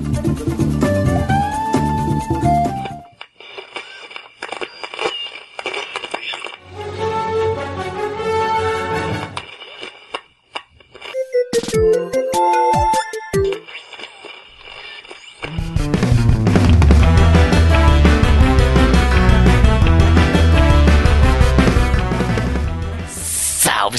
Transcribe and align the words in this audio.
Thank 0.00 0.72
you. 0.72 0.77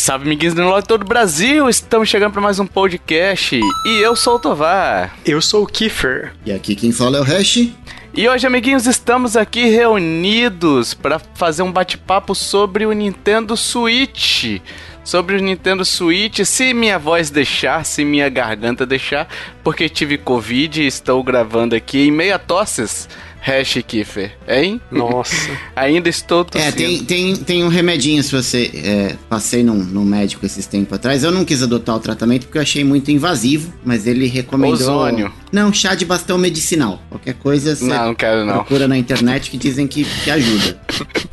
Salve, 0.10 0.26
amiguinhos 0.26 0.56
do 0.56 0.64
Log 0.64 0.88
todo 0.88 1.04
o 1.04 1.06
Brasil! 1.06 1.70
Estamos 1.70 2.10
chegando 2.10 2.32
para 2.32 2.42
mais 2.42 2.60
um 2.60 2.66
podcast 2.66 3.56
e 3.56 4.04
eu 4.04 4.16
sou 4.16 4.38
o 4.38 4.40
Tovar. 4.40 5.16
Eu 5.24 5.40
sou 5.40 5.62
o 5.62 5.68
Kiefer. 5.68 6.34
E 6.44 6.52
aqui 6.52 6.74
quem 6.74 6.92
fala 6.92 7.20
é 7.20 7.22
o 7.22 7.24
Hash. 7.24 7.70
E 8.12 8.28
hoje, 8.28 8.48
amiguinhos, 8.48 8.88
estamos 8.88 9.38
aqui 9.38 9.66
reunidos 9.66 10.96
para 10.96 11.20
fazer 11.20 11.62
um 11.62 11.72
bate-papo 11.72 12.34
sobre 12.34 12.88
o 12.88 12.92
Nintendo 12.92 13.56
Switch. 13.56 14.60
Sobre 15.04 15.36
o 15.36 15.40
Nintendo 15.40 15.86
Switch, 15.86 16.40
se 16.44 16.74
minha 16.74 16.98
voz 16.98 17.30
deixar, 17.30 17.86
se 17.86 18.04
minha 18.04 18.30
garganta 18.30 18.88
deixar, 18.88 19.28
porque 19.64 19.88
tive 19.88 20.18
Covid 20.18 20.82
e 20.82 20.88
estou 20.88 21.24
gravando 21.24 21.76
aqui 21.76 22.08
em 22.08 22.12
meia 22.12 22.40
tosses. 22.40 23.08
Hash 23.42 23.78
Kiffer, 23.88 24.32
hein? 24.48 24.82
Nossa. 24.92 25.50
Ainda 25.76 26.10
estou 26.10 26.44
tossindo. 26.46 26.68
É, 26.68 26.72
tem, 26.72 27.04
tem, 27.04 27.36
tem 27.36 27.64
um 27.64 27.68
remedinho 27.70 28.22
se 28.22 28.32
você. 28.32 28.70
É, 28.76 29.16
passei 29.30 29.64
num, 29.64 29.76
num 29.76 30.04
médico 30.04 30.46
esses 30.46 30.66
tempos 30.66 30.94
atrás. 30.94 31.24
Eu 31.24 31.32
não 31.32 31.46
quis 31.46 31.64
adotar 31.64 31.96
o 31.96 32.00
tratamento 32.00 32.46
porque 32.46 32.58
eu 32.58 32.62
achei 32.62 32.84
muito 32.84 33.10
invasivo, 33.12 33.74
mas 33.84 34.06
ele 34.08 34.28
recomendou. 34.28 34.74
Ozônio. 34.74 35.32
Não, 35.52 35.74
chá 35.74 35.96
de 35.96 36.06
bastão 36.06 36.38
medicinal. 36.38 37.02
Qualquer 37.10 37.34
coisa 37.36 37.76
você 37.76 37.86
Não, 37.86 38.08
não 38.08 38.16
quero 38.16 38.46
não. 38.46 38.54
procura 38.56 38.88
na 38.88 38.98
internet 38.98 39.50
que 39.50 39.58
dizem 39.58 39.88
que, 39.88 40.04
que 40.04 40.30
ajuda. 40.30 40.80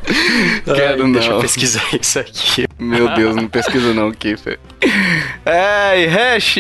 Quero 0.65 1.05
Ai, 1.05 1.13
Deixa 1.13 1.29
não. 1.29 1.37
eu 1.37 1.41
pesquisar 1.43 1.83
isso 2.01 2.19
aqui. 2.21 2.65
Meu 2.79 3.13
Deus, 3.15 3.35
não 3.35 3.49
pesquisa 3.49 3.93
não, 3.93 4.13
Kiffer. 4.13 4.59
Ai, 5.45 6.07
Hash, 6.07 6.57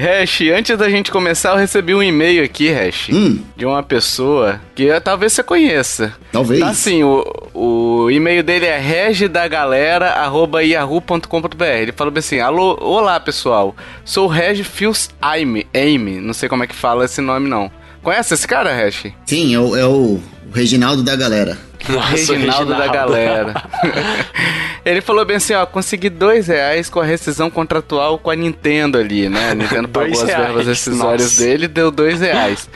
Hash, 0.00 0.40
antes 0.56 0.76
da 0.76 0.88
gente 0.90 1.10
começar, 1.10 1.50
eu 1.52 1.56
recebi 1.56 1.94
um 1.94 2.02
e-mail 2.02 2.42
aqui, 2.44 2.68
Hash, 2.70 3.08
Hum, 3.12 3.38
de 3.56 3.64
uma 3.64 3.82
pessoa 3.82 4.60
que 4.74 4.87
talvez 5.00 5.32
você 5.32 5.42
conheça. 5.42 6.12
talvez. 6.32 6.60
Tá 6.60 6.68
assim, 6.68 7.02
o, 7.02 7.24
o 7.54 8.10
e-mail 8.10 8.42
dele 8.42 8.66
é 8.66 8.78
regdagalera.yahoo.com.br. 8.78 11.64
Ele 11.64 11.92
falou 11.92 12.12
bem 12.12 12.20
assim: 12.20 12.40
Alô, 12.40 12.78
olá 12.80 13.20
pessoal, 13.20 13.76
sou 14.04 14.26
o 14.26 14.28
Reg 14.28 14.62
Fios 14.64 15.10
Aime, 15.20 15.66
Aime, 15.74 16.20
não 16.20 16.32
sei 16.32 16.48
como 16.48 16.64
é 16.64 16.66
que 16.66 16.74
fala 16.74 17.04
esse 17.04 17.20
nome 17.20 17.48
não. 17.48 17.70
Conhece 18.02 18.34
esse 18.34 18.46
cara, 18.46 18.74
Hash? 18.74 19.06
Sim, 19.26 19.54
é 19.54 19.60
o, 19.60 19.76
é 19.76 19.84
o 19.84 20.20
Reginaldo 20.52 21.02
da 21.02 21.16
galera. 21.16 21.58
Nossa, 21.88 22.32
Reginaldo 22.34 22.74
da 22.74 22.86
galera. 22.88 23.54
Ele 24.84 25.00
falou 25.00 25.24
bem 25.24 25.36
assim, 25.36 25.52
ó, 25.54 25.66
consegui 25.66 26.08
dois 26.08 26.46
reais 26.46 26.88
com 26.88 27.00
a 27.00 27.04
rescisão 27.04 27.50
contratual 27.50 28.18
com 28.18 28.30
a 28.30 28.36
Nintendo 28.36 28.98
ali, 28.98 29.28
né? 29.28 29.50
A 29.50 29.54
Nintendo 29.54 29.88
pagou 29.90 30.12
as 30.12 30.26
verbas 30.26 30.66
rescisórias 30.66 31.36
dele 31.36 31.66
e 31.66 31.68
deu 31.68 31.90
dois 31.90 32.20
reais. 32.20 32.68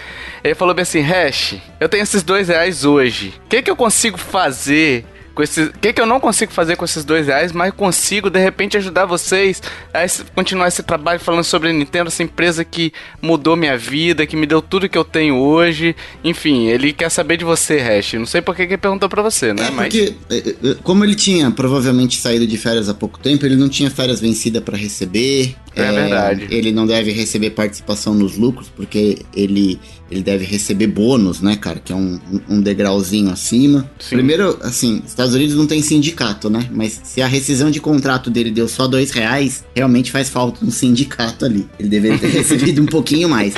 Ele 0.45 0.55
falou 0.55 0.75
bem 0.75 0.83
assim, 0.83 1.01
Hash, 1.01 1.57
eu 1.81 1.89
tenho 1.89 2.03
esses 2.03 2.23
dois 2.23 2.49
reais 2.49 2.85
hoje. 2.85 3.35
O 3.47 3.49
que 3.49 3.63
que 3.63 3.71
eu 3.71 3.77
consigo 3.77 4.19
fazer 4.19 5.05
com 5.35 5.43
esses... 5.43 5.69
O 5.69 5.73
que 5.73 5.93
que 5.93 6.01
eu 6.01 6.07
não 6.07 6.21
consigo 6.21 6.53
fazer 6.53 6.77
com 6.77 6.85
esses 6.85 7.05
dois 7.05 7.27
reais, 7.27 7.53
mas 7.53 7.73
consigo, 7.73 8.31
de 8.31 8.39
repente, 8.39 8.77
ajudar 8.77 9.07
vocês 9.07 9.63
a 9.93 10.05
esse- 10.05 10.25
continuar 10.35 10.69
esse 10.69 10.83
trabalho 10.83 11.21
falando 11.21 11.45
sobre 11.45 11.71
a 11.71 11.73
Nintendo, 11.73 12.09
essa 12.09 12.23
empresa 12.23 12.65
que 12.65 12.93
mudou 13.21 13.57
minha 13.57 13.77
vida, 13.77 14.27
que 14.27 14.37
me 14.37 14.47
deu 14.47 14.63
tudo 14.63 14.89
que 14.89 14.99
eu 14.99 15.05
tenho 15.05 15.37
hoje. 15.37 15.97
Enfim, 16.23 16.67
ele 16.67 16.93
quer 16.93 17.11
saber 17.11 17.37
de 17.37 17.45
você, 17.45 17.79
Hash. 17.79 18.15
Não 18.15 18.27
sei 18.27 18.41
por 18.43 18.55
que 18.55 18.63
ele 18.63 18.77
perguntou 18.77 19.09
pra 19.09 19.23
você, 19.23 19.53
né? 19.53 19.67
É, 19.67 19.71
mas... 19.71 19.89
porque, 19.89 20.15
é, 20.31 20.71
é, 20.71 20.75
como 20.83 21.05
ele 21.05 21.15
tinha 21.15 21.51
provavelmente 21.51 22.21
saído 22.21 22.47
de 22.47 22.57
férias 22.57 22.89
há 22.89 22.95
pouco 22.95 23.19
tempo, 23.19 23.45
ele 23.47 23.57
não 23.57 23.69
tinha 23.69 23.91
férias 23.91 24.21
vencidas 24.21 24.63
pra 24.63 24.77
receber. 24.77 25.55
É 25.75 25.91
verdade. 25.91 26.49
Ele 26.51 26.71
não 26.71 26.87
deve 26.87 27.13
receber 27.13 27.51
participação 27.51 28.15
nos 28.15 28.37
lucros, 28.37 28.69
porque 28.77 29.21
ele, 29.35 29.81
ele 30.11 30.23
deve 30.23 30.45
receber 30.45 30.87
bônus, 30.87 31.41
né, 31.41 31.57
cara? 31.57 31.81
Que 31.83 31.93
é 31.93 31.97
um, 31.97 32.21
um 32.47 32.61
degrauzinho 32.61 33.31
acima. 33.31 33.91
Sim. 33.99 34.17
Primeiro, 34.17 34.59
assim, 34.63 35.03
Estados 35.23 35.35
Unidos 35.35 35.55
não 35.55 35.67
tem 35.67 35.81
sindicato, 35.81 36.51
né? 36.51 36.69
Mas 36.71 37.01
se 37.05 37.23
a 37.23 37.27
rescisão 37.27 37.71
de 37.71 37.81
contrato 37.81 38.29
dele 38.29 38.51
deu 38.51 38.67
só 38.67 38.89
dois 38.89 39.13
reais, 39.13 39.65
realmente 39.75 40.11
faz 40.11 40.29
falta 40.29 40.65
um 40.65 40.71
sindicato 40.71 41.45
ali. 41.45 41.69
Ele 41.79 41.89
deveria 41.89 42.19
ter 42.19 42.29
recebido 42.35 42.83
um 42.83 42.87
pouquinho 42.87 43.29
mais. 43.29 43.55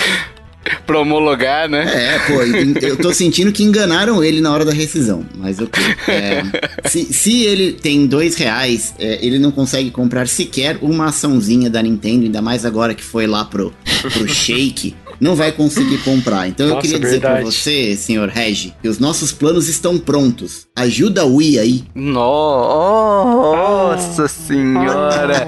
Pra 0.87 0.99
homologar, 0.99 1.69
né? 1.69 1.85
É, 1.85 2.19
pô, 2.21 2.43
eu 2.87 2.97
tô 2.97 3.13
sentindo 3.13 3.53
que 3.53 3.63
enganaram 3.63 4.25
ele 4.25 4.41
na 4.41 4.53
hora 4.53 4.65
da 4.65 4.73
rescisão. 4.73 5.25
Mas 5.37 5.59
ok. 5.59 5.83
É, 6.09 6.43
se, 6.89 7.13
se 7.13 7.43
ele 7.43 7.73
tem 7.73 8.07
dois 8.07 8.35
reais, 8.37 8.95
é, 8.99 9.19
ele 9.25 9.39
não 9.39 9.51
consegue 9.51 9.91
comprar 9.91 10.27
sequer 10.27 10.79
uma 10.81 11.07
açãozinha 11.07 11.69
da 11.69 11.83
Nintendo, 11.83 12.25
ainda 12.25 12.41
mais 12.41 12.65
agora 12.65 12.95
que 12.95 13.05
foi 13.05 13.27
lá 13.27 13.45
pro, 13.45 13.73
pro 14.13 14.29
Shake. 14.29 14.95
Não 15.21 15.35
vai 15.37 15.53
conseguir 15.53 15.99
comprar. 15.99 16.49
Então 16.49 16.67
eu 16.67 16.75
Nossa, 16.75 16.83
queria 16.83 17.01
dizer 17.01 17.21
pra 17.21 17.35
verdade. 17.35 17.55
você, 17.55 17.97
senhor 17.97 18.29
Regi, 18.29 18.75
que 18.83 18.89
os 18.89 18.99
nossos 18.99 19.33
planos 19.33 19.69
estão 19.69 19.99
prontos. 19.99 20.67
Ajuda 20.77 21.23
a 21.23 21.25
Wii 21.25 21.59
aí. 21.59 21.85
Nossa 22.95 24.29
senhora! 24.29 25.47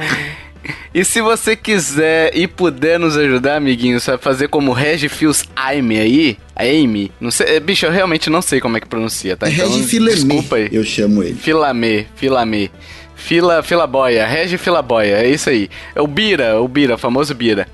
E 0.92 1.04
se 1.04 1.20
você 1.20 1.54
quiser 1.54 2.34
e 2.34 2.48
puder 2.48 2.98
nos 2.98 3.16
ajudar, 3.18 3.56
amiguinhos, 3.56 4.06
vai 4.06 4.16
fazer 4.18 4.48
como 4.48 4.72
Regifios 4.72 5.44
Aime 5.54 5.98
aí, 5.98 6.38
a 6.56 6.62
Amy, 6.64 7.12
não 7.20 7.30
sei, 7.30 7.60
bicho, 7.60 7.84
eu 7.86 7.92
realmente 7.92 8.30
não 8.30 8.40
sei 8.40 8.60
como 8.60 8.76
é 8.78 8.80
que 8.80 8.88
pronuncia, 8.88 9.36
tá? 9.36 9.46
É 9.46 9.50
Então, 9.52 9.68
Regi 9.68 9.82
Filemê, 9.84 10.14
desculpa 10.14 10.56
aí. 10.56 10.68
eu 10.72 10.82
chamo 10.84 11.22
ele. 11.22 11.34
Filamê, 11.34 12.06
Filamê. 12.16 12.70
Fila, 13.14 13.62
Filaboia, 13.62 14.26
Regi 14.26 14.56
Filaboia, 14.58 15.16
é 15.18 15.28
isso 15.28 15.50
aí. 15.50 15.68
É 15.94 16.00
o 16.00 16.06
Bira, 16.06 16.60
o 16.60 16.66
Bira, 16.68 16.94
o 16.94 16.98
famoso 16.98 17.34
Bira. 17.34 17.68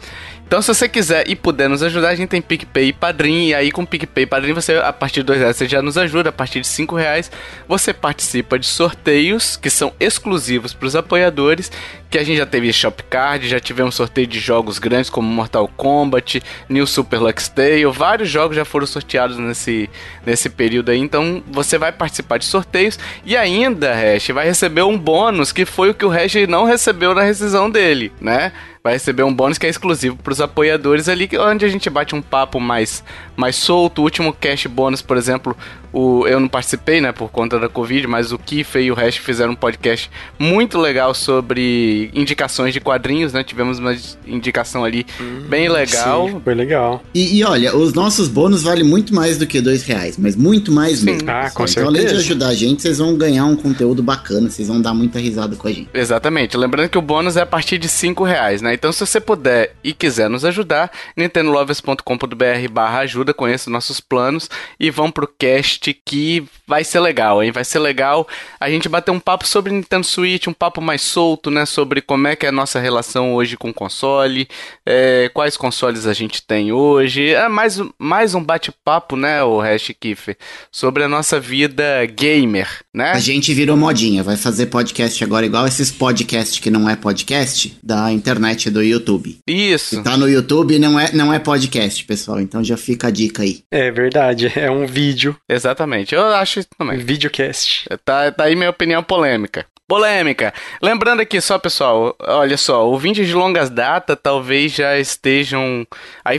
Então, 0.52 0.60
se 0.60 0.68
você 0.68 0.86
quiser 0.86 1.26
e 1.30 1.34
puder 1.34 1.66
nos 1.66 1.82
ajudar, 1.82 2.10
a 2.10 2.14
gente 2.14 2.28
tem 2.28 2.42
PicPay 2.42 2.88
e 2.88 2.92
Padrim. 2.92 3.46
E 3.46 3.54
aí, 3.54 3.72
com 3.72 3.86
PicPay 3.86 4.24
e 4.24 4.26
Padrim, 4.26 4.52
você, 4.52 4.74
a 4.74 4.92
partir 4.92 5.20
de 5.20 5.22
dois 5.22 5.38
reais, 5.38 5.56
você 5.56 5.66
já 5.66 5.80
nos 5.80 5.96
ajuda. 5.96 6.28
A 6.28 6.32
partir 6.32 6.60
de 6.60 6.66
cinco 6.66 6.94
reais, 6.94 7.32
você 7.66 7.94
participa 7.94 8.58
de 8.58 8.66
sorteios 8.66 9.56
que 9.56 9.70
são 9.70 9.94
exclusivos 9.98 10.74
para 10.74 10.86
os 10.86 10.94
apoiadores. 10.94 11.72
Que 12.10 12.18
a 12.18 12.22
gente 12.22 12.36
já 12.36 12.44
teve 12.44 12.70
Shopcard, 12.70 13.48
já 13.48 13.58
tivemos 13.58 13.94
sorteio 13.94 14.26
de 14.26 14.38
jogos 14.38 14.78
grandes 14.78 15.08
como 15.08 15.26
Mortal 15.26 15.66
Kombat, 15.74 16.42
New 16.69 16.86
Super 16.86 17.20
Lux 17.20 17.48
Tale. 17.48 17.86
Vários 17.86 18.28
jogos 18.28 18.54
já 18.54 18.66
foram 18.66 18.86
sorteados 18.86 19.38
nesse, 19.38 19.88
nesse 20.26 20.50
período 20.50 20.90
aí. 20.90 20.98
Então, 20.98 21.42
você 21.50 21.78
vai 21.78 21.92
participar 21.92 22.36
de 22.36 22.44
sorteios. 22.44 22.98
E 23.24 23.38
ainda, 23.38 23.94
Hash, 23.94 24.28
vai 24.28 24.44
receber 24.44 24.82
um 24.82 24.98
bônus 24.98 25.50
que 25.50 25.64
foi 25.64 25.88
o 25.88 25.94
que 25.94 26.04
o 26.04 26.10
Hash 26.10 26.34
não 26.46 26.64
recebeu 26.64 27.14
na 27.14 27.22
rescisão 27.22 27.70
dele, 27.70 28.12
né? 28.20 28.52
Vai 28.82 28.94
receber 28.94 29.22
um 29.22 29.32
bônus 29.34 29.59
que 29.59 29.66
é 29.66 29.70
exclusivo 29.70 30.16
para 30.16 30.32
os 30.32 30.41
apoiadores 30.41 31.09
ali, 31.09 31.28
que- 31.28 31.38
onde 31.38 31.65
a 31.65 31.69
gente 31.69 31.88
bate 31.88 32.15
um 32.15 32.22
papo 32.22 32.59
mais, 32.59 33.04
mais 33.37 33.54
solto. 33.56 34.00
O 34.00 34.04
último 34.04 34.32
cash 34.32 34.66
bônus, 34.66 35.00
por 35.00 35.16
exemplo, 35.16 35.56
o, 35.92 36.26
eu 36.26 36.41
não 36.41 36.48
participei, 36.48 37.00
né, 37.00 37.12
por 37.12 37.30
conta 37.30 37.58
da 37.58 37.69
Covid, 37.69 38.06
mas 38.06 38.32
o 38.32 38.38
Kife 38.38 38.78
e 38.78 38.91
o 38.91 38.94
Hash 38.94 39.16
fizeram 39.16 39.53
um 39.53 39.56
podcast 39.56 40.10
muito 40.38 40.78
legal 40.78 41.14
sobre 41.14 42.10
indicações 42.14 42.72
de 42.72 42.80
quadrinhos, 42.80 43.32
né? 43.32 43.44
Tivemos 43.44 43.78
uma 43.78 43.94
indicação 44.26 44.84
ali 44.84 45.06
bem 45.48 45.69
legal. 45.69 46.28
Sim, 46.28 46.41
foi 46.42 46.54
legal. 46.54 47.02
E, 47.14 47.38
e 47.38 47.44
olha, 47.44 47.76
os 47.76 47.92
nossos 47.92 48.28
bônus 48.28 48.62
valem 48.62 48.84
muito 48.84 49.14
mais 49.14 49.36
do 49.36 49.47
que 49.47 49.60
dois 49.60 49.84
reais, 49.84 50.16
mas 50.16 50.34
muito 50.34 50.72
mais 50.72 51.02
mesmo. 51.02 51.31
Ah, 51.31 51.50
com 51.50 51.64
então, 51.64 51.86
além 51.86 52.02
de 52.02 52.08
certeza. 52.08 52.20
ajudar 52.20 52.48
a 52.48 52.54
gente, 52.54 52.82
vocês 52.82 52.98
vão 52.98 53.16
ganhar 53.16 53.44
um 53.44 53.56
conteúdo 53.56 54.02
bacana, 54.02 54.48
vocês 54.48 54.69
vão 54.69 54.81
dar 54.81 54.94
muita 54.94 55.19
risada 55.19 55.56
com 55.56 55.69
a 55.69 55.72
gente. 55.72 55.88
Exatamente. 55.92 56.56
Lembrando 56.56 56.88
que 56.88 56.98
o 56.98 57.02
bônus 57.02 57.36
é 57.36 57.42
a 57.42 57.47
partir 57.47 57.78
de 57.78 57.88
5 57.88 58.25
reais, 58.25 58.62
né? 58.62 58.75
Então, 58.75 58.92
se 58.92 59.00
você 59.00 59.20
puder 59.20 59.75
e 59.84 59.92
quiser 59.92 60.28
nos 60.28 60.44
ajudar, 60.44 60.91
nintendolovers.com.br 61.16 62.69
barra 62.70 63.00
ajuda, 63.00 63.34
conheça 63.34 63.69
os 63.69 63.72
nossos 63.72 64.00
planos 64.00 64.49
e 64.78 64.90
vão 64.90 65.11
pro 65.11 65.26
cast 65.26 65.81
que 65.90 66.44
vai 66.67 66.84
ser 66.84 67.00
legal, 67.00 67.43
hein? 67.43 67.50
Vai 67.50 67.64
ser 67.64 67.79
legal 67.79 68.29
a 68.61 68.70
gente 68.70 68.88
bater 68.88 69.11
um 69.11 69.20
papo 69.20 69.46
sobre 69.46 69.73
Nintendo 69.73 70.06
Switch, 70.06 70.46
um 70.46 70.52
papo 70.52 70.81
mais 70.81 71.02
solto, 71.02 71.50
né? 71.50 71.67
Sobre 71.67 72.00
como 72.00 72.29
é 72.29 72.37
que 72.37 72.46
é 72.46 72.50
a 72.50 72.52
nossa 72.52 72.79
relação 72.79 73.34
hoje 73.34 73.56
com 73.56 73.70
o 73.70 73.75
console, 73.75 74.49
é, 74.87 75.31
quais 75.32 75.56
consoles 75.56 76.06
a 76.06 76.12
gente 76.12 76.43
tem 76.46 76.73
hoje. 76.73 77.31
É 77.31 77.49
mais, 77.49 77.81
mais 77.99 78.34
um 78.34 78.43
bate-papo, 78.43 79.17
né, 79.17 79.43
o 79.43 79.61
Hash 79.61 79.93
Kiffer, 79.99 80.37
sobre 80.70 81.02
a 81.05 81.08
nossa 81.08 81.40
vida 81.40 82.05
gamer, 82.06 82.69
né? 82.94 83.12
A 83.12 83.19
gente 83.19 83.52
virou 83.55 83.76
modinha, 83.76 84.23
vai 84.23 84.37
fazer 84.37 84.67
podcast 84.67 85.23
agora 85.25 85.46
igual 85.46 85.67
esses 85.67 85.90
podcasts 85.90 86.58
que 86.58 86.70
não 86.70 86.88
é 86.88 86.96
podcast 86.96 87.76
da 87.82 88.12
internet 88.12 88.70
do 88.70 88.82
YouTube. 88.82 89.38
Isso. 89.46 89.96
Se 89.96 90.02
tá 90.02 90.17
no 90.17 90.29
YouTube, 90.29 90.79
não 90.79 90.99
é, 90.99 91.12
não 91.12 91.32
é 91.32 91.38
podcast, 91.38 92.05
pessoal. 92.05 92.40
Então 92.40 92.62
já 92.62 92.76
fica 92.76 93.08
a 93.08 93.11
dica 93.11 93.43
aí. 93.43 93.61
É 93.70 93.90
verdade, 93.90 94.52
é 94.55 94.70
um 94.70 94.87
vídeo, 94.87 95.37
Exatamente, 95.49 95.71
eu 96.14 96.26
acho 96.34 96.60
isso 96.60 96.69
também. 96.76 96.98
videocast. 96.98 97.86
Tá, 98.04 98.30
tá 98.30 98.44
aí 98.44 98.56
minha 98.56 98.70
opinião 98.70 99.02
polêmica. 99.02 99.66
Polêmica. 99.86 100.54
Lembrando 100.80 101.20
aqui 101.20 101.40
só, 101.40 101.58
pessoal, 101.58 102.16
olha 102.20 102.56
só, 102.56 102.86
ouvintes 102.86 103.26
de 103.26 103.34
longas 103.34 103.69
datas 103.69 104.16
talvez 104.22 104.72
já 104.72 104.98
estejam 104.98 105.86
aí 106.24 106.38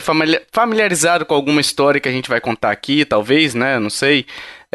familiarizados 0.50 1.26
com 1.28 1.34
alguma 1.34 1.60
história 1.60 2.00
que 2.00 2.08
a 2.08 2.12
gente 2.12 2.28
vai 2.28 2.40
contar 2.40 2.72
aqui, 2.72 3.04
talvez, 3.04 3.54
né? 3.54 3.78
Não 3.78 3.90
sei. 3.90 4.26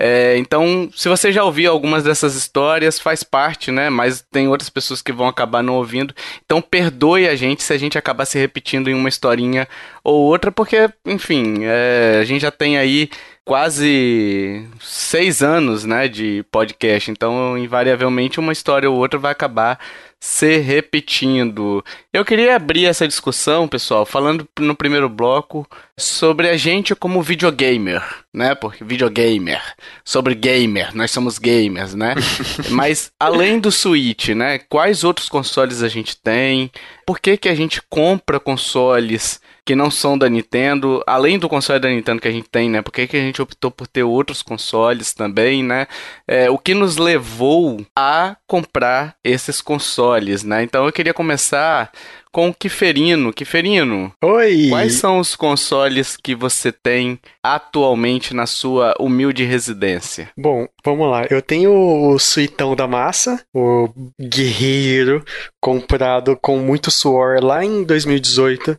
É, 0.01 0.37
então, 0.37 0.89
se 0.95 1.09
você 1.09 1.29
já 1.29 1.43
ouviu 1.43 1.69
algumas 1.69 2.05
dessas 2.05 2.33
histórias, 2.33 2.97
faz 2.97 3.21
parte, 3.21 3.69
né? 3.69 3.89
Mas 3.89 4.25
tem 4.31 4.47
outras 4.47 4.69
pessoas 4.69 5.01
que 5.01 5.11
vão 5.11 5.27
acabar 5.27 5.61
não 5.61 5.75
ouvindo. 5.75 6.15
Então, 6.45 6.61
perdoe 6.61 7.27
a 7.27 7.35
gente 7.35 7.61
se 7.61 7.73
a 7.73 7.77
gente 7.77 7.97
acabar 7.97 8.23
se 8.23 8.39
repetindo 8.39 8.89
em 8.89 8.93
uma 8.93 9.09
historinha 9.09 9.67
ou 10.01 10.21
outra, 10.21 10.53
porque, 10.53 10.89
enfim, 11.05 11.65
é, 11.65 12.19
a 12.21 12.23
gente 12.23 12.43
já 12.43 12.51
tem 12.51 12.77
aí 12.77 13.09
quase 13.49 14.67
seis 14.79 15.41
anos, 15.41 15.83
né, 15.83 16.07
de 16.07 16.45
podcast. 16.51 17.09
Então, 17.09 17.57
invariavelmente, 17.57 18.39
uma 18.39 18.53
história 18.53 18.87
ou 18.87 18.95
outra 18.95 19.17
vai 19.17 19.31
acabar 19.31 19.79
se 20.19 20.57
repetindo. 20.57 21.83
Eu 22.13 22.23
queria 22.23 22.55
abrir 22.55 22.85
essa 22.85 23.07
discussão, 23.07 23.67
pessoal, 23.67 24.05
falando 24.05 24.47
no 24.59 24.75
primeiro 24.75 25.09
bloco 25.09 25.67
sobre 25.99 26.49
a 26.49 26.57
gente 26.57 26.95
como 26.95 27.21
videogamer, 27.21 28.03
né? 28.33 28.55
Porque 28.55 28.83
videogamer, 28.83 29.61
sobre 30.03 30.33
gamer, 30.33 30.95
nós 30.95 31.11
somos 31.11 31.37
gamers, 31.37 31.93
né? 31.93 32.15
Mas 32.71 33.11
além 33.19 33.59
do 33.59 33.71
Switch, 33.71 34.29
né? 34.29 34.59
Quais 34.59 35.03
outros 35.03 35.29
consoles 35.29 35.83
a 35.83 35.87
gente 35.87 36.17
tem? 36.17 36.71
Por 37.05 37.19
que 37.19 37.37
que 37.37 37.49
a 37.49 37.55
gente 37.55 37.81
compra 37.89 38.39
consoles 38.39 39.39
que 39.69 39.75
não 39.75 39.91
são 39.91 40.17
da 40.17 40.27
Nintendo, 40.27 41.03
além 41.05 41.37
do 41.37 41.47
console 41.47 41.79
da 41.79 41.89
Nintendo 41.89 42.19
que 42.19 42.27
a 42.27 42.31
gente 42.31 42.49
tem, 42.49 42.67
né? 42.67 42.81
Por 42.81 42.91
que, 42.91 43.05
que 43.05 43.15
a 43.15 43.19
gente 43.19 43.39
optou 43.39 43.69
por 43.69 43.85
ter 43.85 44.01
outros 44.01 44.41
consoles 44.41 45.13
também, 45.13 45.63
né? 45.63 45.85
É, 46.27 46.49
o 46.49 46.57
que 46.57 46.73
nos 46.73 46.97
levou 46.97 47.85
a 47.95 48.35
comprar 48.47 49.15
esses 49.23 49.61
consoles, 49.61 50.43
né? 50.43 50.63
Então 50.63 50.87
eu 50.87 50.91
queria 50.91 51.13
começar 51.13 51.91
com 52.31 52.49
o 52.49 52.53
Kiferino. 52.53 53.33
Kiferino, 53.33 54.13
Oi! 54.23 54.67
Quais 54.69 54.93
são 54.93 55.19
os 55.19 55.35
consoles 55.35 56.15
que 56.15 56.35
você 56.35 56.71
tem 56.71 57.19
atualmente 57.43 58.33
na 58.33 58.45
sua 58.45 58.93
humilde 58.99 59.43
residência? 59.43 60.29
Bom, 60.37 60.67
vamos 60.83 61.09
lá. 61.09 61.25
Eu 61.29 61.41
tenho 61.41 61.71
o 61.71 62.19
Suitão 62.19 62.75
da 62.75 62.87
Massa, 62.87 63.43
o 63.53 63.89
Guerreiro, 64.19 65.23
comprado 65.59 66.37
com 66.41 66.57
muito 66.59 66.91
suor 66.91 67.43
lá 67.43 67.63
em 67.63 67.83
2018 67.83 68.77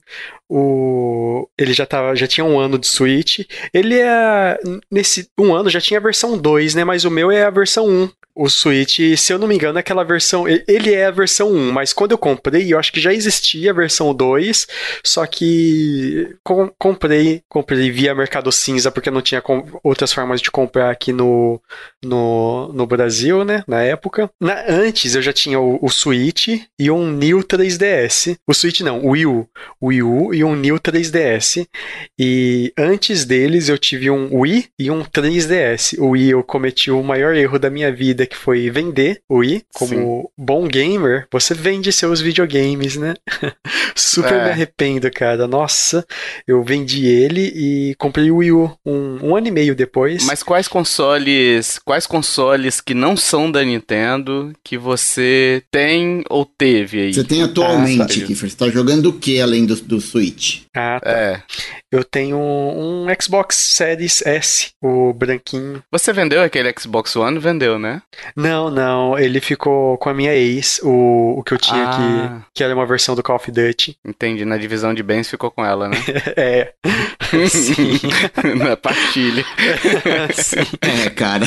o 0.51 1.49
ele 1.57 1.73
já 1.73 1.87
tava, 1.87 2.17
já 2.17 2.27
tinha 2.27 2.45
um 2.45 2.59
ano 2.59 2.77
de 2.77 2.89
Switch. 2.89 3.47
Ele 3.73 3.99
é 4.01 4.59
nesse 4.91 5.29
um 5.39 5.55
ano 5.55 5.71
já 5.71 5.81
tinha 5.81 6.01
a 6.01 6.03
versão 6.03 6.37
2, 6.37 6.75
né, 6.75 6.83
mas 6.83 7.05
o 7.05 7.11
meu 7.11 7.31
é 7.31 7.45
a 7.45 7.51
versão 7.51 7.87
1. 7.87 8.11
O 8.35 8.49
Switch, 8.49 9.01
se 9.17 9.33
eu 9.33 9.39
não 9.39 9.49
me 9.49 9.57
engano, 9.57 9.79
é 9.79 9.81
aquela 9.81 10.05
versão. 10.05 10.47
Ele 10.49 10.95
é 10.95 11.07
a 11.07 11.11
versão 11.11 11.53
1, 11.53 11.73
mas 11.73 11.93
quando 11.93 12.13
eu 12.13 12.19
comprei, 12.19 12.73
eu 12.73 12.79
acho 12.79 12.93
que 12.93 13.01
já 13.01 13.13
existia 13.13 13.71
a 13.71 13.75
versão 13.75 14.15
2, 14.15 14.67
só 15.05 15.27
que 15.27 16.37
com, 16.45 16.71
comprei, 16.79 17.43
comprei 17.49 17.91
via 17.91 18.15
Mercado 18.15 18.53
Cinza, 18.53 18.91
porque 18.91 19.11
não 19.11 19.21
tinha 19.21 19.43
outras 19.83 20.13
formas 20.13 20.41
de 20.41 20.51
comprar 20.51 20.91
aqui 20.91 21.13
no, 21.13 21.61
no, 22.03 22.73
no 22.73 22.87
Brasil, 22.87 23.45
né? 23.45 23.65
Na 23.67 23.83
época. 23.83 24.31
Na, 24.41 24.65
antes 24.69 25.15
eu 25.15 25.23
já 25.23 25.33
tinha 25.33 25.59
o, 25.59 25.79
o 25.83 25.89
Switch 25.91 26.49
e 26.79 26.91
um 26.91 27.11
New 27.11 27.41
3DS. 27.41 28.37
O 28.47 28.55
Switch 28.55 28.81
não, 28.81 29.05
o 29.05 29.11
Wii 29.11 29.27
U. 29.27 29.49
O 29.81 29.89
Wii 29.89 30.03
U 30.03 30.35
e 30.35 30.45
um 30.45 30.55
New 30.55 30.77
3DS. 30.77 31.67
E 32.19 32.73
antes 32.79 33.25
deles 33.25 33.69
eu 33.69 33.77
tive 33.77 34.11
um 34.11 34.29
Wii 34.33 34.69
e 34.79 34.91
um 34.91 35.03
3DS. 35.03 35.99
O 35.99 36.11
Wii 36.11 36.31
eu 36.31 36.43
cometi 36.45 36.91
o 36.91 37.03
maior 37.03 37.35
erro 37.35 37.59
da 37.59 37.69
minha 37.69 37.93
vida 37.93 38.20
que 38.27 38.37
foi 38.37 38.71
vender 38.71 39.23
o 39.29 39.39
Wii. 39.39 39.63
Como 39.75 39.89
Sim. 39.89 40.29
bom 40.37 40.67
gamer, 40.67 41.27
você 41.31 41.55
vende 41.55 41.93
seus 41.93 42.21
videogames, 42.21 42.97
né? 42.97 43.15
Super 43.95 44.35
é. 44.35 44.45
me 44.45 44.51
arrependo, 44.51 45.11
cara. 45.11 45.47
Nossa, 45.47 46.05
eu 46.47 46.63
vendi 46.63 47.07
ele 47.07 47.53
e 47.55 47.95
comprei 47.97 48.31
o 48.31 48.37
Wii 48.37 48.53
U 48.53 48.77
um, 48.85 49.29
um 49.29 49.37
ano 49.37 49.49
e 49.49 49.51
meio 49.51 49.75
depois. 49.75 50.25
Mas 50.25 50.43
quais 50.43 50.69
consoles, 50.69 51.79
quais 51.85 52.07
consoles 52.07 52.81
que 52.81 52.95
não 52.95 53.17
são 53.17 53.51
da 53.51 53.63
Nintendo 53.63 54.53
que 54.65 54.77
você 54.77 55.63
tem 55.71 56.23
ou 56.29 56.45
teve 56.45 57.01
aí? 57.01 57.15
Você 57.15 57.25
tem 57.25 57.43
atualmente, 57.43 58.23
ah, 58.23 58.27
Kiffer? 58.27 58.51
Você 58.51 58.57
tá 58.57 58.69
jogando 58.69 59.07
o 59.07 59.13
que 59.13 59.41
além 59.41 59.67
do, 59.67 59.75
do 59.77 60.01
Switch? 60.01 60.63
Ah, 60.75 61.01
tá. 61.03 61.11
É. 61.11 61.43
Eu 61.93 62.05
tenho 62.05 62.39
um 62.39 63.07
Xbox 63.21 63.57
Series 63.57 64.23
S, 64.25 64.69
o 64.81 65.13
branquinho. 65.13 65.83
Você 65.91 66.13
vendeu 66.13 66.41
aquele 66.41 66.73
Xbox 66.79 67.17
One? 67.17 67.41
Vendeu, 67.41 67.81
né? 67.81 68.01
Não, 68.37 68.71
não. 68.71 69.19
Ele 69.19 69.41
ficou 69.41 69.99
com 69.99 70.09
a 70.09 70.15
minha 70.15 70.33
ex, 70.33 70.79
o, 70.85 71.35
o 71.39 71.43
que 71.43 71.53
eu 71.53 71.59
tinha 71.59 71.83
ah. 71.83 71.91
aqui, 71.91 72.45
que 72.55 72.63
era 72.63 72.73
uma 72.73 72.87
versão 72.87 73.17
do 73.17 73.25
Call 73.25 73.35
of 73.35 73.51
Duty. 73.51 73.97
Entendi. 74.07 74.45
Na 74.45 74.57
divisão 74.57 74.95
de 74.95 75.03
bens 75.03 75.29
ficou 75.29 75.51
com 75.51 75.65
ela, 75.65 75.89
né? 75.89 75.97
é. 76.37 76.73
Sim. 77.49 77.99
Na 78.57 78.77
partilha. 78.77 79.45
Sim. 80.33 80.61
É, 80.81 81.11
cara. 81.11 81.45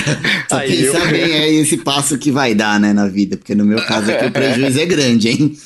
Só 0.50 0.57
Aí 0.57 0.84
pensar 0.84 1.06
eu... 1.06 1.12
bem 1.12 1.31
é 1.31 1.54
esse 1.54 1.78
passo 1.78 2.18
que 2.18 2.31
vai 2.31 2.54
dar, 2.54 2.81
né, 2.81 2.92
na 2.92 3.07
vida. 3.07 3.38
Porque 3.38 3.56
no 3.56 3.63
meu 3.63 3.81
caso 3.86 4.12
aqui 4.12 4.25
o 4.25 4.31
prejuízo 4.31 4.78
é 4.78 4.86
grande, 4.86 5.30
hein? 5.30 5.57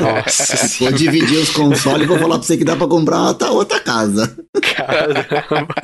Nossa. 0.00 0.84
Vou 0.84 0.92
dividir 0.92 1.38
os 1.38 1.50
consoles 1.50 2.02
e 2.02 2.06
vou 2.06 2.18
falar 2.18 2.38
pra 2.38 2.46
você 2.46 2.56
que 2.56 2.64
dá 2.64 2.74
pra 2.74 2.86
comprar 2.86 3.22
outra, 3.22 3.50
outra 3.50 3.78
casa. 3.78 3.91
Caramba. 4.76 5.74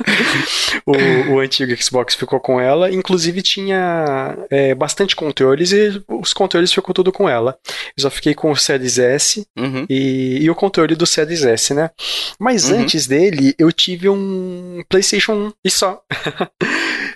O, 0.85 1.33
o 1.33 1.39
antigo 1.39 1.75
Xbox 1.81 2.15
ficou 2.15 2.39
com 2.39 2.59
ela. 2.59 2.91
Inclusive 2.91 3.41
tinha 3.41 4.37
é, 4.49 4.73
bastante 4.75 5.15
controles 5.15 5.71
e 5.71 6.01
os 6.07 6.33
controles 6.33 6.73
ficou 6.73 6.93
tudo 6.93 7.11
com 7.11 7.29
ela. 7.29 7.57
Eu 7.97 8.03
só 8.03 8.09
fiquei 8.09 8.33
com 8.33 8.51
o 8.51 8.55
Series 8.55 8.97
S 8.97 9.45
uhum. 9.57 9.85
e, 9.89 10.39
e, 10.41 10.49
o 10.49 10.55
controle 10.55 10.95
do 10.95 11.05
Series 11.05 11.43
S, 11.43 11.73
né? 11.73 11.89
Mas 12.39 12.69
uhum. 12.69 12.79
antes 12.79 13.07
dele, 13.07 13.55
eu 13.57 13.71
tive 13.71 14.09
um 14.09 14.83
PlayStation 14.89 15.33
1 15.33 15.53
e 15.65 15.69
só. 15.69 16.01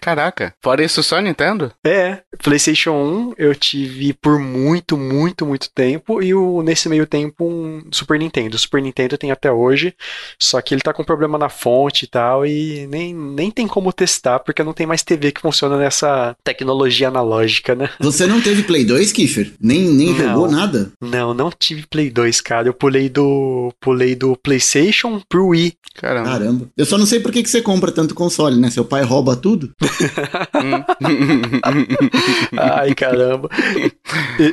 Caraca, 0.02 0.54
fora 0.62 0.84
isso 0.84 1.02
só 1.02 1.20
Nintendo? 1.22 1.72
É, 1.86 2.22
PlayStation 2.44 2.92
1 2.92 3.34
eu 3.38 3.56
tive 3.56 4.14
por 4.14 4.38
muito, 4.38 4.98
muito, 4.98 5.46
muito 5.46 5.70
tempo 5.74 6.22
e 6.22 6.34
o, 6.34 6.62
nesse 6.62 6.90
meio 6.90 7.08
tempo 7.08 7.46
um 7.46 7.82
Super 7.92 8.20
Nintendo. 8.20 8.56
O 8.56 8.60
Super 8.60 8.82
Nintendo 8.82 9.18
tem 9.18 9.32
até 9.32 9.52
hoje, 9.52 9.96
só 10.38 10.62
que 10.62 10.74
ele 10.74 10.82
tá 10.84 10.94
com 10.94 11.04
problema 11.04 11.38
na 11.38 11.50
fonte 11.50 12.04
e 12.04 12.08
tal 12.08 12.46
e 12.46 12.88
nem, 12.88 13.14
nem 13.14 13.50
tem 13.50 13.68
como 13.68 13.94
testar 13.94 14.40
porque 14.40 14.64
não 14.64 14.74
tem 14.74 14.86
mais 14.86 15.04
TV 15.04 15.32
que 15.32 15.42
funciona 15.42 15.78
nessa 15.78 16.36
tecnologia 16.44 17.08
analógica, 17.08 17.76
né? 17.76 17.90
Você 18.00 18.26
não 18.26 18.42
teve 18.42 18.64
Play 18.64 18.86
2, 18.86 19.12
Kiffer? 19.12 19.54
Nem, 19.60 19.82
nem 19.82 20.10
não, 20.10 20.18
jogou 20.18 20.52
nada? 20.52 20.92
Não, 21.02 21.34
não 21.34 21.52
tive 21.52 21.86
Play 21.88 22.10
2, 22.10 22.42
cara. 22.42 22.68
Eu 22.68 22.74
pulei 22.74 23.10
do 23.10 23.74
pulei 23.80 24.16
do 24.16 24.36
PlayStation 24.36 25.22
pro 25.28 25.48
Wii. 25.48 25.74
Caramba. 25.96 26.30
Caramba. 26.30 26.68
Eu 26.76 26.86
só 26.86 26.98
não 26.98 27.06
sei 27.06 27.20
por 27.20 27.32
que, 27.32 27.44
que 27.44 27.50
você 27.50 27.62
compra 27.62 27.92
tanto 27.92 28.16
console, 28.16 28.60
né? 28.60 28.70
Seu 28.70 28.84
pai 28.84 29.04
rouba 29.04 29.36
tudo? 29.36 29.72
Ai, 32.58 32.96
caramba. 32.96 33.50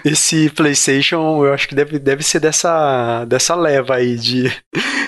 Esse 0.05 0.51
PlayStation, 0.51 1.45
eu 1.45 1.53
acho 1.53 1.69
que 1.69 1.75
deve, 1.75 1.99
deve 1.99 2.23
ser 2.23 2.41
dessa, 2.41 3.25
dessa 3.25 3.55
leva 3.55 3.97
aí 3.97 4.17
de. 4.17 4.53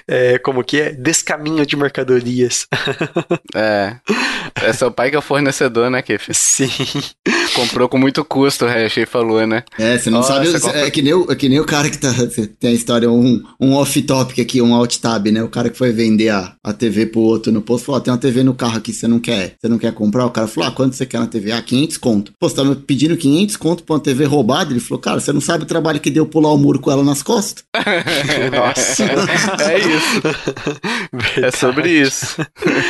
É, 0.08 0.38
como 0.38 0.64
que 0.64 0.80
é? 0.80 0.92
Descaminho 1.12 1.66
de 1.66 1.76
mercadorias. 1.76 2.66
É. 3.54 3.97
É 4.62 4.73
seu 4.73 4.90
pai 4.90 5.11
que 5.11 5.16
é 5.16 5.19
o 5.19 5.23
fornecedor, 5.23 5.90
né, 5.90 6.00
Kef? 6.00 6.33
Sim. 6.33 6.71
Comprou 7.54 7.88
com 7.88 7.99
muito 7.99 8.25
custo, 8.25 8.64
o 8.64 8.69
Hash 8.69 8.99
falou, 9.07 9.47
né? 9.47 9.62
É, 9.78 9.99
você 9.99 10.09
não 10.09 10.21
oh, 10.21 10.23
sabe. 10.23 10.47
Você 10.47 10.61
compra... 10.61 10.87
é, 10.87 10.90
que 10.90 11.02
nem 11.02 11.12
o, 11.12 11.31
é 11.31 11.35
que 11.35 11.49
nem 11.49 11.61
o 11.61 11.64
cara 11.64 11.90
que 11.90 11.99
tá. 11.99 12.09
Tem 12.59 12.71
a 12.71 12.75
história, 12.75 13.11
um, 13.11 13.42
um 13.61 13.75
off-topic 13.75 14.38
aqui, 14.40 14.62
um 14.62 14.75
alt-tab, 14.75 15.31
né? 15.31 15.42
O 15.42 15.49
cara 15.49 15.69
que 15.69 15.76
foi 15.76 15.92
vender 15.92 16.31
a, 16.31 16.54
a 16.64 16.73
TV 16.73 17.07
pro 17.07 17.21
outro 17.21 17.52
no 17.52 17.61
posto 17.61 17.87
falou: 17.87 18.00
tem 18.00 18.12
uma 18.12 18.19
TV 18.19 18.42
no 18.42 18.54
carro 18.54 18.78
aqui, 18.78 18.92
você 18.92 19.07
não 19.07 19.19
quer? 19.19 19.54
Você 19.61 19.69
não 19.69 19.78
quer 19.78 19.92
comprar? 19.92 20.25
O 20.25 20.31
cara 20.31 20.47
falou: 20.47 20.71
ah, 20.71 20.73
quanto 20.73 20.97
você 20.97 21.04
quer 21.04 21.21
na 21.21 21.26
TV? 21.26 21.52
Ah, 21.52 21.61
500 21.61 21.97
conto. 21.99 22.33
Pô, 22.38 22.49
você 22.49 22.57
tá 22.57 22.64
me 22.64 22.75
pedindo 22.75 23.16
500 23.16 23.57
conto 23.57 23.85
pra 23.85 23.95
uma 23.97 24.00
TV 24.00 24.25
roubada? 24.25 24.73
Ele 24.73 24.81
falou: 24.81 25.00
cara, 25.00 25.21
você 25.21 25.33
não 25.33 25.40
sabe 25.40 25.64
o 25.64 25.66
trabalho 25.66 26.00
que 26.00 26.11
deu 26.11 26.26
pular 26.26 26.52
o 26.52 26.59
muro 26.59 26.81
com 26.81 26.90
ela 26.90 27.04
nas 27.04 27.23
costas? 27.23 27.64
Nossa. 28.50 29.04
é 29.04 29.78
isso. 29.78 30.23
É 31.40 31.50
sobre 31.50 31.90
isso. 31.90 32.37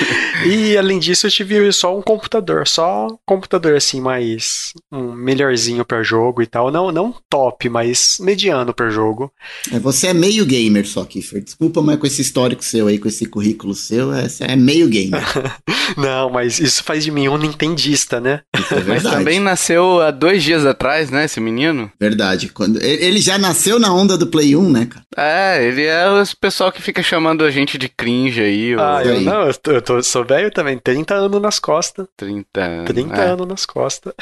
e 0.47 0.77
além 0.77 0.99
disso, 0.99 1.27
eu 1.27 1.31
tive 1.31 1.73
só 1.73 1.97
um 1.97 2.01
computador, 2.01 2.67
só 2.67 3.07
um 3.07 3.19
computador 3.27 3.77
assim, 3.77 4.01
mais 4.01 4.73
um 4.91 5.13
melhorzinho 5.13 5.85
para 5.85 6.03
jogo 6.03 6.43
e 6.43 6.47
tal. 6.47 6.71
Não, 6.71 6.91
não 6.91 7.15
top, 7.29 7.69
mas 7.69 8.19
mediano 8.21 8.73
para 8.73 8.91
jogo. 8.91 9.33
É, 9.73 9.79
você 9.79 10.09
é 10.09 10.15
meio 10.15 10.47
gamer 10.47 10.87
só, 10.87 11.05
Kiffer. 11.05 11.43
Desculpa, 11.43 11.83
mas 11.83 11.99
com 11.99 12.07
esse 12.07 12.23
histórico 12.23 12.65
seu 12.65 12.87
aí, 12.87 12.99
com 12.99 13.09
esse 13.09 13.27
currículo 13.27 13.75
seu, 13.75 14.13
é, 14.13 14.29
você 14.29 14.45
é 14.45 14.57
meio 14.57 14.89
gamer. 14.89 15.23
não, 15.97 16.31
mas 16.31 16.59
isso 16.59 16.83
faz 16.85 17.05
de 17.05 17.11
mim 17.11 17.29
um 17.29 17.37
nintendista, 17.37 18.21
né? 18.21 18.41
É. 18.55 18.81
Mas 18.87 19.03
também 19.03 19.41
nasceu 19.41 20.01
há 20.01 20.11
dois 20.11 20.43
dias 20.43 20.65
atrás, 20.65 21.11
né, 21.11 21.25
esse 21.25 21.41
menino? 21.41 21.91
Verdade. 21.99 22.49
Quando, 22.49 22.83
ele 22.83 23.21
já 23.21 23.39
nasceu 23.39 23.79
na 23.79 23.93
onda 23.93 24.17
do 24.17 24.27
Play 24.27 24.57
1, 24.57 24.71
né, 24.71 24.87
cara? 24.87 25.05
É, 25.17 25.67
ele 25.67 25.85
é 25.85 26.09
o 26.09 26.25
pessoal 26.41 26.73
que 26.73 26.81
fica 26.81 26.93
fica 26.93 27.03
chamando 27.03 27.45
a 27.45 27.51
gente 27.51 27.79
de 27.79 27.89
cringe 28.03 28.41
aí. 28.43 28.75
Ah, 28.75 28.99
ô, 29.05 29.09
eu 29.09 29.21
não, 29.21 29.43
eu, 29.47 29.55
tô, 29.55 29.71
eu 29.73 29.83
tô- 29.83 30.03
sou 30.03 30.25
velho 30.25 30.51
também, 30.51 30.77
30 30.79 31.15
anos 31.15 31.41
nas 31.41 31.59
costas. 31.59 32.07
30 32.17 32.61
anos. 32.61 32.87
30 32.87 33.15
é. 33.23 33.27
anos 33.29 33.47
nas 33.49 33.65
costas. 33.67 34.13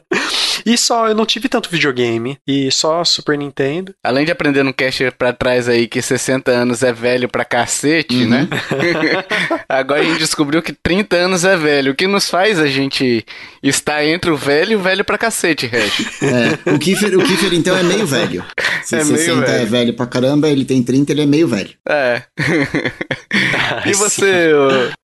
e 0.64 0.76
só, 0.78 1.08
eu 1.08 1.14
não 1.14 1.26
tive 1.26 1.48
tanto 1.48 1.70
videogame. 1.70 2.38
E 2.46 2.70
só 2.72 3.04
Super 3.04 3.36
Nintendo. 3.38 3.94
Além 4.04 4.24
de 4.24 4.32
aprender 4.32 4.62
no 4.62 4.72
cast 4.72 5.10
pra 5.18 5.32
trás 5.32 5.68
aí 5.68 5.86
que 5.86 6.00
60 6.00 6.50
anos 6.50 6.82
é 6.82 6.92
velho 6.92 7.28
pra 7.28 7.44
cacete, 7.44 8.16
Uhum. 8.22 8.28
né? 8.28 8.48
Agora 9.68 10.00
a 10.00 10.04
gente 10.04 10.18
descobriu 10.18 10.62
que 10.62 10.72
30 10.72 11.16
anos 11.16 11.44
é 11.44 11.56
velho. 11.56 11.92
O 11.92 11.94
que 11.94 12.06
nos 12.06 12.28
faz 12.30 12.58
a 12.58 12.66
gente 12.66 13.24
estar 13.62 14.04
entre 14.04 14.30
o 14.30 14.36
velho 14.36 14.72
e 14.72 14.76
o 14.76 14.80
velho 14.80 15.04
pra 15.04 15.18
cacete, 15.18 15.66
Hash. 15.66 16.22
É, 16.22 16.70
o, 16.72 16.78
Kiefer, 16.78 17.18
o 17.18 17.22
Kiefer, 17.24 17.52
então, 17.54 17.76
é 17.76 17.82
meio 17.82 18.06
velho. 18.06 18.44
É 18.92 19.04
meio 19.04 19.16
60 19.18 19.42
é 19.42 19.44
velho. 19.58 19.66
velho 19.70 19.94
pra 19.94 20.06
caramba, 20.06 20.48
ele 20.48 20.64
tem 20.64 20.82
30, 20.82 21.12
ele 21.12 21.22
é 21.22 21.26
meio 21.26 21.46
velho. 21.48 21.70
É. 21.88 22.22
e 23.86 23.92
você, 23.94 24.50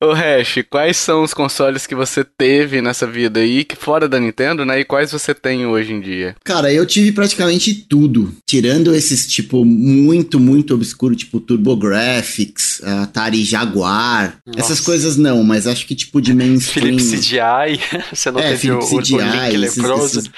o, 0.02 0.08
o 0.10 0.14
Hash, 0.14 0.60
quais 0.70 0.98
são 0.98 1.24
os 1.24 1.34
consoles 1.34 1.86
que 1.88 1.96
você 1.96 2.24
teve 2.24 2.82
nessa 2.82 3.06
vida 3.08 3.40
aí, 3.40 3.64
que 3.64 3.76
fora 3.76 4.08
da 4.08 4.20
Nintendo, 4.20 4.66
né? 4.66 4.80
E 4.80 4.86
quais 4.86 5.12
você 5.12 5.34
tem 5.34 5.66
hoje 5.66 5.94
em 5.94 6.02
dia? 6.02 6.36
Cara, 6.44 6.72
eu 6.74 6.86
tive 6.86 7.12
praticamente 7.12 7.74
tudo. 7.88 8.34
Tirando 8.46 8.94
esses, 8.94 9.26
tipo, 9.28 9.64
muito, 9.66 10.40
muito 10.40 10.74
obscuro, 10.74 11.16
tipo 11.16 11.40
TurboGrafx, 11.40 12.82
Atari 12.84 13.44
Jaguar. 13.44 14.38
Nossa. 14.46 14.60
Essas 14.60 14.80
coisas 14.80 15.18
não, 15.18 15.44
mas 15.44 15.68
acho 15.68 15.86
que 15.88 15.96
tipo 15.96 16.22
de 16.22 16.34
mainstream. 16.34 16.98
Philips 17.00 17.28
CDI. 17.28 17.80
Você 18.14 18.32
não 18.32 18.40
É, 18.40 18.50
teve 18.52 18.72
o, 18.72 18.80
o, 18.80 18.82
Philips 18.82 19.12
o 19.12 19.18
CDI, 19.18 19.26
Link 19.52 19.64
esses- 19.66 19.78
leproso. 19.78 20.20
esses- 20.20 20.32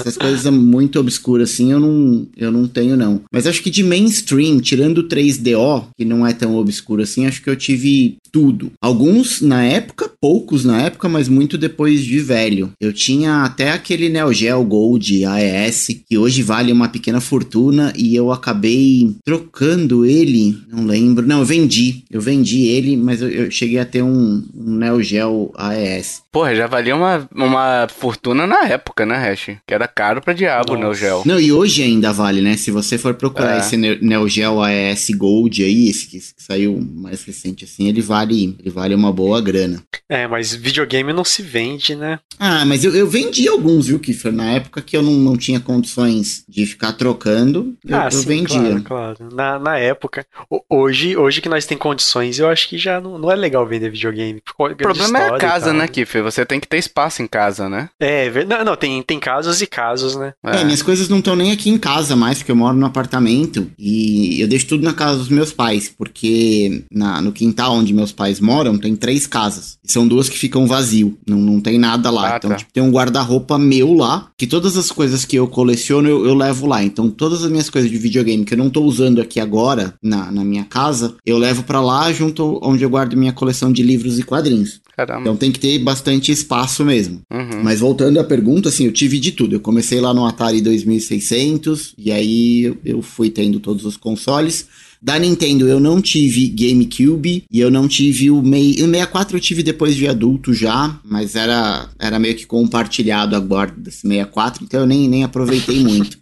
Essas 0.00 0.16
coisas 0.16 0.52
muito 0.52 0.98
obscuras 1.00 1.50
assim, 1.50 1.72
eu 1.72 1.80
não, 1.80 2.26
eu 2.36 2.50
não 2.52 2.66
tenho 2.68 2.81
não. 2.88 3.22
Mas 3.32 3.46
acho 3.46 3.62
que 3.62 3.70
de 3.70 3.82
mainstream, 3.82 4.60
tirando 4.60 4.98
o 4.98 5.08
3DO, 5.08 5.86
que 5.96 6.04
não 6.04 6.26
é 6.26 6.32
tão 6.32 6.56
obscuro 6.56 7.02
assim, 7.02 7.26
acho 7.26 7.42
que 7.42 7.50
eu 7.50 7.56
tive 7.56 8.16
tudo. 8.32 8.72
Alguns 8.80 9.40
na 9.42 9.62
época, 9.62 10.10
poucos 10.20 10.64
na 10.64 10.80
época, 10.82 11.08
mas 11.08 11.28
muito 11.28 11.58
depois 11.58 12.02
de 12.04 12.18
velho. 12.18 12.72
Eu 12.80 12.92
tinha 12.92 13.42
até 13.44 13.70
aquele 13.70 14.08
Neo 14.08 14.32
Geo 14.32 14.64
Gold 14.64 15.24
AES, 15.26 15.88
que 16.08 16.16
hoje 16.16 16.42
vale 16.42 16.72
uma 16.72 16.88
pequena 16.88 17.20
fortuna 17.20 17.92
e 17.96 18.16
eu 18.16 18.32
acabei 18.32 19.14
trocando 19.24 20.06
ele, 20.06 20.56
não 20.70 20.84
lembro. 20.86 21.26
Não, 21.26 21.40
eu 21.40 21.44
vendi. 21.44 22.04
Eu 22.10 22.20
vendi 22.20 22.62
ele, 22.64 22.96
mas 22.96 23.20
eu, 23.20 23.28
eu 23.28 23.50
cheguei 23.50 23.78
a 23.78 23.84
ter 23.84 24.02
um, 24.02 24.42
um 24.54 24.76
Neo 24.76 25.02
Geo 25.02 25.52
AES. 25.56 26.22
Porra, 26.32 26.54
já 26.54 26.66
valia 26.66 26.96
uma, 26.96 27.28
uma 27.34 27.86
fortuna 27.94 28.46
na 28.46 28.64
época, 28.66 29.04
né, 29.04 29.16
Hash? 29.16 29.56
Que 29.66 29.74
era 29.74 29.86
caro 29.86 30.22
pra 30.22 30.32
diabo, 30.32 30.72
Nossa. 30.74 30.80
Neo 30.84 30.94
Geo. 30.94 31.22
Não, 31.26 31.38
e 31.38 31.52
hoje 31.52 31.82
ainda 31.82 32.12
vale, 32.12 32.40
né? 32.40 32.56
Se 32.56 32.70
você 32.70 32.96
for 32.96 33.12
procurar 33.14 33.56
É. 33.56 33.58
esse 33.58 33.76
Ne- 33.76 33.98
Neo 34.00 34.26
Geo 34.28 34.62
AES 34.62 35.10
Gold 35.10 35.62
aí, 35.62 35.88
esse 35.90 36.06
que, 36.06 36.18
que 36.18 36.42
saiu 36.42 36.80
mais 36.94 37.22
recente 37.24 37.64
assim, 37.64 37.88
ele 37.88 38.00
vale, 38.00 38.21
ele 38.30 38.70
vale 38.70 38.94
uma 38.94 39.12
boa 39.12 39.40
grana. 39.40 39.82
É, 40.08 40.26
mas 40.26 40.54
videogame 40.54 41.12
não 41.12 41.24
se 41.24 41.42
vende, 41.42 41.94
né? 41.96 42.18
Ah, 42.38 42.64
mas 42.64 42.84
eu, 42.84 42.94
eu 42.94 43.08
vendi 43.08 43.48
alguns, 43.48 43.86
viu, 43.86 43.98
Kiffer? 43.98 44.32
Na 44.32 44.52
época 44.52 44.80
que 44.80 44.96
eu 44.96 45.02
não, 45.02 45.12
não 45.12 45.36
tinha 45.36 45.60
condições 45.60 46.44
de 46.48 46.66
ficar 46.66 46.92
trocando, 46.92 47.74
eu, 47.86 47.96
ah, 48.00 48.04
eu 48.06 48.10
sim, 48.12 48.26
vendia. 48.28 48.80
claro, 48.80 48.82
claro. 48.82 49.28
Na, 49.34 49.58
na 49.58 49.78
época. 49.78 50.26
Hoje, 50.68 51.16
hoje 51.16 51.40
que 51.40 51.48
nós 51.48 51.66
tem 51.66 51.78
condições, 51.78 52.38
eu 52.38 52.48
acho 52.48 52.68
que 52.68 52.78
já 52.78 53.00
não, 53.00 53.18
não 53.18 53.30
é 53.30 53.36
legal 53.36 53.66
vender 53.66 53.90
videogame. 53.90 54.42
O 54.58 54.74
problema 54.76 55.18
é 55.18 55.28
a 55.28 55.38
casa, 55.38 55.72
né, 55.72 55.86
Kiffer? 55.88 56.22
Você 56.22 56.44
tem 56.44 56.60
que 56.60 56.68
ter 56.68 56.78
espaço 56.78 57.22
em 57.22 57.26
casa, 57.26 57.68
né? 57.68 57.88
É, 58.00 58.28
ver- 58.28 58.46
não, 58.46 58.64
não, 58.64 58.76
tem, 58.76 59.02
tem 59.02 59.18
casos 59.18 59.60
e 59.62 59.66
casos, 59.66 60.16
né? 60.16 60.34
É, 60.44 60.64
minhas 60.64 60.82
coisas 60.82 61.08
não 61.08 61.18
estão 61.18 61.36
nem 61.36 61.52
aqui 61.52 61.70
em 61.70 61.78
casa 61.78 62.14
mais, 62.16 62.38
porque 62.38 62.52
eu 62.52 62.56
moro 62.56 62.76
no 62.76 62.86
apartamento 62.86 63.70
e 63.78 64.40
eu 64.40 64.48
deixo 64.48 64.66
tudo 64.66 64.84
na 64.84 64.92
casa 64.92 65.18
dos 65.18 65.28
meus 65.28 65.52
pais, 65.52 65.88
porque 65.96 66.84
na- 66.90 67.20
no 67.20 67.32
quintal 67.32 67.74
onde 67.74 67.92
meus 67.92 68.11
pais 68.12 68.40
moram 68.40 68.78
tem 68.78 68.94
três 68.94 69.26
casas. 69.26 69.78
E 69.84 69.90
são 69.90 70.06
duas 70.06 70.28
que 70.28 70.38
ficam 70.38 70.66
vazio, 70.66 71.18
não, 71.26 71.38
não 71.38 71.60
tem 71.60 71.78
nada 71.78 72.10
lá. 72.10 72.34
Ah, 72.34 72.36
então, 72.36 72.50
tá. 72.50 72.56
tipo, 72.56 72.72
tem 72.72 72.82
um 72.82 72.90
guarda-roupa 72.90 73.58
meu 73.58 73.94
lá, 73.94 74.28
que 74.36 74.46
todas 74.46 74.76
as 74.76 74.90
coisas 74.90 75.24
que 75.24 75.36
eu 75.36 75.46
coleciono 75.48 76.08
eu, 76.08 76.26
eu 76.26 76.34
levo 76.34 76.66
lá. 76.66 76.82
Então, 76.82 77.10
todas 77.10 77.42
as 77.44 77.50
minhas 77.50 77.70
coisas 77.70 77.90
de 77.90 77.98
videogame 77.98 78.44
que 78.44 78.54
eu 78.54 78.58
não 78.58 78.70
tô 78.70 78.82
usando 78.82 79.20
aqui 79.20 79.40
agora 79.40 79.94
na, 80.02 80.30
na 80.30 80.44
minha 80.44 80.64
casa, 80.64 81.14
eu 81.24 81.38
levo 81.38 81.62
pra 81.62 81.80
lá 81.80 82.12
junto 82.12 82.60
onde 82.62 82.84
eu 82.84 82.90
guardo 82.90 83.16
minha 83.16 83.32
coleção 83.32 83.72
de 83.72 83.82
livros 83.82 84.18
e 84.18 84.22
quadrinhos. 84.22 84.80
Caramba. 84.96 85.22
Então 85.22 85.36
tem 85.36 85.50
que 85.50 85.58
ter 85.58 85.78
bastante 85.78 86.30
espaço 86.30 86.84
mesmo. 86.84 87.22
Uhum. 87.30 87.62
Mas 87.62 87.80
voltando 87.80 88.20
à 88.20 88.24
pergunta, 88.24 88.68
assim, 88.68 88.84
eu 88.84 88.92
tive 88.92 89.18
de 89.18 89.32
tudo. 89.32 89.56
Eu 89.56 89.60
comecei 89.60 90.00
lá 90.00 90.12
no 90.12 90.26
Atari 90.26 90.60
2600 90.60 91.94
e 91.96 92.12
aí 92.12 92.76
eu 92.84 93.00
fui 93.00 93.30
tendo 93.30 93.58
todos 93.58 93.84
os 93.84 93.96
consoles. 93.96 94.68
Da 95.02 95.18
Nintendo 95.18 95.66
eu 95.66 95.80
não 95.80 96.00
tive 96.00 96.46
GameCube 96.48 97.44
e 97.50 97.58
eu 97.58 97.70
não 97.70 97.88
tive 97.88 98.30
o 98.30 98.40
Mei... 98.40 98.74
O 98.74 98.86
64 98.86 99.36
eu 99.36 99.40
tive 99.40 99.62
depois 99.62 99.96
de 99.96 100.06
adulto 100.06 100.54
já, 100.54 100.96
mas 101.04 101.34
era, 101.34 101.88
era 101.98 102.20
meio 102.20 102.36
que 102.36 102.46
compartilhado 102.46 103.34
a 103.34 103.40
guarda 103.40 103.74
desse 103.76 104.06
64, 104.06 104.62
então 104.64 104.80
eu 104.80 104.86
nem, 104.86 105.08
nem 105.08 105.24
aproveitei 105.24 105.80
muito. 105.82 106.18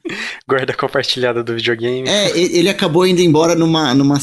Guarda 0.48 0.72
compartilhada 0.72 1.44
do 1.44 1.54
videogame. 1.54 2.08
É, 2.08 2.38
ele 2.38 2.70
acabou 2.70 3.06
indo 3.06 3.20
embora 3.20 3.54
numa, 3.54 3.94
numa, 3.94 4.18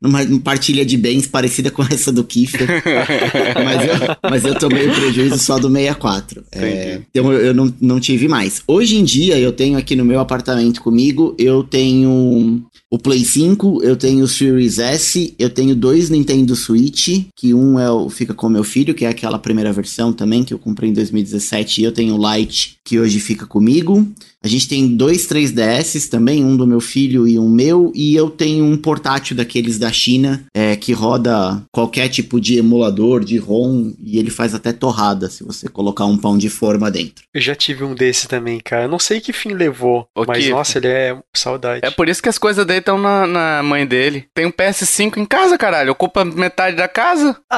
numa 0.00 0.40
partilha 0.40 0.84
de 0.84 0.96
bens 0.96 1.26
parecida 1.26 1.70
com 1.70 1.82
essa 1.82 2.12
do 2.12 2.22
Kiefer. 2.22 2.68
mas, 3.64 3.82
eu, 3.82 4.30
mas 4.30 4.44
eu 4.44 4.54
tomei 4.56 4.88
o 4.88 4.94
prejuízo 4.94 5.38
só 5.38 5.58
do 5.58 5.68
64. 5.68 6.44
É, 6.52 7.00
então 7.10 7.32
eu, 7.32 7.46
eu 7.46 7.54
não, 7.54 7.74
não 7.80 7.98
tive 7.98 8.28
mais. 8.28 8.62
Hoje 8.68 8.96
em 8.96 9.04
dia, 9.04 9.36
eu 9.38 9.52
tenho 9.52 9.76
aqui 9.76 9.96
no 9.96 10.04
meu 10.04 10.20
apartamento 10.20 10.80
comigo, 10.80 11.34
eu 11.38 11.64
tenho 11.64 12.64
o 12.90 12.98
Play 12.98 13.24
5, 13.24 13.82
eu 13.82 13.95
tenho 13.96 14.24
o 14.24 14.28
Series 14.28 14.78
S, 14.78 15.34
eu 15.38 15.50
tenho 15.50 15.74
dois 15.74 16.10
Nintendo 16.10 16.54
Switch, 16.54 17.26
que 17.34 17.54
um 17.54 17.78
é 17.78 17.90
o, 17.90 18.08
fica 18.08 18.34
com 18.34 18.48
meu 18.48 18.64
filho, 18.64 18.94
que 18.94 19.04
é 19.04 19.08
aquela 19.08 19.38
primeira 19.38 19.72
versão 19.72 20.12
também, 20.12 20.44
que 20.44 20.54
eu 20.54 20.58
comprei 20.58 20.90
em 20.90 20.92
2017, 20.92 21.80
e 21.80 21.84
eu 21.84 21.92
tenho 21.92 22.16
o 22.16 22.34
Lite, 22.34 22.78
que 22.84 22.98
hoje 22.98 23.20
fica 23.20 23.46
comigo. 23.46 24.06
A 24.44 24.48
gente 24.48 24.68
tem 24.68 24.86
dois 24.96 25.26
3DS 25.26 26.08
também, 26.08 26.44
um 26.44 26.56
do 26.56 26.66
meu 26.66 26.80
filho 26.80 27.26
e 27.26 27.38
um 27.38 27.48
meu, 27.48 27.90
e 27.94 28.14
eu 28.14 28.30
tenho 28.30 28.64
um 28.64 28.76
portátil 28.76 29.34
daqueles 29.36 29.78
da 29.78 29.90
China, 29.90 30.44
é, 30.54 30.76
que 30.76 30.92
roda 30.92 31.62
qualquer 31.72 32.08
tipo 32.08 32.40
de 32.40 32.58
emulador, 32.58 33.24
de 33.24 33.38
ROM, 33.38 33.92
e 33.98 34.18
ele 34.18 34.30
faz 34.30 34.54
até 34.54 34.72
torrada, 34.72 35.28
se 35.28 35.42
você 35.42 35.68
colocar 35.68 36.04
um 36.06 36.16
pão 36.16 36.38
de 36.38 36.48
forma 36.48 36.90
dentro. 36.90 37.24
Eu 37.34 37.40
já 37.40 37.54
tive 37.54 37.82
um 37.82 37.94
desse 37.94 38.28
também, 38.28 38.60
cara. 38.60 38.84
Eu 38.84 38.88
não 38.88 38.98
sei 38.98 39.20
que 39.20 39.32
fim 39.32 39.52
levou, 39.52 40.06
Ô, 40.14 40.24
mas 40.26 40.38
Kiffer. 40.38 40.54
nossa, 40.54 40.78
ele 40.78 40.88
é 40.88 41.16
saudade. 41.34 41.80
É 41.82 41.90
por 41.90 42.08
isso 42.08 42.22
que 42.22 42.28
as 42.28 42.38
coisas 42.38 42.64
dele 42.64 42.80
estão 42.80 42.98
na, 42.98 43.26
na 43.26 43.62
mãe 43.62 43.86
dele. 43.86 44.26
Tem 44.34 44.46
um 44.46 44.52
PS5 44.52 45.16
em 45.16 45.24
casa, 45.24 45.58
caralho. 45.58 45.92
Ocupa 45.92 46.24
metade 46.24 46.76
da 46.76 46.86
casa. 46.88 47.36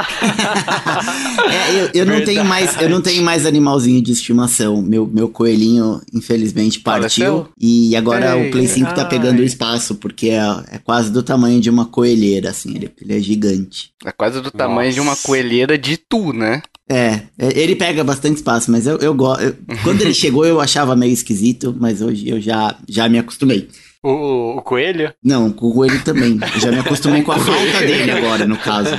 É, 1.50 1.80
eu, 1.80 1.90
eu 1.94 2.06
não 2.06 2.24
tenho 2.24 2.44
mais, 2.44 2.80
eu 2.80 2.88
não 2.88 3.00
tenho 3.00 3.22
mais 3.22 3.46
animalzinho 3.46 4.02
de 4.02 4.12
estimação. 4.12 4.82
Meu, 4.82 5.06
meu 5.06 5.28
coelhinho, 5.28 6.00
infelizmente, 6.12 6.77
partiu. 6.78 7.26
Faleceu? 7.26 7.48
E 7.60 7.94
agora 7.96 8.36
Ei, 8.36 8.48
o 8.48 8.50
Play 8.50 8.66
5 8.66 8.94
tá 8.94 9.02
ai. 9.02 9.08
pegando 9.08 9.40
o 9.40 9.44
espaço, 9.44 9.94
porque 9.96 10.28
é, 10.30 10.40
é 10.72 10.78
quase 10.78 11.10
do 11.10 11.22
tamanho 11.22 11.60
de 11.60 11.70
uma 11.70 11.86
coelheira, 11.86 12.50
assim, 12.50 12.74
ele, 12.74 12.90
ele 13.00 13.16
é 13.16 13.20
gigante. 13.20 13.92
É 14.04 14.12
quase 14.12 14.40
do 14.40 14.50
tamanho 14.50 14.92
de 14.92 15.00
uma 15.00 15.12
Nossa. 15.12 15.26
coelheira 15.26 15.76
de 15.76 15.96
tu, 15.96 16.32
né? 16.32 16.62
É, 16.88 17.20
é, 17.38 17.60
ele 17.60 17.76
pega 17.76 18.02
bastante 18.02 18.36
espaço, 18.36 18.70
mas 18.70 18.86
eu, 18.86 18.96
eu 18.98 19.12
gosto. 19.12 19.54
Quando 19.82 20.00
ele 20.00 20.14
chegou, 20.14 20.46
eu 20.46 20.60
achava 20.60 20.96
meio 20.96 21.12
esquisito, 21.12 21.76
mas 21.78 22.00
hoje 22.00 22.28
eu 22.28 22.40
já, 22.40 22.76
já 22.88 23.08
me 23.08 23.18
acostumei. 23.18 23.68
O, 24.02 24.58
o 24.58 24.62
coelho? 24.62 25.12
Não, 25.22 25.50
com 25.50 25.68
o 25.68 25.74
coelho 25.74 26.02
também. 26.04 26.38
Eu 26.54 26.60
já 26.60 26.70
me 26.70 26.78
acostumei 26.78 27.22
com 27.22 27.32
a 27.32 27.38
falta 27.38 27.78
dele 27.80 28.10
agora, 28.10 28.46
no 28.46 28.56
caso. 28.56 28.90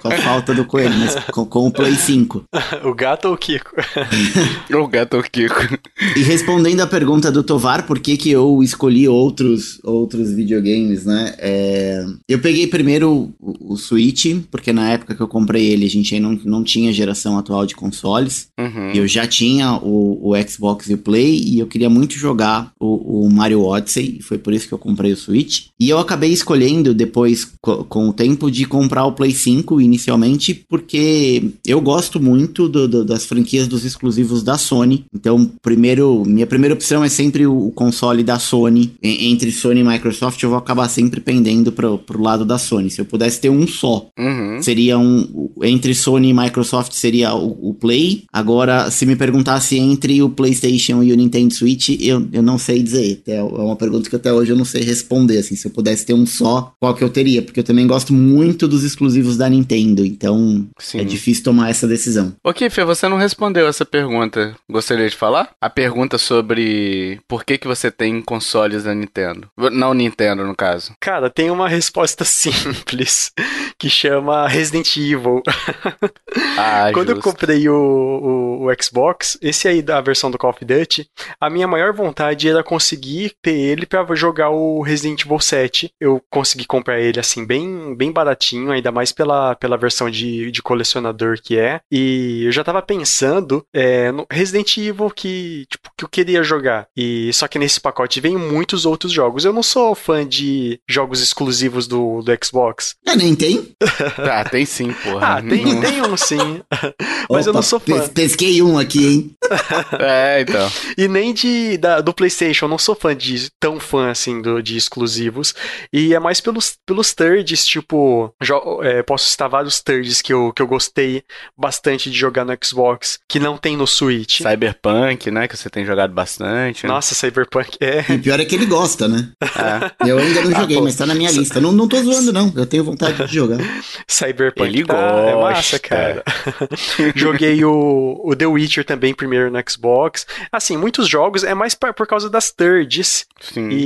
Com 0.00 0.08
a 0.08 0.16
falta 0.18 0.54
do 0.54 0.64
coelho, 0.64 0.94
mas 0.94 1.14
com, 1.32 1.44
com 1.44 1.66
o 1.66 1.72
Play 1.72 1.94
5. 1.94 2.44
O 2.84 2.94
gato 2.94 3.28
ou 3.28 3.34
o 3.34 3.36
Kiko? 3.36 3.70
O 4.76 4.86
gato 4.88 5.22
Kiko. 5.30 5.78
E 6.16 6.22
respondendo 6.22 6.80
a 6.80 6.86
pergunta 6.86 7.30
do 7.30 7.42
Tovar, 7.42 7.86
por 7.86 7.98
que, 7.98 8.16
que 8.16 8.30
eu 8.30 8.62
escolhi 8.62 9.08
outros, 9.08 9.80
outros 9.82 10.32
videogames, 10.32 11.04
né? 11.04 11.34
É, 11.38 12.04
eu 12.28 12.38
peguei 12.38 12.66
primeiro 12.66 13.32
o, 13.40 13.72
o 13.72 13.76
Switch, 13.76 14.26
porque 14.50 14.72
na 14.72 14.90
época 14.90 15.14
que 15.14 15.20
eu 15.20 15.28
comprei 15.28 15.66
ele, 15.66 15.86
a 15.86 15.90
gente 15.90 16.14
ainda 16.14 16.28
não, 16.28 16.38
não 16.44 16.64
tinha 16.64 16.92
geração 16.92 17.38
atual 17.38 17.66
de 17.66 17.74
consoles. 17.74 18.48
Uhum. 18.58 18.92
Eu 18.92 19.06
já 19.06 19.26
tinha 19.26 19.74
o, 19.74 20.30
o 20.30 20.48
Xbox 20.48 20.88
e 20.88 20.94
o 20.94 20.98
Play 20.98 21.40
e 21.44 21.58
eu 21.58 21.66
queria 21.66 21.90
muito 21.90 22.14
jogar 22.14 22.70
o, 22.80 23.24
o 23.24 23.30
Mario 23.30 23.62
Odyssey, 23.62 24.20
foi 24.20 24.38
por 24.46 24.54
isso 24.54 24.68
que 24.68 24.72
eu 24.74 24.78
comprei 24.78 25.10
o 25.12 25.16
Switch. 25.16 25.64
E 25.80 25.90
eu 25.90 25.98
acabei 25.98 26.30
escolhendo 26.32 26.94
depois, 26.94 27.44
co- 27.60 27.82
com 27.82 28.08
o 28.08 28.12
tempo, 28.12 28.48
de 28.48 28.64
comprar 28.64 29.04
o 29.04 29.10
Play 29.12 29.32
5 29.32 29.80
inicialmente, 29.80 30.54
porque 30.68 31.50
eu 31.66 31.80
gosto 31.80 32.20
muito 32.22 32.68
do- 32.68 32.86
do- 32.86 33.04
das 33.04 33.26
franquias 33.26 33.66
dos 33.66 33.84
exclusivos 33.84 34.44
da 34.44 34.56
Sony. 34.56 35.04
Então, 35.12 35.50
primeiro, 35.60 36.22
minha 36.24 36.46
primeira 36.46 36.74
opção 36.74 37.02
é 37.02 37.08
sempre 37.08 37.44
o, 37.44 37.72
console 37.72 38.22
da 38.22 38.38
Sony. 38.38 38.92
Entre 39.02 39.50
Sony 39.50 39.80
e 39.80 39.84
Microsoft, 39.84 40.40
eu 40.40 40.50
vou 40.50 40.58
acabar 40.58 40.88
sempre 40.88 41.20
pendendo 41.20 41.72
pro, 41.72 41.98
pro 41.98 42.22
lado 42.22 42.44
da 42.44 42.56
Sony. 42.56 42.88
Se 42.88 43.00
eu 43.00 43.04
pudesse 43.04 43.40
ter 43.40 43.50
um 43.50 43.66
só, 43.66 44.06
Uhum. 44.16 44.62
Seria 44.62 44.96
um. 44.96 45.50
Entre 45.62 45.92
Sony 45.94 46.28
e 46.28 46.34
Microsoft 46.34 46.92
seria 46.92 47.34
o, 47.34 47.70
o 47.70 47.74
Play. 47.74 48.22
Agora, 48.32 48.90
se 48.92 49.04
me 49.06 49.16
perguntasse 49.16 49.76
entre 49.78 50.22
o 50.22 50.28
PlayStation 50.30 51.02
e 51.02 51.12
o 51.12 51.16
Nintendo 51.16 51.52
Switch, 51.52 51.88
eu, 52.00 52.26
eu 52.32 52.42
não 52.42 52.58
sei 52.58 52.82
dizer. 52.82 53.22
É 53.26 53.42
uma 53.42 53.74
pergunta 53.76 54.08
que 54.08 54.14
eu 54.14 54.20
até 54.26 54.32
hoje 54.32 54.52
eu 54.52 54.56
não 54.56 54.64
sei 54.64 54.82
responder, 54.82 55.38
assim, 55.38 55.54
se 55.54 55.68
eu 55.68 55.70
pudesse 55.70 56.04
ter 56.04 56.12
um 56.12 56.26
só, 56.26 56.72
qual 56.80 56.94
que 56.94 57.04
eu 57.04 57.08
teria? 57.08 57.42
Porque 57.42 57.60
eu 57.60 57.64
também 57.64 57.86
gosto 57.86 58.12
muito 58.12 58.66
dos 58.66 58.82
exclusivos 58.82 59.36
da 59.36 59.48
Nintendo, 59.48 60.04
então 60.04 60.66
Sim. 60.78 61.00
é 61.00 61.04
difícil 61.04 61.44
tomar 61.44 61.70
essa 61.70 61.86
decisão. 61.86 62.34
Ô, 62.42 62.52
Kiffer, 62.52 62.84
você 62.84 63.08
não 63.08 63.16
respondeu 63.16 63.68
essa 63.68 63.84
pergunta. 63.84 64.56
Gostaria 64.68 65.08
de 65.08 65.14
falar? 65.14 65.50
A 65.60 65.70
pergunta 65.70 66.18
sobre 66.18 67.20
por 67.28 67.44
que, 67.44 67.56
que 67.56 67.68
você 67.68 67.88
tem 67.88 68.20
consoles 68.20 68.82
da 68.82 68.94
Nintendo. 68.94 69.48
Não 69.72 69.94
Nintendo, 69.94 70.44
no 70.44 70.56
caso. 70.56 70.92
Cara, 71.00 71.30
tem 71.30 71.50
uma 71.50 71.68
resposta 71.68 72.24
simples 72.26 73.30
que 73.78 73.88
chama 73.88 74.48
Resident 74.48 74.96
Evil. 74.96 75.42
Ah, 76.58 76.90
Quando 76.92 77.10
eu 77.10 77.16
justo. 77.16 77.30
comprei 77.30 77.68
o, 77.68 77.74
o, 77.74 78.66
o 78.66 78.82
Xbox, 78.82 79.38
esse 79.40 79.68
aí 79.68 79.82
da 79.82 80.00
versão 80.00 80.30
do 80.30 80.38
Call 80.38 80.50
of 80.50 80.64
Duty, 80.64 81.08
a 81.40 81.50
minha 81.50 81.66
maior 81.66 81.92
vontade 81.92 82.48
era 82.48 82.62
conseguir 82.62 83.34
ter 83.42 83.54
ele 83.56 83.86
pra 83.86 84.02
jogar 84.16 84.50
o 84.50 84.80
Resident 84.82 85.22
Evil 85.24 85.38
7. 85.40 85.90
Eu 86.00 86.22
consegui 86.30 86.64
comprar 86.64 87.00
ele 87.00 87.20
assim, 87.20 87.44
bem, 87.44 87.94
bem 87.94 88.10
baratinho, 88.12 88.70
ainda 88.70 88.90
mais 88.92 89.12
pela, 89.12 89.54
pela 89.54 89.76
versão 89.76 90.10
de, 90.10 90.50
de 90.50 90.62
colecionador 90.62 91.38
que 91.42 91.58
é. 91.58 91.80
E 91.90 92.42
eu 92.44 92.52
já 92.52 92.64
tava 92.64 92.80
pensando 92.82 93.64
é, 93.74 94.10
no 94.12 94.26
Resident 94.30 94.76
Evil 94.78 95.10
que, 95.10 95.66
tipo, 95.70 95.90
que 95.96 96.04
eu 96.04 96.08
queria 96.08 96.42
jogar. 96.42 96.86
E 96.96 97.32
só 97.32 97.46
que 97.48 97.58
nesse 97.58 97.80
pacote 97.80 98.20
vem 98.20 98.36
muitos 98.36 98.86
outros 98.86 99.12
jogos. 99.12 99.44
Eu 99.44 99.52
não 99.52 99.62
sou 99.62 99.94
fã 99.94 100.26
de 100.26 100.80
jogos 100.88 101.22
exclusivos 101.22 101.86
do, 101.86 102.22
do 102.22 102.32
Xbox. 102.44 102.94
É, 103.06 103.14
nem 103.16 103.34
tem. 103.34 103.72
Ah, 104.18 104.44
tem 104.44 104.64
sim, 104.66 104.92
porra. 105.04 105.36
Ah, 105.36 105.42
tem, 105.42 105.64
Não- 105.64 105.80
tem 105.80 106.02
um 106.02 106.16
sim. 106.16 106.60
Mas 107.30 107.46
eu 107.46 107.52
não 107.52 107.62
sou 107.62 107.78
fã. 107.80 107.98
pes- 108.00 108.08
Pesquei 108.08 108.60
um 108.62 108.78
aqui, 108.78 109.06
hein? 109.06 109.30
É, 110.00 110.40
então. 110.40 110.68
E 110.96 111.08
nem 111.08 111.32
de 111.32 111.76
da- 111.78 112.00
do 112.00 112.12
PlayStation, 112.12 112.66
eu 112.66 112.68
não 112.68 112.78
sou 112.78 112.94
fã 112.94 113.14
de 113.16 113.48
tão 113.60 113.78
fã 113.80 114.05
assim 114.10 114.40
do, 114.40 114.62
de 114.62 114.76
exclusivos. 114.76 115.54
E 115.92 116.14
é 116.14 116.18
mais 116.18 116.40
pelos, 116.40 116.76
pelos 116.86 117.12
thirds, 117.14 117.64
tipo, 117.66 118.32
jo- 118.42 118.80
é, 118.82 119.02
posso 119.02 119.28
citar 119.28 119.48
vários 119.48 119.80
thirds 119.80 120.20
que 120.22 120.32
eu, 120.32 120.52
que 120.52 120.62
eu 120.62 120.66
gostei 120.66 121.22
bastante 121.56 122.10
de 122.10 122.16
jogar 122.18 122.44
no 122.44 122.56
Xbox, 122.62 123.18
que 123.28 123.38
não 123.38 123.56
tem 123.56 123.76
no 123.76 123.86
Switch. 123.86 124.38
Cyberpunk, 124.42 125.30
né? 125.30 125.48
Que 125.48 125.56
você 125.56 125.68
tem 125.70 125.84
jogado 125.84 126.12
bastante. 126.12 126.84
né? 126.86 126.92
Nossa, 126.92 127.14
Cyberpunk 127.14 127.76
é. 127.80 128.04
E 128.12 128.16
o 128.16 128.22
pior 128.22 128.40
é 128.40 128.44
que 128.44 128.54
ele 128.54 128.66
gosta, 128.66 129.06
né? 129.08 129.28
É. 129.42 130.08
Eu 130.10 130.18
ainda 130.18 130.42
não 130.42 130.50
Ah, 130.56 130.60
joguei, 130.60 130.76
pô. 130.78 130.84
mas 130.84 130.96
tá 130.96 131.06
na 131.06 131.14
minha 131.14 131.30
lista. 131.30 131.60
Não, 131.60 131.72
não 131.72 131.86
tô 131.88 132.02
zoando, 132.02 132.32
não. 132.32 132.52
Eu 132.56 132.66
tenho 132.66 132.84
vontade 132.84 133.26
de 133.26 133.34
jogar. 133.34 133.58
Cyberpunk 134.06 134.68
Ele 134.68 134.84
tá, 134.84 134.94
é 134.96 135.34
massa, 135.34 135.54
gosta. 135.72 135.78
cara. 135.80 136.24
Joguei 137.14 137.64
o, 137.64 138.20
o 138.24 138.34
The 138.36 138.46
Witcher 138.46 138.84
também 138.84 139.14
primeiro 139.14 139.50
no 139.50 139.58
Xbox. 139.68 140.26
Assim, 140.50 140.76
muitos 140.76 141.08
jogos 141.08 141.44
é 141.44 141.54
mais 141.54 141.74
pa- 141.74 141.92
por 141.92 142.06
causa 142.06 142.28
das 142.30 142.50
thirds. 142.50 143.26
Sim. 143.40 143.68
E, 143.70 143.76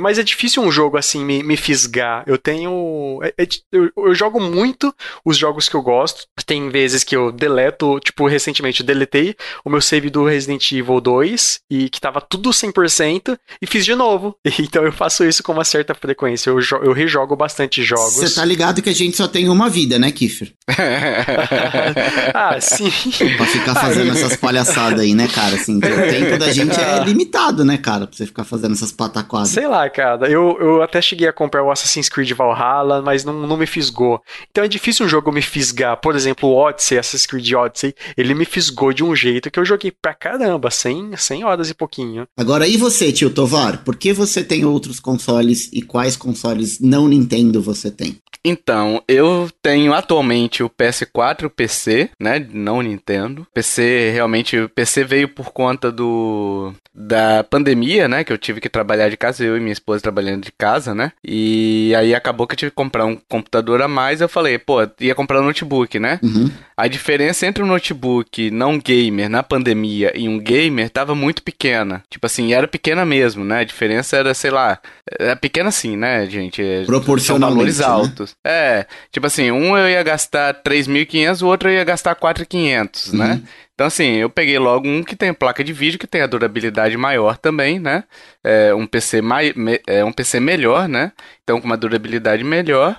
mas 0.00 0.18
é 0.18 0.22
difícil 0.22 0.62
um 0.62 0.70
jogo 0.70 0.96
assim 0.96 1.24
me, 1.24 1.42
me 1.42 1.56
fisgar. 1.56 2.24
Eu 2.26 2.38
tenho. 2.38 3.20
é- 3.22 3.34
é 3.42 3.48
eu, 3.72 3.90
eu 3.96 4.14
jogo 4.14 4.40
muito 4.40 4.94
os 5.24 5.36
jogos 5.36 5.68
que 5.68 5.74
eu 5.74 5.82
gosto. 5.82 6.22
Tem 6.46 6.68
vezes 6.70 7.04
que 7.04 7.14
eu 7.16 7.30
deleto, 7.30 8.00
tipo, 8.00 8.26
recentemente 8.26 8.80
eu 8.80 8.86
deletei 8.86 9.34
o 9.64 9.70
meu 9.70 9.80
save 9.80 10.08
do 10.10 10.24
Resident 10.24 10.72
Evil 10.72 11.00
2 11.00 11.60
e 11.70 11.88
que 11.90 12.00
tava 12.00 12.20
tudo 12.20 12.50
100% 12.50 13.38
e 13.60 13.66
fiz 13.66 13.84
de 13.84 13.94
novo. 13.94 14.34
Então 14.68 14.84
eu 14.84 14.92
faço 14.92 15.24
isso 15.24 15.42
com 15.42 15.52
uma 15.52 15.64
certa 15.64 15.94
frequência. 15.94 16.50
Eu, 16.50 16.58
eu 16.82 16.92
rejogo 16.92 17.34
bastante 17.36 17.82
jogos. 17.82 18.14
Você 18.14 18.34
tá 18.34 18.44
ligado 18.44 18.82
que 18.82 18.90
a 18.90 18.94
gente 18.94 19.16
só 19.16 19.26
tem 19.26 19.48
uma 19.48 19.70
vida, 19.70 19.98
né, 19.98 20.10
Kiffer? 20.10 20.52
ah, 22.34 22.60
sim. 22.60 22.90
Pra 23.36 23.46
ficar 23.46 23.74
fazendo 23.74 24.12
essas 24.12 24.36
palhaçadas 24.36 25.00
aí, 25.00 25.14
né, 25.14 25.28
cara? 25.28 25.54
Assim, 25.56 25.78
o 25.78 25.80
tempo 25.80 26.38
da 26.38 26.52
gente 26.52 26.78
é 26.78 27.02
limitado, 27.04 27.64
né, 27.64 27.78
cara? 27.78 28.06
Pra 28.06 28.16
você 28.16 28.26
ficar 28.26 28.44
fazendo 28.44 28.72
essas 28.72 28.92
pataquadas. 28.92 29.47
Sei 29.48 29.66
lá, 29.66 29.88
cara. 29.88 30.30
Eu, 30.30 30.58
eu 30.60 30.82
até 30.82 31.00
cheguei 31.00 31.26
a 31.26 31.32
comprar 31.32 31.62
o 31.62 31.70
Assassin's 31.70 32.08
Creed 32.08 32.30
Valhalla, 32.32 33.00
mas 33.00 33.24
não, 33.24 33.46
não 33.46 33.56
me 33.56 33.66
fisgou. 33.66 34.22
Então 34.50 34.62
é 34.62 34.68
difícil 34.68 35.06
um 35.06 35.08
jogo 35.08 35.32
me 35.32 35.40
fisgar. 35.42 35.96
Por 35.96 36.14
exemplo, 36.14 36.48
o 36.48 36.54
Odyssey, 36.54 36.98
Assassin's 36.98 37.26
Creed 37.26 37.52
Odyssey, 37.52 37.94
ele 38.16 38.34
me 38.34 38.44
fisgou 38.44 38.92
de 38.92 39.02
um 39.02 39.16
jeito 39.16 39.50
que 39.50 39.58
eu 39.58 39.64
joguei 39.64 39.90
pra 39.90 40.14
caramba, 40.14 40.70
100, 40.70 41.16
100 41.16 41.44
horas 41.44 41.70
e 41.70 41.74
pouquinho. 41.74 42.26
Agora, 42.36 42.68
e 42.68 42.76
você, 42.76 43.10
tio 43.10 43.30
Tovar? 43.30 43.82
Por 43.84 43.96
que 43.96 44.12
você 44.12 44.44
tem 44.44 44.64
outros 44.64 45.00
consoles 45.00 45.70
e 45.72 45.80
quais 45.80 46.16
consoles 46.16 46.78
não 46.80 47.08
Nintendo 47.08 47.62
você 47.62 47.90
tem? 47.90 48.18
Então, 48.44 49.02
eu 49.08 49.50
tenho 49.60 49.92
atualmente 49.92 50.62
o 50.62 50.70
PS4 50.70 51.42
e 51.42 51.46
o 51.46 51.50
PC, 51.50 52.10
né? 52.20 52.46
Não 52.52 52.80
Nintendo. 52.80 53.46
PC, 53.52 54.10
realmente, 54.12 54.56
o 54.58 54.68
PC 54.68 55.04
veio 55.04 55.28
por 55.28 55.52
conta 55.52 55.90
do 55.90 56.72
da 56.94 57.44
pandemia, 57.44 58.08
né? 58.08 58.24
Que 58.24 58.32
eu 58.32 58.38
tive 58.38 58.60
que 58.60 58.68
trabalhar 58.68 59.08
de 59.08 59.16
casa, 59.16 59.37
eu 59.40 59.56
e 59.56 59.60
minha 59.60 59.72
esposa 59.72 60.02
trabalhando 60.02 60.42
de 60.44 60.52
casa, 60.52 60.94
né? 60.94 61.12
E 61.24 61.94
aí 61.96 62.14
acabou 62.14 62.46
que 62.46 62.54
eu 62.54 62.56
tive 62.58 62.70
que 62.70 62.76
comprar 62.76 63.04
um 63.04 63.16
computador 63.28 63.80
a 63.82 63.88
mais. 63.88 64.20
Eu 64.20 64.28
falei, 64.28 64.58
pô, 64.58 64.78
ia 65.00 65.14
comprar 65.14 65.40
um 65.40 65.44
notebook, 65.44 65.98
né? 65.98 66.18
Uhum. 66.22 66.50
A 66.76 66.86
diferença 66.86 67.46
entre 67.46 67.62
um 67.62 67.66
notebook 67.66 68.50
não 68.50 68.78
gamer 68.78 69.28
na 69.28 69.42
pandemia 69.42 70.12
e 70.16 70.28
um 70.28 70.38
gamer 70.38 70.88
tava 70.90 71.14
muito 71.14 71.42
pequena. 71.42 72.02
Tipo 72.10 72.26
assim, 72.26 72.52
era 72.52 72.68
pequena 72.68 73.04
mesmo, 73.04 73.44
né? 73.44 73.60
A 73.60 73.64
diferença 73.64 74.16
era, 74.16 74.32
sei 74.34 74.50
lá, 74.50 74.78
era 75.18 75.34
pequena 75.36 75.68
assim, 75.70 75.96
né, 75.96 76.26
gente? 76.28 76.62
São 76.62 76.86
Proporcionalmente, 76.86 77.54
valores 77.56 77.78
né? 77.80 77.84
altos. 77.86 78.34
É, 78.44 78.86
tipo 79.12 79.26
assim, 79.26 79.50
um 79.50 79.76
eu 79.76 79.88
ia 79.88 80.02
gastar 80.02 80.54
3.500, 80.62 81.42
o 81.42 81.46
outro 81.46 81.68
eu 81.68 81.74
ia 81.74 81.84
gastar 81.84 82.14
4.500, 82.14 83.12
Uhum. 83.12 83.18
né? 83.18 83.42
Então 83.78 83.86
assim, 83.86 84.16
eu 84.16 84.28
peguei 84.28 84.58
logo 84.58 84.88
um 84.88 85.04
que 85.04 85.14
tem 85.14 85.32
placa 85.32 85.62
de 85.62 85.72
vídeo, 85.72 86.00
que 86.00 86.06
tem 86.08 86.20
a 86.20 86.26
durabilidade 86.26 86.96
maior 86.96 87.38
também, 87.38 87.78
né? 87.78 88.02
É 88.42 88.74
um 88.74 88.84
PC 88.84 89.22
mai, 89.22 89.54
é 89.86 90.04
um 90.04 90.10
PC 90.10 90.40
melhor, 90.40 90.88
né? 90.88 91.12
Então 91.44 91.60
com 91.60 91.66
uma 91.66 91.76
durabilidade 91.76 92.42
melhor. 92.42 92.98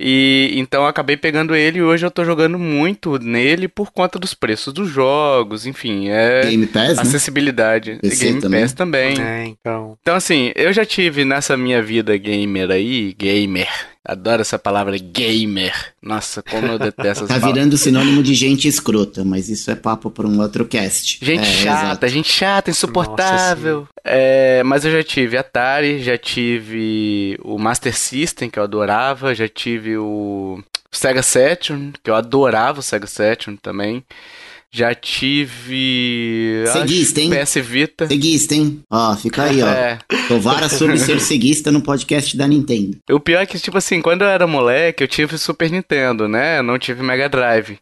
E 0.00 0.54
então 0.54 0.84
eu 0.84 0.88
acabei 0.88 1.14
pegando 1.14 1.54
ele 1.54 1.80
e 1.80 1.82
hoje 1.82 2.06
eu 2.06 2.10
tô 2.10 2.24
jogando 2.24 2.58
muito 2.58 3.18
nele 3.18 3.68
por 3.68 3.90
conta 3.90 4.18
dos 4.18 4.32
preços 4.32 4.72
dos 4.72 4.88
jogos, 4.88 5.66
enfim, 5.66 6.08
é 6.08 6.46
Game 6.46 6.66
Pass, 6.68 6.96
né? 6.96 7.02
acessibilidade. 7.02 7.98
PC 8.00 8.24
Game 8.24 8.40
também. 8.40 8.60
Pass 8.62 8.72
também. 8.72 9.20
É, 9.20 9.44
então. 9.44 9.98
Então, 10.00 10.14
assim, 10.14 10.52
eu 10.56 10.72
já 10.72 10.86
tive 10.86 11.22
nessa 11.22 11.54
minha 11.54 11.82
vida 11.82 12.16
gamer 12.16 12.70
aí, 12.70 13.12
gamer. 13.12 13.68
Adoro 14.04 14.40
essa 14.40 14.58
palavra 14.58 14.96
gamer. 14.96 15.74
Nossa, 16.00 16.42
como 16.42 16.66
eu 16.66 16.78
detesto 16.78 17.24
essa 17.24 17.26
Tá 17.26 17.34
palavra. 17.34 17.52
virando 17.52 17.76
sinônimo 17.76 18.22
de 18.22 18.34
gente 18.34 18.66
escrota, 18.66 19.24
mas 19.24 19.48
isso 19.50 19.70
é 19.70 19.74
papo 19.74 20.10
pra 20.10 20.26
um 20.26 20.40
outro 20.40 20.64
cast. 20.64 21.18
Gente 21.22 21.42
É, 21.42 21.44
chata, 21.44 21.84
exato. 21.86 22.08
gente 22.08 22.32
chata, 22.32 22.70
insuportável. 22.70 23.86
É, 24.04 24.62
mas 24.64 24.84
eu 24.84 24.92
já 24.92 25.02
tive 25.02 25.36
Atari, 25.36 26.02
já 26.02 26.16
tive 26.16 27.38
o 27.42 27.58
Master 27.58 27.94
System, 27.94 28.48
que 28.48 28.58
eu 28.58 28.62
adorava, 28.62 29.34
já 29.34 29.48
tive 29.48 29.98
o 29.98 30.62
Sega 30.90 31.22
Saturn, 31.22 31.92
que 32.02 32.08
eu 32.10 32.14
adorava 32.14 32.80
o 32.80 32.82
Sega 32.82 33.06
Saturn 33.06 33.58
também. 33.60 34.02
Já 34.70 34.94
tive. 34.94 36.62
acho, 36.64 36.72
Ceguista, 36.80 37.20
hein? 37.20 37.30
PS 37.30 37.54
Vita. 37.62 38.06
Seguista, 38.06 38.54
hein? 38.54 38.82
Ó, 38.90 39.16
fica 39.16 39.44
aí, 39.44 39.62
ó. 39.62 39.66
É. 39.78 39.98
Tovar 40.28 40.68
sobre 40.68 40.98
ser 40.98 41.20
seguista 41.20 41.72
no 41.72 41.80
podcast 41.80 42.36
da 42.36 42.46
Nintendo. 42.46 42.98
O 43.10 43.18
pior 43.18 43.40
é 43.40 43.46
que, 43.46 43.58
tipo 43.58 43.78
assim, 43.78 44.02
quando 44.02 44.22
eu 44.22 44.28
era 44.28 44.46
moleque, 44.46 45.02
eu 45.02 45.08
tive 45.08 45.38
Super 45.38 45.70
Nintendo, 45.70 46.28
né? 46.28 46.58
Eu 46.58 46.62
não 46.62 46.78
tive 46.78 47.02
Mega 47.02 47.28
Drive. 47.28 47.78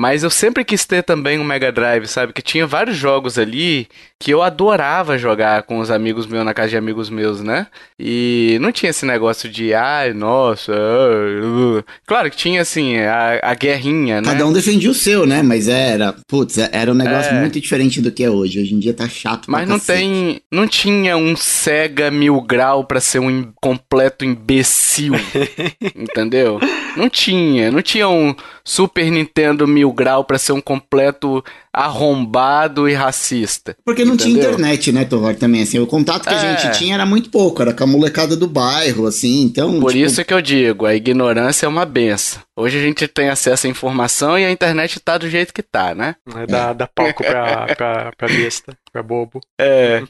Mas 0.00 0.22
eu 0.22 0.30
sempre 0.30 0.62
quis 0.64 0.84
ter 0.84 1.02
também 1.02 1.40
um 1.40 1.44
Mega 1.44 1.72
Drive, 1.72 2.06
sabe? 2.06 2.32
Que 2.32 2.40
tinha 2.40 2.64
vários 2.68 2.96
jogos 2.96 3.36
ali 3.36 3.88
que 4.16 4.30
eu 4.30 4.42
adorava 4.44 5.18
jogar 5.18 5.64
com 5.64 5.80
os 5.80 5.90
amigos 5.90 6.24
meus, 6.24 6.44
na 6.44 6.54
casa 6.54 6.68
de 6.68 6.76
amigos 6.76 7.10
meus, 7.10 7.40
né? 7.40 7.66
E 7.98 8.58
não 8.60 8.70
tinha 8.70 8.90
esse 8.90 9.04
negócio 9.04 9.48
de, 9.48 9.74
ai, 9.74 10.12
nossa. 10.12 10.72
ah, 10.72 11.78
uh." 11.80 11.84
Claro 12.06 12.30
que 12.30 12.36
tinha, 12.36 12.60
assim, 12.62 12.96
a, 12.98 13.40
a 13.42 13.54
guerrinha, 13.54 14.20
né? 14.20 14.28
Cada 14.30 14.46
um 14.46 14.52
defendia 14.52 14.88
o 14.88 14.94
seu, 14.94 15.26
né? 15.26 15.42
Mas 15.42 15.66
era, 15.66 16.14
putz, 16.28 16.58
era 16.58 16.92
um 16.92 16.94
negócio 16.94 17.32
É. 17.32 17.40
muito 17.40 17.60
diferente 17.60 18.00
do 18.00 18.12
que 18.12 18.22
é 18.22 18.30
hoje. 18.30 18.60
Hoje 18.60 18.74
em 18.74 18.78
dia 18.78 18.94
tá 18.94 19.08
chato 19.08 19.46
pra 19.46 19.52
Mas 19.58 19.68
não 19.68 19.80
cacete. 19.80 19.98
tem. 19.98 20.40
Não 20.52 20.68
tinha 20.68 21.16
um 21.16 21.34
Sega 21.34 22.08
mil 22.08 22.40
grau 22.40 22.84
pra 22.84 23.00
ser 23.00 23.18
um 23.18 23.50
completo 23.60 24.24
imbecil. 24.24 25.14
entendeu? 25.96 26.60
Não 26.96 27.08
tinha. 27.08 27.70
Não 27.72 27.82
tinha 27.82 28.08
um 28.08 28.34
Super 28.64 29.10
Nintendo 29.10 29.66
mil 29.66 29.87
grau 29.92 30.24
pra 30.24 30.38
ser 30.38 30.52
um 30.52 30.60
completo 30.60 31.44
arrombado 31.72 32.88
e 32.88 32.94
racista. 32.94 33.76
Porque 33.84 34.04
não 34.04 34.16
tinha 34.16 34.30
Entendeu? 34.32 34.50
internet, 34.52 34.92
né, 34.92 35.04
Tovar, 35.04 35.34
também, 35.36 35.62
assim, 35.62 35.78
o 35.78 35.86
contato 35.86 36.22
que 36.28 36.34
a 36.34 36.36
É. 36.44 36.56
gente 36.58 36.78
tinha 36.78 36.94
era 36.94 37.06
muito 37.06 37.30
pouco, 37.30 37.62
era 37.62 37.72
com 37.72 37.84
a 37.84 37.86
molecada 37.86 38.36
do 38.36 38.46
bairro, 38.48 39.06
assim, 39.06 39.42
então... 39.42 39.80
Por 39.80 39.92
tipo, 39.92 40.04
isso 40.04 40.24
que 40.24 40.34
eu 40.34 40.40
digo, 40.42 40.86
a 40.86 40.94
ignorância 40.94 41.66
é 41.66 41.68
uma 41.68 41.84
benção. 41.84 42.42
Hoje 42.56 42.78
a 42.78 42.82
gente 42.82 43.06
tem 43.06 43.28
acesso 43.28 43.66
à 43.66 43.70
informação 43.70 44.38
e 44.38 44.44
a 44.44 44.50
internet 44.50 44.98
tá 45.00 45.16
do 45.18 45.28
jeito 45.28 45.54
que 45.54 45.62
tá, 45.62 45.94
né? 45.94 46.16
Né, 46.26 46.46
dá, 46.46 46.72
dá 46.72 46.86
palco 46.86 47.22
pra, 47.22 47.66
pra, 47.76 48.12
pra 48.16 48.28
besta, 48.28 48.76
pra 48.92 49.02
bobo. 49.02 49.40
É. 49.60 50.02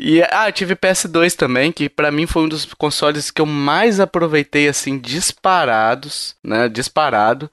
E 0.00 0.22
ah, 0.30 0.48
eu 0.48 0.52
tive 0.52 0.76
PS2 0.76 1.34
também, 1.34 1.72
que 1.72 1.88
pra 1.88 2.12
mim 2.12 2.24
foi 2.24 2.42
um 2.44 2.48
dos 2.48 2.64
consoles 2.66 3.32
que 3.32 3.40
eu 3.40 3.46
mais 3.46 3.98
aproveitei 3.98 4.68
assim 4.68 4.96
disparados, 4.96 6.36
né? 6.44 6.68
Disparado. 6.68 7.50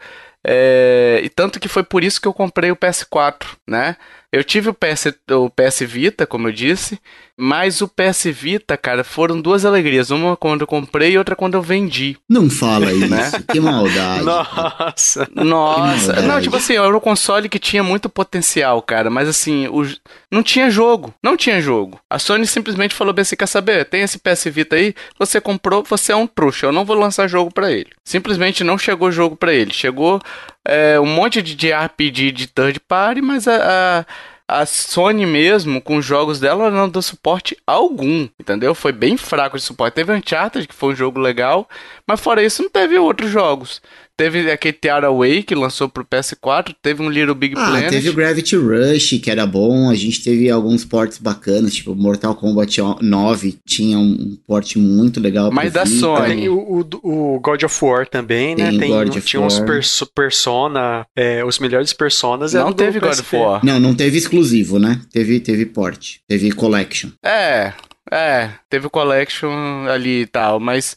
É, 0.48 1.22
e 1.24 1.30
tanto 1.30 1.60
que 1.60 1.68
foi 1.68 1.84
por 1.84 2.04
isso 2.04 2.22
que 2.22 2.28
eu 2.28 2.34
comprei 2.34 2.70
o 2.70 2.76
PS4, 2.76 3.58
né? 3.68 3.98
Eu 4.32 4.44
tive 4.44 4.70
o 4.70 4.74
PS, 4.74 5.08
o 5.32 5.50
PS 5.50 5.80
Vita, 5.82 6.28
como 6.28 6.48
eu 6.48 6.52
disse, 6.52 7.00
mas 7.38 7.82
o 7.82 7.88
PS 7.88 8.26
Vita, 8.26 8.78
cara, 8.78 9.04
foram 9.04 9.42
duas 9.42 9.66
alegrias. 9.66 10.10
Uma 10.10 10.38
quando 10.38 10.62
eu 10.62 10.68
comprei 10.68 11.12
e 11.12 11.18
outra 11.18 11.36
quando 11.36 11.56
eu 11.56 11.62
vendi. 11.62 12.18
Não 12.30 12.50
fala 12.50 12.92
isso, 12.94 13.08
né? 13.08 13.32
que 13.52 13.60
maldade. 13.60 14.24
Nossa. 14.24 15.28
Nossa. 15.34 16.14
maldade. 16.14 16.28
Não, 16.28 16.42
tipo 16.42 16.56
assim, 16.56 16.76
era 16.76 16.96
um 16.96 17.00
console 17.00 17.50
que 17.50 17.60
tinha 17.60 17.84
muito 17.84 18.08
potencial, 18.10 18.82
cara, 18.82 19.10
mas 19.10 19.28
assim, 19.28 19.68
o... 19.68 19.84
não 20.32 20.42
tinha 20.42 20.70
jogo. 20.70 21.14
Não 21.22 21.36
tinha 21.36 21.60
jogo. 21.60 22.00
A 22.10 22.18
Sony 22.18 22.48
simplesmente 22.48 22.96
falou 22.96 23.14
bem 23.14 23.24
assim, 23.24 23.36
quer 23.36 23.48
saber? 23.48 23.86
Tem 23.86 24.02
esse 24.02 24.18
PS 24.18 24.46
Vita 24.46 24.76
aí, 24.76 24.96
você 25.20 25.42
comprou, 25.42 25.84
você 25.84 26.12
é 26.12 26.16
um 26.16 26.28
trouxa, 26.28 26.68
eu 26.68 26.72
não 26.72 26.86
vou 26.86 26.96
lançar 26.96 27.28
jogo 27.28 27.52
pra 27.54 27.72
ele. 27.72 27.90
Simplesmente 28.04 28.64
não 28.64 28.78
chegou 28.78 29.12
jogo 29.12 29.36
pra 29.36 29.54
ele. 29.54 29.74
Chegou 29.74 30.22
é, 30.66 31.00
um 31.00 31.06
monte 31.06 31.42
de 31.42 31.56
JRPG 31.56 32.32
de 32.32 32.48
third 32.48 32.80
party, 32.80 33.22
mas 33.22 33.48
a, 33.48 33.56
a 34.02 34.06
a 34.48 34.66
Sony 34.66 35.26
mesmo, 35.26 35.82
com 35.82 35.98
os 35.98 36.06
jogos 36.06 36.40
dela, 36.40 36.70
não 36.70 36.88
deu 36.88 37.02
suporte 37.02 37.58
algum, 37.66 38.28
entendeu? 38.40 38.76
Foi 38.76 38.92
bem 38.92 39.18
fraco 39.18 39.58
de 39.58 39.64
suporte. 39.64 39.96
Teve 39.96 40.14
Uncharted, 40.14 40.68
que 40.68 40.76
foi 40.76 40.94
um 40.94 40.96
jogo 40.96 41.20
legal, 41.20 41.68
mas 42.06 42.20
fora 42.20 42.44
isso 42.44 42.62
não 42.62 42.70
teve 42.70 42.98
outros 42.98 43.32
jogos. 43.32 43.82
Teve 44.18 44.50
aquele 44.50 44.72
Tiara 44.74 45.12
Way, 45.12 45.44
que 45.44 45.54
lançou 45.54 45.90
pro 45.90 46.06
PS4, 46.06 46.74
teve 46.82 47.02
um 47.02 47.10
Little 47.10 47.36
Big 47.36 47.54
Ah, 47.58 47.66
Planet. 47.72 47.90
teve 47.90 48.10
o 48.10 48.14
Gravity 48.14 48.56
Rush, 48.56 49.20
que 49.22 49.30
era 49.30 49.46
bom. 49.46 49.90
A 49.90 49.96
gente 49.96 50.24
teve 50.24 50.50
alguns 50.50 50.86
ports 50.86 51.18
bacanas, 51.18 51.74
tipo 51.76 51.94
Mortal 51.94 52.34
Kombat 52.34 52.80
9 53.02 53.58
tinha 53.66 54.00
um 54.00 54.38
porte 54.48 54.80
muito 54.80 55.20
legal. 55.20 55.52
Mas 55.52 55.74
da 55.74 55.84
Vita. 55.84 56.00
Sony. 56.00 56.28
Tem 56.28 56.48
o, 56.50 56.58
o, 57.04 57.36
o 57.36 57.40
God 57.42 57.64
of 57.64 57.84
War 57.86 58.08
também, 58.08 58.56
né? 58.56 58.70
Tem 58.70 58.80
Tem, 58.80 58.90
God 58.90 59.10
of 59.10 59.22
tinha 59.22 59.42
uns 59.42 59.58
War. 59.60 59.68
perso- 59.68 60.06
Persona, 60.16 61.06
é, 61.16 61.44
os 61.44 61.60
melhores 61.60 61.92
Personas 61.92 62.54
Não 62.54 62.72
teve 62.72 63.00
God 63.02 63.20
of. 63.20 63.36
War. 63.36 63.66
Não, 63.66 63.80
não 63.82 63.94
teve 63.94 64.18
exclusivo, 64.18 64.80
né? 64.80 65.02
Teve, 65.12 65.40
teve 65.42 65.66
port. 65.66 66.16
Teve 66.28 66.52
collection. 66.54 67.10
É, 67.24 67.74
é, 68.10 68.50
teve 68.70 68.88
Collection 68.90 69.88
ali 69.90 70.22
e 70.22 70.26
tal, 70.26 70.60
mas 70.60 70.96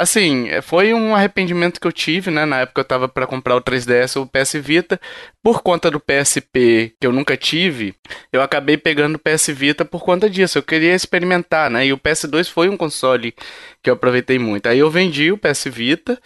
assim, 0.00 0.48
foi 0.62 0.94
um 0.94 1.14
arrependimento 1.14 1.80
que 1.80 1.86
eu 1.86 1.92
tive, 1.92 2.30
né? 2.30 2.44
Na 2.44 2.60
época 2.60 2.80
eu 2.80 2.84
tava 2.84 3.08
pra 3.08 3.26
comprar 3.26 3.56
o 3.56 3.60
3DS 3.60 4.16
ou 4.16 4.24
o 4.24 4.26
PS 4.26 4.54
Vita, 4.54 5.00
por 5.42 5.62
conta 5.62 5.90
do 5.90 6.00
PSP 6.00 6.94
que 7.00 7.06
eu 7.06 7.12
nunca 7.12 7.36
tive, 7.36 7.94
eu 8.32 8.42
acabei 8.42 8.76
pegando 8.76 9.16
o 9.16 9.18
PS 9.18 9.48
Vita 9.48 9.84
por 9.84 10.02
conta 10.02 10.28
disso. 10.28 10.58
Eu 10.58 10.62
queria 10.62 10.94
experimentar, 10.94 11.70
né? 11.70 11.86
E 11.86 11.92
o 11.92 11.98
PS2 11.98 12.48
foi 12.48 12.68
um 12.68 12.76
console 12.76 13.34
que 13.82 13.90
eu 13.90 13.94
aproveitei 13.94 14.38
muito. 14.38 14.68
Aí 14.68 14.78
eu 14.78 14.90
vendi 14.90 15.30
o 15.32 15.38
PS 15.38 15.64
Vita. 15.66 16.20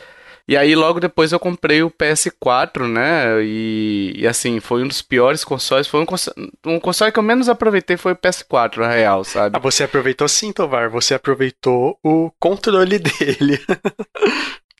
E 0.47 0.57
aí 0.59 0.75
logo 0.75 1.01
depois 1.01 1.33
eu 1.33 1.41
comprei 1.41 1.83
o 1.83 1.91
PS4, 1.91 2.87
né? 2.87 3.43
E, 3.43 4.13
e, 4.15 4.27
assim, 4.27 4.61
foi 4.61 4.83
um 4.83 4.89
dos 4.89 5.01
piores 5.01 5.43
consoles. 5.43 5.87
Foi 5.87 6.01
um 6.01 6.07
console, 6.07 6.53
um 6.67 6.79
console 6.79 7.11
que 7.11 7.19
eu 7.19 7.23
menos 7.23 7.49
aproveitei 7.49 7.97
foi 7.97 8.13
o 8.13 8.17
PS4, 8.17 8.77
na 8.77 8.91
real, 8.91 9.25
sabe? 9.25 9.57
Ah, 9.57 9.61
você 9.61 9.85
aproveitou 9.85 10.29
sim, 10.29 10.53
Tovar. 10.53 10.91
Você 10.91 11.15
aproveitou 11.15 11.99
o 12.05 12.31
controle 12.39 12.99
dele. 13.01 13.59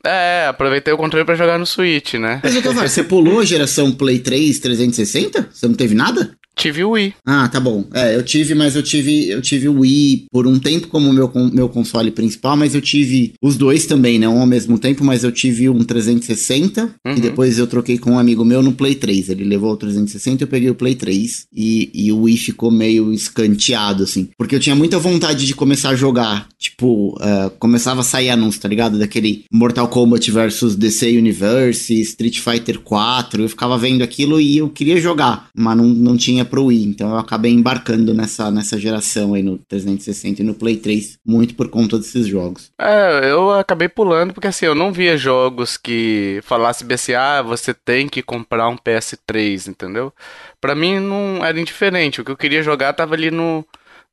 É, 0.05 0.47
aproveitei 0.47 0.93
o 0.93 0.99
controle 0.99 1.25
pra 1.25 1.35
jogar 1.35 1.59
no 1.59 1.65
Switch, 1.65 2.15
né? 2.15 2.41
Mas, 2.43 2.55
Otovar, 2.57 2.87
você 2.87 3.03
pulou 3.03 3.41
a 3.41 3.45
geração 3.45 3.91
Play 3.91 4.19
3 4.19 4.59
360? 4.59 5.49
Você 5.51 5.67
não 5.67 5.75
teve 5.75 5.95
nada? 5.95 6.37
Tive 6.57 6.85
o 6.85 6.91
Wii. 6.91 7.15
Ah, 7.27 7.49
tá 7.49 7.59
bom. 7.59 7.85
É, 7.93 8.15
eu 8.17 8.23
tive, 8.23 8.55
mas 8.55 8.77
eu 8.77 8.83
tive, 8.83 9.29
eu 9.29 9.43
tive 9.43 9.69
o 9.69 9.81
Wii 9.81 10.27
por 10.31 10.47
um 10.47 10.59
tempo 10.59 10.89
como 10.89 11.13
meu, 11.13 11.31
meu 11.53 11.69
console 11.69 12.11
principal, 12.11 12.57
mas 12.57 12.75
eu 12.75 12.81
tive 12.81 13.35
os 13.43 13.57
dois 13.57 13.87
também, 13.87 14.19
não 14.19 14.39
ao 14.41 14.47
mesmo 14.47 14.79
tempo, 14.79 15.05
mas 15.05 15.25
eu 15.25 15.33
tive 15.33 15.69
um 15.69 15.83
360 15.83 16.95
Uhum. 17.05 17.17
e 17.17 17.21
depois 17.21 17.59
eu 17.59 17.67
troquei 17.67 17.99
com 17.99 18.13
um 18.13 18.19
amigo 18.19 18.45
meu 18.45 18.63
no 18.63 18.73
Play 18.73 18.95
3. 18.95 19.29
Ele 19.29 19.45
levou 19.45 19.73
o 19.73 19.77
360 19.77 20.45
eu 20.45 20.49
peguei 20.49 20.71
o 20.71 20.75
Play 20.75 20.95
3 20.95 21.47
e, 21.55 21.91
e 21.93 22.13
o 22.13 22.23
Wii 22.23 22.37
ficou 22.37 22.71
meio 22.71 23.13
escanteado, 23.13 24.05
assim. 24.05 24.29
Porque 24.39 24.55
eu 24.55 24.61
tinha 24.61 24.75
muita 24.75 24.99
vontade 24.99 25.47
de 25.47 25.55
começar 25.55 25.91
a 25.91 25.97
jogar. 25.97 26.49
Tipo, 26.59 27.17
ah, 27.21 27.51
começava 27.59 28.01
a 28.01 28.05
sair 28.05 28.31
anúncio, 28.31 28.61
tá 28.61 28.69
ligado? 28.69 28.99
Daquele 28.99 29.45
Mortal 29.53 29.89
Kombat 29.89 30.31
versus 30.31 30.77
DC 30.77 31.17
Universe, 31.17 32.01
Street 32.01 32.39
Fighter 32.39 32.81
4. 32.81 33.43
Eu 33.43 33.49
ficava 33.49 33.77
vendo 33.77 34.03
aquilo 34.03 34.41
e 34.41 34.59
eu 34.59 34.69
queria 34.69 35.01
jogar, 35.01 35.49
mas 35.55 35.77
não, 35.77 35.87
não 35.87 36.17
tinha 36.17 36.44
pro 36.45 36.67
Wii. 36.67 36.85
Então 36.85 37.11
eu 37.11 37.19
acabei 37.19 37.53
embarcando 37.53 38.13
nessa, 38.15 38.51
nessa 38.51 38.79
geração 38.79 39.35
aí 39.35 39.43
no 39.43 39.59
360 39.59 40.43
e 40.43 40.45
no 40.45 40.55
Play 40.55 40.77
3, 40.77 41.19
muito 41.25 41.55
por 41.55 41.69
conta 41.69 41.99
desses 41.99 42.27
jogos. 42.27 42.71
É, 42.79 43.31
eu 43.31 43.51
acabei 43.53 43.89
pulando 43.89 44.33
porque 44.33 44.49
assim, 44.49 44.67
eu 44.67 44.75
não 44.75 44.93
via 44.93 45.17
jogos 45.17 45.77
que 45.77 46.41
falasse 46.43 46.85
bem 46.85 46.95
assim, 46.95 47.15
ah, 47.15 47.43
você 47.43 47.73
tem 47.73 48.09
que 48.09 48.23
comprar 48.23 48.69
um 48.69 48.77
PS3, 48.77 49.69
entendeu? 49.69 50.13
Pra 50.61 50.75
mim 50.75 51.01
não 51.01 51.45
era 51.45 51.61
indiferente. 51.61 52.21
O 52.21 52.25
que 52.25 52.31
eu 52.31 52.37
queria 52.37 52.63
jogar 52.63 52.93
tava 52.93 53.15
ali 53.15 53.31
no, 53.31 53.65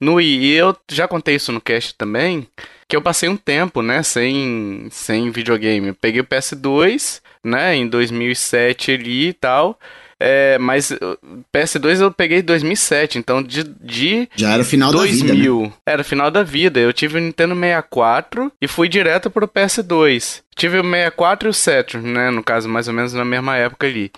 no 0.01 0.15
Wii. 0.15 0.43
E 0.43 0.53
eu 0.53 0.75
já 0.89 1.07
contei 1.07 1.35
isso 1.35 1.51
no 1.51 1.61
cast 1.61 1.95
também, 1.95 2.47
que 2.87 2.95
eu 2.95 3.01
passei 3.01 3.29
um 3.29 3.37
tempo, 3.37 3.81
né, 3.81 4.01
sem, 4.01 4.87
sem 4.91 5.29
videogame. 5.29 5.89
Eu 5.89 5.95
peguei 5.95 6.19
o 6.21 6.25
PS2, 6.25 7.21
né, 7.43 7.75
em 7.75 7.87
2007 7.87 8.91
ali 8.91 9.27
e 9.29 9.33
tal. 9.33 9.79
É, 10.23 10.59
mas 10.59 10.91
uh, 10.91 11.17
PS2 11.51 11.99
eu 11.99 12.11
peguei 12.11 12.39
em 12.39 12.43
2007, 12.43 13.17
então 13.17 13.41
de, 13.41 13.63
de 13.63 14.29
Já 14.35 14.53
era 14.53 14.61
o 14.61 14.65
final 14.65 14.91
da 14.91 15.01
vida, 15.01 15.23
né? 15.23 15.27
2000. 15.29 15.73
Era 15.83 16.01
o 16.03 16.05
final 16.05 16.29
da 16.29 16.43
vida. 16.43 16.79
Eu 16.79 16.93
tive 16.93 17.17
o 17.17 17.21
Nintendo 17.21 17.55
64 17.55 18.51
e 18.61 18.67
fui 18.67 18.87
direto 18.87 19.31
pro 19.31 19.47
PS2. 19.47 20.43
Tive 20.55 20.77
o 20.77 20.83
64 20.83 21.47
e 21.47 21.49
o 21.49 21.53
Saturn, 21.53 22.07
né? 22.07 22.29
No 22.29 22.43
caso, 22.43 22.69
mais 22.69 22.87
ou 22.87 22.93
menos 22.93 23.13
na 23.13 23.25
mesma 23.25 23.57
época 23.57 23.87
ali. 23.87 24.11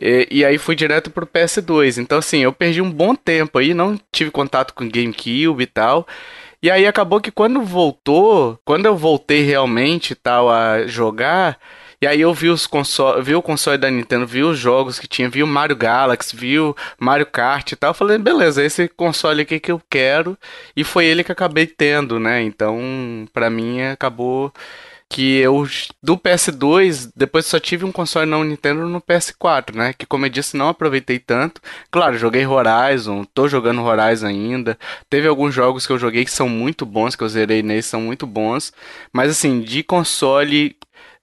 E, 0.00 0.26
e 0.32 0.44
aí 0.44 0.58
fui 0.58 0.74
direto 0.74 1.12
pro 1.12 1.24
PS2. 1.26 1.98
Então, 1.98 2.18
assim, 2.18 2.40
eu 2.40 2.52
perdi 2.52 2.82
um 2.82 2.90
bom 2.90 3.14
tempo 3.14 3.60
aí, 3.60 3.72
não 3.72 3.96
tive 4.10 4.32
contato 4.32 4.74
com 4.74 4.88
GameCube 4.88 5.62
e 5.62 5.66
tal. 5.66 6.08
E 6.60 6.68
aí 6.68 6.88
acabou 6.88 7.20
que 7.20 7.30
quando 7.30 7.62
voltou, 7.62 8.58
quando 8.64 8.86
eu 8.86 8.96
voltei 8.96 9.42
realmente 9.42 10.16
tal 10.16 10.50
a 10.50 10.88
jogar, 10.88 11.56
e 12.00 12.06
aí 12.06 12.20
eu 12.20 12.32
vi 12.34 12.48
os 12.48 12.66
console, 12.66 13.22
vi 13.22 13.34
o 13.34 13.42
console 13.42 13.78
da 13.78 13.90
Nintendo, 13.90 14.26
vi 14.26 14.42
os 14.42 14.58
jogos 14.58 14.98
que 14.98 15.06
tinha, 15.08 15.28
vi 15.28 15.42
o 15.42 15.46
Mario 15.46 15.76
Galaxy, 15.76 16.36
vi 16.36 16.58
o 16.58 16.74
Mario 16.98 17.26
Kart 17.26 17.72
e 17.72 17.76
tal, 17.76 17.90
eu 17.90 17.94
falei, 17.94 18.18
beleza, 18.18 18.62
esse 18.64 18.88
console 18.88 19.42
aqui 19.42 19.58
que 19.58 19.72
eu 19.72 19.80
quero, 19.90 20.36
e 20.76 20.84
foi 20.84 21.06
ele 21.06 21.24
que 21.24 21.32
acabei 21.32 21.66
tendo, 21.66 22.20
né? 22.20 22.42
Então, 22.42 22.78
pra 23.32 23.48
mim 23.50 23.82
acabou 23.82 24.52
que 25.08 25.36
eu 25.38 25.66
do 26.02 26.16
PS2 26.18 27.10
depois 27.14 27.46
só 27.46 27.60
tive 27.60 27.84
um 27.84 27.92
console 27.92 28.28
não 28.28 28.42
Nintendo 28.44 28.86
no 28.88 29.00
PS4, 29.00 29.74
né? 29.74 29.92
Que 29.92 30.04
como 30.06 30.26
eu 30.26 30.30
disse 30.30 30.56
não 30.56 30.68
aproveitei 30.68 31.18
tanto. 31.18 31.60
Claro, 31.90 32.18
joguei 32.18 32.46
Horizon, 32.46 33.24
tô 33.24 33.48
jogando 33.48 33.82
Horizon 33.82 34.26
ainda. 34.26 34.78
Teve 35.08 35.28
alguns 35.28 35.54
jogos 35.54 35.86
que 35.86 35.92
eu 35.92 35.98
joguei 35.98 36.24
que 36.24 36.30
são 36.30 36.48
muito 36.48 36.84
bons, 36.84 37.14
que 37.14 37.22
eu 37.22 37.28
zerei 37.28 37.62
neles, 37.62 37.86
são 37.86 38.00
muito 38.00 38.26
bons. 38.26 38.72
Mas 39.12 39.30
assim, 39.30 39.60
de 39.60 39.82
console 39.82 40.76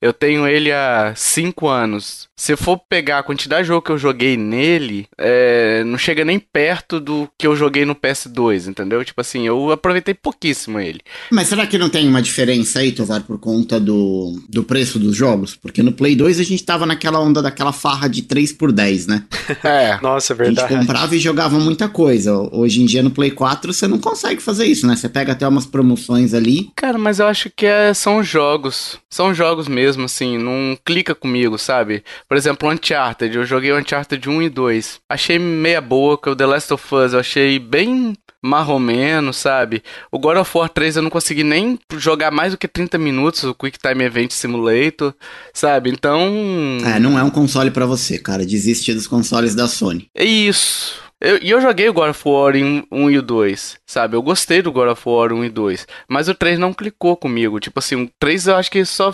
eu 0.04 0.12
tenho 0.12 0.46
ele 0.46 0.70
há 0.70 1.14
5 1.16 1.66
anos. 1.70 2.28
Se 2.44 2.52
eu 2.52 2.58
for 2.58 2.78
pegar 2.78 3.20
a 3.20 3.24
quantidade 3.24 3.62
de 3.62 3.70
jogo 3.70 3.82
que 3.86 3.92
eu 3.94 3.98
joguei 3.98 4.36
nele, 4.36 5.08
é, 5.18 5.82
não 5.86 5.98
chega 5.98 6.26
nem 6.26 6.38
perto 6.38 7.00
do 7.00 7.26
que 7.40 7.48
eu 7.48 7.56
joguei 7.56 7.86
no 7.86 7.96
PS2, 7.96 8.68
entendeu? 8.68 9.02
Tipo 9.06 9.22
assim, 9.22 9.48
eu 9.48 9.72
aproveitei 9.72 10.14
pouquíssimo 10.14 10.78
ele. 10.78 11.00
Mas 11.32 11.48
será 11.48 11.66
que 11.66 11.78
não 11.78 11.88
tem 11.88 12.06
uma 12.06 12.22
diferença 12.22 12.80
aí, 12.80 12.92
Tovar, 12.92 13.22
por 13.22 13.40
conta 13.40 13.80
do, 13.80 14.38
do 14.50 14.62
preço 14.62 15.00
dos 15.00 15.16
jogos? 15.16 15.56
Porque 15.56 15.82
no 15.82 15.94
Play 15.94 16.18
2 16.18 16.42
a 16.42 16.44
gente 16.44 16.62
tava 16.66 16.86
naquela 16.86 17.18
onda 17.18 17.42
daquela 17.42 17.72
farra 17.72 18.10
de 18.10 18.24
3 18.24 18.52
por 18.52 18.74
10, 18.74 19.08
né? 19.08 19.24
É. 19.64 19.98
Nossa, 20.02 20.34
é 20.34 20.42
A 20.42 20.46
gente 20.46 20.56
verdade. 20.56 20.76
comprava 20.82 21.16
e 21.16 21.20
jogava 21.20 21.58
muita 21.60 21.88
coisa. 21.88 22.34
Hoje 22.52 22.82
em 22.82 22.86
dia 22.86 23.02
no 23.02 23.12
Play 23.12 23.32
4 23.32 23.72
você 23.72 23.88
não 23.88 24.00
consegue 24.00 24.42
fazer 24.42 24.66
isso, 24.66 24.86
né? 24.86 24.98
Você 24.98 25.08
pega 25.08 25.32
até 25.32 25.48
umas 25.48 25.66
promoções 25.66 26.34
ali. 26.34 26.72
Cara, 26.76 26.98
mas 26.98 27.20
eu 27.20 27.28
acho 27.28 27.50
que 27.56 27.66
é, 27.66 27.94
são 27.94 28.22
jogos. 28.22 29.00
São 29.10 29.34
jogos 29.34 29.68
mesmo, 29.68 30.06
assim, 30.06 30.38
não 30.38 30.78
clica 30.84 31.14
comigo, 31.16 31.58
sabe? 31.58 32.04
Por 32.34 32.38
exemplo, 32.38 32.68
Uncharted. 32.68 33.38
Eu 33.38 33.46
joguei 33.46 33.72
o 33.72 33.78
Uncharted 33.78 34.28
1 34.28 34.42
e 34.42 34.50
2. 34.50 35.02
Achei 35.08 35.38
meia 35.38 35.80
boca. 35.80 36.32
O 36.32 36.36
The 36.36 36.48
Last 36.48 36.74
of 36.74 36.96
Us 36.96 37.14
eu 37.14 37.20
achei 37.20 37.60
bem 37.60 38.16
marromeno, 38.44 39.32
sabe? 39.32 39.84
O 40.12 40.18
God 40.18 40.38
of 40.38 40.58
War 40.58 40.68
3 40.68 40.96
eu 40.96 41.04
não 41.04 41.12
consegui 41.12 41.44
nem 41.44 41.78
jogar 41.96 42.32
mais 42.32 42.52
do 42.54 42.58
que 42.58 42.68
30 42.68 42.98
minutos, 42.98 43.44
o 43.44 43.54
Quick 43.54 43.78
Time 43.78 44.04
Event 44.04 44.32
Simulator, 44.32 45.14
sabe? 45.54 45.92
Então. 45.92 46.80
É, 46.84 47.00
não 47.00 47.20
é 47.20 47.22
um 47.24 47.30
console 47.30 47.70
pra 47.70 47.86
você, 47.86 48.18
cara. 48.18 48.44
Desiste 48.44 48.92
dos 48.96 49.06
consoles 49.06 49.54
da 49.54 49.68
Sony. 49.68 50.08
É 50.18 50.26
isso. 50.26 51.04
Eu- 51.22 51.38
E 51.40 51.52
eu, 51.52 51.62
joguei 51.62 51.88
o 51.88 51.94
God 51.94 52.10
of 52.10 52.22
War 52.28 52.56
em 52.56 52.84
1 52.92 53.12
e 53.12 53.18
o 53.20 53.22
2, 53.22 53.78
sabe? 53.86 54.16
Eu 54.18 54.24
gostei 54.24 54.62
do 54.64 54.72
God 54.72 54.90
of 54.90 55.02
War 55.06 55.32
1 55.32 55.46
e 55.46 55.50
2. 55.50 55.86
Mas 56.10 56.28
o 56.28 56.34
3 56.34 56.58
não 56.58 56.74
clicou 56.74 57.16
comigo. 57.16 57.60
Tipo 57.60 57.78
assim, 57.80 57.96
o 58.06 58.10
3 58.20 58.48
eu 58.48 58.56
acho 58.56 58.72
que 58.72 58.84
só. 58.84 59.14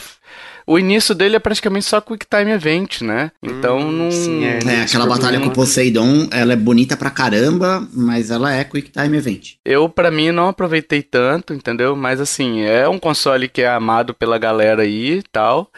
O 0.69 0.77
início 0.77 1.15
dele 1.15 1.35
é 1.35 1.39
praticamente 1.39 1.87
só 1.87 1.99
Quick 1.99 2.27
Time 2.29 2.51
Event, 2.51 3.01
né? 3.01 3.31
Então 3.41 3.79
Hum, 3.79 3.91
não. 3.91 4.11
sim, 4.11 4.45
é. 4.45 4.59
É, 4.67 4.81
aquela 4.83 5.07
batalha 5.07 5.39
com 5.39 5.47
o 5.47 5.51
Poseidon, 5.51 6.27
ela 6.31 6.53
é 6.53 6.55
bonita 6.55 6.95
pra 6.95 7.09
caramba, 7.09 7.87
mas 7.91 8.29
ela 8.29 8.53
é 8.53 8.63
Quick 8.63 8.91
Time 8.91 9.17
Event. 9.17 9.53
Eu, 9.65 9.89
pra 9.89 10.11
mim, 10.11 10.31
não 10.31 10.47
aproveitei 10.47 11.01
tanto, 11.01 11.55
entendeu? 11.55 11.95
Mas 11.95 12.21
assim, 12.21 12.61
é 12.61 12.87
um 12.87 12.99
console 12.99 13.49
que 13.49 13.63
é 13.63 13.67
amado 13.67 14.13
pela 14.13 14.37
galera 14.37 14.83
aí 14.83 15.13
e 15.17 15.23
tal. 15.31 15.71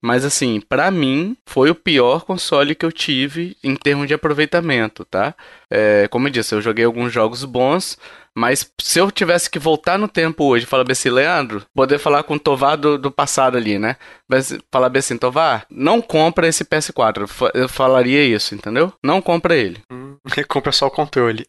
Mas 0.00 0.24
assim, 0.24 0.60
pra 0.60 0.92
mim, 0.92 1.36
foi 1.44 1.68
o 1.68 1.74
pior 1.74 2.24
console 2.24 2.76
que 2.76 2.86
eu 2.86 2.92
tive 2.92 3.56
em 3.64 3.74
termos 3.74 4.06
de 4.06 4.14
aproveitamento, 4.14 5.04
tá? 5.04 5.34
É, 5.70 6.06
como 6.08 6.28
eu 6.28 6.32
disse, 6.32 6.54
eu 6.54 6.60
joguei 6.60 6.84
alguns 6.84 7.12
jogos 7.12 7.44
bons, 7.44 7.98
mas 8.36 8.70
se 8.78 8.98
eu 8.98 9.10
tivesse 9.10 9.48
que 9.48 9.58
voltar 9.58 9.98
no 9.98 10.06
tempo 10.06 10.44
hoje 10.44 10.66
e 10.66 10.68
falar 10.68 10.84
bem 10.84 10.92
assim, 10.92 11.08
Leandro, 11.08 11.64
poder 11.74 11.98
falar 11.98 12.22
com 12.22 12.34
o 12.34 12.38
Tovar 12.38 12.76
do, 12.76 12.98
do 12.98 13.10
passado 13.10 13.56
ali, 13.56 13.78
né? 13.78 13.96
Mas 14.28 14.54
falar 14.70 14.90
bem 14.90 14.98
assim, 14.98 15.16
Tovar, 15.16 15.64
não 15.70 16.02
compra 16.02 16.46
esse 16.46 16.62
PS4. 16.62 17.50
Eu 17.54 17.66
falaria 17.66 18.22
isso, 18.22 18.54
entendeu? 18.54 18.92
Não 19.02 19.22
compra 19.22 19.56
ele. 19.56 19.78
Hum, 19.90 20.16
compra 20.48 20.70
só 20.70 20.88
o 20.88 20.90
controle. 20.90 21.46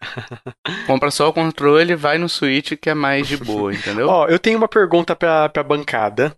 compra 0.88 1.12
só 1.12 1.27
o 1.27 1.34
controle, 1.34 1.93
vai 1.93 2.17
no 2.17 2.30
Switch 2.30 2.71
que 2.82 2.89
é 2.89 2.93
mais 2.93 3.27
de 3.27 3.36
boa, 3.36 3.73
entendeu? 3.73 4.08
Ó, 4.08 4.27
eu 4.30 4.39
tenho 4.39 4.58
uma 4.58 4.69
pergunta 4.69 5.13
pra, 5.13 5.49
pra 5.49 5.63
bancada. 5.63 6.34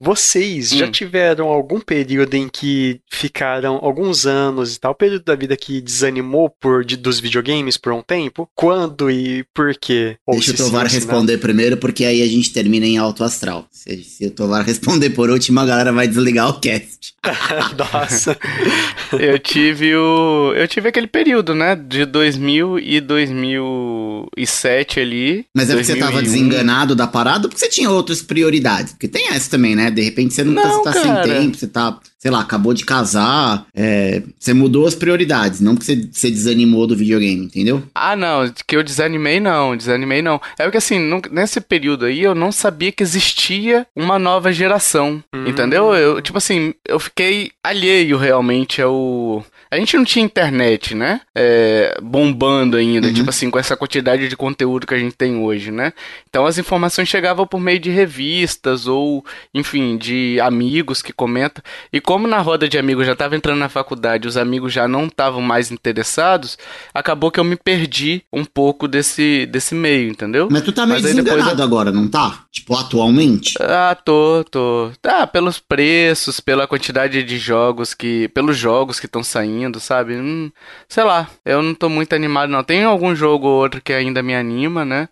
Vocês 0.00 0.72
hum. 0.72 0.78
já 0.78 0.88
tiveram 0.88 1.48
algum 1.48 1.80
período 1.80 2.34
em 2.34 2.48
que 2.48 3.00
ficaram 3.10 3.80
alguns 3.82 4.26
anos 4.26 4.76
e 4.76 4.78
tal, 4.78 4.94
período 4.94 5.24
da 5.24 5.34
vida 5.34 5.56
que 5.56 5.80
desanimou 5.80 6.48
por 6.48 6.84
de, 6.84 6.96
dos 6.96 7.17
videogames 7.20 7.76
por 7.76 7.92
um 7.92 8.02
tempo? 8.02 8.48
Quando 8.54 9.10
e 9.10 9.44
por 9.52 9.74
quê? 9.74 9.88
quê? 9.88 10.16
Deixa 10.28 10.52
o 10.52 10.54
Tovar 10.54 10.88
sim, 10.88 10.94
responder 10.96 11.34
não? 11.34 11.40
primeiro, 11.40 11.76
porque 11.78 12.04
aí 12.04 12.22
a 12.22 12.26
gente 12.26 12.52
termina 12.52 12.84
em 12.84 12.98
alto 12.98 13.24
astral. 13.24 13.66
Se, 13.70 14.02
se 14.02 14.26
o 14.26 14.30
Tovar 14.30 14.64
responder 14.66 15.10
por 15.10 15.30
último, 15.30 15.60
a 15.60 15.66
galera 15.66 15.92
vai 15.92 16.06
desligar 16.06 16.50
o 16.50 16.60
cast. 16.60 17.14
Nossa. 17.76 18.36
eu 19.18 19.38
tive 19.38 19.96
o. 19.96 20.52
Eu 20.54 20.68
tive 20.68 20.90
aquele 20.90 21.06
período, 21.06 21.54
né? 21.54 21.74
De 21.74 22.04
2000 22.04 22.78
e 22.78 23.00
2007 23.00 25.00
ali. 25.00 25.46
Mas 25.54 25.70
é 25.70 25.72
porque 25.72 25.84
você 25.84 25.96
tava 25.96 26.22
desenganado 26.22 26.94
da 26.94 27.06
parada 27.06 27.46
ou 27.46 27.48
porque 27.48 27.64
você 27.64 27.70
tinha 27.70 27.90
outras 27.90 28.20
prioridades? 28.20 28.92
Porque 28.92 29.08
tem 29.08 29.28
essa 29.28 29.50
também, 29.50 29.74
né? 29.74 29.90
De 29.90 30.02
repente 30.02 30.34
você 30.34 30.44
não, 30.44 30.54
tá, 30.54 30.68
não 30.68 30.82
tá, 30.82 30.92
você 30.92 30.98
tá 30.98 31.24
sem 31.24 31.32
tempo, 31.32 31.56
você 31.56 31.66
tá 31.66 31.98
sei 32.18 32.30
lá, 32.30 32.40
acabou 32.40 32.74
de 32.74 32.84
casar, 32.84 33.66
é, 33.74 34.22
você 34.38 34.52
mudou 34.52 34.86
as 34.86 34.94
prioridades, 34.94 35.60
não 35.60 35.74
porque 35.74 35.86
você, 35.86 36.08
você, 36.10 36.30
desanimou 36.30 36.86
do 36.86 36.96
videogame, 36.96 37.44
entendeu? 37.44 37.82
Ah, 37.94 38.16
não, 38.16 38.52
que 38.66 38.76
eu 38.76 38.82
desanimei 38.82 39.38
não, 39.38 39.76
desanimei 39.76 40.20
não. 40.20 40.40
É 40.58 40.64
porque 40.64 40.78
assim, 40.78 40.98
nesse 41.30 41.60
período 41.60 42.06
aí 42.06 42.22
eu 42.22 42.34
não 42.34 42.50
sabia 42.50 42.90
que 42.90 43.02
existia 43.02 43.86
uma 43.94 44.18
nova 44.18 44.52
geração, 44.52 45.22
hum. 45.32 45.46
entendeu? 45.46 45.94
Eu, 45.94 46.20
tipo 46.20 46.38
assim, 46.38 46.74
eu 46.86 46.98
fiquei 46.98 47.52
alheio 47.62 48.16
realmente 48.16 48.82
ao 48.82 49.44
a 49.70 49.76
gente 49.76 49.96
não 49.96 50.04
tinha 50.04 50.24
internet, 50.24 50.94
né? 50.94 51.20
É, 51.34 51.98
bombando 52.02 52.76
ainda, 52.76 53.08
uhum. 53.08 53.12
tipo 53.12 53.28
assim, 53.28 53.50
com 53.50 53.58
essa 53.58 53.76
quantidade 53.76 54.28
de 54.28 54.36
conteúdo 54.36 54.86
que 54.86 54.94
a 54.94 54.98
gente 54.98 55.14
tem 55.14 55.36
hoje, 55.36 55.70
né? 55.70 55.92
Então 56.28 56.46
as 56.46 56.56
informações 56.56 57.08
chegavam 57.08 57.46
por 57.46 57.60
meio 57.60 57.78
de 57.78 57.90
revistas 57.90 58.86
ou, 58.86 59.24
enfim, 59.52 59.98
de 59.98 60.40
amigos 60.40 61.02
que 61.02 61.12
comentam. 61.12 61.62
E 61.92 62.00
como 62.00 62.26
na 62.26 62.38
roda 62.38 62.68
de 62.68 62.78
amigos 62.78 63.06
já 63.06 63.12
estava 63.12 63.36
entrando 63.36 63.58
na 63.58 63.68
faculdade, 63.68 64.26
os 64.26 64.38
amigos 64.38 64.72
já 64.72 64.88
não 64.88 65.06
estavam 65.06 65.42
mais 65.42 65.70
interessados, 65.70 66.56
acabou 66.94 67.30
que 67.30 67.38
eu 67.38 67.44
me 67.44 67.56
perdi 67.56 68.22
um 68.32 68.44
pouco 68.44 68.88
desse, 68.88 69.44
desse 69.46 69.74
meio, 69.74 70.10
entendeu? 70.10 70.48
Mas 70.50 70.62
tu 70.62 70.72
tá 70.72 70.86
meio 70.86 71.02
desenganado 71.02 71.60
eu... 71.60 71.64
agora, 71.64 71.92
não 71.92 72.08
tá? 72.08 72.44
Tipo, 72.50 72.74
atualmente? 72.74 73.54
Ah, 73.60 73.96
tô, 74.02 74.44
tô. 74.50 74.90
Tá, 75.02 75.26
pelos 75.26 75.58
preços, 75.58 76.40
pela 76.40 76.66
quantidade 76.66 77.22
de 77.22 77.38
jogos 77.38 77.92
que. 77.92 78.28
pelos 78.28 78.56
jogos 78.56 78.98
que 78.98 79.06
estão 79.06 79.22
saindo 79.22 79.57
indo, 79.62 79.80
sabe? 79.80 80.14
Hum, 80.14 80.50
sei 80.88 81.04
lá, 81.04 81.28
eu 81.44 81.62
não 81.62 81.74
tô 81.74 81.88
muito 81.88 82.14
animado 82.14 82.50
não. 82.50 82.62
Tem 82.64 82.84
algum 82.84 83.14
jogo 83.14 83.46
ou 83.46 83.60
outro 83.62 83.80
que 83.82 83.92
ainda 83.92 84.22
me 84.22 84.34
anima, 84.34 84.84
né? 84.84 85.08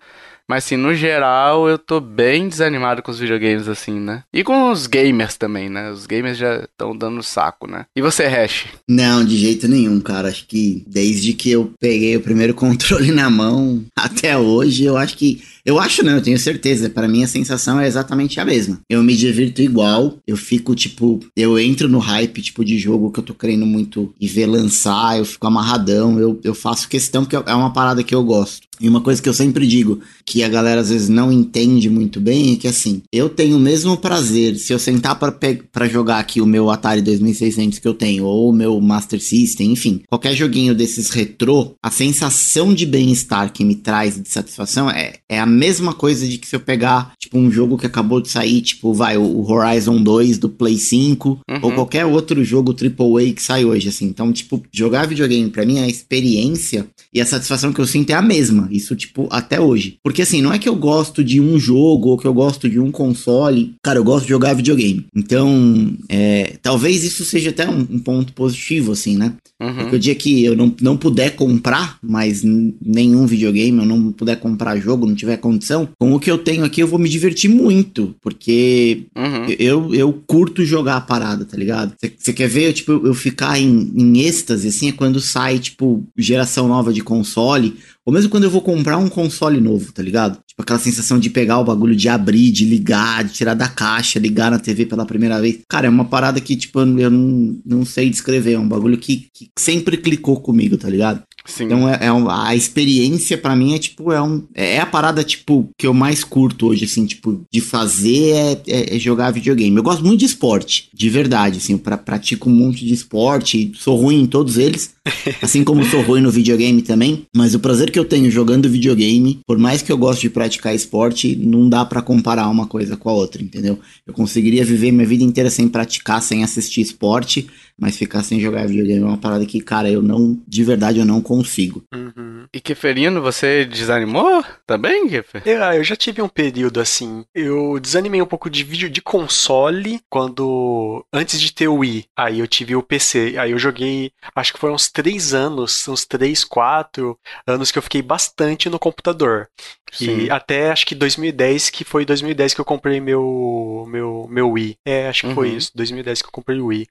Mas 0.48 0.64
assim, 0.64 0.76
no 0.76 0.94
geral, 0.94 1.68
eu 1.68 1.76
tô 1.76 2.00
bem 2.00 2.48
desanimado 2.48 3.02
com 3.02 3.11
os 3.11 3.18
videogames, 3.18 3.68
assim, 3.68 3.98
né? 3.98 4.22
E 4.32 4.44
com 4.44 4.70
os 4.70 4.87
gamers 4.87 5.37
também, 5.37 5.68
né? 5.68 5.90
Os 5.90 6.06
gamers 6.06 6.38
já 6.38 6.64
estão 6.64 6.96
dando 6.96 7.22
saco, 7.22 7.66
né? 7.66 7.87
E 7.96 8.00
você, 8.00 8.26
Hash? 8.26 8.66
Não, 8.88 9.24
de 9.24 9.37
jeito 9.37 9.66
nenhum, 9.66 10.00
cara. 10.00 10.28
Acho 10.28 10.46
que 10.46 10.85
desde 10.87 11.32
que 11.32 11.50
eu 11.50 11.72
peguei 11.80 12.16
o 12.16 12.20
primeiro 12.20 12.54
controle 12.54 13.11
na 13.11 13.28
mão 13.28 13.85
até 13.96 14.37
hoje, 14.38 14.85
eu 14.85 14.96
acho 14.96 15.16
que 15.16 15.42
eu 15.66 15.80
acho 15.80 16.04
não, 16.04 16.12
eu 16.12 16.22
tenho 16.22 16.38
certeza. 16.38 16.88
Para 16.88 17.09
mim 17.09 17.24
a 17.24 17.26
sensação 17.26 17.80
é 17.80 17.88
exatamente 17.88 18.38
a 18.38 18.44
mesma. 18.44 18.80
Eu 18.88 19.02
me 19.02 19.16
divirto 19.16 19.61
igual, 19.61 20.16
eu 20.24 20.37
fico 20.37 20.76
tipo, 20.76 21.18
eu 21.37 21.59
entro 21.59 21.88
no 21.88 21.98
hype 21.98 22.40
tipo 22.40 22.64
de 22.64 22.78
jogo 22.78 23.11
que 23.11 23.18
eu 23.18 23.24
tô 23.24 23.35
querendo 23.35 23.66
muito 23.66 24.14
e 24.20 24.28
ver 24.28 24.46
lançar, 24.46 25.18
eu 25.18 25.24
fico 25.24 25.44
amarradão, 25.44 26.20
eu, 26.20 26.40
eu 26.44 26.54
faço 26.54 26.88
questão 26.88 27.24
porque 27.24 27.35
é 27.35 27.54
uma 27.54 27.72
parada 27.72 28.04
que 28.04 28.14
eu 28.14 28.22
gosto. 28.22 28.65
E 28.80 28.88
uma 28.88 29.00
coisa 29.00 29.22
que 29.22 29.28
eu 29.28 29.34
sempre 29.34 29.66
digo, 29.66 30.00
que 30.24 30.42
a 30.42 30.48
galera 30.48 30.80
às 30.80 30.90
vezes 30.90 31.08
não 31.08 31.32
entende 31.32 31.88
muito 31.88 32.20
bem, 32.20 32.54
é 32.54 32.56
que 32.56 32.68
assim, 32.68 33.02
eu 33.12 33.28
tenho 33.28 33.56
o 33.56 33.60
mesmo 33.60 33.96
prazer 33.96 34.56
se 34.56 34.72
eu 34.72 34.78
sentar 34.78 35.18
para 35.18 35.88
jogar 35.88 36.18
aqui 36.18 36.40
o 36.40 36.46
meu 36.46 36.70
Atari 36.70 37.00
2600 37.02 37.78
que 37.78 37.88
eu 37.88 37.94
tenho, 37.94 38.24
ou 38.24 38.50
o 38.50 38.52
meu 38.52 38.80
Master 38.80 39.20
System, 39.20 39.72
enfim, 39.72 40.02
qualquer 40.08 40.34
joguinho 40.34 40.74
desses 40.74 41.10
retrô, 41.10 41.74
a 41.82 41.90
sensação 41.90 42.74
de 42.74 42.86
bem-estar 42.86 43.52
que 43.52 43.64
me 43.64 43.74
traz 43.74 44.20
de 44.20 44.28
satisfação 44.28 44.90
é, 44.90 45.14
é 45.28 45.38
a 45.38 45.46
mesma 45.46 45.92
coisa 45.92 46.26
de 46.26 46.38
que 46.38 46.46
se 46.46 46.56
eu 46.56 46.60
pegar, 46.60 47.12
tipo, 47.18 47.38
um 47.38 47.50
jogo 47.50 47.78
que 47.78 47.86
acabou 47.86 48.20
de 48.20 48.28
sair, 48.28 48.60
tipo, 48.60 48.92
vai, 48.92 49.16
o 49.16 49.50
Horizon 49.50 50.02
2 50.02 50.38
do 50.38 50.48
Play 50.48 50.78
5, 50.78 51.28
uhum. 51.28 51.58
ou 51.62 51.72
qualquer 51.72 52.04
outro 52.04 52.44
jogo 52.44 52.74
AAA 52.74 53.32
que 53.32 53.42
sai 53.42 53.64
hoje, 53.64 53.88
assim. 53.88 54.06
Então, 54.06 54.32
tipo, 54.32 54.62
jogar 54.72 55.06
videogame 55.06 55.50
para 55.50 55.64
mim, 55.64 55.78
a 55.78 55.88
experiência 55.88 56.86
e 57.12 57.20
a 57.20 57.26
satisfação 57.26 57.72
que 57.72 57.80
eu 57.80 57.86
sinto 57.86 58.10
é 58.10 58.14
a 58.14 58.22
mesma. 58.22 58.65
Isso, 58.70 58.94
tipo, 58.96 59.29
até 59.31 59.61
hoje. 59.61 59.98
Porque, 60.02 60.22
assim, 60.22 60.42
não 60.42 60.52
é 60.52 60.59
que 60.59 60.68
eu 60.68 60.76
gosto 60.76 61.22
de 61.22 61.40
um 61.40 61.59
jogo 61.59 62.11
ou 62.11 62.18
que 62.18 62.26
eu 62.26 62.35
gosto 62.35 62.68
de 62.68 62.79
um 62.79 62.90
console. 62.90 63.74
Cara, 63.83 63.98
eu 63.98 64.05
gosto 64.05 64.24
de 64.24 64.31
jogar 64.31 64.55
videogame. 64.55 65.07
Então, 65.14 65.92
é, 66.09 66.57
talvez 66.62 67.05
isso 67.05 67.24
seja 67.24 67.50
até 67.50 67.68
um, 67.68 67.87
um 67.90 67.98
ponto 67.98 68.33
positivo, 68.33 68.92
assim, 68.92 69.16
né? 69.16 69.35
Uhum. 69.61 69.74
Porque 69.74 69.96
o 69.96 69.98
dia 69.98 70.14
que 70.14 70.44
eu 70.44 70.55
não, 70.55 70.74
não 70.81 70.96
puder 70.96 71.31
comprar 71.31 71.98
mais 72.02 72.42
nenhum 72.42 73.26
videogame, 73.26 73.79
eu 73.79 73.87
não 73.87 74.12
puder 74.12 74.37
comprar 74.37 74.79
jogo, 74.79 75.07
não 75.07 75.14
tiver 75.14 75.38
condição, 75.38 75.88
com 75.98 76.12
o 76.12 76.20
que 76.20 76.31
eu 76.31 76.38
tenho 76.38 76.64
aqui 76.64 76.83
eu 76.83 76.87
vou 76.87 76.98
me 76.98 77.09
divertir 77.09 77.48
muito, 77.48 78.14
porque 78.20 79.07
uhum. 79.16 79.46
eu, 79.59 79.94
eu 79.94 80.22
curto 80.26 80.64
jogar 80.64 80.96
a 80.96 81.00
parada, 81.00 81.44
tá 81.44 81.57
ligado? 81.57 81.94
Você 82.18 82.33
quer 82.33 82.48
ver, 82.48 82.72
tipo, 82.74 82.92
eu, 82.92 83.07
eu 83.07 83.14
ficar 83.14 83.59
em, 83.59 83.92
em 83.94 84.20
êxtase, 84.20 84.68
assim, 84.68 84.88
é 84.88 84.92
quando 84.92 85.20
sai, 85.20 85.59
tipo, 85.59 86.05
geração 86.16 86.68
nova 86.68 86.92
de 86.92 87.02
console, 87.02 87.76
ou 88.07 88.12
mesmo 88.12 88.31
quando 88.31 88.45
eu 88.45 88.51
vou 88.51 88.62
comprar 88.62 88.97
um 88.99 89.09
console 89.09 89.61
novo, 89.61 89.92
tá 89.92 90.01
ligado? 90.01 90.38
Tipo 90.47 90.62
aquela 90.62 90.79
sensação 90.79 91.19
de 91.19 91.29
pegar 91.29 91.59
o 91.59 91.64
bagulho, 91.64 91.97
de 91.97 92.09
abrir, 92.09 92.53
de 92.53 92.64
ligar, 92.64 93.25
de 93.25 93.33
tirar 93.33 93.55
da 93.55 93.69
caixa, 93.69 94.21
ligar 94.21 94.49
na 94.49 94.61
TV 94.61 94.87
pela 94.87 95.05
primeira 95.05 95.40
vez. 95.40 95.59
Cara, 95.69 95.88
é 95.88 95.90
uma 95.90 96.05
parada 96.05 96.40
que, 96.40 96.55
tipo, 96.55 96.79
eu 96.79 97.11
não, 97.11 97.59
não 97.66 97.85
sei 97.85 98.09
descrever. 98.09 98.53
É 98.53 98.59
um 98.59 98.69
bagulho 98.69 98.97
que, 98.97 99.27
que 99.35 99.51
sempre 99.59 99.97
clicou 99.97 100.40
comigo, 100.40 100.77
tá 100.77 100.88
ligado? 100.88 101.21
Sim. 101.47 101.64
Então 101.64 101.88
é, 101.88 101.95
é 101.95 102.09
a 102.29 102.55
experiência 102.55 103.38
para 103.38 103.55
mim 103.55 103.75
é 103.75 103.79
tipo 103.79 104.12
é, 104.12 104.21
um, 104.21 104.45
é 104.53 104.81
a 104.81 104.87
parada 104.87 105.23
tipo 105.23 105.71
que 105.79 105.87
eu 105.87 105.95
mais 105.95 106.25
curto 106.25 106.66
hoje 106.66 106.87
assim 106.87 107.07
tipo 107.07 107.45
de 107.53 107.61
fazer 107.61 108.33
é, 108.33 108.62
é, 108.66 108.97
é 108.97 108.99
jogar 108.99 109.31
videogame. 109.31 109.77
Eu 109.77 109.83
gosto 109.83 110.05
muito 110.05 110.21
de 110.21 110.27
esporte, 110.27 110.88
de 110.92 111.09
verdade 111.09 111.59
assim, 111.59 111.79
para 111.79 111.97
pratico 111.97 112.51
um 112.51 112.53
monte 112.53 112.85
de 112.85 112.92
esporte, 112.92 113.73
sou 113.77 113.97
ruim 113.97 114.23
em 114.23 114.27
todos 114.27 114.59
eles, 114.59 114.95
assim 115.42 115.64
como 115.64 115.85
sou 115.85 116.03
ruim 116.03 116.21
no 116.21 116.31
videogame 116.31 116.83
também. 116.83 117.27
Mas 117.35 117.55
o 117.55 117.61
prazer 117.61 117.90
que 117.90 117.99
eu 117.99 118.05
tenho 118.05 118.31
jogando 118.31 118.69
videogame, 118.69 119.40
por 119.47 119.59
mais 119.59 119.83
que 119.83 119.92
eu 119.92 119.99
goste 119.99 120.23
de 120.23 120.31
praticar 120.31 120.75
esporte, 120.75 121.37
não 121.37 121.69
dá 121.69 121.85
para 121.85 122.03
comparar 122.03 122.49
uma 122.49 122.66
coisa 122.66 122.97
com 122.97 123.09
a 123.09 123.12
outra, 123.12 123.42
entendeu? 123.42 123.79
Eu 124.07 124.12
conseguiria 124.12 124.64
viver 124.64 124.92
minha 124.92 125.07
vida 125.07 125.25
inteira 125.25 125.51
sem 125.51 125.69
praticar, 125.69 126.23
sem 126.23 126.42
assistir 126.42 126.81
esporte, 126.81 127.49
mas 127.79 127.97
ficar 127.97 128.23
sem 128.23 128.40
jogar 128.40 128.66
videogame 128.66 129.03
é 129.03 129.07
uma 129.07 129.19
parada 129.19 129.45
que, 129.45 129.61
cara, 129.61 129.90
eu 129.90 130.01
não, 130.03 130.40
de 130.49 130.64
verdade, 130.64 130.99
eu 130.99 131.05
não 131.05 131.21
consigo. 131.21 131.85
Uhum. 131.95 132.47
E 132.53 132.61
Keferino, 132.61 133.21
você 133.21 133.64
desanimou 133.64 134.42
também, 134.66 135.09
Kefer? 135.09 135.42
Eu, 135.45 135.62
ah, 135.62 135.77
eu 135.77 135.85
já 135.85 135.95
tive 135.95 136.23
um 136.23 136.29
período 136.29 136.81
assim, 136.81 137.25
eu 137.35 137.79
desanimei 137.79 138.23
um 138.23 138.27
pouco 138.27 138.49
de 138.49 138.64
vídeo 138.64 138.88
de 138.88 139.03
console 139.03 140.01
quando, 140.09 141.05
antes 141.12 141.40
de 141.40 141.53
ter 141.53 141.69
o 141.69 141.77
Wii, 141.77 142.07
aí 142.16 142.40
eu 142.40 142.47
tive 142.47 142.75
o 142.75 142.83
PC, 142.83 143.35
aí 143.38 143.51
eu 143.51 143.59
joguei, 143.59 144.11
acho 144.35 144.53
que 144.55 144.59
foram 144.59 144.75
uns 144.75 144.88
três 144.96 145.35
anos, 145.35 145.87
uns 145.88 146.06
três, 146.06 146.42
quatro 146.42 147.18
anos 147.46 147.70
que 147.70 147.76
eu 147.76 147.82
fiquei 147.82 148.00
bastante 148.00 148.70
no 148.70 148.78
computador. 148.78 149.46
Sim. 149.92 150.24
E 150.24 150.30
até 150.30 150.70
acho 150.70 150.87
que 150.87 150.94
2010, 150.94 151.68
que 151.68 151.85
foi 151.85 152.06
2010 152.06 152.54
que 152.54 152.61
eu 152.61 152.64
comprei 152.64 152.98
meu 152.98 153.85
meu 153.88 154.26
meu 154.28 154.50
Wii. 154.50 154.78
É, 154.87 155.09
acho 155.09 155.22
que 155.22 155.26
uhum. 155.28 155.35
foi 155.35 155.48
isso, 155.50 155.70
2010 155.74 156.22
que 156.22 156.28
eu 156.28 156.32
comprei 156.32 156.59
o 156.59 156.66
Wii. 156.66 156.87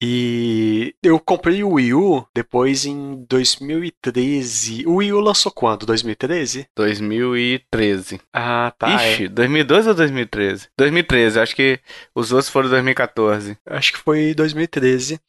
E 0.00 0.94
eu 1.02 1.18
comprei 1.18 1.64
o 1.64 1.72
Wii 1.72 1.94
U 1.94 2.26
depois 2.34 2.86
em 2.86 3.24
2013. 3.28 4.86
O 4.86 4.96
Wii 4.96 5.12
U 5.12 5.20
lançou 5.20 5.50
quando? 5.50 5.86
2013? 5.86 6.66
2013. 6.76 8.20
Ah, 8.32 8.72
tá. 8.78 8.94
Ixi, 8.94 9.24
é. 9.24 9.28
2012 9.28 9.88
ou 9.88 9.94
2013? 9.94 10.68
2013, 10.78 11.40
acho 11.40 11.56
que 11.56 11.80
os 12.14 12.32
outros 12.32 12.48
foram 12.48 12.68
2014. 12.70 13.56
Acho 13.66 13.92
que 13.92 13.98
foi 13.98 14.34
2013. 14.34 15.20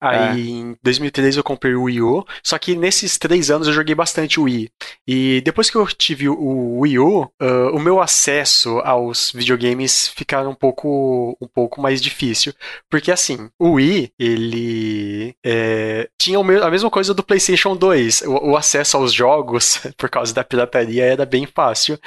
Aí 0.00 0.38
é. 0.38 0.40
em 0.40 0.76
2013 0.82 1.39
eu 1.40 1.44
comprei 1.44 1.74
o 1.74 1.84
Wii 1.84 2.02
U. 2.02 2.24
Só 2.42 2.58
que 2.58 2.76
nesses 2.76 3.18
três 3.18 3.50
anos 3.50 3.66
eu 3.66 3.74
joguei 3.74 3.94
bastante 3.94 4.38
o 4.38 4.44
Wii. 4.44 4.70
E 5.06 5.40
depois 5.44 5.70
que 5.70 5.76
eu 5.76 5.86
tive 5.86 6.28
o 6.28 6.80
Wii 6.80 6.98
U, 6.98 7.22
uh, 7.22 7.74
o 7.74 7.80
meu 7.80 8.00
acesso 8.00 8.78
aos 8.80 9.32
videogames 9.32 10.08
ficaram 10.08 10.50
um 10.50 10.54
pouco, 10.54 11.36
um 11.40 11.46
pouco 11.46 11.80
mais 11.80 12.00
difícil. 12.00 12.52
Porque 12.88 13.10
assim, 13.10 13.50
o 13.58 13.72
Wii, 13.72 14.12
ele 14.18 15.34
é, 15.44 16.08
tinha 16.18 16.38
a 16.38 16.70
mesma 16.70 16.90
coisa 16.90 17.14
do 17.14 17.22
PlayStation 17.22 17.76
2. 17.76 18.22
O, 18.22 18.50
o 18.50 18.56
acesso 18.56 18.96
aos 18.96 19.12
jogos, 19.12 19.80
por 19.96 20.08
causa 20.08 20.32
da 20.34 20.44
pirataria, 20.44 21.04
era 21.04 21.26
bem 21.26 21.46
fácil. 21.46 21.98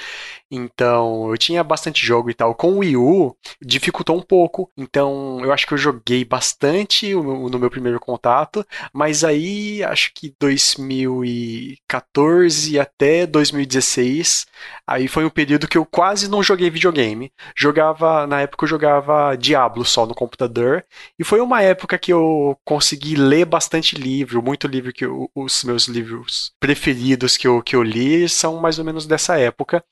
Então, 0.55 1.31
eu 1.31 1.37
tinha 1.37 1.63
bastante 1.63 2.05
jogo 2.05 2.29
e 2.29 2.33
tal. 2.33 2.53
Com 2.53 2.73
o 2.73 2.77
Wii 2.79 2.95
U, 2.95 3.35
dificultou 3.59 4.15
um 4.15 4.21
pouco. 4.21 4.69
Então, 4.77 5.39
eu 5.43 5.51
acho 5.51 5.65
que 5.65 5.73
eu 5.73 5.77
joguei 5.79 6.23
bastante 6.23 7.11
no 7.15 7.57
meu 7.57 7.71
primeiro 7.71 7.99
contato. 7.99 8.63
Mas 8.93 9.22
aí, 9.23 9.83
acho 9.83 10.11
que 10.13 10.33
2014 10.39 12.79
até 12.79 13.25
2016, 13.25 14.45
aí 14.87 15.07
foi 15.07 15.25
um 15.25 15.29
período 15.29 15.67
que 15.67 15.77
eu 15.77 15.85
quase 15.85 16.29
não 16.29 16.43
joguei 16.43 16.69
videogame. 16.69 17.31
Jogava, 17.55 18.27
na 18.27 18.41
época 18.41 18.65
eu 18.65 18.69
jogava 18.69 19.35
Diablo 19.35 19.85
só 19.85 20.05
no 20.05 20.15
computador. 20.15 20.85
E 21.17 21.23
foi 21.23 21.39
uma 21.39 21.61
época 21.61 21.97
que 21.97 22.11
eu 22.11 22.57
consegui 22.65 23.15
ler 23.15 23.45
bastante 23.45 23.95
livro, 23.95 24.41
muito 24.41 24.67
livro 24.67 24.93
que 24.93 25.05
eu, 25.05 25.29
os 25.35 25.63
meus 25.63 25.87
livros 25.87 26.51
preferidos 26.59 27.37
que 27.37 27.47
eu, 27.47 27.61
que 27.61 27.75
eu 27.75 27.83
li 27.83 28.27
são 28.29 28.59
mais 28.59 28.79
ou 28.79 28.85
menos 28.85 29.05
dessa 29.05 29.37
época. 29.37 29.83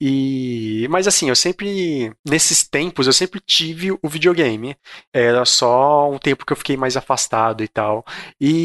E, 0.00 0.86
mas 0.90 1.06
assim, 1.06 1.28
eu 1.28 1.36
sempre, 1.36 2.12
nesses 2.26 2.66
tempos, 2.66 3.06
eu 3.06 3.12
sempre 3.12 3.40
tive 3.40 3.92
o 3.92 4.08
videogame. 4.08 4.76
Era 5.12 5.44
só 5.44 6.10
um 6.10 6.18
tempo 6.18 6.46
que 6.46 6.52
eu 6.52 6.56
fiquei 6.56 6.76
mais 6.76 6.96
afastado 6.96 7.62
e 7.62 7.68
tal. 7.68 8.04
E 8.40 8.59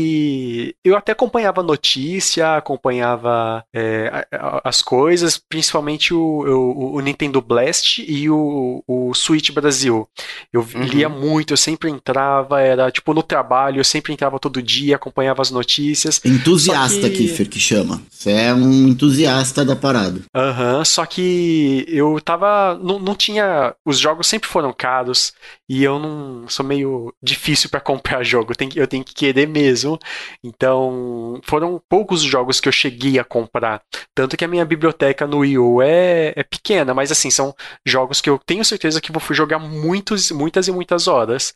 eu 0.84 0.96
até 0.96 1.12
acompanhava 1.12 1.62
notícia, 1.62 2.56
acompanhava 2.56 3.64
é, 3.74 4.28
as 4.64 4.82
coisas, 4.82 5.38
principalmente 5.38 6.14
o, 6.14 6.20
o, 6.20 6.96
o, 6.96 7.00
Nintendo 7.02 7.42
Blast 7.42 8.04
e 8.08 8.30
o, 8.30 8.84
o 8.88 9.14
Switch 9.14 9.52
Brasil. 9.52 10.08
Eu 10.52 10.62
uhum. 10.62 10.84
lia 10.84 11.10
muito, 11.10 11.54
eu 11.54 11.58
sempre 11.58 11.90
entrava, 11.90 12.62
era 12.62 12.90
tipo 12.92 13.14
no 13.14 13.24
trabalho, 13.24 13.80
eu 13.80 13.84
sempre 13.84 14.14
entrava 14.14 14.40
todo 14.40 14.62
dia, 14.62 14.96
acompanhava 14.96 15.42
as 15.42 15.52
notícias. 15.52 16.22
Entusiasta, 16.24 17.10
que... 17.10 17.26
Kiffer, 17.26 17.50
que 17.50 17.60
chama. 17.60 18.02
Você 18.10 18.32
é 18.32 18.54
um 18.54 18.88
entusiasta 18.88 19.66
da 19.66 19.76
parada. 19.76 20.22
Aham, 20.34 20.78
uhum, 20.78 20.86
só 20.86 21.06
que 21.06 21.86
eu 21.88 22.20
tava. 22.22 22.80
Não, 22.82 23.00
não 23.00 23.16
tinha. 23.16 23.76
Os 23.86 24.00
jogos 24.00 24.28
sempre 24.28 24.50
foram 24.50 24.74
caros 24.74 25.34
e 25.68 25.84
eu 25.84 26.00
não 26.00 26.48
sou 26.48 26.66
meio 26.66 27.14
difícil 27.22 27.70
para 27.70 27.80
comprar 27.82 28.24
jogo. 28.24 28.52
Eu 28.52 28.56
tenho, 28.56 28.72
eu 28.76 28.88
tenho 28.88 29.04
que 29.04 29.14
querer 29.14 29.48
mesmo. 29.48 29.98
Então, 30.44 31.40
foram 31.44 31.82
poucos 31.90 32.22
jogos 32.22 32.60
que 32.60 32.68
eu 32.68 32.74
cheguei 32.74 33.20
a 33.20 33.24
comprar. 33.24 33.82
Tanto 34.14 34.38
que 34.38 34.46
a 34.46 34.48
minha 34.48 34.66
biblioteca 34.66 35.28
no 35.28 35.40
Wii 35.40 35.58
U 35.58 35.82
é, 35.82 36.34
é 36.36 36.44
pequena, 36.44 36.94
mas 36.94 37.12
assim, 37.12 37.30
são 37.30 37.54
jogos 37.86 38.22
que 38.22 38.30
eu 38.30 38.40
tenho 38.46 38.64
certeza 38.64 39.02
que 39.02 39.12
vou 39.12 39.22
jogar 39.32 39.60
muitos, 39.60 40.32
muitas 40.32 40.68
e 40.68 40.72
muitas 40.72 41.08
horas. 41.08 41.54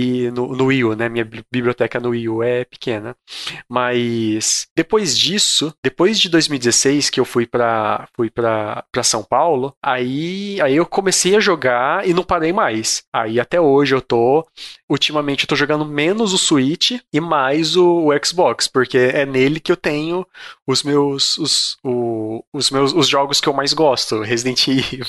E 0.00 0.30
no, 0.30 0.54
no 0.54 0.66
Wii 0.66 0.84
U, 0.84 0.94
né? 0.94 1.08
Minha 1.08 1.28
biblioteca 1.50 1.98
no 1.98 2.10
Wii 2.10 2.28
U 2.28 2.40
é 2.40 2.64
pequena. 2.64 3.16
Mas 3.68 4.68
depois 4.76 5.18
disso, 5.18 5.74
depois 5.82 6.20
de 6.20 6.28
2016, 6.28 7.10
que 7.10 7.18
eu 7.18 7.24
fui 7.24 7.48
para 7.48 8.06
fui 8.14 8.30
pra 8.30 8.84
São 9.02 9.24
Paulo, 9.24 9.74
aí, 9.82 10.60
aí 10.60 10.76
eu 10.76 10.86
comecei 10.86 11.34
a 11.34 11.40
jogar 11.40 12.06
e 12.06 12.14
não 12.14 12.22
parei 12.22 12.52
mais. 12.52 13.02
Aí 13.12 13.40
até 13.40 13.60
hoje 13.60 13.92
eu 13.92 14.00
tô. 14.00 14.46
Ultimamente 14.88 15.42
eu 15.42 15.48
tô 15.48 15.56
jogando 15.56 15.84
menos 15.84 16.32
o 16.32 16.38
Switch 16.38 16.92
e 17.12 17.20
mais 17.20 17.74
o, 17.74 18.06
o 18.06 18.24
Xbox, 18.24 18.68
porque 18.68 18.98
é 18.98 19.26
nele 19.26 19.58
que 19.58 19.72
eu 19.72 19.76
tenho 19.76 20.24
os 20.64 20.84
meus. 20.84 21.36
Os, 21.38 21.76
o, 21.82 22.44
os 22.54 22.70
meus 22.70 22.92
os 22.92 23.08
jogos 23.08 23.40
que 23.40 23.48
eu 23.48 23.52
mais 23.52 23.72
gosto. 23.72 24.20
Resident 24.20 24.64
Evil. 24.68 25.06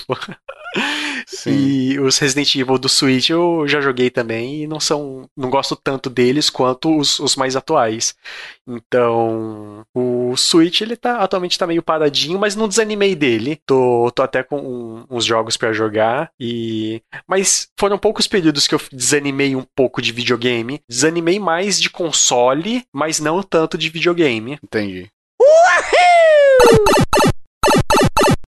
Sim. 1.26 1.50
E 1.50 2.00
os 2.00 2.18
Resident 2.18 2.54
Evil 2.54 2.78
do 2.78 2.88
Switch 2.88 3.30
eu 3.30 3.66
já 3.66 3.80
joguei 3.80 4.10
também 4.10 4.62
e 4.62 4.66
não 4.66 4.80
são. 4.80 5.28
não 5.36 5.50
gosto 5.50 5.76
tanto 5.76 6.10
deles 6.10 6.50
quanto 6.50 6.96
os, 6.96 7.18
os 7.18 7.36
mais 7.36 7.56
atuais. 7.56 8.14
Então, 8.66 9.84
o 9.94 10.36
Switch 10.36 10.80
ele 10.80 10.96
tá 10.96 11.18
atualmente 11.18 11.58
tá 11.58 11.66
meio 11.66 11.82
paradinho, 11.82 12.38
mas 12.38 12.56
não 12.56 12.68
desanimei 12.68 13.14
dele. 13.14 13.60
Tô, 13.66 14.10
tô 14.14 14.22
até 14.22 14.42
com 14.42 14.58
um, 14.58 15.04
uns 15.10 15.24
jogos 15.24 15.56
para 15.56 15.72
jogar 15.72 16.30
e 16.38 17.02
mas 17.26 17.68
foram 17.78 17.98
poucos 17.98 18.26
períodos 18.26 18.66
que 18.66 18.74
eu 18.74 18.80
desanimei 18.92 19.56
um 19.56 19.64
pouco 19.74 20.02
de 20.02 20.12
videogame. 20.12 20.80
Desanimei 20.88 21.38
mais 21.38 21.80
de 21.80 21.90
console, 21.90 22.84
mas 22.92 23.20
não 23.20 23.42
tanto 23.42 23.78
de 23.78 23.88
videogame. 23.88 24.58
Entendi. 24.62 25.08
Uhul! 25.40 27.30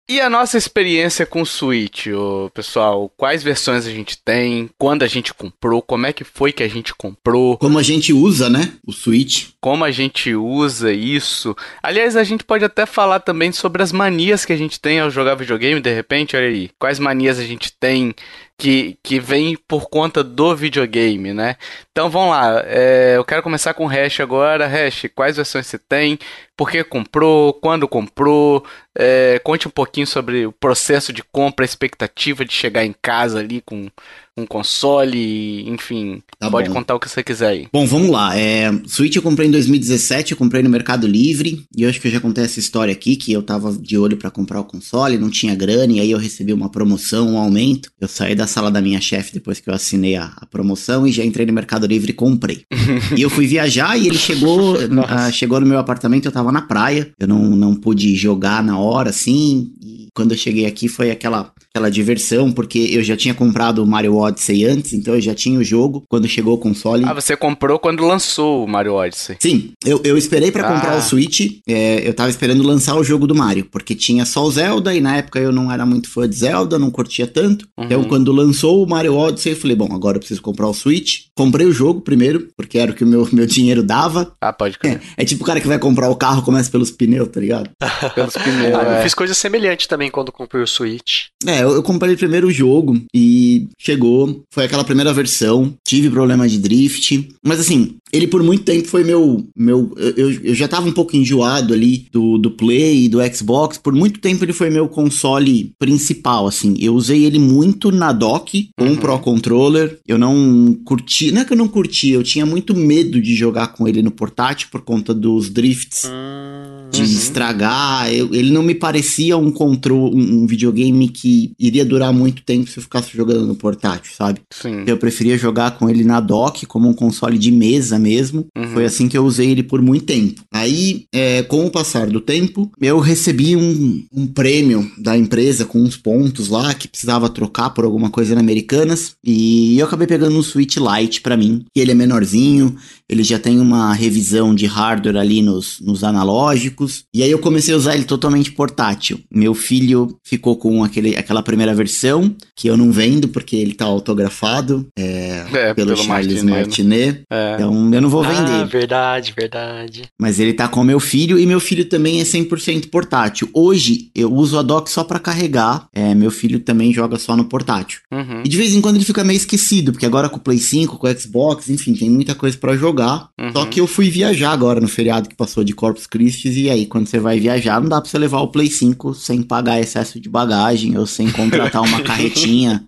E 0.09 0.21
a 0.21 0.31
nossa 0.31 0.57
experiência 0.57 1.27
com 1.27 1.43
o 1.43 1.47
Switch, 1.47 2.07
ô, 2.07 2.49
pessoal? 2.55 3.13
Quais 3.17 3.43
versões 3.43 3.89
a 3.89 3.91
gente 3.91 4.17
tem? 4.17 4.71
Quando 4.79 5.03
a 5.03 5.09
gente 5.09 5.35
comprou? 5.35 5.83
Como 5.83 6.07
é 6.07 6.13
que 6.13 6.23
foi 6.23 6.53
que 6.53 6.63
a 6.63 6.69
gente 6.69 6.95
comprou? 6.95 7.59
Como 7.59 7.77
a 7.77 7.83
gente 7.83 8.13
usa, 8.13 8.49
né? 8.49 8.75
O 8.87 8.93
Switch. 8.93 9.49
Como 9.61 9.85
a 9.85 9.91
gente 9.91 10.33
usa 10.33 10.93
isso. 10.93 11.57
Aliás, 11.83 12.15
a 12.17 12.23
gente 12.23 12.45
pode 12.45 12.65
até 12.65 12.87
falar 12.87 13.19
também 13.19 13.51
sobre 13.51 13.83
as 13.83 13.91
manias 13.91 14.45
que 14.45 14.53
a 14.53 14.57
gente 14.57 14.79
tem 14.79 15.01
ao 15.01 15.11
jogar 15.11 15.35
videogame, 15.35 15.81
de 15.81 15.93
repente, 15.93 16.37
olha 16.37 16.47
aí. 16.47 16.71
Quais 16.79 17.01
manias 17.01 17.41
a 17.41 17.45
gente 17.45 17.73
tem 17.73 18.15
que, 18.59 18.99
que 19.03 19.21
vem 19.21 19.57
por 19.69 19.89
conta 19.89 20.25
do 20.25 20.57
videogame, 20.57 21.33
né? 21.33 21.57
Então 21.93 22.09
vamos 22.09 22.31
lá, 22.31 22.63
é, 22.65 23.15
eu 23.17 23.25
quero 23.25 23.43
começar 23.43 23.75
com 23.75 23.85
o 23.85 23.89
Hash 23.89 24.21
agora. 24.21 24.67
Hash, 24.67 25.07
quais 25.15 25.37
versões 25.37 25.67
você 25.67 25.79
tem? 25.79 26.19
Por 26.57 26.71
que 26.71 26.83
comprou? 26.83 27.53
Quando 27.53 27.87
comprou? 27.87 28.65
É, 28.95 29.39
conte 29.45 29.69
um 29.69 29.71
pouquinho 29.71 30.07
sobre 30.07 30.47
o 30.47 30.53
processo 30.53 31.13
de 31.13 31.23
compra, 31.23 31.65
a 31.65 31.67
expectativa 31.67 32.45
de 32.45 32.53
chegar 32.53 32.85
em 32.85 32.95
casa 33.03 33.41
ali 33.41 33.61
com 33.61 33.91
um 34.37 34.47
console, 34.47 35.69
enfim. 35.69 36.23
Tá 36.39 36.51
pode 36.51 36.69
bom. 36.69 36.75
contar 36.75 36.95
o 36.95 37.01
que 37.01 37.09
você 37.09 37.23
quiser 37.23 37.49
aí. 37.49 37.69
Bom, 37.73 37.87
vamos 37.87 38.11
lá. 38.11 38.39
É, 38.39 38.71
Switch 38.87 39.17
eu 39.17 39.23
comprei 39.23 39.49
em 39.49 39.51
2017, 39.51 40.33
eu 40.33 40.39
comprei 40.39 40.63
no 40.63 40.69
Mercado 40.69 41.07
Livre, 41.07 41.65
e 41.75 41.83
eu 41.83 41.89
acho 41.89 42.01
que 42.01 42.09
eu 42.09 42.13
já 42.13 42.21
contei 42.21 42.45
essa 42.45 42.61
história 42.61 42.93
aqui, 42.93 43.17
que 43.17 43.33
eu 43.33 43.43
tava 43.43 43.73
de 43.73 43.97
olho 43.97 44.17
para 44.17 44.31
comprar 44.31 44.61
o 44.61 44.65
console, 44.65 45.17
não 45.17 45.31
tinha 45.31 45.55
grana, 45.55 45.95
e 45.95 46.01
aí 46.01 46.11
eu 46.11 46.19
recebi 46.19 46.53
uma 46.53 46.69
promoção, 46.69 47.31
um 47.31 47.39
aumento. 47.39 47.91
Eu 47.99 48.09
saí 48.09 48.35
da 48.35 48.47
sala 48.47 48.71
da 48.71 48.83
minha 48.83 49.01
chefe 49.01 49.33
depois 49.33 49.59
que 49.59 49.71
eu 49.71 49.75
assinei 49.75 50.17
a, 50.17 50.33
a, 50.37 50.47
promoção 50.47 51.07
e 51.07 51.13
já 51.13 51.25
entrei 51.25 51.47
no 51.47 51.53
Mercado 51.53 51.87
Livre 51.87 52.11
e 52.11 52.15
comprei. 52.15 52.65
e 53.17 53.23
eu 53.23 53.31
fui 53.31 53.47
viajar 53.47 53.97
e 53.97 54.07
ele 54.07 54.19
chegou, 54.19 54.75
uh, 54.75 55.33
chegou 55.33 55.61
no 55.61 55.67
meu 55.67 55.79
apartamento, 55.79 56.27
eu 56.27 56.33
tava 56.33 56.53
na 56.53 56.63
praia, 56.63 57.11
eu 57.19 57.27
não, 57.27 57.41
não 57.57 57.75
pude 57.75 58.15
jogar 58.15 58.63
na 58.63 58.79
hora, 58.79 59.11
assim, 59.11 59.71
e 59.83 60.09
quando 60.15 60.33
eu 60.33 60.39
cheguei 60.39 60.67
aqui 60.67 60.89
foi 60.89 61.11
aquela 61.11 61.53
aquela 61.77 61.91
diversão, 61.91 62.51
porque 62.51 62.79
eu 62.79 63.03
já 63.05 63.17
tinha 63.17 63.35
comprado 63.35 63.83
o 63.83 63.87
Mario 63.87 64.17
Odyssey 64.17 64.65
antes, 64.65 64.95
então 64.95 65.15
eu 65.15 65.21
já 65.21 65.35
tinha 65.35 65.59
o 65.59 65.65
jogo 65.65 66.03
quando 66.09 66.27
chegou 66.27 66.55
o 66.55 66.59
console. 66.59 67.05
Ah, 67.07 67.13
você 67.13 67.37
comprou 67.37 67.79
quando 67.79 68.07
lançou 68.07 68.65
o 68.65 68.69
Mario 68.69 68.95
Odyssey? 68.95 69.37
Sim, 69.39 69.73
eu, 69.85 70.01
eu 70.03 70.17
esperei 70.17 70.51
para 70.51 70.67
ah. 70.67 70.73
comprar 70.73 70.97
o 70.97 71.03
Switch, 71.03 71.61
é, 71.69 72.07
eu 72.07 72.15
tava 72.15 72.31
esperando 72.31 72.63
lançar 72.63 72.97
o 72.97 73.05
jogo 73.05 73.27
do 73.27 73.35
Mario, 73.35 73.67
porque 73.71 73.95
tinha 73.95 74.25
só 74.25 74.43
o 74.43 74.51
Zelda 74.51 74.95
e 74.95 75.01
na 75.01 75.19
época 75.19 75.39
eu 75.39 75.53
não 75.53 75.71
era 75.71 75.85
muito 75.85 76.09
fã 76.09 76.29
de 76.29 76.37
Zelda, 76.37 76.79
não 76.79 76.91
curtia 76.91 77.27
tanto. 77.27 77.69
Uhum. 77.77 77.85
Então 77.85 78.05
quando 78.05 78.33
lançou 78.33 78.83
o 78.83 78.89
Mario 78.89 79.15
Odyssey, 79.15 79.53
eu 79.53 79.57
falei, 79.57 79.77
bom, 79.77 79.89
agora 79.93 80.17
eu 80.17 80.21
preciso 80.21 80.41
comprar 80.41 80.67
o 80.67 80.75
Switch. 80.75 81.27
Comprei 81.37 81.67
o 81.67 81.73
jogo 81.73 82.01
primeiro, 82.01 82.49
porque 82.57 82.79
era 82.79 82.91
o 82.91 82.95
que 82.95 83.05
o 83.05 83.07
meu, 83.07 83.29
meu 83.33 83.47
dinheiro 83.47 83.83
dava. 83.83 84.33
Ah, 84.41 84.53
pode 84.53 84.79
crer. 84.79 85.01
É, 85.17 85.23
é 85.23 85.25
tipo 85.25 85.45
o 85.45 85.47
cara 85.47 85.61
que 85.61 85.69
vai 85.69 85.79
comprar 85.79 86.09
o 86.09 86.17
carro, 86.17 86.43
começa 86.43 86.71
pelos 86.71 86.91
pneus, 86.91 87.29
tá 87.29 87.41
ligado? 87.41 87.71
pelos 88.15 88.35
pneus. 88.35 88.77
Ah, 88.77 88.95
é. 88.95 88.99
Eu 88.99 89.03
fiz 89.03 89.15
coisa 89.15 89.35
semelhante 89.35 89.89
também 89.89 90.11
quando 90.11 90.33
comprei 90.33 90.63
o 90.63 90.67
Switch. 90.67 91.27
É, 91.47 91.66
eu, 91.67 91.75
eu 91.75 91.83
comprei 91.83 92.17
primeiro 92.17 92.47
o 92.49 92.53
jogo 92.53 93.01
e 93.15 93.67
chegou, 93.79 94.43
foi 94.51 94.65
aquela 94.65 94.85
primeira 94.85 95.13
versão, 95.13 95.75
tive 95.87 96.11
problema 96.11 96.49
de 96.49 96.59
drift, 96.59 97.29
mas 97.43 97.61
assim, 97.61 97.97
ele 98.17 98.27
por 98.27 98.43
muito 98.43 98.65
tempo 98.65 98.89
foi 98.89 99.05
meu. 99.05 99.47
meu 99.57 99.93
eu, 100.17 100.31
eu 100.43 100.55
já 100.55 100.67
tava 100.67 100.89
um 100.89 100.93
pouco 100.93 101.17
enjoado 101.17 101.75
ali 101.75 102.07
do, 102.13 102.39
do 102.39 102.51
Play 102.51 103.09
do 103.09 103.19
Xbox. 103.35 103.79
Por 103.79 103.93
muito 103.93 104.21
tempo 104.21 104.45
ele 104.45 104.53
foi 104.53 104.71
meu 104.71 104.89
console 104.89 105.73
principal, 105.79 106.47
assim. 106.47 106.77
Eu 106.81 106.95
usei 106.95 107.25
ele 107.25 107.39
muito 107.39 107.91
na 107.91 108.13
dock 108.13 108.71
com 108.77 108.85
uhum. 108.85 108.97
Pro 108.97 109.19
Controller. 109.19 109.99
Eu 110.07 110.19
não 110.19 110.77
curti. 110.85 111.33
Não 111.33 111.43
é 111.43 111.45
que 111.45 111.53
eu 111.53 111.57
não 111.57 111.69
curti, 111.69 112.11
eu 112.11 112.23
tinha 112.23 112.47
muito 112.47 112.75
medo 112.75 113.21
de 113.21 113.35
jogar 113.35 113.69
com 113.69 113.87
ele 113.87 114.03
no 114.03 114.11
portátil 114.11 114.69
por 114.71 114.81
conta 114.83 115.15
dos 115.15 115.51
drifts. 115.51 116.05
Uhum. 116.05 116.91
De 116.91 117.03
estragar, 117.03 118.13
eu, 118.13 118.33
ele 118.33 118.51
não 118.51 118.63
me 118.63 118.75
parecia 118.75 119.37
um 119.37 119.51
controle, 119.51 120.15
um, 120.15 120.43
um, 120.43 120.47
videogame 120.47 121.09
que 121.09 121.53
iria 121.59 121.85
durar 121.85 122.13
muito 122.13 122.43
tempo 122.43 122.71
se 122.71 122.79
eu 122.79 122.83
ficasse 122.83 123.17
jogando 123.17 123.47
no 123.47 123.57
portátil, 123.57 124.13
sabe? 124.17 124.41
Sim. 124.51 124.85
Eu 124.87 124.97
preferia 124.97 125.37
jogar 125.37 125.73
com 125.73 125.91
ele 125.91 126.05
na 126.05 126.21
dock 126.21 126.65
como 126.67 126.89
um 126.89 126.95
console 126.95 127.39
de 127.39 127.51
mesa 127.51 127.99
mesmo. 128.07 128.47
Uhum. 128.57 128.69
Foi 128.69 128.85
assim 128.85 129.09
que 129.09 129.19
eu 129.19 129.25
usei 129.25 129.51
ele 129.51 129.65
por 129.65 129.83
muito 129.83 130.07
tempo. 130.07 130.43
Aí, 130.53 131.07
é, 131.13 131.43
com 131.43 131.67
o 131.67 131.71
passar 131.71 132.07
do 132.07 132.21
tempo, 132.21 132.71
eu 132.81 133.01
recebi 133.01 133.57
um, 133.57 134.05
um 134.13 134.27
prêmio 134.27 134.89
da 134.97 135.19
empresa 135.19 135.65
com 135.65 135.81
uns 135.81 135.97
pontos 135.97 136.49
lá 136.49 136.73
que 136.73 136.87
precisava 136.87 137.29
trocar 137.29 137.71
por 137.71 137.85
alguma 137.85 138.09
coisa 138.09 138.35
na 138.35 138.41
Americanas. 138.41 139.17
E 139.25 139.79
eu 139.79 139.87
acabei 139.87 140.07
pegando 140.07 140.39
um 140.39 140.43
Switch 140.43 140.77
Lite 140.77 141.21
pra 141.21 141.37
mim, 141.37 141.65
ele 141.75 141.91
é 141.91 141.95
menorzinho, 141.95 142.77
ele 143.09 143.23
já 143.23 143.39
tem 143.39 143.59
uma 143.61 143.93
revisão 143.93 144.55
de 144.55 144.67
hardware 144.67 145.17
ali 145.17 145.43
nos, 145.43 145.79
nos 145.81 146.03
analógicos. 146.05 147.05
E 147.15 147.23
aí 147.23 147.31
eu 147.31 147.39
comecei 147.39 147.73
a 147.75 147.77
usar 147.77 147.95
ele 147.95 148.05
totalmente 148.05 148.53
portátil. 148.53 149.21
Meu 149.31 149.55
filho 149.55 150.17
ficou 150.25 150.57
com 150.57 150.83
aquele, 150.85 151.17
aquela 151.17 151.43
primeira 151.43 151.75
versão, 151.75 152.35
que 152.55 152.69
eu 152.69 152.77
não 152.77 152.91
vendo 152.91 153.29
porque 153.29 153.57
ele 153.57 153.75
tá 153.75 153.85
autografado 153.85 154.87
é, 154.99 155.47
É, 155.53 155.75
pelo, 155.75 155.95
pelo 155.95 155.97
Charles 155.97 156.43
Martinet, 156.43 156.45
né? 156.45 156.53
Martinet. 156.57 157.23
É. 157.31 157.55
Então 157.55 157.95
eu 157.95 158.01
não 158.01 158.09
vou 158.09 158.25
Ah, 158.25 158.29
vender. 158.29 158.67
verdade, 158.67 159.33
verdade. 159.37 160.03
Mas 160.21 160.41
ele 160.41 160.53
tá 160.53 160.69
com 160.69 160.83
meu 160.83 160.99
filho 161.01 161.39
e 161.39 161.47
meu 161.47 161.61
filho 161.61 161.85
também 161.85 162.21
é 162.21 162.25
100% 162.25 162.89
portátil. 162.91 163.49
Hoje 163.55 164.11
eu 164.15 164.33
uso 164.33 164.59
a 164.59 164.63
dock 164.63 164.91
só 164.91 165.05
pra 165.05 165.19
carregar. 165.19 165.87
É, 165.95 166.15
meu 166.15 166.31
filho 166.31 166.61
também 166.61 166.93
joga 166.93 167.19
só 167.19 167.37
no 167.37 167.45
portátil. 167.45 168.01
Uhum. 168.13 168.43
E 168.45 168.49
de 168.49 168.57
vez 168.57 168.75
em 168.75 168.81
quando 168.81 168.97
ele 168.97 169.05
fica 169.05 169.23
meio 169.25 169.37
esquecido, 169.37 169.93
porque 169.93 170.07
agora 170.07 170.29
com 170.29 170.37
o 170.37 170.41
Play 170.41 170.59
5, 170.59 170.99
com 170.99 171.07
o 171.07 171.19
Xbox, 171.19 171.69
enfim, 171.71 171.95
tem 171.95 172.11
muita 172.11 172.35
coisa 172.35 172.57
pra 172.57 172.77
jogar. 172.77 172.96
Uhum. 173.39 173.53
Só 173.53 173.67
que 173.67 173.81
eu 173.81 173.87
fui 173.87 174.09
viajar 174.11 174.51
agora 174.51 174.81
no 174.81 174.89
feriado 174.89 175.29
que 175.29 175.35
passou 175.35 175.63
de 175.65 175.73
Corpus 175.75 176.07
Christi 176.07 176.49
e 176.49 176.71
aí 176.71 176.87
quando 176.87 177.07
você 177.07 177.19
vai 177.19 177.39
viajar, 177.39 177.81
não 177.81 177.89
dá 177.89 178.01
pra 178.01 178.09
você 178.11 178.19
levar 178.19 178.41
o 178.41 178.49
Play 178.49 178.69
5 178.71 179.15
sem 179.15 179.43
pagar 179.43 179.81
excesso 179.81 180.19
de 180.21 180.29
bagagem 180.29 180.97
ou 180.99 181.07
sem 181.07 181.31
contratar 181.31 181.83
uma 181.83 182.01
carretinha, 182.07 182.85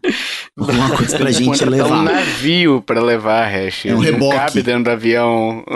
alguma 0.56 0.90
coisa 0.96 1.16
pra 1.18 1.30
gente 1.30 1.46
Contratar 1.46 1.68
um 1.68 2.02
levar. 2.02 2.02
navio 2.04 2.82
pra 2.82 3.02
levar 3.02 3.44
a 3.44 3.48
hash. 3.48 3.86
É 3.86 3.92
um 3.92 3.96
Não 3.96 4.02
reboque. 4.02 4.36
cabe 4.36 4.62
dentro 4.62 4.84
do 4.84 4.90
avião. 4.90 5.64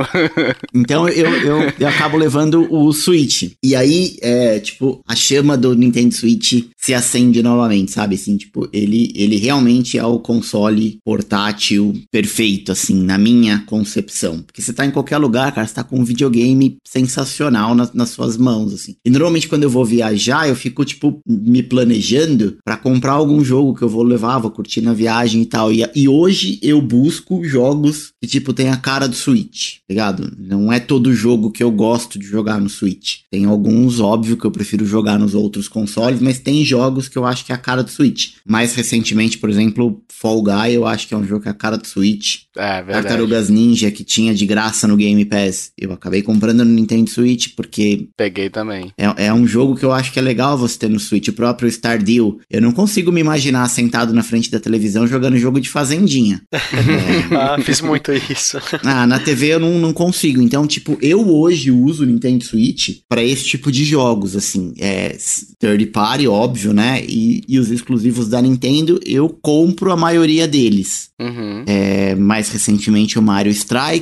Então 0.75 1.09
eu, 1.09 1.27
eu, 1.43 1.73
eu 1.79 1.89
acabo 1.89 2.17
levando 2.17 2.67
o 2.73 2.93
Switch. 2.93 3.53
E 3.63 3.75
aí, 3.77 4.17
é, 4.23 4.59
tipo, 4.59 5.01
a 5.07 5.15
chama 5.15 5.57
do 5.57 5.75
Nintendo 5.75 6.15
Switch 6.15 6.65
se 6.77 6.95
acende 6.95 7.43
novamente, 7.43 7.93
sabe? 7.93 8.15
Assim, 8.15 8.37
tipo, 8.37 8.69
ele, 8.73 9.13
ele 9.15 9.37
realmente 9.37 9.99
é 9.99 10.05
o 10.05 10.19
console 10.19 10.99
portátil 11.05 11.93
perfeito, 12.11 12.73
assim, 12.73 13.03
na 13.03 13.19
minha 13.19 13.63
concepção. 13.67 14.22
Porque 14.47 14.63
você 14.63 14.73
tá 14.73 14.87
em 14.87 14.91
qualquer 14.91 15.19
lugar, 15.19 15.53
cara, 15.53 15.67
você 15.67 15.75
tá 15.75 15.85
com 15.85 15.99
um 15.99 16.05
videogame 16.05 16.77
sensacional 16.87 17.75
nas, 17.75 17.93
nas 17.93 18.11
suas 18.11 18.37
mãos, 18.37 18.73
assim. 18.73 18.97
E 19.05 19.11
normalmente 19.11 19.49
quando 19.49 19.65
eu 19.65 19.71
vou 19.71 19.85
viajar, 19.85 20.49
eu 20.49 20.55
fico, 20.55 20.85
tipo, 20.85 21.21
me 21.27 21.63
planejando 21.63 22.59
pra 22.65 22.77
comprar 22.77 23.13
algum 23.13 23.45
jogo 23.45 23.75
que 23.75 23.83
eu 23.83 23.89
vou 23.89 24.03
levar, 24.03 24.39
vou 24.39 24.51
curtir 24.51 24.81
na 24.81 24.93
viagem 24.93 25.43
e 25.43 25.47
tal. 25.47 25.73
E, 25.73 25.85
e 25.95 26.09
hoje 26.09 26.59
eu 26.63 26.81
busco 26.81 27.45
jogos 27.45 28.13
que, 28.21 28.29
tipo, 28.29 28.53
tem 28.53 28.69
a 28.69 28.77
cara 28.77 29.09
do 29.09 29.15
Switch, 29.15 29.77
tá 29.77 29.85
ligado? 29.89 30.33
Não 30.39 30.73
é 30.73 30.79
todo 30.79 31.13
jogo 31.13 31.51
que 31.51 31.63
eu 31.63 31.71
gosto 31.71 32.19
de 32.19 32.27
jogar 32.27 32.61
no 32.61 32.69
Switch. 32.69 33.21
Tem 33.31 33.45
alguns, 33.45 34.01
óbvio, 34.01 34.37
que 34.37 34.45
eu 34.45 34.51
prefiro 34.51 34.85
jogar 34.85 35.19
nos 35.19 35.35
outros 35.35 35.69
consoles, 35.69 36.21
mas 36.21 36.39
tem 36.39 36.65
jogos 36.65 37.09
que 37.09 37.17
eu 37.17 37.25
acho 37.25 37.45
que 37.45 37.53
é 37.53 37.55
a 37.55 37.59
cara 37.59 37.83
do 37.83 37.91
Switch. 37.91 38.35
Mais 38.47 38.75
recentemente, 38.75 39.39
por 39.39 39.51
exemplo, 39.51 40.03
Fall 40.11 40.43
Guy, 40.43 40.75
eu 40.75 40.87
acho 40.87 41.09
que 41.09 41.15
é 41.15 41.17
um 41.17 41.27
jogo 41.27 41.43
que 41.43 41.49
é 41.49 41.51
a 41.51 41.55
cara 41.55 41.77
do 41.77 41.87
Switch. 41.87 42.43
É, 42.57 42.83
verdade. 42.83 43.07
Tartarugas 43.07 43.49
Ninja, 43.49 43.91
que 43.91 44.05
tinha 44.13 44.35
de 44.35 44.45
graça 44.47 44.87
no 44.87 44.97
Game 44.97 45.25
Pass. 45.25 45.73
Eu 45.79 45.93
acabei 45.93 46.23
comprando 46.23 46.65
no 46.65 46.71
Nintendo 46.73 47.09
Switch, 47.09 47.49
porque 47.57 48.09
Peguei 48.17 48.51
também. 48.51 48.93
é, 48.99 49.27
é 49.27 49.33
um 49.35 49.47
jogo 49.47 49.75
que 49.77 49.85
eu 49.85 49.93
acho 49.93 50.13
que 50.13 50.19
é 50.19 50.23
legal 50.23 50.57
você 50.59 50.79
ter 50.79 50.89
no 50.91 51.01
Switch. 51.01 51.29
O 51.29 51.33
próprio 51.33 51.69
Stardew. 51.69 52.39
Eu 52.51 52.61
não 52.61 52.73
consigo 52.73 53.11
me 53.11 53.21
imaginar 53.21 53.67
sentado 53.69 54.13
na 54.13 54.23
frente 54.23 54.51
da 54.51 54.61
televisão 54.61 55.07
jogando 55.07 55.39
jogo 55.39 55.61
de 55.61 55.69
fazendinha. 55.69 56.43
É, 56.53 57.35
Ah, 57.37 57.57
fiz 57.63 57.81
muito 57.81 58.13
isso. 58.13 58.59
ah, 58.85 59.07
na 59.07 59.19
TV 59.19 59.49
eu 59.55 59.61
não, 59.61 59.79
não 59.79 59.93
consigo. 59.93 60.41
Então, 60.43 60.67
tipo, 60.67 60.97
eu 61.01 61.29
hoje 61.29 61.71
uso 61.71 62.03
o 62.03 62.07
Nintendo 62.07 62.45
Switch 62.45 62.99
pra 63.09 63.23
esse 63.23 63.45
tipo 63.45 63.71
de 63.73 63.85
jogos, 63.85 64.37
assim. 64.37 64.73
É 64.79 65.17
third 65.59 65.87
party, 65.87 66.27
óbvio, 66.27 66.73
né? 66.73 67.03
E, 67.07 67.43
e 67.49 67.59
os 67.59 67.71
exclusivos 67.71 68.29
da 68.29 68.41
Nintendo, 68.43 69.01
eu 69.05 69.29
compro 69.29 69.93
a 69.93 69.97
maioria 69.97 70.47
deles. 70.47 71.09
Uhum. 71.21 71.65
É, 71.67 72.15
mais 72.17 72.49
recentemente 72.51 73.19
o 73.19 73.23
Mario 73.23 73.53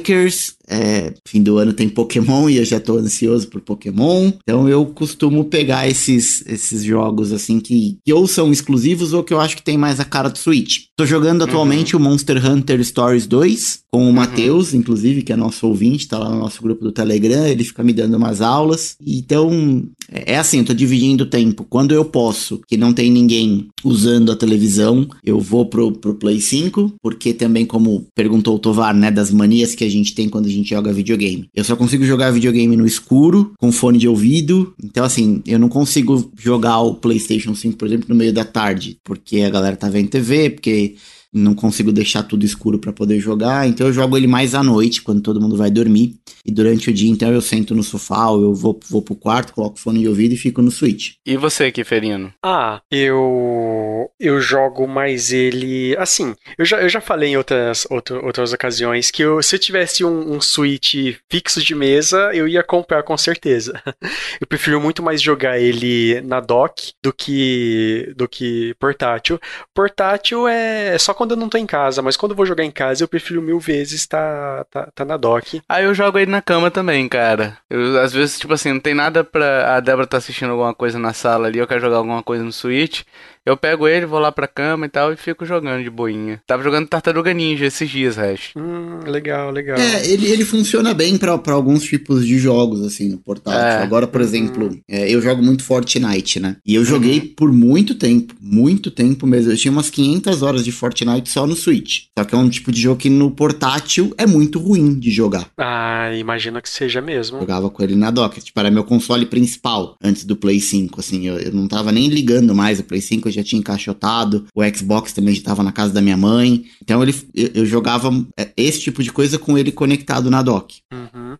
Lakers 0.00 0.56
É, 0.70 1.12
fim 1.26 1.42
do 1.42 1.58
ano 1.58 1.72
tem 1.72 1.88
Pokémon 1.88 2.48
e 2.48 2.56
eu 2.56 2.64
já 2.64 2.80
tô 2.80 2.96
ansioso 2.96 3.48
por 3.48 3.60
Pokémon. 3.60 4.32
Então 4.42 4.68
eu 4.68 4.86
costumo 4.86 5.44
pegar 5.44 5.88
esses, 5.88 6.44
esses 6.46 6.82
jogos 6.82 7.32
assim 7.32 7.60
que, 7.60 7.98
que 8.04 8.12
ou 8.12 8.26
são 8.26 8.50
exclusivos 8.50 9.12
ou 9.12 9.22
que 9.22 9.34
eu 9.34 9.40
acho 9.40 9.56
que 9.56 9.62
tem 9.62 9.76
mais 9.76 10.00
a 10.00 10.04
cara 10.04 10.30
do 10.30 10.38
Switch. 10.38 10.84
Tô 10.96 11.04
jogando 11.04 11.44
atualmente 11.44 11.96
o 11.96 12.00
Monster 12.00 12.44
Hunter 12.44 12.82
Stories 12.84 13.26
2 13.26 13.80
com 13.92 14.08
o 14.08 14.12
Matheus, 14.12 14.72
inclusive, 14.72 15.22
que 15.22 15.32
é 15.32 15.36
nosso 15.36 15.66
ouvinte, 15.66 16.06
tá 16.06 16.16
lá 16.16 16.30
no 16.30 16.38
nosso 16.38 16.62
grupo 16.62 16.84
do 16.84 16.92
Telegram, 16.92 17.44
ele 17.44 17.64
fica 17.64 17.82
me 17.82 17.92
dando 17.92 18.16
umas 18.16 18.40
aulas. 18.40 18.94
Então, 19.04 19.82
é 20.08 20.30
é 20.30 20.38
assim, 20.38 20.58
eu 20.58 20.64
tô 20.64 20.72
dividindo 20.72 21.24
o 21.24 21.26
tempo. 21.26 21.66
Quando 21.68 21.92
eu 21.92 22.04
posso, 22.04 22.60
que 22.68 22.76
não 22.76 22.92
tem 22.92 23.10
ninguém 23.10 23.66
usando 23.84 24.30
a 24.30 24.36
televisão, 24.36 25.08
eu 25.24 25.40
vou 25.40 25.66
pro, 25.66 25.90
pro 25.90 26.14
Play 26.14 26.40
5, 26.40 26.94
porque 27.02 27.34
também, 27.34 27.66
como 27.66 28.06
perguntou 28.14 28.54
o 28.54 28.58
Tovar, 28.58 28.94
né, 28.94 29.10
das 29.10 29.32
manias 29.32 29.74
que 29.74 29.82
a 29.82 29.88
gente 29.88 30.14
tem 30.14 30.28
quando 30.28 30.46
a 30.46 30.50
gente 30.50 30.59
joga 30.68 30.92
videogame. 30.92 31.48
Eu 31.54 31.64
só 31.64 31.76
consigo 31.76 32.04
jogar 32.04 32.30
videogame 32.30 32.76
no 32.76 32.86
escuro, 32.86 33.52
com 33.58 33.72
fone 33.72 33.98
de 33.98 34.08
ouvido. 34.08 34.74
Então, 34.82 35.04
assim, 35.04 35.42
eu 35.46 35.58
não 35.58 35.68
consigo 35.68 36.30
jogar 36.38 36.80
o 36.80 36.94
PlayStation 36.94 37.54
5, 37.54 37.76
por 37.76 37.88
exemplo, 37.88 38.06
no 38.08 38.14
meio 38.14 38.32
da 38.32 38.44
tarde, 38.44 38.98
porque 39.04 39.40
a 39.40 39.50
galera 39.50 39.76
tá 39.76 39.88
vendo 39.88 40.08
TV, 40.08 40.50
porque 40.50 40.94
não 41.32 41.54
consigo 41.54 41.92
deixar 41.92 42.24
tudo 42.24 42.44
escuro 42.44 42.78
pra 42.78 42.92
poder 42.92 43.20
jogar, 43.20 43.68
então 43.68 43.86
eu 43.86 43.92
jogo 43.92 44.16
ele 44.16 44.26
mais 44.26 44.54
à 44.54 44.62
noite, 44.62 45.02
quando 45.02 45.20
todo 45.20 45.40
mundo 45.40 45.56
vai 45.56 45.70
dormir. 45.70 46.16
E 46.44 46.50
durante 46.52 46.90
o 46.90 46.92
dia, 46.92 47.10
então, 47.10 47.32
eu 47.32 47.40
sento 47.40 47.74
no 47.74 47.82
sofá, 47.82 48.28
ou 48.30 48.42
eu 48.42 48.54
vou, 48.54 48.78
vou 48.88 49.02
pro 49.02 49.14
quarto, 49.14 49.52
coloco 49.52 49.76
o 49.76 49.80
fone 49.80 50.00
de 50.00 50.08
ouvido 50.08 50.32
e 50.34 50.36
fico 50.36 50.62
no 50.62 50.70
Switch. 50.70 51.14
E 51.26 51.36
você, 51.36 51.70
Kiferino? 51.70 52.32
Ah, 52.42 52.80
eu 52.90 54.10
eu 54.18 54.40
jogo 54.40 54.86
mais 54.86 55.32
ele 55.32 55.96
assim. 55.98 56.34
Eu 56.58 56.64
já, 56.64 56.80
eu 56.80 56.88
já 56.88 57.00
falei 57.00 57.30
em 57.30 57.36
outras, 57.36 57.86
outro- 57.90 58.24
outras 58.24 58.52
ocasiões 58.52 59.10
que 59.10 59.22
eu, 59.22 59.42
se 59.42 59.54
eu 59.56 59.58
tivesse 59.58 60.04
um, 60.04 60.34
um 60.34 60.40
Switch 60.40 60.94
fixo 61.30 61.62
de 61.62 61.74
mesa, 61.74 62.30
eu 62.34 62.46
ia 62.48 62.62
comprar 62.62 63.02
com 63.02 63.16
certeza. 63.16 63.80
Eu 64.40 64.46
prefiro 64.46 64.80
muito 64.80 65.02
mais 65.02 65.20
jogar 65.20 65.58
ele 65.58 66.20
na 66.22 66.40
dock 66.40 66.92
do 67.02 67.12
que 67.12 68.12
do 68.16 68.28
que 68.28 68.74
portátil. 68.78 69.38
Portátil 69.74 70.48
é 70.48 70.96
só 70.98 71.12
quando 71.14 71.32
eu 71.32 71.36
não 71.36 71.48
tô 71.48 71.58
em 71.58 71.66
casa, 71.66 72.00
mas 72.02 72.16
quando 72.16 72.32
eu 72.32 72.36
vou 72.36 72.46
jogar 72.46 72.64
em 72.64 72.70
casa, 72.70 73.04
eu 73.04 73.08
prefiro 73.08 73.42
mil 73.42 73.58
vezes 73.60 74.06
tá, 74.06 74.64
tá, 74.70 74.90
tá 74.94 75.04
na 75.04 75.16
dock. 75.16 75.60
Ah, 75.68 75.82
eu 75.82 75.92
jogo 75.94 76.18
ele 76.18 76.29
na 76.30 76.40
cama 76.40 76.70
também, 76.70 77.08
cara. 77.08 77.58
Eu, 77.68 78.00
às 78.00 78.12
vezes, 78.12 78.38
tipo 78.38 78.54
assim, 78.54 78.72
não 78.72 78.80
tem 78.80 78.94
nada 78.94 79.22
pra. 79.24 79.76
A 79.76 79.80
Débora 79.80 80.06
tá 80.06 80.16
assistindo 80.16 80.50
alguma 80.52 80.74
coisa 80.74 80.98
na 80.98 81.12
sala 81.12 81.48
ali, 81.48 81.58
eu 81.58 81.66
quero 81.66 81.80
jogar 81.80 81.96
alguma 81.98 82.22
coisa 82.22 82.42
no 82.44 82.52
Switch. 82.52 83.02
Eu 83.50 83.56
pego 83.56 83.88
ele, 83.88 84.06
vou 84.06 84.20
lá 84.20 84.30
pra 84.30 84.46
cama 84.46 84.86
e 84.86 84.88
tal 84.88 85.12
e 85.12 85.16
fico 85.16 85.44
jogando 85.44 85.82
de 85.82 85.90
boinha. 85.90 86.40
Tava 86.46 86.62
jogando 86.62 86.86
Tartaruga 86.86 87.34
Ninja 87.34 87.66
esses 87.66 87.90
dias, 87.90 88.16
Hash. 88.16 88.52
Hum, 88.56 89.00
legal, 89.04 89.50
legal. 89.50 89.76
É, 89.76 90.08
ele, 90.08 90.26
ele 90.26 90.44
funciona 90.44 90.94
bem 90.94 91.18
pra 91.18 91.36
pra 91.36 91.54
alguns 91.54 91.82
tipos 91.82 92.24
de 92.24 92.38
jogos, 92.38 92.80
assim, 92.82 93.08
no 93.08 93.18
portátil. 93.18 93.60
É. 93.60 93.82
Agora, 93.82 94.06
por 94.06 94.20
exemplo, 94.20 94.78
é, 94.88 95.12
eu 95.12 95.20
jogo 95.20 95.42
muito 95.42 95.64
Fortnite, 95.64 96.38
né? 96.38 96.58
E 96.64 96.76
eu 96.76 96.84
joguei 96.84 97.20
por 97.20 97.52
muito 97.52 97.96
tempo, 97.96 98.34
muito 98.40 98.88
tempo 98.88 99.26
mesmo. 99.26 99.50
Eu 99.50 99.56
tinha 99.56 99.72
umas 99.72 99.90
500 99.90 100.42
horas 100.42 100.64
de 100.64 100.70
Fortnite 100.70 101.28
só 101.28 101.44
no 101.44 101.56
Switch. 101.56 102.04
Só 102.16 102.24
que 102.24 102.34
é 102.34 102.38
um 102.38 102.48
tipo 102.48 102.70
de 102.70 102.80
jogo 102.80 103.00
que 103.00 103.10
no 103.10 103.32
portátil 103.32 104.14
é 104.16 104.26
muito 104.26 104.60
ruim 104.60 104.96
de 104.96 105.10
jogar. 105.10 105.48
Ah, 105.58 106.14
imagino 106.14 106.62
que 106.62 106.70
seja 106.70 107.00
mesmo. 107.00 107.40
Jogava 107.40 107.68
com 107.68 107.82
ele 107.82 107.96
na 107.96 108.12
dock. 108.12 108.40
Tipo, 108.40 108.60
era 108.60 108.70
meu 108.70 108.84
console 108.84 109.26
principal 109.26 109.96
antes 110.00 110.24
do 110.24 110.36
Play 110.36 110.60
5, 110.60 111.00
assim. 111.00 111.26
Eu, 111.26 111.38
eu 111.38 111.52
não 111.52 111.66
tava 111.66 111.90
nem 111.90 112.06
ligando 112.06 112.54
mais 112.54 112.78
o 112.78 112.84
Play 112.84 113.00
5, 113.00 113.26
eu 113.28 113.32
já 113.32 113.39
tinha 113.44 113.60
encaixotado. 113.60 114.46
O 114.54 114.62
Xbox 114.64 115.12
também 115.12 115.34
já 115.34 115.42
tava 115.42 115.62
na 115.62 115.72
casa 115.72 115.92
da 115.92 116.00
minha 116.00 116.16
mãe. 116.16 116.64
Então 116.82 117.02
ele, 117.02 117.14
eu, 117.34 117.64
jogava 117.66 118.10
é, 118.36 118.50
esse 118.56 118.80
tipo 118.80 119.02
de 119.02 119.12
coisa 119.12 119.38
com 119.38 119.56
ele 119.56 119.72
conectado 119.72 120.30
na 120.30 120.42
dock. 120.42 120.80
Uhum. 120.92 121.36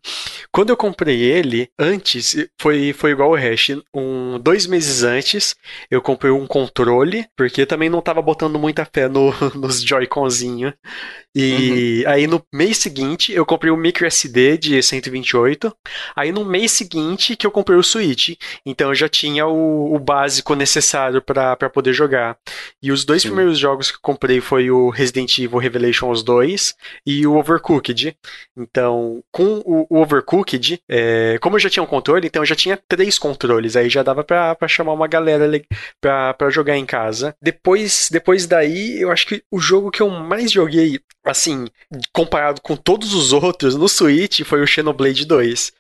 Quando 0.53 0.71
eu 0.71 0.77
comprei 0.77 1.21
ele, 1.21 1.69
antes, 1.79 2.37
foi, 2.61 2.93
foi 2.93 3.13
igual 3.13 3.31
o 3.31 3.37
Hash. 3.37 3.71
Um, 3.95 4.39
dois 4.39 4.67
meses 4.67 5.03
antes, 5.03 5.55
eu 5.91 6.01
comprei 6.01 6.31
um 6.33 6.47
controle, 6.47 7.27
porque 7.37 7.65
também 7.67 7.89
não 7.89 8.01
tava 8.01 8.21
botando 8.21 8.59
muita 8.59 8.85
fé 8.85 9.09
no, 9.09 9.33
nos 9.55 9.83
Joy-Conzinho. 9.83 10.73
E 11.35 12.05
aí 12.09 12.27
no 12.27 12.43
mês 12.53 12.79
seguinte, 12.79 13.33
eu 13.33 13.47
comprei 13.47 13.71
o 13.71 13.77
micro 13.77 14.05
SD 14.05 14.59
de 14.59 14.83
128. 14.83 15.73
Aí 16.17 16.33
no 16.33 16.45
mês 16.45 16.73
seguinte 16.73 17.37
que 17.37 17.47
eu 17.47 17.53
comprei 17.53 17.79
o 17.79 17.83
Switch. 17.83 18.31
Então 18.67 18.89
eu 18.89 18.95
já 18.95 19.09
tinha 19.09 19.47
o, 19.47 19.95
o 19.95 19.99
básico 19.99 20.55
necessário 20.55 21.23
para 21.23 21.71
poder 21.71 21.80
poder 21.81 21.95
jogar. 21.95 22.37
E 22.83 22.93
os 22.93 23.05
dois 23.05 23.23
Sim. 23.23 23.29
primeiros 23.29 23.59
jogos 23.59 23.91
que 23.91 23.97
eu 23.97 24.03
comprei 24.03 24.41
foi 24.41 24.71
o 24.71 24.91
Resident 24.91 25.39
Evil 25.39 25.59
Revelations 25.59 26.23
2 26.23 26.75
e 27.07 27.27
o 27.27 27.37
Overcooked. 27.37 28.17
Então, 28.57 29.23
com 29.33 29.63
o, 29.65 29.87
o 29.89 30.01
Overcooked, 30.01 30.81
é, 30.89 31.39
como 31.41 31.57
eu 31.57 31.61
já 31.61 31.71
tinha 31.71 31.83
um 31.83 31.87
controle, 31.87 32.27
então 32.27 32.43
eu 32.43 32.47
já 32.47 32.55
tinha 32.55 32.79
três 32.89 33.19
controles, 33.19 33.77
aí 33.77 33.89
já 33.89 34.03
dava 34.03 34.23
pra, 34.23 34.55
pra 34.55 34.69
chamar 34.69 34.93
uma 34.93 35.09
galera 35.09 35.51
pra, 36.01 36.35
pra 36.35 36.51
jogar 36.51 36.77
em 36.77 36.85
casa. 36.85 37.35
Depois, 37.43 38.09
depois 38.11 38.47
daí, 38.47 39.01
eu 39.01 39.11
acho 39.11 39.27
que 39.27 39.43
o 39.51 39.59
jogo 39.59 39.91
que 39.91 40.03
eu 40.03 40.11
mais 40.11 40.53
joguei, 40.53 41.01
assim, 41.31 41.67
comparado 42.13 42.61
com 42.61 42.77
todos 42.77 43.15
os 43.15 43.33
outros 43.33 43.75
no 43.75 43.89
Switch, 43.89 44.41
foi 44.45 44.63
o 44.63 44.67
Xenoblade 44.67 45.25
2. 45.25 45.73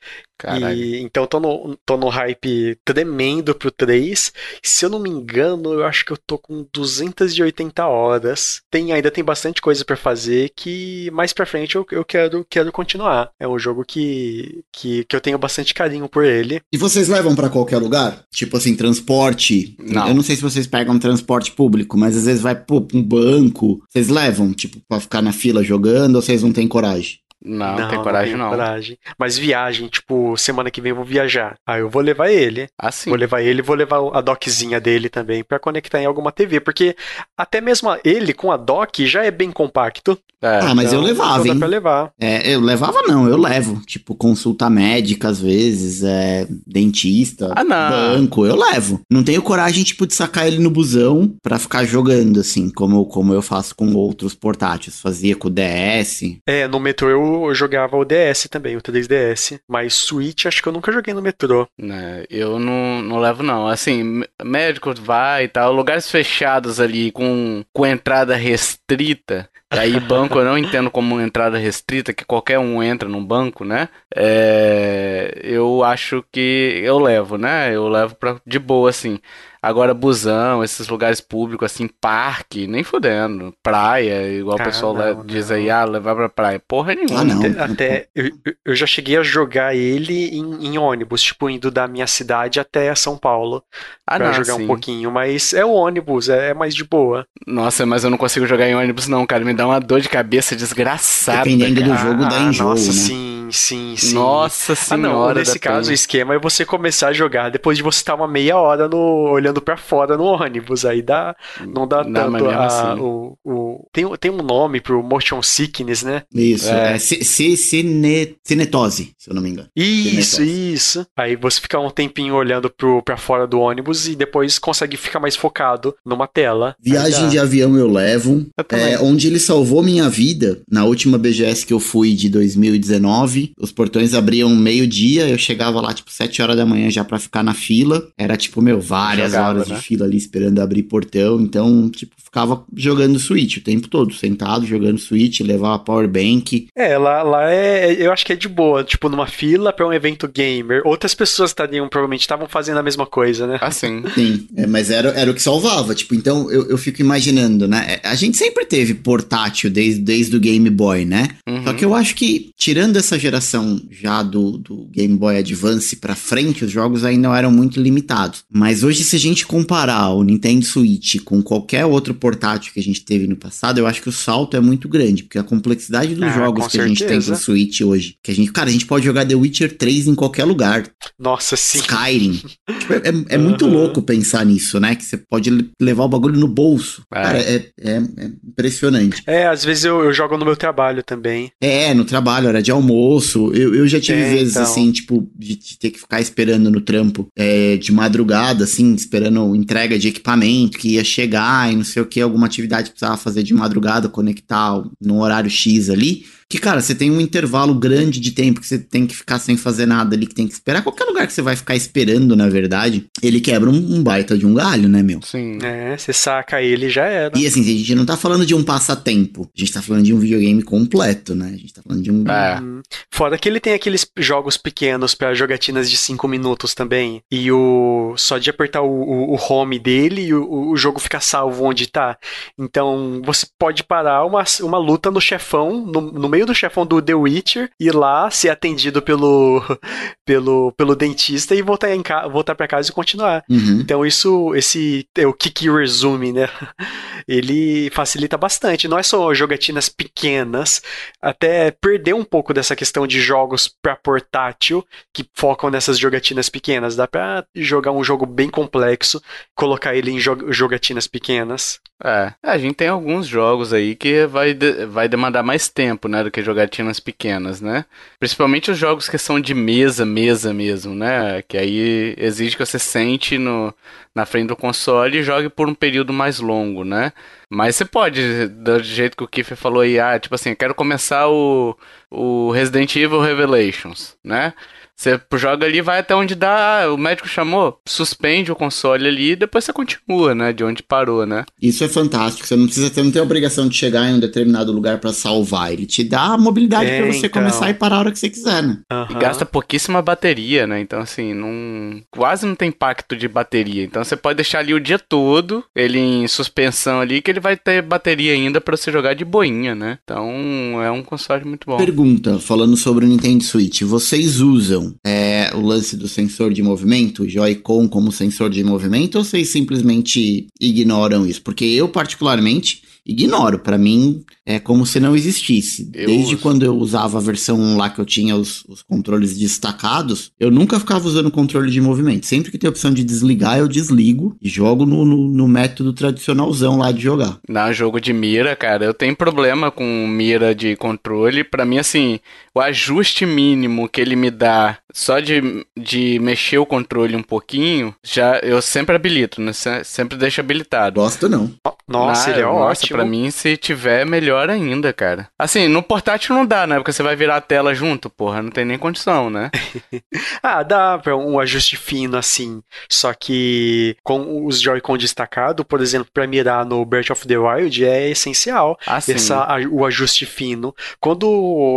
E, 0.49 1.01
então 1.01 1.27
tô 1.27 1.41
no, 1.41 1.77
tô 1.85 1.97
no 1.97 2.09
hype 2.09 2.79
tremendo 2.85 3.55
pro 3.55 3.71
3. 3.71 4.33
Se 4.63 4.85
eu 4.85 4.91
não 4.91 4.99
me 4.99 5.11
engano, 5.11 5.73
eu 5.73 5.85
acho 5.85 6.05
que 6.05 6.13
eu 6.13 6.17
tô 6.17 6.39
com 6.39 6.67
280 6.73 7.85
horas. 7.87 8.63
Tem, 8.71 8.93
ainda 8.93 9.11
tem 9.11 9.25
bastante 9.25 9.61
coisa 9.61 9.85
para 9.85 9.97
fazer 9.97 10.53
que 10.55 11.11
mais 11.13 11.33
pra 11.33 11.47
frente 11.47 11.77
eu, 11.77 11.87
eu 11.91 12.05
quero, 12.05 12.47
quero 12.49 12.73
continuar. 12.73 13.31
É 13.39 13.47
um 13.47 13.59
jogo 13.59 13.85
que, 13.85 14.63
que, 14.73 15.05
que 15.05 15.17
eu 15.17 15.21
tenho 15.21 15.39
bastante 15.39 15.75
carinho 15.75 16.09
por 16.09 16.25
ele. 16.25 16.61
E 16.73 16.79
vocês 16.79 17.09
levam 17.09 17.35
para 17.35 17.51
qualquer 17.51 17.79
lugar? 17.79 18.25
Tipo 18.33 18.57
assim, 18.57 18.77
transporte? 18.77 19.77
Não. 19.79 20.09
Eu 20.09 20.15
não 20.15 20.23
sei 20.23 20.37
se 20.37 20.43
vocês 20.43 20.67
pegam 20.67 20.99
transporte 20.99 21.53
público, 21.53 21.99
mas 21.99 22.17
às 22.17 22.25
vezes 22.25 22.43
vai 22.43 22.55
pra 22.55 22.77
um 22.95 23.03
banco. 23.03 23.83
Vocês 23.89 24.09
levam, 24.09 24.53
tipo, 24.53 24.81
pra 24.89 25.01
ficar 25.01 25.23
na 25.23 25.33
fila 25.41 25.65
jogando 25.65 26.17
ou 26.17 26.23
vocês 26.23 26.43
não 26.43 26.53
têm 26.53 26.69
coragem? 26.69 27.19
Não, 27.43 27.79
não 27.79 27.89
tem 27.89 28.03
coragem 28.03 28.37
não. 28.37 28.51
Coragem. 28.51 28.99
Mas 29.19 29.39
viagem, 29.39 29.89
tipo, 29.89 30.37
semana 30.37 30.71
que 30.71 30.81
vem 30.81 30.91
eu 30.91 30.97
vou 30.97 31.05
viajar. 31.05 31.57
Aí 31.67 31.81
eu 31.81 31.89
vou 31.89 32.03
levar 32.03 32.31
ele. 32.31 32.69
Ah, 32.79 32.93
sim. 32.93 33.11
Vou 33.11 33.19
levar 33.19 33.41
ele, 33.43 33.63
vou 33.63 33.77
levar 33.77 33.99
a 34.13 34.21
dockzinha 34.21 34.81
dele 34.81 35.09
também 35.09 35.43
para 35.43 35.59
conectar 35.59 36.01
em 36.01 36.07
alguma 36.07 36.33
TV, 36.33 36.61
porque 36.61 36.95
até 37.37 37.61
mesmo 37.61 37.89
ele 38.05 38.35
com 38.35 38.53
a 38.53 38.57
dock 38.57 39.07
já 39.07 39.25
é 39.25 39.31
bem 39.31 39.51
compacto. 39.51 40.19
É, 40.43 40.61
ah, 40.63 40.75
mas 40.75 40.87
então, 40.87 41.01
eu 41.01 41.07
levava, 41.07 41.47
hein? 41.47 41.59
Pra 41.59 41.69
levar. 41.69 42.13
É, 42.19 42.55
eu 42.55 42.61
levava 42.61 43.03
não, 43.03 43.29
eu 43.29 43.37
levo. 43.37 43.83
Tipo, 43.85 44.15
consulta 44.15 44.71
médica 44.71 45.29
às 45.29 45.39
vezes, 45.39 46.03
é, 46.03 46.47
dentista, 46.67 47.53
ah, 47.55 47.63
banco, 47.63 48.47
eu 48.47 48.57
levo. 48.57 49.03
Não 49.11 49.23
tenho 49.23 49.43
coragem, 49.43 49.85
tipo, 49.85 50.07
de 50.07 50.15
sacar 50.15 50.47
ele 50.47 50.59
no 50.59 50.71
busão 50.71 51.31
pra 51.43 51.59
ficar 51.59 51.85
jogando, 51.85 52.41
assim, 52.41 52.71
como, 52.71 53.05
como 53.05 53.35
eu 53.35 53.43
faço 53.43 53.77
com 53.77 53.93
outros 53.95 54.35
portáteis. 54.35 54.99
Fazia 54.99 55.37
com 55.37 55.49
o 55.49 55.51
DS. 55.51 56.39
É, 56.47 56.67
no 56.67 56.81
metrô 56.81 57.11
eu 57.11 57.30
eu 57.47 57.55
jogava 57.55 57.97
o 57.97 58.05
DS 58.05 58.49
também, 58.51 58.77
o 58.77 58.81
3DS. 58.81 59.61
Mas 59.69 59.95
Switch 59.95 60.47
acho 60.47 60.63
que 60.63 60.69
eu 60.69 60.73
nunca 60.73 60.93
joguei 60.93 61.15
no 61.15 61.23
metrô. 61.23 61.67
É, 61.81 62.27
eu 62.31 62.59
não, 62.59 63.03
não 63.03 63.19
levo, 63.19 63.43
não. 63.43 63.67
Assim, 63.67 64.23
médico 64.43 64.93
vai 64.95 65.45
e 65.45 65.49
tal, 65.49 65.73
lugares 65.73 66.11
fechados 66.11 66.81
ali 66.81 67.11
com, 67.13 67.65
com 67.73 67.87
entrada 67.87 68.35
restrita. 68.37 69.49
Aí 69.71 70.01
banco 70.01 70.39
eu 70.39 70.45
não 70.45 70.59
entendo 70.59 70.91
como 70.91 71.21
entrada 71.21 71.57
restrita, 71.57 72.13
que 72.13 72.25
qualquer 72.25 72.59
um 72.59 72.83
entra 72.83 73.09
num 73.09 73.25
banco, 73.25 73.65
né? 73.65 73.89
É, 74.15 75.41
eu 75.43 75.85
acho 75.85 76.25
que 76.33 76.81
eu 76.83 76.99
levo, 76.99 77.39
né? 77.39 77.75
Eu 77.75 77.89
levo 77.89 78.17
pra, 78.17 78.41
de 78.45 78.59
boa, 78.59 78.91
assim. 78.91 79.21
Agora, 79.63 79.93
busão, 79.93 80.65
esses 80.65 80.89
lugares 80.89 81.21
públicos, 81.21 81.71
assim, 81.71 81.87
parque, 81.87 82.67
nem 82.67 82.83
fudendo. 82.83 83.55
Praia, 83.63 84.27
igual 84.33 84.57
o 84.57 84.65
pessoal 84.65 84.95
não, 84.95 85.27
diz 85.27 85.51
não. 85.51 85.57
aí, 85.57 85.69
ah, 85.69 85.85
levar 85.85 86.17
pra 86.17 86.29
praia. 86.31 86.63
Porra 86.67 86.95
nenhuma. 86.95 87.21
Ah, 87.21 87.25
não. 87.25 87.41
Até, 87.41 87.61
até 87.61 88.09
eu, 88.15 88.31
eu, 88.65 88.75
já 88.75 88.87
cheguei 88.87 89.19
a 89.19 89.23
jogar 89.23 89.77
ele 89.77 90.29
em, 90.35 90.67
em, 90.67 90.79
ônibus, 90.79 91.21
tipo, 91.21 91.51
indo 91.51 91.71
da 91.71 91.87
minha 91.87 92.07
cidade 92.07 92.59
até 92.59 92.95
São 92.95 93.19
Paulo. 93.19 93.63
Ah, 94.07 94.17
pra 94.17 94.29
não, 94.29 94.33
jogar 94.33 94.55
sim. 94.55 94.65
um 94.65 94.67
pouquinho, 94.67 95.11
mas 95.11 95.53
é 95.53 95.65
o 95.65 95.73
ônibus, 95.73 96.31
é, 96.31 96.51
é, 96.51 96.55
mais 96.55 96.75
de 96.75 96.83
boa. 96.83 97.27
Nossa, 97.47 97.85
mas 97.85 98.03
eu 98.03 98.09
não 98.09 98.17
consigo 98.17 98.47
jogar 98.47 98.67
em 98.67 98.75
ônibus, 98.75 99.09
não, 99.09 99.27
cara. 99.27 99.45
Me 99.45 99.53
dá 99.61 99.67
uma 99.67 99.79
dor 99.79 100.01
de 100.01 100.09
cabeça 100.09 100.57
desgraçada. 100.57 101.45
Dependendo 101.45 101.81
cara. 101.83 101.93
do 101.93 101.99
jogo, 101.99 102.25
dá 102.27 102.41
enjoo, 102.41 102.71
Nossa, 102.71 102.87
né? 102.87 102.93
sim, 102.93 103.30
sim, 103.53 103.95
sim. 103.97 104.15
Nossa 104.15 104.75
senhora. 104.75 105.09
Ah, 105.09 105.29
não, 105.29 105.35
nesse 105.35 105.59
caso, 105.59 105.83
pena. 105.83 105.91
o 105.91 105.95
esquema 105.95 106.35
é 106.35 106.39
você 106.39 106.65
começar 106.65 107.09
a 107.09 107.13
jogar 107.13 107.51
depois 107.51 107.77
de 107.77 107.83
você 107.83 107.99
estar 107.99 108.15
uma 108.15 108.29
meia 108.29 108.57
hora 108.57 108.89
no, 108.89 109.31
olhando 109.31 109.61
para 109.61 109.77
fora 109.77 110.17
no 110.17 110.25
ônibus. 110.25 110.85
Aí 110.85 111.03
dá, 111.03 111.35
não 111.67 111.87
dá 111.87 112.05
não, 112.05 112.13
tanto 112.13 112.47
a, 112.47 112.67
assim. 112.67 113.01
o, 113.01 113.37
o, 113.45 113.89
tem, 113.93 114.07
tem 114.19 114.31
um 114.31 114.43
nome 114.43 114.81
pro 114.81 115.03
motion 115.03 115.43
sickness, 115.43 116.03
né? 116.03 116.23
Isso, 116.35 116.71
é, 116.71 116.95
é 116.95 116.99
cinetose, 116.99 119.13
se 119.17 119.31
eu 119.31 119.35
não 119.35 119.43
me 119.43 119.51
engano. 119.51 119.69
Isso, 119.75 120.37
cinetose. 120.37 120.73
isso. 120.73 121.07
Aí 121.17 121.37
você 121.37 121.61
fica 121.61 121.79
um 121.79 121.91
tempinho 121.91 122.35
olhando 122.35 122.71
pro, 122.71 123.03
pra 123.03 123.17
fora 123.17 123.47
do 123.47 123.61
ônibus 123.61 124.09
e 124.09 124.15
depois 124.15 124.59
consegue 124.59 124.97
ficar 124.97 125.21
mais 125.21 125.37
focado 125.37 125.95
numa 126.05 126.27
tela. 126.27 126.75
Viagem 126.81 127.29
de 127.29 127.39
avião 127.39 127.77
eu 127.77 127.91
levo. 127.91 128.47
Eu 128.57 128.79
é, 128.79 128.99
onde 129.01 129.27
ele 129.27 129.39
salvou 129.39 129.83
minha 129.83 130.09
vida, 130.09 130.61
na 130.71 130.85
última 130.85 131.19
BGS 131.19 131.67
que 131.67 131.73
eu 131.73 131.81
fui 131.81 132.15
de 132.15 132.29
2019, 132.29 133.40
os 133.59 133.73
portões 133.73 134.15
abriam 134.15 134.55
meio-dia, 134.55 135.29
eu 135.29 135.39
chegava 135.39 135.81
lá 135.81 135.93
tipo 135.93 136.11
7 136.11 136.43
horas 136.43 136.57
da 136.57 136.67
manhã 136.67 136.91
já 136.91 137.05
para 137.05 137.19
ficar 137.19 137.43
na 137.43 137.55
fila. 137.55 138.07
Era 138.17 138.37
tipo, 138.37 138.61
meu, 138.63 138.81
várias 138.81 139.33
Jogava, 139.33 139.49
horas 139.49 139.69
né? 139.69 139.77
de 139.77 139.83
fila 139.83 140.07
ali 140.07 140.17
esperando 140.17 140.59
abrir 140.61 140.83
portão. 140.85 141.41
Então, 141.41 141.89
tipo, 141.89 142.15
ficava 142.31 142.65
jogando 142.75 143.19
Switch 143.19 143.57
o 143.57 143.63
tempo 143.63 143.89
todo, 143.89 144.15
sentado, 144.15 144.67
jogando 144.67 144.99
Switch, 144.99 145.41
levava 145.41 145.79
power 145.81 146.09
bank. 146.09 146.69
É, 146.77 146.97
lá, 146.97 147.23
lá 147.23 147.51
é, 147.51 147.93
eu 147.99 148.13
acho 148.13 148.25
que 148.25 148.33
é 148.33 148.37
de 148.37 148.49
boa, 148.49 148.85
tipo, 148.85 149.09
numa 149.09 149.27
fila 149.27 149.73
para 149.73 149.87
um 149.87 149.93
evento 149.93 150.29
gamer. 150.29 150.83
Outras 150.85 151.15
pessoas 151.15 151.51
estariam, 151.51 151.89
provavelmente, 151.89 152.21
estavam 152.21 152.49
fazendo 152.49 152.79
a 152.79 152.83
mesma 152.83 153.07
coisa, 153.07 153.47
né? 153.47 153.59
Ah, 153.61 153.71
sim. 153.71 154.03
Sim, 154.15 154.47
é, 154.57 154.67
mas 154.67 154.91
era, 154.91 155.11
era 155.11 155.31
o 155.31 155.35
que 155.35 155.43
salvava, 155.43 155.95
tipo, 155.95 156.15
então 156.15 156.51
eu, 156.51 156.71
eu 156.71 156.79
fico 156.79 157.01
imaginando, 157.01 157.67
né? 157.67 158.01
A 158.05 158.15
gente 158.15 158.37
sempre 158.37 158.65
teve 158.65 158.95
portátil 158.95 159.71
desde, 159.71 160.01
desde 160.01 160.37
o 160.37 160.41
Game 160.41 160.69
Boy, 160.71 161.05
né? 161.05 161.29
Uhum. 161.49 161.65
Só 161.65 161.73
que 161.73 161.85
eu 161.85 161.95
acho 161.95 162.15
que, 162.15 162.51
tirando 162.57 162.97
essa 162.97 163.19
geração 163.19 163.81
já 163.91 164.23
do, 164.23 164.59
do 164.59 164.89
Game 164.91 165.17
Boy 165.17 165.37
Advance 165.37 165.97
pra 165.97 166.15
frente, 166.15 166.65
os 166.65 166.71
jogos 166.71 167.05
ainda 167.05 167.21
não 167.21 167.37
eram 167.37 167.51
muito 167.51 167.81
limitados. 167.81 168.45
Mas 168.51 168.83
hoje, 168.83 169.05
se 169.05 169.17
a 169.17 169.19
gente 169.19 169.47
comparar 169.47 170.11
o 170.11 170.23
Nintendo 170.23 170.65
Switch 170.65 171.21
com 171.25 171.43
qualquer 171.43 171.85
outro 171.85 172.15
portátil 172.21 172.73
que 172.73 172.81
a 172.81 172.83
gente 172.83 173.05
teve 173.05 173.27
no 173.27 173.37
passado, 173.37 173.79
eu 173.79 173.87
acho 173.87 174.03
que 174.03 174.09
o 174.09 174.13
salto 174.13 174.57
é 174.57 174.61
muito 174.61 174.89
grande, 174.89 175.25
porque 175.25 175.39
a 175.39 175.43
complexidade 175.43 176.15
dos 176.15 176.25
ah, 176.25 176.33
jogos 176.33 176.67
que 176.67 176.73
certeza. 176.73 176.85
a 176.85 176.89
gente 176.89 177.07
tem 177.07 177.21
com 177.21 177.33
o 177.33 177.37
Switch 177.37 177.81
hoje, 177.81 178.17
que 178.23 178.31
a 178.31 178.35
gente, 178.35 178.53
cara, 178.53 178.69
a 178.69 178.73
gente 178.73 178.87
pode 178.87 179.05
jogar 179.05 179.27
The 179.27 179.35
Witcher 179.35 179.77
3 179.77 180.09
em 180.09 180.15
qualquer 180.15 180.45
lugar. 180.45 180.85
Nossa, 181.19 181.57
sim. 181.57 181.79
Skyrim. 181.79 182.33
tipo, 182.79 182.93
é, 182.93 183.35
é, 183.35 183.39
uhum. 183.39 183.45
muito 183.45 183.67
louco 183.67 184.03
pensar 184.03 184.45
nisso, 184.45 184.79
né? 184.79 184.95
Que 184.95 185.05
você 185.05 185.17
pode 185.17 185.51
levar 185.81 186.05
o 186.05 186.09
bagulho 186.09 186.39
no 186.39 186.49
bolso. 186.49 187.03
É. 187.13 187.23
Cara, 187.23 187.39
é, 187.39 187.55
é, 187.81 187.91
é, 187.93 188.31
impressionante. 188.47 189.23
É, 189.27 189.47
às 189.47 189.65
vezes 189.65 189.85
eu, 189.85 190.03
eu, 190.05 190.13
jogo 190.13 190.37
no 190.37 190.45
meu 190.45 190.57
trabalho 190.57 191.03
também. 191.03 191.51
É, 191.61 191.95
no 191.95 192.05
trabalho, 192.05 192.49
hora 192.49 192.63
de 192.63 192.71
almoço. 192.71 193.53
Eu, 193.53 193.75
eu 193.75 193.89
já 193.89 194.01
tive 194.01 194.21
é, 194.21 194.31
vezes 194.31 194.55
então... 194.55 194.63
assim, 194.63 194.93
tipo, 194.93 195.31
de, 195.37 195.57
de, 195.57 195.79
ter 195.79 195.91
que 195.91 195.99
ficar 195.99 196.21
esperando 196.21 196.71
no 196.71 196.81
trampo 196.81 197.29
é, 197.37 197.77
de 197.77 197.93
madrugada, 197.93 198.65
assim, 198.65 198.95
esperando 198.95 199.55
entrega 199.55 199.99
de 199.99 200.09
equipamento 200.09 200.79
que 200.79 200.95
ia 200.95 201.05
chegar 201.05 201.73
e 201.73 201.77
não 201.77 201.85
sei 201.85 202.03
o 202.03 202.07
que, 202.11 202.21
alguma 202.21 202.47
atividade 202.47 202.91
precisava 202.91 203.17
fazer 203.17 203.43
de 203.43 203.55
madrugada, 203.55 204.09
conectar 204.09 204.83
no 205.01 205.21
horário 205.21 205.49
X 205.49 205.89
ali 205.89 206.27
que, 206.51 206.59
cara, 206.59 206.81
você 206.81 206.97
tem 206.97 207.13
um 207.13 207.21
intervalo 207.21 207.73
grande 207.73 208.19
de 208.19 208.33
tempo 208.33 208.61
que 208.61 208.67
você 208.67 208.77
tem 208.77 209.07
que 209.07 209.15
ficar 209.15 209.39
sem 209.39 209.57
fazer 209.57 209.87
nada 209.87 210.17
ali, 210.17 210.27
que 210.27 210.35
tem 210.35 210.49
que 210.49 210.53
esperar. 210.53 210.83
Qualquer 210.83 211.05
lugar 211.05 211.25
que 211.25 211.33
você 211.33 211.41
vai 211.41 211.55
ficar 211.55 211.77
esperando, 211.77 212.35
na 212.35 212.49
verdade, 212.49 213.07
ele 213.23 213.41
quebra 213.41 213.71
um, 213.71 213.77
um 213.77 214.03
baita 214.03 214.37
de 214.37 214.45
um 214.45 214.53
galho, 214.53 214.89
né, 214.89 215.01
meu? 215.01 215.23
Sim. 215.23 215.59
É, 215.63 215.97
você 215.97 216.13
saca 216.13 216.61
ele 216.61 216.91
já 216.91 217.05
era. 217.05 217.39
E 217.39 217.47
assim, 217.47 217.61
a 217.61 217.65
gente 217.65 217.95
não 217.95 218.05
tá 218.05 218.17
falando 218.17 218.45
de 218.45 218.53
um 218.53 218.65
passatempo, 218.65 219.49
a 219.57 219.61
gente 219.61 219.73
tá 219.73 219.81
falando 219.81 220.05
de 220.05 220.13
um 220.13 220.19
videogame 220.19 220.61
completo, 220.61 221.37
né? 221.37 221.53
A 221.55 221.57
gente 221.57 221.73
tá 221.73 221.83
falando 221.83 222.03
de 222.03 222.11
um. 222.11 222.25
É. 222.29 222.61
Uhum. 222.61 222.81
Fora 223.13 223.39
que 223.39 223.49
ele 223.49 223.61
tem 223.61 223.75
aqueles 223.75 224.05
jogos 224.19 224.57
pequenos 224.57 225.15
para 225.15 225.33
jogatinas 225.35 225.89
de 225.89 225.97
5 225.97 226.27
minutos 226.27 226.75
também. 226.75 227.23
E 227.31 227.53
o. 227.53 228.15
Só 228.17 228.39
de 228.39 228.51
apertar 228.51 228.83
o, 228.83 228.91
o, 228.91 229.35
o 229.35 229.37
home 229.37 229.79
dele 229.79 230.23
e 230.23 230.35
o, 230.35 230.71
o 230.71 230.77
jogo 230.77 230.99
fica 230.99 231.21
salvo 231.21 231.65
onde 231.65 231.87
tá. 231.87 232.19
Então 232.59 233.23
você 233.25 233.47
pode 233.57 233.85
parar 233.85 234.25
uma, 234.25 234.43
uma 234.63 234.79
luta 234.79 235.13
no 235.13 235.21
chefão, 235.21 235.87
no, 235.87 236.01
no 236.01 236.29
meio 236.29 236.40
meio 236.41 236.47
do 236.47 236.55
chefão 236.55 236.87
do 236.87 237.03
The 237.03 237.15
Witcher, 237.15 237.71
ir 237.79 237.95
lá, 237.95 238.31
ser 238.31 238.49
atendido 238.49 239.03
pelo, 239.03 239.63
pelo, 240.25 240.73
pelo 240.73 240.97
dentista 240.97 241.55
e 241.55 241.61
voltar, 241.61 241.95
em 241.95 242.03
ca 242.03 242.27
voltar 242.27 242.55
pra 242.55 242.67
casa 242.67 242.89
e 242.89 242.95
continuar. 242.95 243.45
Uhum. 243.49 243.79
Então 243.81 244.07
isso, 244.07 244.55
esse, 244.55 245.07
é 245.17 245.27
o 245.27 245.35
Kiki 245.35 245.71
Resume, 245.71 246.33
né? 246.33 246.49
Ele 247.29 247.91
facilita 247.91 248.39
bastante. 248.39 248.89
Não 248.89 248.99
é 248.99 249.03
só 249.03 249.33
jogatinas 249.35 249.89
pequenas, 249.89 250.83
até 251.21 251.71
perder 251.71 252.15
um 252.15 252.25
pouco 252.25 252.55
dessa 252.55 252.75
questão 252.75 253.07
de 253.07 253.21
jogos 253.21 253.69
pra 253.83 253.95
portátil, 253.95 254.85
que 255.13 255.29
focam 255.35 255.71
nessas 255.71 255.99
jogatinas 255.99 256.49
pequenas. 256.49 256.97
Dá 256.97 257.07
pra 257.07 257.45
jogar 257.55 257.93
um 257.93 258.03
jogo 258.03 258.25
bem 258.25 258.49
complexo, 258.49 259.23
colocar 259.55 259.95
ele 259.95 260.11
em 260.11 260.19
jogatinas 260.19 261.07
pequenas. 261.07 261.79
É, 262.03 262.33
a 262.43 262.57
gente 262.57 262.77
tem 262.77 262.89
alguns 262.89 263.27
jogos 263.27 263.75
aí 263.75 263.95
que 263.95 264.27
vai, 264.27 264.55
de 264.55 264.87
vai 264.87 265.07
demandar 265.07 265.43
mais 265.43 265.69
tempo, 265.69 266.09
né? 266.09 266.30
Do 266.31 266.33
que 266.33 266.43
jogatinas 266.43 267.01
pequenas, 267.01 267.61
né? 267.61 267.85
Principalmente 268.19 268.71
os 268.71 268.79
jogos 268.79 269.09
que 269.09 269.19
são 269.19 269.41
de 269.41 269.53
mesa, 269.53 270.07
mesa 270.07 270.55
mesmo, 270.55 270.95
né? 270.95 271.43
Que 271.43 271.59
aí 271.59 272.15
exige 272.17 272.57
que 272.57 272.65
você 272.65 272.79
sente 272.79 273.37
no, 273.37 273.75
na 274.15 274.25
frente 274.25 274.49
do 274.49 274.57
console 274.57 275.19
e 275.19 275.23
jogue 275.23 275.49
por 275.49 275.69
um 275.69 275.75
período 275.75 276.13
mais 276.13 276.39
longo, 276.39 276.85
né? 276.85 277.13
Mas 277.51 277.77
você 277.77 277.85
pode, 277.85 278.47
do 278.47 278.83
jeito 278.83 279.17
que 279.17 279.25
o 279.25 279.29
Kiffer 279.29 279.57
falou 279.57 279.83
aí, 279.83 279.99
ah, 279.99 280.19
tipo 280.19 280.35
assim, 280.35 280.55
quero 280.55 280.75
começar 280.75 281.29
o, 281.29 281.77
o 282.09 282.51
Resident 282.53 282.95
Evil 282.95 283.21
Revelations, 283.21 284.17
né? 284.25 284.55
Você 285.01 285.19
joga 285.39 285.65
ali, 285.65 285.81
vai 285.81 286.01
até 286.01 286.15
onde 286.15 286.35
dá, 286.35 286.93
o 286.93 286.99
médico 286.99 287.27
chamou, 287.27 287.81
suspende 287.89 288.53
o 288.53 288.55
console 288.55 289.09
ali 289.09 289.31
e 289.31 289.37
depois 289.37 289.65
você 289.65 289.73
continua, 289.73 290.35
né? 290.35 290.53
De 290.53 290.63
onde 290.63 290.83
parou, 290.83 291.25
né? 291.25 291.47
Isso 291.61 291.83
é 291.83 291.89
fantástico. 291.89 292.47
Você 292.47 292.55
não 292.55 292.67
precisa 292.67 292.91
ter, 292.91 293.03
não 293.03 293.11
tem 293.11 293.21
a 293.21 293.25
obrigação 293.25 293.67
de 293.67 293.75
chegar 293.75 294.11
em 294.11 294.17
um 294.17 294.21
determinado 294.21 294.71
lugar 294.71 294.99
para 294.99 295.11
salvar. 295.11 295.73
Ele 295.73 295.87
te 295.87 296.05
dá 296.05 296.35
a 296.35 296.39
mobilidade 296.39 296.91
é, 296.91 296.99
para 296.99 297.13
você 297.15 297.27
então. 297.29 297.43
começar 297.43 297.71
e 297.71 297.75
parar 297.75 297.97
a 297.97 297.99
hora 298.01 298.13
que 298.13 298.19
você 298.19 298.29
quiser, 298.29 298.63
né? 298.63 298.81
Uhum. 298.93 299.07
E 299.09 299.15
gasta 299.15 299.47
pouquíssima 299.47 300.03
bateria, 300.03 300.67
né? 300.67 300.79
Então, 300.81 301.01
assim, 301.01 301.33
não. 301.33 302.03
Quase 302.11 302.45
não 302.45 302.55
tem 302.55 302.69
impacto 302.69 303.17
de 303.17 303.27
bateria. 303.27 303.85
Então 303.85 304.05
você 304.05 304.17
pode 304.17 304.37
deixar 304.37 304.59
ali 304.59 304.75
o 304.75 304.81
dia 304.81 304.99
todo, 304.99 305.65
ele 305.75 305.99
em 305.99 306.29
suspensão 306.29 307.01
ali, 307.01 307.23
que 307.23 307.31
ele 307.31 307.41
vai 307.41 307.57
ter 307.57 307.81
bateria 307.81 308.35
ainda 308.35 308.61
para 308.61 308.77
você 308.77 308.93
jogar 308.93 309.15
de 309.15 309.25
boinha, 309.25 309.75
né? 309.75 309.99
Então 310.05 310.83
é 310.83 310.91
um 310.91 311.03
console 311.03 311.47
muito 311.47 311.65
bom. 311.67 311.79
Pergunta, 311.79 312.39
falando 312.39 312.77
sobre 312.77 313.07
o 313.07 313.09
Nintendo 313.09 313.43
Switch. 313.43 313.81
Vocês 313.81 314.41
usam 314.41 314.90
é, 315.05 315.51
o 315.55 315.61
lance 315.61 315.97
do 315.97 316.09
sensor 316.09 316.53
de 316.53 316.63
movimento, 316.63 317.29
Joy-Con 317.29 317.89
como 317.89 318.13
sensor 318.13 318.51
de 318.51 318.63
movimento, 318.65 319.17
ou 319.19 319.25
vocês 319.25 319.49
simplesmente 319.49 320.47
ignoram 320.61 321.27
isso? 321.27 321.43
Porque 321.43 321.65
eu, 321.65 321.89
particularmente, 321.89 322.83
ignoro. 323.05 323.59
Para 323.59 323.79
mim, 323.79 324.25
é 324.47 324.59
como 324.59 324.87
se 324.87 325.01
não 325.01 325.15
existisse. 325.15 325.91
Eu 325.95 326.07
Desde 326.07 326.35
uso. 326.35 326.43
quando 326.43 326.65
eu 326.65 326.77
usava 326.77 327.19
a 327.19 327.21
versão 327.21 327.77
lá 327.77 327.91
que 327.91 328.01
eu 328.01 328.05
tinha 328.05 328.37
os, 328.37 328.65
os, 328.69 328.83
controles 328.83 329.39
destacados, 329.39 330.33
eu 330.39 330.51
nunca 330.51 330.79
ficava 330.79 331.07
usando 331.07 331.31
controle 331.31 331.71
de 331.71 331.81
movimento. 331.81 332.27
Sempre 332.27 332.51
que 332.51 332.59
tem 332.59 332.69
a 332.69 332.71
opção 332.71 332.93
de 332.93 333.05
desligar, 333.05 333.59
eu 333.59 333.69
desligo 333.69 334.37
e 334.41 334.49
jogo 334.49 334.85
no, 334.85 335.05
no, 335.05 335.29
no 335.29 335.49
método 335.49 335.93
tradicionalzão 335.93 336.79
lá 336.79 336.93
de 336.93 337.03
jogar. 337.03 337.39
Na 337.49 337.73
jogo 337.73 338.01
de 338.01 338.13
mira, 338.13 338.57
cara, 338.57 338.85
eu 338.85 338.95
tenho 338.95 339.15
problema 339.15 339.71
com 339.71 340.07
mira 340.07 340.55
de 340.55 340.77
controle. 340.77 341.45
Para 341.45 341.65
mim, 341.65 341.79
assim, 341.79 342.19
o 342.55 342.61
ajuste 342.61 343.25
mínimo 343.25 343.89
que 343.89 344.01
ele 344.01 344.17
me 344.17 344.31
dá 344.31 344.79
só 344.93 345.21
de, 345.21 345.65
de 345.77 346.19
mexer 346.19 346.59
o 346.59 346.67
controle 346.67 347.15
um 347.15 347.23
pouquinho, 347.23 347.95
já 348.05 348.39
eu 348.41 348.61
sempre 348.61 348.97
habilito, 348.97 349.41
né? 349.41 349.53
Sempre 349.85 350.19
deixo 350.19 350.41
habilitado. 350.41 351.01
Gosto 351.01 351.29
não. 351.29 351.53
Nossa, 351.91 352.31
ele 352.31 352.41
é 352.41 352.45
nossa, 352.45 352.85
ótimo. 352.85 352.99
Pra 352.99 353.05
mim, 353.05 353.31
se 353.33 353.57
tiver, 353.57 354.07
melhor 354.07 354.49
ainda, 354.49 354.93
cara. 354.93 355.29
Assim, 355.37 355.67
no 355.67 355.83
portátil 355.83 356.37
não 356.37 356.47
dá, 356.47 356.65
né? 356.65 356.77
Porque 356.77 356.93
você 356.93 357.03
vai 357.03 357.17
virar 357.17 357.37
a 357.37 357.41
tela 357.41 357.75
junto, 357.75 358.09
porra. 358.09 358.41
Não 358.41 358.51
tem 358.51 358.65
nem 358.65 358.79
condição, 358.79 359.29
né? 359.29 359.51
ah, 360.41 360.63
dá 360.63 360.99
pra 360.99 361.17
um 361.17 361.41
ajuste 361.41 361.77
fino, 361.77 362.17
assim. 362.17 362.63
Só 362.89 363.13
que 363.13 363.97
com 364.05 364.47
os 364.47 364.61
Joy-Con 364.61 364.97
destacado, 364.97 365.65
por 365.65 365.81
exemplo, 365.81 366.09
pra 366.15 366.29
mirar 366.29 366.65
no 366.65 366.85
Breath 366.85 367.11
of 367.11 367.27
the 367.27 367.37
Wild, 367.37 367.85
é 367.85 368.09
essencial. 368.09 368.79
Ah, 368.87 368.99
essa, 368.99 369.59
o 369.69 369.85
ajuste 369.85 370.25
fino. 370.25 370.73
Quando. 371.01 371.27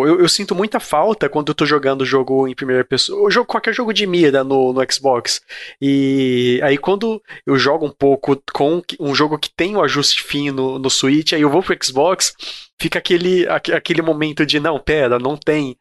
Eu, 0.05 0.19
eu 0.19 0.29
sinto 0.29 0.53
muita 0.53 0.79
falta 0.79 1.27
quando 1.27 1.49
eu 1.49 1.55
tô 1.55 1.65
jogando 1.65 2.01
o 2.01 2.05
jogo 2.05 2.47
em 2.47 2.53
primeira 2.53 2.83
pessoa. 2.83 3.31
Jogo, 3.31 3.47
qualquer 3.47 3.73
jogo 3.73 3.91
de 3.91 4.05
mira 4.05 4.43
no, 4.43 4.73
no 4.73 4.91
Xbox. 4.91 5.41
E 5.81 6.59
aí 6.63 6.77
quando 6.77 7.19
eu 7.47 7.57
jogo 7.57 7.87
um 7.87 7.91
pouco 7.91 8.39
com 8.53 8.83
um 8.99 9.15
jogo 9.15 9.39
que 9.39 9.49
tem 9.49 9.75
o 9.75 9.81
ajuste 9.81 10.02
fino 10.11 10.77
no 10.77 10.89
Switch, 10.89 11.33
aí 11.33 11.41
eu 11.41 11.49
vou 11.49 11.61
pro 11.61 11.77
Xbox, 11.81 12.33
fica 12.81 12.99
aquele, 12.99 13.47
aquele 13.47 14.01
momento 14.01 14.45
de 14.45 14.59
não, 14.59 14.79
pera, 14.79 15.17
não 15.17 15.37
tem. 15.37 15.75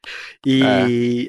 E 0.47 0.62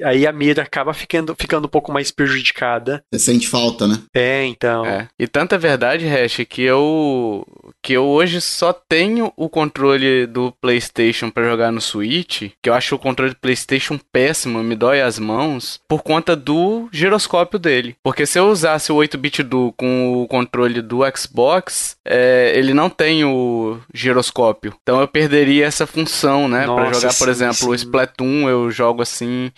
é. 0.00 0.06
aí 0.06 0.26
a 0.26 0.32
mira 0.32 0.62
acaba 0.62 0.94
ficando, 0.94 1.34
ficando 1.38 1.66
um 1.66 1.68
pouco 1.68 1.92
mais 1.92 2.10
prejudicada. 2.10 3.02
Você 3.10 3.18
sente 3.18 3.48
falta, 3.48 3.86
né? 3.86 4.00
É, 4.14 4.44
então. 4.44 4.86
É. 4.86 5.08
E 5.18 5.26
tanta 5.26 5.58
verdade, 5.58 6.06
Hash, 6.06 6.44
que 6.48 6.62
eu 6.62 7.46
que 7.82 7.92
eu 7.92 8.04
hoje 8.04 8.40
só 8.40 8.72
tenho 8.72 9.32
o 9.36 9.48
controle 9.48 10.26
do 10.26 10.52
PlayStation 10.52 11.30
para 11.30 11.44
jogar 11.44 11.70
no 11.70 11.80
Switch, 11.80 12.50
que 12.62 12.70
eu 12.70 12.74
acho 12.74 12.94
o 12.94 12.98
controle 12.98 13.32
do 13.32 13.40
PlayStation 13.40 13.98
péssimo, 14.12 14.62
me 14.62 14.74
dói 14.74 15.02
as 15.02 15.18
mãos, 15.18 15.80
por 15.88 16.02
conta 16.02 16.34
do 16.34 16.88
giroscópio 16.92 17.58
dele. 17.58 17.96
Porque 18.02 18.24
se 18.26 18.38
eu 18.38 18.48
usasse 18.48 18.90
o 18.90 18.96
8-bit 18.96 19.42
do 19.42 19.72
com 19.76 20.22
o 20.22 20.26
controle 20.26 20.80
do 20.80 21.00
Xbox, 21.14 21.96
é, 22.04 22.52
ele 22.54 22.72
não 22.72 22.88
tem 22.88 23.24
o 23.24 23.78
giroscópio. 23.92 24.74
Então 24.82 25.00
eu 25.00 25.08
perderia 25.08 25.53
essa 25.62 25.86
função, 25.86 26.48
né? 26.48 26.66
Para 26.66 26.92
jogar, 26.92 27.14
por 27.14 27.28
exemplo, 27.28 27.56
sim. 27.56 27.68
o 27.68 27.74
Splatoon, 27.74 28.48
eu 28.48 28.70
jogo 28.70 29.02
assim. 29.02 29.50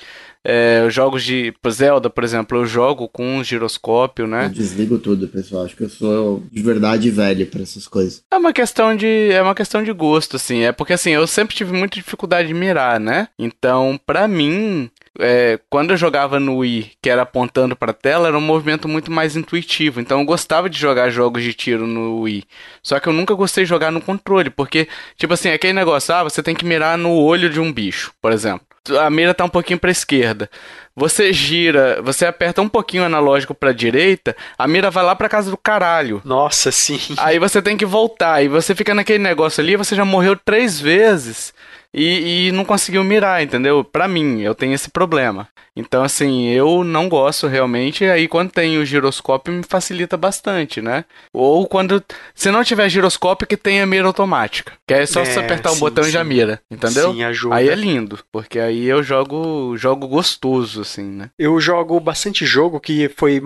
É, 0.48 0.86
jogos 0.88 1.24
de 1.24 1.52
Zelda, 1.68 2.08
por 2.08 2.22
exemplo, 2.22 2.58
eu 2.58 2.66
jogo 2.66 3.08
com 3.08 3.38
um 3.38 3.42
giroscópio, 3.42 4.28
né? 4.28 4.44
Eu 4.44 4.50
desligo 4.50 4.96
tudo, 4.96 5.26
pessoal. 5.26 5.64
Acho 5.64 5.74
que 5.74 5.82
eu 5.82 5.88
sou 5.88 6.40
de 6.52 6.62
verdade 6.62 7.10
velho 7.10 7.44
para 7.48 7.62
essas 7.62 7.88
coisas. 7.88 8.22
É 8.30 8.36
uma 8.36 8.52
questão 8.52 8.94
de 8.94 9.32
é 9.32 9.42
uma 9.42 9.56
questão 9.56 9.82
de 9.82 9.92
gosto, 9.92 10.36
assim. 10.36 10.60
É 10.60 10.70
porque 10.70 10.92
assim 10.92 11.10
eu 11.10 11.26
sempre 11.26 11.56
tive 11.56 11.72
muita 11.72 11.96
dificuldade 11.96 12.46
de 12.46 12.54
mirar, 12.54 13.00
né? 13.00 13.26
Então, 13.36 13.98
para 14.06 14.28
mim, 14.28 14.88
é, 15.18 15.58
quando 15.68 15.90
eu 15.90 15.96
jogava 15.96 16.38
no 16.38 16.58
Wii, 16.58 16.92
que 17.02 17.10
era 17.10 17.22
apontando 17.22 17.74
para 17.74 17.90
a 17.90 17.94
tela, 17.94 18.28
era 18.28 18.38
um 18.38 18.40
movimento 18.40 18.86
muito 18.86 19.10
mais 19.10 19.34
intuitivo. 19.34 20.00
Então 20.00 20.20
eu 20.20 20.24
gostava 20.26 20.70
de 20.70 20.78
jogar 20.78 21.10
jogos 21.10 21.42
de 21.42 21.52
tiro 21.54 21.88
no 21.88 22.20
Wii. 22.20 22.44
Só 22.84 23.00
que 23.00 23.08
eu 23.08 23.12
nunca 23.12 23.34
gostei 23.34 23.64
de 23.64 23.70
jogar 23.70 23.90
no 23.90 24.00
controle, 24.00 24.50
porque, 24.50 24.86
tipo 25.16 25.34
assim, 25.34 25.48
aquele 25.48 25.72
negócio, 25.72 26.14
ah, 26.14 26.22
você 26.22 26.40
tem 26.40 26.54
que 26.54 26.64
mirar 26.64 26.96
no 26.96 27.10
olho 27.10 27.50
de 27.50 27.58
um 27.58 27.72
bicho, 27.72 28.12
por 28.22 28.30
exemplo 28.30 28.75
a 28.90 29.10
mira 29.10 29.34
tá 29.34 29.44
um 29.44 29.48
pouquinho 29.48 29.78
para 29.78 29.90
esquerda. 29.90 30.50
Você 30.96 31.30
gira, 31.30 32.00
você 32.02 32.24
aperta 32.24 32.62
um 32.62 32.68
pouquinho 32.68 33.02
o 33.02 33.06
analógico 33.06 33.54
para 33.54 33.70
direita, 33.70 34.34
a 34.56 34.66
mira 34.66 34.90
vai 34.90 35.04
lá 35.04 35.14
para 35.14 35.28
casa 35.28 35.50
do 35.50 35.56
caralho. 35.56 36.22
Nossa, 36.24 36.72
sim. 36.72 36.98
Aí 37.18 37.38
você 37.38 37.60
tem 37.60 37.76
que 37.76 37.84
voltar 37.84 38.42
e 38.42 38.48
você 38.48 38.74
fica 38.74 38.94
naquele 38.94 39.22
negócio 39.22 39.62
ali, 39.62 39.76
você 39.76 39.94
já 39.94 40.06
morreu 40.06 40.34
três 40.36 40.80
vezes 40.80 41.52
e, 41.92 42.48
e 42.48 42.52
não 42.52 42.64
conseguiu 42.64 43.04
mirar, 43.04 43.42
entendeu? 43.42 43.82
Para 43.82 44.06
mim, 44.08 44.40
eu 44.40 44.54
tenho 44.54 44.74
esse 44.74 44.90
problema. 44.90 45.48
Então, 45.76 46.02
assim, 46.02 46.48
eu 46.48 46.82
não 46.82 47.06
gosto 47.06 47.46
realmente. 47.46 48.04
Aí, 48.04 48.26
quando 48.26 48.50
tem 48.50 48.78
o 48.78 48.84
giroscópio, 48.84 49.52
me 49.52 49.62
facilita 49.62 50.16
bastante, 50.16 50.80
né? 50.80 51.04
Ou 51.32 51.66
quando. 51.66 52.02
Se 52.34 52.50
não 52.50 52.64
tiver 52.64 52.88
giroscópio, 52.88 53.46
que 53.46 53.58
tenha 53.58 53.84
mira 53.86 54.06
automática. 54.06 54.72
Que 54.86 54.94
é 54.94 55.06
só 55.06 55.20
é, 55.20 55.24
você 55.26 55.38
apertar 55.38 55.70
sim, 55.70 55.76
o 55.76 55.80
botão 55.80 56.02
sim. 56.02 56.08
e 56.08 56.12
já 56.12 56.24
mira, 56.24 56.60
entendeu? 56.70 57.12
Sim, 57.12 57.24
ajuda. 57.24 57.56
Aí 57.56 57.68
é 57.68 57.74
lindo, 57.74 58.18
porque 58.32 58.58
aí 58.58 58.86
eu 58.86 59.02
jogo 59.02 59.76
jogo 59.76 60.08
gostoso, 60.08 60.82
assim, 60.86 61.04
né? 61.04 61.30
Eu 61.38 61.60
jogo 61.60 61.98
bastante 62.00 62.46
jogo 62.46 62.80
que 62.80 63.08
foi. 63.16 63.42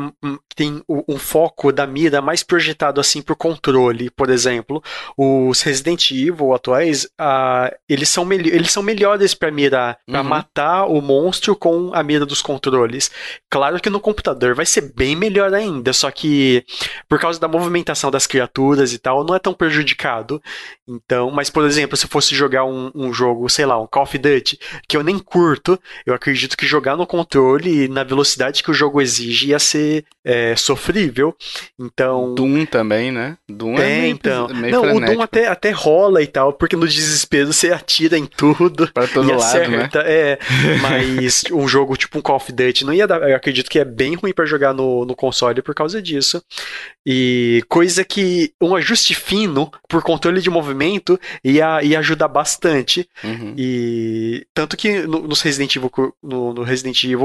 Tem 0.55 0.83
um 0.89 1.17
foco 1.17 1.73
da 1.73 1.87
mira 1.87 2.21
mais 2.21 2.43
projetado, 2.43 3.01
assim, 3.01 3.23
pro 3.23 3.35
controle. 3.35 4.11
Por 4.11 4.29
exemplo, 4.29 4.83
os 5.17 5.63
Resident 5.63 6.11
Evil 6.11 6.55
atuais, 6.55 7.05
uh, 7.05 7.75
eles, 7.89 8.09
são 8.09 8.31
eles 8.33 8.71
são 8.71 8.83
melhores 8.83 9.35
para 9.35 9.51
mirar, 9.51 9.99
para 10.07 10.21
uhum. 10.21 10.29
matar 10.29 10.85
o 10.87 11.01
monstro 11.01 11.57
com 11.57 11.91
a 11.95 12.03
mira 12.03 12.27
dos 12.27 12.43
controles. 12.43 13.11
Claro 13.49 13.81
que 13.81 13.91
no 13.91 14.01
computador 14.01 14.55
vai 14.55 14.67
ser 14.67 14.93
bem 14.95 15.17
melhor 15.17 15.55
ainda, 15.55 15.93
só 15.93 16.11
que 16.11 16.65
por 17.09 17.19
causa 17.19 17.41
da 17.41 17.49
movimentação 17.49 18.11
das 18.11 18.27
criaturas 18.27 18.93
e 18.93 18.99
tal, 18.99 19.25
não 19.25 19.35
é 19.35 19.39
tão 19.39 19.55
prejudicado. 19.55 20.43
Então, 20.87 21.31
mas 21.31 21.49
por 21.49 21.65
exemplo, 21.65 21.97
se 21.97 22.05
eu 22.05 22.11
fosse 22.11 22.35
jogar 22.35 22.65
um, 22.65 22.91
um 22.95 23.13
jogo, 23.13 23.49
sei 23.49 23.65
lá, 23.65 23.81
um 23.81 23.87
Call 23.87 24.03
of 24.03 24.19
Duty, 24.19 24.59
que 24.87 24.97
eu 24.97 25.03
nem 25.03 25.19
curto, 25.19 25.79
eu 26.05 26.15
acredito 26.15 26.57
que 26.57 26.67
jogar 26.67 26.97
no 26.97 27.07
controle 27.31 27.89
na 27.89 28.05
velocidade 28.05 28.63
que 28.63 28.71
o 28.71 28.75
jogo 28.75 29.01
exige 29.01 29.49
ia 29.49 29.59
ser 29.59 30.05
é, 30.25 30.55
sofrível. 30.57 31.35
Então. 31.79 32.35
Doom 32.35 32.67
também, 32.67 33.11
né? 33.11 33.39
Doom 33.49 33.79
é, 33.79 33.83
é 33.83 34.01
meio, 34.01 34.13
então. 34.13 34.49
Meio 34.49 34.73
não, 34.73 34.83
frenético. 34.83 35.11
o 35.11 35.15
Doom 35.15 35.23
até, 35.23 35.49
até 35.49 35.71
rola 35.71 36.23
e 36.23 36.27
tal, 36.27 36.53
porque 36.53 36.77
no 36.77 36.87
desespero 36.87 37.53
você 37.53 37.73
atira 37.73 38.19
em 38.19 38.27
tudo. 38.27 38.91
Para 38.93 39.09
todo 39.09 39.31
lado, 39.31 39.43
acerta, 39.43 40.03
né? 40.03 40.13
É, 40.13 40.39
mas 40.83 41.45
um 41.51 41.67
jogo 41.67 41.97
tipo 41.97 42.11
tipo 42.11 42.19
um 42.19 42.23
Call 42.23 42.37
of 42.37 42.53
Duty, 42.53 42.85
não 42.85 42.93
ia 42.93 43.07
dar, 43.07 43.23
eu 43.23 43.37
acredito 43.37 43.71
que 43.71 43.79
é 43.79 43.85
bem 43.85 44.17
ruim 44.17 44.33
para 44.33 44.45
jogar 44.45 44.75
no, 44.75 45.07
no 45.07 45.15
console 45.15 45.63
por 45.63 45.75
causa 45.75 46.03
disso. 46.03 46.43
E 47.07 47.63
coisa 47.69 48.05
que 48.05 48.53
um 48.61 48.75
ajuste 48.75 49.15
fino 49.15 49.71
por 49.89 50.03
controle 50.03 50.41
de 50.41 50.51
movimento 50.51 51.19
ia, 51.43 51.83
ia 51.83 52.01
ajudar 52.01 52.29
bastante. 52.29 53.09
Uhum. 53.23 53.55
E 53.57 54.45
tanto 54.53 54.77
que 54.77 55.03
no, 55.03 55.23
nos 55.27 55.41
Resident 55.41 55.75
Evil, 55.77 55.91
no, 56.23 56.53
no 56.53 56.63
Resident 56.63 57.03
Evil, 57.05 57.20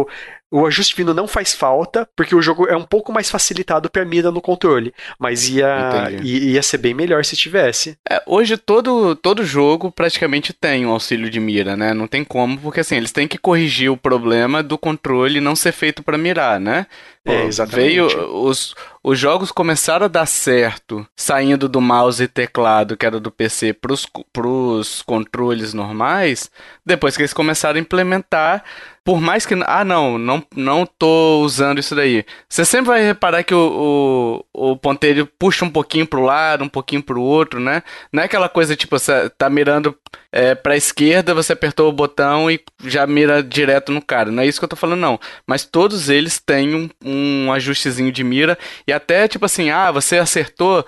o 0.52 0.66
ajuste 0.66 0.96
fino 0.96 1.14
não 1.14 1.28
faz 1.28 1.54
falta, 1.54 2.08
porque 2.16 2.36
o 2.36 2.42
jogo 2.42 2.68
é 2.68 2.78
um 2.78 2.84
pouco 2.84 3.12
mais 3.12 3.30
facilitado 3.30 3.90
pra 3.90 4.06
mira 4.06 4.32
no 4.32 4.42
controle. 4.42 4.94
Mas 5.20 5.50
ia, 5.50 6.20
ia 6.24 6.62
ser 6.62 6.78
bem 6.78 6.94
melhor 6.94 7.26
se 7.26 7.36
tivesse. 7.36 7.98
É, 8.10 8.22
hoje 8.26 8.56
todo, 8.56 9.16
todo 9.16 9.44
jogo 9.44 9.92
praticamente 9.92 10.54
tem 10.54 10.86
um 10.86 10.92
auxílio 10.92 11.30
de 11.30 11.40
mira, 11.40 11.76
né? 11.76 11.94
Não 11.94 12.08
tem 12.08 12.24
como, 12.24 12.58
porque 12.58 12.80
assim, 12.80 12.96
eles 12.96 13.12
têm 13.12 13.28
que 13.28 13.38
corrigir 13.38 13.92
o 13.92 13.98
problema 13.98 14.64
do 14.64 14.78
controle 14.78 15.42
não 15.42 15.56
ser 15.56 15.72
feito 15.72 16.02
para 16.02 16.18
mirar, 16.18 16.60
né? 16.60 16.86
É, 17.26 17.46
exatamente. 17.46 17.88
Veio 17.88 18.06
os, 18.44 18.76
os 19.04 19.18
jogos 19.18 19.52
começaram 19.52 20.06
a 20.06 20.10
dar 20.10 20.28
certo 20.28 21.06
saindo 21.16 21.68
do 21.68 21.82
mouse 21.82 22.24
e 22.24 22.28
teclado, 22.28 22.96
que 22.96 23.06
era 23.06 23.20
do 23.20 23.32
PC, 23.32 23.74
pros, 23.74 24.06
pros 24.32 25.02
controles 25.02 25.74
normais, 25.74 26.52
depois 26.86 27.16
que 27.18 27.24
eles 27.24 27.34
começaram 27.34 27.78
a 27.78 27.82
implementar 27.82 28.64
por 29.06 29.22
mais 29.22 29.46
que. 29.46 29.54
Ah, 29.68 29.86
não, 29.86 30.18
não, 30.18 30.44
não 30.56 30.84
tô 30.84 31.42
usando 31.42 31.78
isso 31.78 31.94
daí. 31.96 32.26
Você 32.50 32.66
sempre 32.66 32.88
vai 32.88 33.04
reparar 33.04 33.44
que 33.44 33.54
o, 33.54 34.44
o, 34.52 34.72
o 34.72 34.78
ponteiro 34.78 35.28
puxa 35.38 35.64
um 35.64 35.70
pouquinho 35.70 36.08
pro 36.08 36.24
lado, 36.24 36.64
um 36.64 36.68
pouquinho 36.68 37.04
pro 37.04 37.22
outro, 37.22 37.60
né? 37.60 37.84
Não 38.12 38.24
é 38.24 38.26
aquela 38.26 38.50
coisa 38.50 38.76
tipo, 38.76 38.98
você 38.98 39.30
tá 39.30 39.48
mirando 39.48 39.96
é, 40.32 40.56
pra 40.56 40.76
esquerda, 40.76 41.36
você 41.36 41.54
apertou 41.54 41.88
o 41.88 41.94
botão 41.94 42.50
e 42.50 42.60
já 42.84 43.06
mira 43.06 43.44
direto 43.44 43.92
no 43.92 44.02
cara. 44.02 44.32
Não 44.32 44.42
é 44.42 44.48
isso 44.48 44.60
que 44.60 44.66
eu 44.66 44.70
tô 44.70 44.76
falando, 44.76 45.02
não. 45.02 45.20
Mas 45.46 45.66
todos 45.66 46.10
eles 46.10 46.40
têm 46.40 46.74
um, 46.74 46.90
um 47.06 47.15
ajustezinho 47.54 48.12
de 48.12 48.24
mira. 48.24 48.58
E 48.88 48.94
até 48.94 49.28
tipo 49.28 49.46
assim, 49.46 49.70
ah, 49.70 49.92
você 49.92 50.18
acertou 50.18 50.86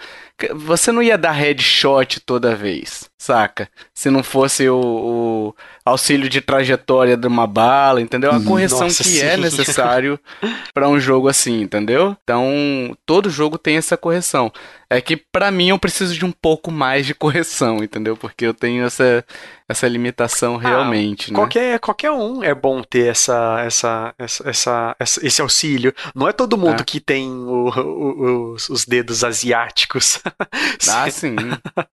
você 0.55 0.91
não 0.91 1.01
ia 1.01 1.17
dar 1.17 1.31
headshot 1.31 2.19
toda 2.19 2.55
vez, 2.55 3.09
saca? 3.17 3.67
Se 3.93 4.09
não 4.09 4.21
fosse 4.21 4.69
o, 4.69 4.79
o 4.79 5.55
auxílio 5.83 6.29
de 6.29 6.41
trajetória 6.41 7.17
de 7.17 7.27
uma 7.27 7.47
bala, 7.47 8.01
entendeu? 8.01 8.31
A 8.31 8.35
uhum. 8.35 8.45
correção 8.45 8.81
Nossa, 8.81 9.03
que 9.03 9.19
é 9.19 9.21
sim. 9.21 9.25
é 9.25 9.37
necessário 9.37 10.19
para 10.73 10.87
um 10.87 10.99
jogo 10.99 11.27
assim, 11.27 11.61
entendeu? 11.61 12.15
Então, 12.23 12.95
todo 13.05 13.29
jogo 13.29 13.57
tem 13.57 13.77
essa 13.77 13.97
correção. 13.97 14.51
É 14.89 15.01
que 15.01 15.17
para 15.17 15.51
mim 15.51 15.69
eu 15.69 15.79
preciso 15.79 16.13
de 16.13 16.23
um 16.23 16.31
pouco 16.31 16.71
mais 16.71 17.05
de 17.05 17.13
correção, 17.13 17.83
entendeu? 17.83 18.15
Porque 18.15 18.45
eu 18.45 18.53
tenho 18.53 18.85
essa, 18.85 19.25
essa 19.67 19.87
limitação 19.87 20.55
ah, 20.55 20.59
realmente, 20.59 21.31
ah, 21.31 21.35
qualquer, 21.35 21.71
né? 21.73 21.79
Qualquer 21.79 22.11
um 22.11 22.41
é 22.41 22.55
bom 22.55 22.81
ter 22.81 23.07
essa, 23.07 23.61
essa, 23.65 24.13
essa, 24.17 24.95
essa 24.97 25.21
esse 25.21 25.41
auxílio. 25.41 25.93
Não 26.15 26.27
é 26.27 26.31
todo 26.31 26.57
mundo 26.57 26.81
é. 26.81 26.85
que 26.85 27.01
tem 27.01 27.29
o, 27.29 27.69
o, 27.69 28.53
os, 28.53 28.69
os, 28.69 28.85
dedos 28.85 29.23
asiáticos. 29.23 30.21
ah, 30.89 31.09
sim. 31.09 31.35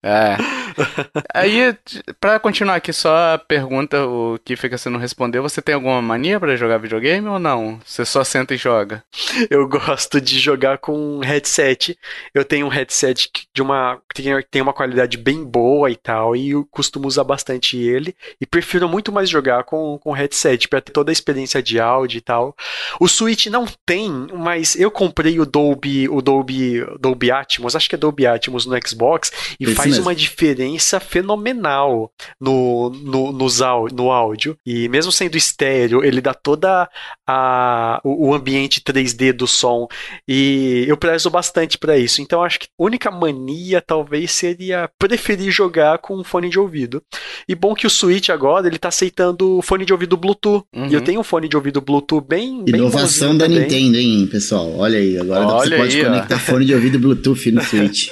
É. 0.03 0.37
Aí, 1.33 1.77
para 2.21 2.39
continuar 2.39 2.77
aqui 2.77 2.93
só 2.93 3.35
a 3.35 3.39
pergunta, 3.39 4.07
o 4.07 4.39
que 4.45 4.57
fica 4.57 4.77
você 4.77 4.89
não 4.89 4.99
respondeu, 4.99 5.43
você 5.43 5.63
tem 5.63 5.75
alguma 5.75 6.01
mania 6.03 6.39
para 6.39 6.57
jogar 6.57 6.79
videogame 6.79 7.27
ou 7.29 7.39
não? 7.39 7.81
Você 7.85 8.05
só 8.05 8.25
senta 8.25 8.55
e 8.55 8.57
joga? 8.57 9.03
Eu 9.51 9.69
gosto 9.69 10.21
de 10.21 10.39
jogar 10.39 10.79
com 10.79 11.21
headset. 11.21 11.99
Eu 12.35 12.45
tenho 12.45 12.67
um 12.67 12.71
headset 12.71 13.31
de 13.53 13.63
uma 13.63 13.99
tem, 14.15 14.27
tem 14.51 14.63
uma 14.63 14.73
qualidade 14.73 15.17
bem 15.17 15.45
boa 15.45 15.91
e 15.91 15.97
tal, 15.97 16.37
e 16.37 16.51
eu 16.51 16.67
costumo 16.71 17.07
usar 17.07 17.25
bastante 17.25 17.77
ele 17.77 18.15
e 18.41 18.47
prefiro 18.47 18.89
muito 18.89 19.13
mais 19.13 19.29
jogar 19.29 19.65
com 19.65 19.99
com 19.99 20.13
headset 20.13 20.69
para 20.69 20.81
ter 20.81 20.93
toda 20.93 21.11
a 21.11 21.13
experiência 21.13 21.63
de 21.63 21.81
áudio 21.81 22.19
e 22.19 22.21
tal. 22.21 22.57
O 23.01 23.09
Switch 23.09 23.47
não 23.47 23.67
tem, 23.87 24.11
mas 24.33 24.77
eu 24.77 24.91
comprei 24.91 25.39
o 25.41 25.47
Dolby, 25.47 26.09
o 26.09 26.21
Dolby, 26.21 26.85
Dolby 26.99 27.31
Atmos, 27.31 27.77
acho 27.77 27.89
que 27.89 27.95
é 27.95 27.99
Dolby 27.99 28.24
Atmos 28.27 28.67
no 28.67 28.77
Xbox 28.87 29.31
e 29.59 29.65
Isso 29.65 29.75
faz 29.75 29.91
mesmo. 29.91 30.05
uma 30.05 30.15
diferença 30.15 31.01
fenomenal 31.01 32.11
no 32.41 32.91
no, 32.91 33.33
nos, 33.33 33.61
no 33.93 34.11
áudio 34.11 34.57
e 34.67 34.89
mesmo 34.89 35.11
sendo 35.13 35.37
estéreo, 35.37 36.05
ele 36.05 36.21
dá 36.21 36.35
toda 36.35 36.89
a 37.27 38.01
o, 38.05 38.29
o 38.29 38.35
ambiente 38.35 38.81
3D 38.81 39.33
do 39.33 39.47
som 39.47 39.87
e 40.29 40.85
eu 40.87 40.97
prezo 40.97 41.31
bastante 41.31 41.79
para 41.79 41.97
isso. 41.99 42.21
Então 42.21 42.43
acho 42.43 42.61
que 42.61 42.69
única 42.79 43.11
mania 43.11 43.81
talvez 43.81 44.31
seria 44.33 44.89
preferir 44.99 45.51
jogar 45.51 45.99
com 45.99 46.23
fone 46.25 46.49
de 46.49 46.59
ouvido. 46.59 47.03
E 47.49 47.55
bom 47.55 47.75
que 47.75 47.87
o 47.87 47.91
Switch 47.91 48.29
agora 48.29 48.67
ele 48.67 48.79
tá 48.79 48.89
aceitando 48.89 49.61
fone 49.63 49.85
de 49.85 49.93
ouvido 49.93 50.17
Bluetooth. 50.17 50.65
Uhum. 50.75 50.89
E 50.89 50.95
eu 50.95 51.01
tenho 51.01 51.21
um 51.21 51.25
fone 51.25 51.49
de 51.49 51.57
ouvido 51.57 51.81
Bluetooth 51.81 52.25
bem. 52.27 52.65
Inovação 52.67 53.31
bem 53.31 53.39
da 53.39 53.45
também. 53.47 53.61
Nintendo, 53.61 53.99
hein, 53.99 54.27
pessoal? 54.27 54.75
Olha 54.77 54.99
aí, 54.99 55.19
agora 55.19 55.47
Olha 55.47 55.69
você 55.69 55.75
aí, 55.75 55.81
pode 55.81 56.01
ó. 56.01 56.05
conectar 56.05 56.39
fone 56.39 56.65
de 56.65 56.75
ouvido 56.75 56.99
Bluetooth 56.99 57.51
no 57.51 57.63
Switch. 57.65 58.11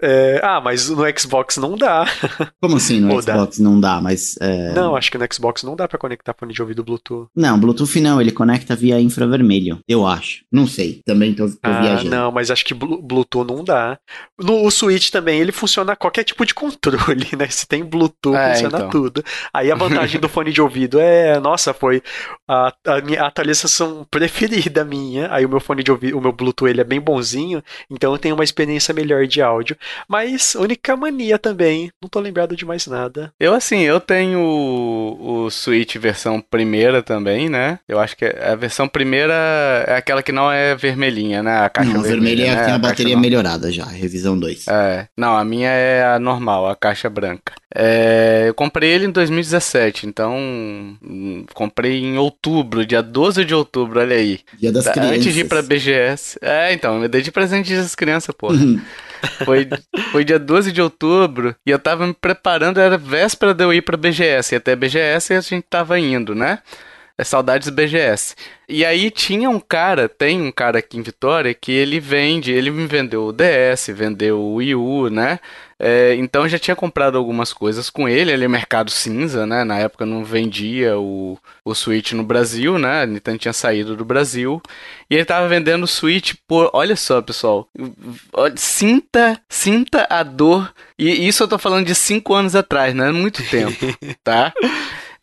É, 0.00 0.40
ah, 0.42 0.60
mas 0.60 0.90
no 0.90 1.04
Xbox 1.18 1.56
não 1.56 1.76
dá. 1.76 2.04
Como 2.60 2.76
assim 2.76 3.00
no 3.00 3.14
Ou 3.14 3.22
Xbox 3.22 3.58
dá? 3.58 3.64
não 3.64 3.80
dá? 3.80 4.00
Mas 4.00 4.36
é... 4.40 4.72
não, 4.72 4.94
acho 4.94 5.10
que 5.10 5.16
no 5.16 5.26
Xbox 5.32 5.62
não 5.62 5.74
dá 5.74 5.88
para 5.88 5.98
conectar 5.98 6.34
fone 6.38 6.52
de 6.52 6.60
ouvido 6.60 6.84
Bluetooth. 6.84 7.28
Não, 7.34 7.58
Bluetooth 7.58 7.98
não, 8.00 8.20
ele 8.20 8.30
conecta 8.30 8.76
via 8.76 9.00
infravermelho, 9.00 9.78
eu 9.88 10.06
acho. 10.06 10.44
Não 10.52 10.66
sei, 10.66 11.00
também 11.04 11.34
tô, 11.34 11.48
tô 11.48 11.56
ah, 11.62 11.80
viajando. 11.80 12.10
Não, 12.10 12.30
mas 12.30 12.50
acho 12.50 12.64
que 12.64 12.74
Bluetooth 12.74 13.46
não 13.46 13.64
dá. 13.64 13.98
No 14.38 14.66
o 14.66 14.70
Switch 14.70 15.10
também 15.10 15.40
ele 15.40 15.52
funciona 15.52 15.96
qualquer 15.96 16.24
tipo 16.24 16.44
de 16.44 16.52
controle, 16.54 17.28
né? 17.36 17.48
Se 17.48 17.66
tem 17.66 17.84
Bluetooth 17.84 18.36
é, 18.36 18.52
funciona 18.52 18.78
então. 18.78 18.90
tudo. 18.90 19.24
Aí 19.52 19.70
a 19.70 19.74
vantagem 19.76 20.20
do 20.20 20.28
fone 20.28 20.52
de 20.52 20.60
ouvido 20.60 20.98
é, 21.00 21.40
nossa, 21.40 21.72
foi 21.72 22.02
a, 22.48 22.72
a 22.86 23.00
minha 23.00 23.22
atualização 23.22 24.06
preferida 24.10 24.84
minha. 24.84 25.32
Aí 25.32 25.46
o 25.46 25.48
meu 25.48 25.60
fone 25.60 25.82
de 25.82 25.90
ouvido, 25.90 26.18
o 26.18 26.20
meu 26.20 26.32
Bluetooth 26.32 26.68
ele 26.68 26.80
é 26.80 26.84
bem 26.84 27.00
bonzinho, 27.00 27.62
então 27.90 28.12
eu 28.12 28.18
tenho 28.18 28.34
uma 28.34 28.44
experiência 28.44 28.92
melhor 28.92 29.26
de 29.26 29.40
áudio. 29.40 29.76
Mas 30.08 30.54
única 30.54 30.96
mania 30.96 31.38
também. 31.38 31.90
Não 32.02 32.08
tô 32.08 32.20
lembrado 32.20 32.56
de 32.56 32.64
mais 32.64 32.86
nada. 32.86 33.32
Eu, 33.38 33.54
assim, 33.54 33.80
eu 33.80 34.00
tenho 34.00 34.40
o, 34.40 35.44
o 35.44 35.50
Switch 35.50 35.96
versão 35.96 36.40
primeira 36.40 37.02
também, 37.02 37.48
né? 37.48 37.78
Eu 37.88 37.98
acho 37.98 38.16
que 38.16 38.24
a 38.24 38.54
versão 38.54 38.88
primeira 38.88 39.34
é 39.86 39.96
aquela 39.96 40.22
que 40.22 40.32
não 40.32 40.50
é 40.50 40.74
vermelhinha, 40.74 41.42
né? 41.42 41.64
A 41.64 41.68
caixa 41.68 41.92
não, 41.92 42.02
vermelha, 42.02 42.44
vermelha 42.44 42.50
é 42.52 42.54
né? 42.54 42.64
tem 42.64 42.72
a, 42.72 42.76
a 42.76 42.78
bateria 42.78 43.16
melhorada 43.16 43.70
já, 43.70 43.84
revisão 43.84 44.38
2. 44.38 44.68
É. 44.68 45.08
Não, 45.16 45.36
a 45.36 45.44
minha 45.44 45.68
é 45.68 46.04
a 46.14 46.18
normal, 46.18 46.68
a 46.68 46.76
caixa 46.76 47.08
branca. 47.08 47.52
É, 47.74 48.44
eu 48.48 48.54
comprei 48.54 48.90
ele 48.90 49.06
em 49.06 49.10
2017, 49.10 50.06
então 50.06 50.34
hum, 50.34 51.44
comprei 51.52 52.02
em 52.02 52.16
outubro, 52.16 52.86
dia 52.86 53.02
12 53.02 53.44
de 53.44 53.54
outubro, 53.54 54.00
olha 54.00 54.16
aí. 54.16 54.40
Dia 54.58 54.72
das 54.72 54.88
crianças. 54.88 55.16
Antes 55.16 55.34
de 55.34 55.40
ir 55.40 55.44
pra 55.44 55.60
BGS. 55.60 56.38
É, 56.40 56.72
então, 56.72 57.02
eu 57.02 57.08
dei 57.08 57.20
de 57.20 57.30
presente 57.30 57.74
das 57.74 57.94
crianças, 57.94 58.34
porra. 58.34 58.56
Foi, 59.44 59.68
foi 60.12 60.24
dia 60.24 60.38
12 60.38 60.72
de 60.72 60.80
outubro 60.80 61.54
e 61.64 61.70
eu 61.70 61.78
tava 61.78 62.06
me 62.06 62.14
preparando, 62.14 62.80
era 62.80 62.96
véspera 62.96 63.54
de 63.54 63.64
eu 63.64 63.72
ir 63.72 63.82
pra 63.82 63.96
BGS. 63.96 64.54
E 64.54 64.56
até 64.56 64.74
BGS 64.76 65.34
a 65.34 65.40
gente 65.40 65.64
tava 65.68 65.98
indo, 65.98 66.34
né? 66.34 66.60
É 67.18 67.24
saudades 67.24 67.70
BGS. 67.70 68.34
E 68.68 68.84
aí 68.84 69.10
tinha 69.10 69.48
um 69.48 69.58
cara, 69.60 70.08
tem 70.08 70.42
um 70.42 70.52
cara 70.52 70.80
aqui 70.80 70.98
em 70.98 71.02
Vitória 71.02 71.54
que 71.54 71.72
ele 71.72 71.98
vende, 71.98 72.52
ele 72.52 72.70
me 72.70 72.86
vendeu 72.86 73.28
o 73.28 73.32
DS, 73.32 73.86
vendeu 73.94 74.38
o 74.38 74.54
Wii 74.56 74.74
U, 74.74 75.08
né? 75.08 75.38
É, 75.78 76.14
então 76.14 76.42
eu 76.42 76.48
já 76.48 76.58
tinha 76.58 76.74
comprado 76.74 77.16
algumas 77.16 77.52
coisas 77.52 77.90
com 77.90 78.08
ele, 78.08 78.32
ele 78.32 78.44
é 78.44 78.48
mercado 78.48 78.90
cinza, 78.90 79.46
né? 79.46 79.62
Na 79.62 79.78
época 79.78 80.04
não 80.04 80.24
vendia 80.24 80.98
o, 80.98 81.38
o 81.64 81.74
Switch 81.74 82.12
no 82.12 82.22
Brasil, 82.22 82.78
né? 82.78 83.02
A 83.02 83.06
Nintendo 83.06 83.38
tinha 83.38 83.52
saído 83.52 83.94
do 83.94 84.04
Brasil. 84.04 84.60
E 85.08 85.14
ele 85.14 85.24
tava 85.24 85.46
vendendo 85.48 85.84
o 85.84 85.88
Switch 85.88 86.34
por. 86.46 86.70
Olha 86.72 86.96
só, 86.96 87.22
pessoal. 87.22 87.68
Sinta, 88.56 89.40
sinta 89.48 90.06
a 90.10 90.22
dor. 90.22 90.72
E 90.98 91.28
isso 91.28 91.42
eu 91.42 91.48
tô 91.48 91.58
falando 91.58 91.86
de 91.86 91.94
5 91.94 92.34
anos 92.34 92.56
atrás, 92.56 92.94
né? 92.94 93.12
Muito 93.12 93.42
tempo, 93.48 93.86
tá? 94.24 94.52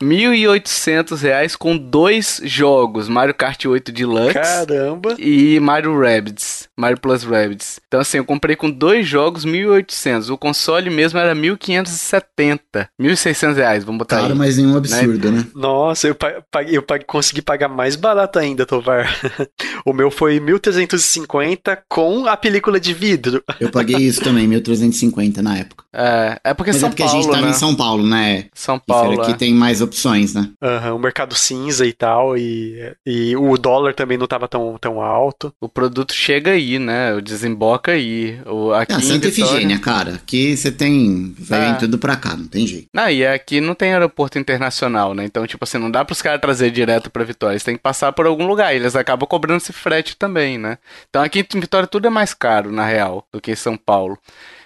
1.800 0.03 1.21
reais 1.21 1.55
com 1.55 1.77
dois 1.77 2.41
jogos, 2.43 3.07
Mario 3.07 3.33
Kart 3.33 3.65
8 3.65 3.91
Deluxe 3.91 4.33
Caramba. 4.33 5.15
e 5.17 5.59
Mario 5.59 5.99
Rabbids, 5.99 6.62
Mario 6.77 6.99
Plus 6.99 7.23
Rabbids. 7.23 7.79
Então 7.87 7.99
assim, 7.99 8.17
eu 8.17 8.25
comprei 8.25 8.55
com 8.55 8.69
dois 8.69 9.07
jogos 9.07 9.45
1.800, 9.45 10.29
o 10.29 10.37
console 10.37 10.89
mesmo 10.89 11.19
era 11.19 11.35
1.570, 11.35 12.87
1.600 12.99 13.55
reais, 13.55 13.83
vamos 13.83 13.99
botar 13.99 14.17
Cara, 14.17 14.33
aí. 14.33 14.37
mas 14.37 14.57
nenhum 14.57 14.77
absurdo, 14.77 15.31
né? 15.31 15.39
né? 15.39 15.47
Nossa, 15.55 16.07
eu, 16.07 16.15
paguei, 16.15 16.77
eu 16.77 16.81
paguei, 16.81 17.05
consegui 17.05 17.41
pagar 17.41 17.67
mais 17.67 17.95
barato 17.95 18.39
ainda, 18.39 18.65
Tovar. 18.65 19.07
o 19.85 19.93
meu 19.93 20.09
foi 20.09 20.39
1.350 20.39 21.79
com 21.87 22.25
a 22.27 22.35
película 22.35 22.79
de 22.79 22.93
vidro. 22.93 23.43
Eu 23.59 23.69
paguei 23.69 23.97
isso 23.97 24.21
também, 24.21 24.47
1.350 24.49 25.37
na 25.37 25.57
época. 25.57 25.85
É, 25.93 26.39
é 26.43 26.53
porque 26.53 26.71
mas 26.71 26.79
São 26.79 26.87
é 26.87 26.91
porque 26.91 27.03
Paulo, 27.03 27.17
a 27.17 27.21
gente 27.21 27.31
tava 27.31 27.45
né? 27.45 27.51
em 27.51 27.53
São 27.53 27.75
Paulo, 27.75 28.05
né? 28.05 28.45
São 28.53 28.79
Paulo. 28.79 29.21
Aqui 29.21 29.31
é. 29.31 29.35
tem 29.35 29.53
mais 29.53 29.81
opções, 29.81 30.33
né? 30.33 30.49
Uhum, 30.61 30.95
o 30.95 30.99
mercado 30.99 31.35
cinza 31.35 31.85
e 31.85 31.93
tal, 31.93 32.37
e, 32.37 32.93
e 33.05 33.35
o 33.35 33.57
dólar 33.57 33.93
também 33.93 34.17
não 34.17 34.25
estava 34.25 34.47
tão, 34.47 34.77
tão 34.79 35.01
alto. 35.01 35.53
O 35.61 35.69
produto 35.69 36.13
chega 36.13 36.51
aí, 36.51 36.62
né? 36.79 37.13
O 37.13 37.21
desemboca 37.21 37.91
aí. 37.91 38.39
O, 38.45 38.71
aqui 38.73 38.93
ah, 38.93 38.99
Santa 38.99 39.29
Vitória... 39.29 39.51
Efigênia, 39.51 39.79
cara. 39.79 40.15
Aqui 40.15 40.55
você 40.55 40.71
tem. 40.71 41.33
Vem 41.37 41.59
ah. 41.59 41.75
tudo 41.75 41.97
pra 41.97 42.15
cá, 42.15 42.35
não 42.35 42.47
tem 42.47 42.65
jeito. 42.65 42.87
Ah, 42.95 43.11
e 43.11 43.25
aqui 43.25 43.61
não 43.61 43.75
tem 43.75 43.93
aeroporto 43.93 44.39
internacional, 44.39 45.13
né? 45.13 45.25
Então, 45.25 45.45
tipo 45.45 45.63
assim, 45.63 45.77
não 45.77 45.91
dá 45.91 46.03
pros 46.03 46.21
caras 46.21 46.41
trazer 46.41 46.71
direto 46.71 47.09
pra 47.09 47.23
Vitória. 47.23 47.53
Eles 47.53 47.63
têm 47.63 47.75
que 47.75 47.81
passar 47.81 48.11
por 48.13 48.25
algum 48.25 48.47
lugar. 48.47 48.73
E 48.73 48.77
eles 48.77 48.95
acabam 48.95 49.27
cobrando 49.27 49.57
esse 49.57 49.73
frete 49.73 50.15
também, 50.15 50.57
né? 50.57 50.77
Então 51.09 51.21
aqui 51.21 51.45
em 51.53 51.59
Vitória 51.59 51.87
tudo 51.87 52.07
é 52.07 52.09
mais 52.09 52.33
caro, 52.33 52.71
na 52.71 52.85
real, 52.85 53.27
do 53.31 53.39
que 53.41 53.51
em 53.51 53.55
São 53.55 53.77
Paulo. 53.77 54.17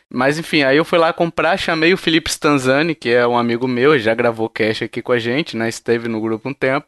Mas 0.10 0.40
enfim, 0.40 0.64
aí 0.64 0.78
eu 0.78 0.86
fui 0.86 0.98
lá 0.98 1.12
comprar, 1.12 1.58
chamei 1.58 1.94
o 1.94 1.98
Felipe 1.98 2.30
Stanzani, 2.30 2.96
que 2.96 3.10
é 3.10 3.28
um 3.28 3.38
amigo 3.38 3.68
meu, 3.68 4.00
já 4.00 4.14
gravou 4.14 4.48
cast 4.50 4.84
aqui 4.84 5.02
com 5.02 5.12
a 5.12 5.20
gente, 5.20 5.58
né? 5.58 5.68
Esteve 5.68 6.08
no 6.08 6.22
grupo 6.22 6.48
um 6.48 6.54
tempo. 6.54 6.88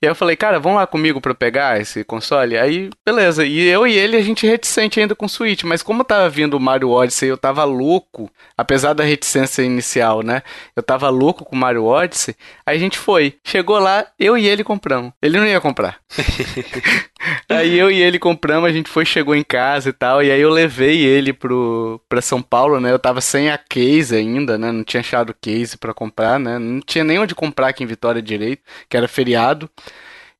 E 0.00 0.06
aí 0.06 0.10
eu 0.10 0.14
falei, 0.14 0.36
cara, 0.36 0.60
vamos 0.60 0.78
lá 0.78 0.86
comigo 0.86 1.20
pra 1.20 1.34
pegar 1.34 1.80
esse 1.80 2.04
console? 2.04 2.56
Aí, 2.56 2.88
beleza. 3.04 3.44
E 3.44 3.60
eu 3.66 3.86
e 3.86 3.92
ele, 3.92 4.16
a 4.16 4.22
gente 4.22 4.46
reticente 4.46 5.00
ainda 5.00 5.16
com 5.16 5.26
o 5.26 5.28
Switch, 5.28 5.64
mas 5.64 5.82
como 5.82 6.04
tava 6.04 6.28
vindo 6.28 6.56
o 6.56 6.60
Mario 6.60 6.90
Odyssey, 6.90 7.28
eu 7.28 7.36
tava 7.36 7.64
louco, 7.64 8.30
apesar 8.56 8.92
da 8.92 9.02
reticência 9.02 9.62
inicial, 9.62 10.22
né? 10.22 10.42
Eu 10.76 10.82
tava 10.82 11.08
louco 11.08 11.44
com 11.44 11.56
o 11.56 11.58
Mario 11.58 11.84
Odyssey. 11.84 12.36
Aí 12.64 12.76
a 12.76 12.80
gente 12.80 12.98
foi. 12.98 13.34
Chegou 13.44 13.78
lá, 13.78 14.06
eu 14.18 14.38
e 14.38 14.46
ele 14.46 14.62
compramos. 14.62 15.12
Ele 15.20 15.38
não 15.38 15.46
ia 15.46 15.60
comprar. 15.60 15.98
aí 17.48 17.78
eu 17.78 17.90
e 17.90 18.00
ele 18.00 18.18
compramos, 18.18 18.68
a 18.68 18.72
gente 18.72 18.88
foi, 18.88 19.04
chegou 19.04 19.34
em 19.34 19.42
casa 19.42 19.88
e 19.88 19.92
tal, 19.92 20.22
e 20.22 20.30
aí 20.30 20.40
eu 20.40 20.50
levei 20.50 21.04
ele 21.04 21.32
pro, 21.32 22.00
pra 22.08 22.20
São 22.20 22.40
Paulo, 22.40 22.59
né? 22.80 22.92
Eu 22.92 22.98
tava 22.98 23.20
sem 23.20 23.50
a 23.50 23.56
case 23.56 24.14
ainda, 24.14 24.58
né? 24.58 24.72
Não 24.72 24.84
tinha 24.84 25.00
achado 25.00 25.34
case 25.40 25.78
para 25.78 25.94
comprar, 25.94 26.38
né? 26.38 26.58
Não 26.58 26.80
tinha 26.80 27.04
nem 27.04 27.18
onde 27.18 27.34
comprar 27.34 27.68
aqui 27.68 27.84
em 27.84 27.86
Vitória 27.86 28.20
direito, 28.20 28.62
que 28.88 28.96
era 28.96 29.08
feriado. 29.08 29.70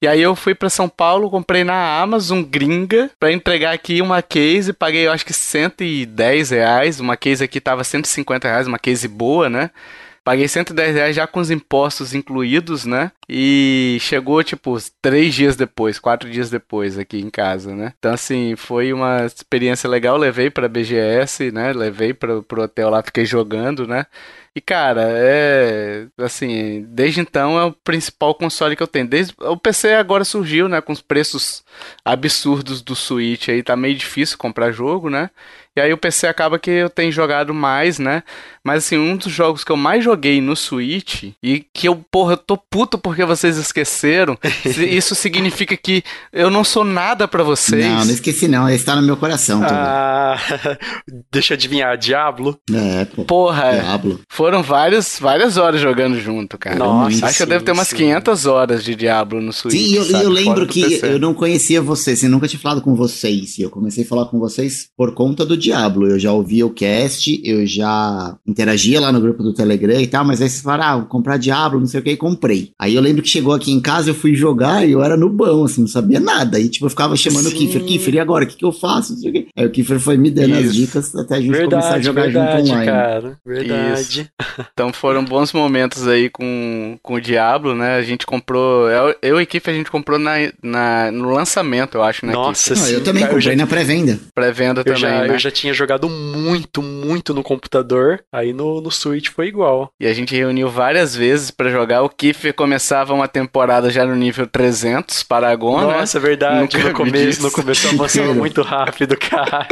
E 0.02 0.08
aí 0.08 0.20
eu 0.20 0.34
fui 0.34 0.54
para 0.54 0.70
São 0.70 0.88
Paulo, 0.88 1.30
comprei 1.30 1.62
na 1.62 2.00
Amazon 2.00 2.42
gringa 2.42 3.10
para 3.18 3.32
entregar 3.32 3.72
aqui 3.72 4.00
uma 4.00 4.22
case, 4.22 4.72
paguei 4.72 5.06
eu 5.06 5.12
acho 5.12 5.26
que 5.26 5.32
110 5.32 6.50
reais, 6.50 7.00
uma 7.00 7.18
case 7.18 7.44
aqui 7.44 7.60
tava 7.60 7.84
150 7.84 8.48
reais, 8.48 8.66
uma 8.66 8.78
case 8.78 9.06
boa, 9.06 9.50
né? 9.50 9.70
Paguei 10.30 10.46
110 10.46 10.94
reais 10.94 11.16
já 11.16 11.26
com 11.26 11.40
os 11.40 11.50
impostos 11.50 12.14
incluídos, 12.14 12.84
né? 12.84 13.10
E 13.28 13.98
chegou, 14.00 14.44
tipo, 14.44 14.76
três 15.02 15.34
dias 15.34 15.56
depois, 15.56 15.98
quatro 15.98 16.30
dias 16.30 16.48
depois 16.48 16.96
aqui 16.96 17.18
em 17.18 17.28
casa, 17.28 17.74
né? 17.74 17.94
Então, 17.98 18.12
assim, 18.12 18.54
foi 18.54 18.92
uma 18.92 19.26
experiência 19.26 19.90
legal. 19.90 20.16
Levei 20.16 20.48
pra 20.48 20.68
BGS, 20.68 21.50
né? 21.50 21.72
Levei 21.72 22.14
pra, 22.14 22.42
pro 22.42 22.62
hotel 22.62 22.90
lá, 22.90 23.02
fiquei 23.02 23.24
jogando, 23.26 23.88
né? 23.88 24.06
E 24.54 24.60
cara, 24.60 25.02
é 25.08 26.06
assim, 26.18 26.84
desde 26.88 27.20
então 27.20 27.56
é 27.58 27.64
o 27.64 27.72
principal 27.72 28.34
console 28.34 28.74
que 28.74 28.82
eu 28.82 28.86
tenho. 28.86 29.06
Desde 29.06 29.32
o 29.38 29.56
PC 29.56 29.94
agora 29.94 30.24
surgiu, 30.24 30.68
né, 30.68 30.80
com 30.80 30.92
os 30.92 31.00
preços 31.00 31.64
absurdos 32.04 32.82
do 32.82 32.96
Switch 32.96 33.48
aí, 33.48 33.62
tá 33.62 33.76
meio 33.76 33.94
difícil 33.94 34.36
comprar 34.36 34.72
jogo, 34.72 35.08
né? 35.08 35.30
E 35.80 35.82
aí 35.82 35.92
o 35.94 35.98
PC 35.98 36.26
acaba 36.26 36.58
que 36.58 36.70
eu 36.70 36.90
tenho 36.90 37.10
jogado 37.10 37.54
mais, 37.54 37.98
né? 37.98 38.22
Mas 38.62 38.84
assim, 38.84 38.98
um 38.98 39.16
dos 39.16 39.32
jogos 39.32 39.64
que 39.64 39.72
eu 39.72 39.76
mais 39.76 40.04
joguei 40.04 40.38
no 40.38 40.54
Switch 40.54 41.32
e 41.42 41.64
que 41.72 41.88
eu, 41.88 42.04
porra, 42.10 42.34
eu 42.34 42.36
tô 42.36 42.58
puto 42.58 42.98
porque 42.98 43.24
vocês 43.24 43.56
esqueceram. 43.56 44.36
isso 44.64 45.14
significa 45.14 45.74
que 45.78 46.02
eu 46.30 46.50
não 46.50 46.62
sou 46.62 46.84
nada 46.84 47.26
para 47.26 47.42
vocês. 47.42 47.86
Não, 47.86 48.04
não 48.04 48.12
esqueci 48.12 48.46
não, 48.46 48.68
ele 48.68 48.76
está 48.76 48.94
no 48.94 49.00
meu 49.00 49.16
coração. 49.16 49.62
Ah, 49.64 50.36
deixa 51.32 51.54
eu 51.54 51.56
adivinhar, 51.56 51.96
Diablo? 51.96 52.58
É, 52.70 53.06
pô. 53.06 53.24
Porra, 53.24 53.80
Diablo. 53.80 54.20
foram 54.28 54.62
várias, 54.62 55.18
várias 55.18 55.56
horas 55.56 55.80
jogando 55.80 56.20
junto, 56.20 56.58
cara. 56.58 56.76
Nossa, 56.76 57.26
Acho 57.26 57.38
que 57.38 57.42
eu 57.44 57.46
devo 57.46 57.64
ter 57.64 57.72
umas 57.72 57.88
sim. 57.88 57.96
500 57.96 58.44
horas 58.44 58.84
de 58.84 58.94
Diablo 58.94 59.40
no 59.40 59.54
Switch. 59.54 59.72
Sim, 59.72 59.94
eu, 59.94 60.04
sabe? 60.04 60.24
eu 60.24 60.30
lembro 60.30 60.66
que 60.66 60.82
PC. 60.82 61.14
eu 61.14 61.18
não 61.18 61.32
conhecia 61.32 61.80
vocês, 61.80 62.22
eu 62.22 62.28
nunca 62.28 62.46
tinha 62.46 62.60
falado 62.60 62.82
com 62.82 62.94
vocês. 62.94 63.56
E 63.56 63.62
eu 63.62 63.70
comecei 63.70 64.04
a 64.04 64.06
falar 64.06 64.26
com 64.26 64.38
vocês 64.38 64.90
por 64.94 65.14
conta 65.14 65.46
do 65.46 65.56
Diablo. 65.56 65.69
Eu 65.72 66.18
já 66.18 66.32
ouvia 66.32 66.66
o 66.66 66.70
cast, 66.70 67.40
eu 67.44 67.66
já 67.66 68.36
interagia 68.46 69.00
lá 69.00 69.12
no 69.12 69.20
grupo 69.20 69.42
do 69.42 69.54
Telegram 69.54 70.00
e 70.00 70.06
tal, 70.06 70.24
mas 70.24 70.40
aí 70.40 70.48
vocês 70.48 70.62
falaram, 70.62 70.84
ah, 70.84 70.96
vou 70.98 71.06
comprar 71.06 71.36
Diablo, 71.36 71.80
não 71.80 71.86
sei 71.86 72.00
o 72.00 72.02
que, 72.02 72.10
e 72.10 72.16
comprei. 72.16 72.72
Aí 72.78 72.94
eu 72.94 73.02
lembro 73.02 73.22
que 73.22 73.28
chegou 73.28 73.54
aqui 73.54 73.72
em 73.72 73.80
casa, 73.80 74.10
eu 74.10 74.14
fui 74.14 74.34
jogar 74.34 74.86
e 74.86 74.92
eu 74.92 75.02
era 75.02 75.16
no 75.16 75.28
bão, 75.28 75.64
assim, 75.64 75.82
não 75.82 75.88
sabia 75.88 76.20
nada. 76.20 76.56
Aí, 76.56 76.68
tipo, 76.68 76.86
eu 76.86 76.90
ficava 76.90 77.16
chamando 77.16 77.46
o 77.46 77.50
Sim. 77.50 77.56
Kiffer, 77.56 77.84
Kiffer, 77.84 78.14
e 78.14 78.18
agora? 78.18 78.44
O 78.44 78.46
que, 78.46 78.56
que 78.56 78.64
eu 78.64 78.72
faço? 78.72 79.12
Não 79.12 79.20
sei 79.20 79.30
o 79.30 79.32
quê. 79.32 79.46
Aí 79.56 79.66
o 79.66 79.70
Kiffer 79.70 79.98
foi 79.98 80.16
me 80.16 80.30
dando 80.30 80.54
as 80.54 80.66
Isso. 80.66 80.74
dicas 80.74 81.14
até 81.14 81.36
a 81.36 81.40
gente 81.40 81.50
começar 81.56 81.76
a 81.76 81.80
Verdade, 81.80 82.04
jogar 82.04 82.22
verdade, 82.22 82.58
junto 82.58 82.70
online. 82.72 82.86
cara. 82.86 83.38
Verdade. 83.44 84.30
Então 84.72 84.92
foram 84.92 85.24
bons 85.24 85.52
momentos 85.52 86.06
aí 86.06 86.30
com, 86.30 86.98
com 87.02 87.14
o 87.14 87.20
Diablo, 87.20 87.74
né? 87.74 87.96
A 87.96 88.02
gente 88.02 88.26
comprou. 88.26 88.88
Eu, 88.88 89.14
eu 89.22 89.40
e 89.40 89.46
Kiff 89.46 89.68
a 89.68 89.72
gente 89.72 89.90
comprou 89.90 90.18
na, 90.18 90.32
na, 90.62 91.10
no 91.10 91.30
lançamento, 91.30 91.96
eu 91.96 92.02
acho, 92.02 92.24
né? 92.24 92.32
Nossa, 92.32 92.74
Não, 92.74 92.88
eu 92.88 93.02
também 93.02 93.22
cara, 93.22 93.34
comprei 93.34 93.52
eu 93.52 93.58
já, 93.58 93.62
na 93.64 93.66
pré-venda. 93.66 94.18
Pré-venda 94.34 94.80
eu, 94.80 94.84
também, 94.84 95.00
já, 95.00 95.20
né? 95.20 95.34
eu 95.34 95.38
já 95.38 95.49
tinha 95.50 95.72
jogado 95.72 96.08
muito, 96.08 96.82
muito 96.82 97.34
no 97.34 97.42
computador, 97.42 98.22
aí 98.32 98.52
no, 98.52 98.80
no 98.80 98.90
Switch 98.90 99.28
foi 99.28 99.48
igual. 99.48 99.92
E 100.00 100.06
a 100.06 100.12
gente 100.12 100.34
reuniu 100.34 100.68
várias 100.68 101.14
vezes 101.14 101.50
pra 101.50 101.70
jogar. 101.70 102.02
O 102.02 102.08
Kiff 102.08 102.52
começava 102.52 103.14
uma 103.14 103.28
temporada 103.28 103.90
já 103.90 104.04
no 104.04 104.14
nível 104.14 104.46
300, 104.46 105.22
Paragon, 105.22 105.80
né? 105.80 105.98
Nossa, 105.98 106.18
é 106.18 106.20
verdade, 106.20 106.60
Nunca 106.60 106.78
no 106.78 106.94
começo, 106.94 107.42
no 107.42 107.50
começo 107.50 107.86
eu 107.86 107.92
avançava 107.92 108.34
muito 108.34 108.62
rápido, 108.62 109.16
cara. 109.16 109.66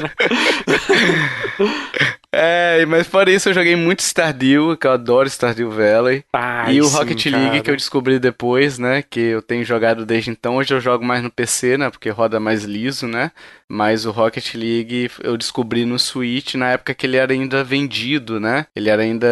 É, 2.31 2.85
mas 2.85 3.07
fora 3.07 3.31
isso 3.31 3.49
eu 3.49 3.55
joguei 3.55 3.75
muito 3.75 4.01
Stardew, 4.01 4.77
que 4.77 4.87
eu 4.87 4.93
adoro 4.93 5.29
Stardew 5.29 5.71
Valley. 5.71 6.23
Ai, 6.33 6.75
e 6.75 6.81
o 6.81 6.85
sim, 6.85 6.97
Rocket 6.97 7.27
League 7.27 7.47
cara. 7.47 7.61
que 7.63 7.71
eu 7.71 7.77
descobri 7.77 8.19
depois, 8.19 8.79
né? 8.79 9.03
Que 9.03 9.21
eu 9.21 9.41
tenho 9.41 9.65
jogado 9.65 10.05
desde 10.05 10.31
então. 10.31 10.57
Hoje 10.57 10.75
eu 10.75 10.81
jogo 10.81 11.05
mais 11.05 11.23
no 11.23 11.31
PC, 11.31 11.79
né? 11.79 11.89
Porque 11.89 12.11
roda 12.11 12.39
mais 12.39 12.65
liso, 12.65 13.07
né? 13.07 13.33
Mas 13.71 14.07
o 14.07 14.11
Rocket 14.11 14.55
League 14.55 15.11
eu 15.23 15.37
descobri 15.37 15.85
no 15.85 15.99
Switch 15.99 16.55
na 16.55 16.71
época 16.71 16.95
que 16.95 17.05
ele 17.05 17.19
era 17.19 17.33
ainda 17.33 17.63
vendido, 17.63 18.41
né? 18.41 18.67
Ele 18.75 18.89
era 18.89 19.03
ainda 19.03 19.29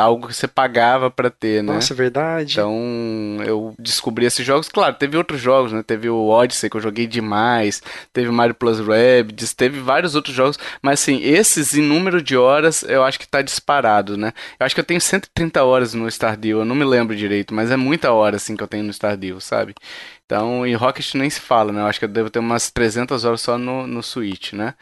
algo 0.00 0.26
que 0.26 0.34
você 0.34 0.48
pagava 0.48 1.08
pra 1.08 1.30
ter, 1.30 1.62
né? 1.62 1.74
Nossa, 1.74 1.92
é 1.92 1.96
verdade. 1.96 2.54
Então 2.54 3.38
eu 3.46 3.74
descobri 3.78 4.26
esses 4.26 4.44
jogos. 4.44 4.68
Claro, 4.68 4.96
teve 4.96 5.16
outros 5.16 5.40
jogos, 5.40 5.72
né? 5.72 5.84
Teve 5.84 6.08
o 6.08 6.26
Odyssey 6.26 6.68
que 6.68 6.76
eu 6.76 6.80
joguei 6.80 7.06
demais, 7.06 7.80
teve 8.12 8.28
o 8.28 8.32
Mario 8.32 8.56
Plus 8.56 8.80
Rabbids, 8.80 9.54
teve 9.54 9.78
vários 9.78 10.16
outros 10.16 10.34
jogos, 10.34 10.58
mas 10.82 11.00
assim, 11.00 11.22
esses 11.22 11.74
em 11.76 11.82
número 11.82 12.20
de 12.20 12.36
horas 12.36 12.82
eu 12.82 13.04
acho 13.04 13.20
que 13.20 13.28
tá 13.28 13.40
disparado, 13.40 14.16
né? 14.16 14.32
Eu 14.58 14.66
acho 14.66 14.74
que 14.74 14.80
eu 14.80 14.84
tenho 14.84 15.00
130 15.00 15.62
horas 15.62 15.94
no 15.94 16.08
Stardew, 16.10 16.58
eu 16.58 16.64
não 16.64 16.74
me 16.74 16.84
lembro 16.84 17.14
direito, 17.14 17.54
mas 17.54 17.70
é 17.70 17.76
muita 17.76 18.10
hora 18.10 18.34
assim 18.34 18.56
que 18.56 18.62
eu 18.62 18.68
tenho 18.68 18.82
no 18.82 18.92
Stardew, 18.92 19.40
sabe? 19.40 19.74
Então, 20.26 20.66
em 20.66 20.74
Rocket 20.74 21.14
nem 21.14 21.30
se 21.30 21.40
fala, 21.40 21.72
né? 21.72 21.80
Eu 21.80 21.86
acho 21.86 21.98
que 22.00 22.04
eu 22.04 22.08
devo 22.08 22.28
ter 22.30 22.40
umas 22.40 22.70
300 22.70 23.24
horas 23.24 23.40
só 23.40 23.56
no, 23.56 23.86
no 23.86 24.02
Switch, 24.02 24.52
né? 24.52 24.74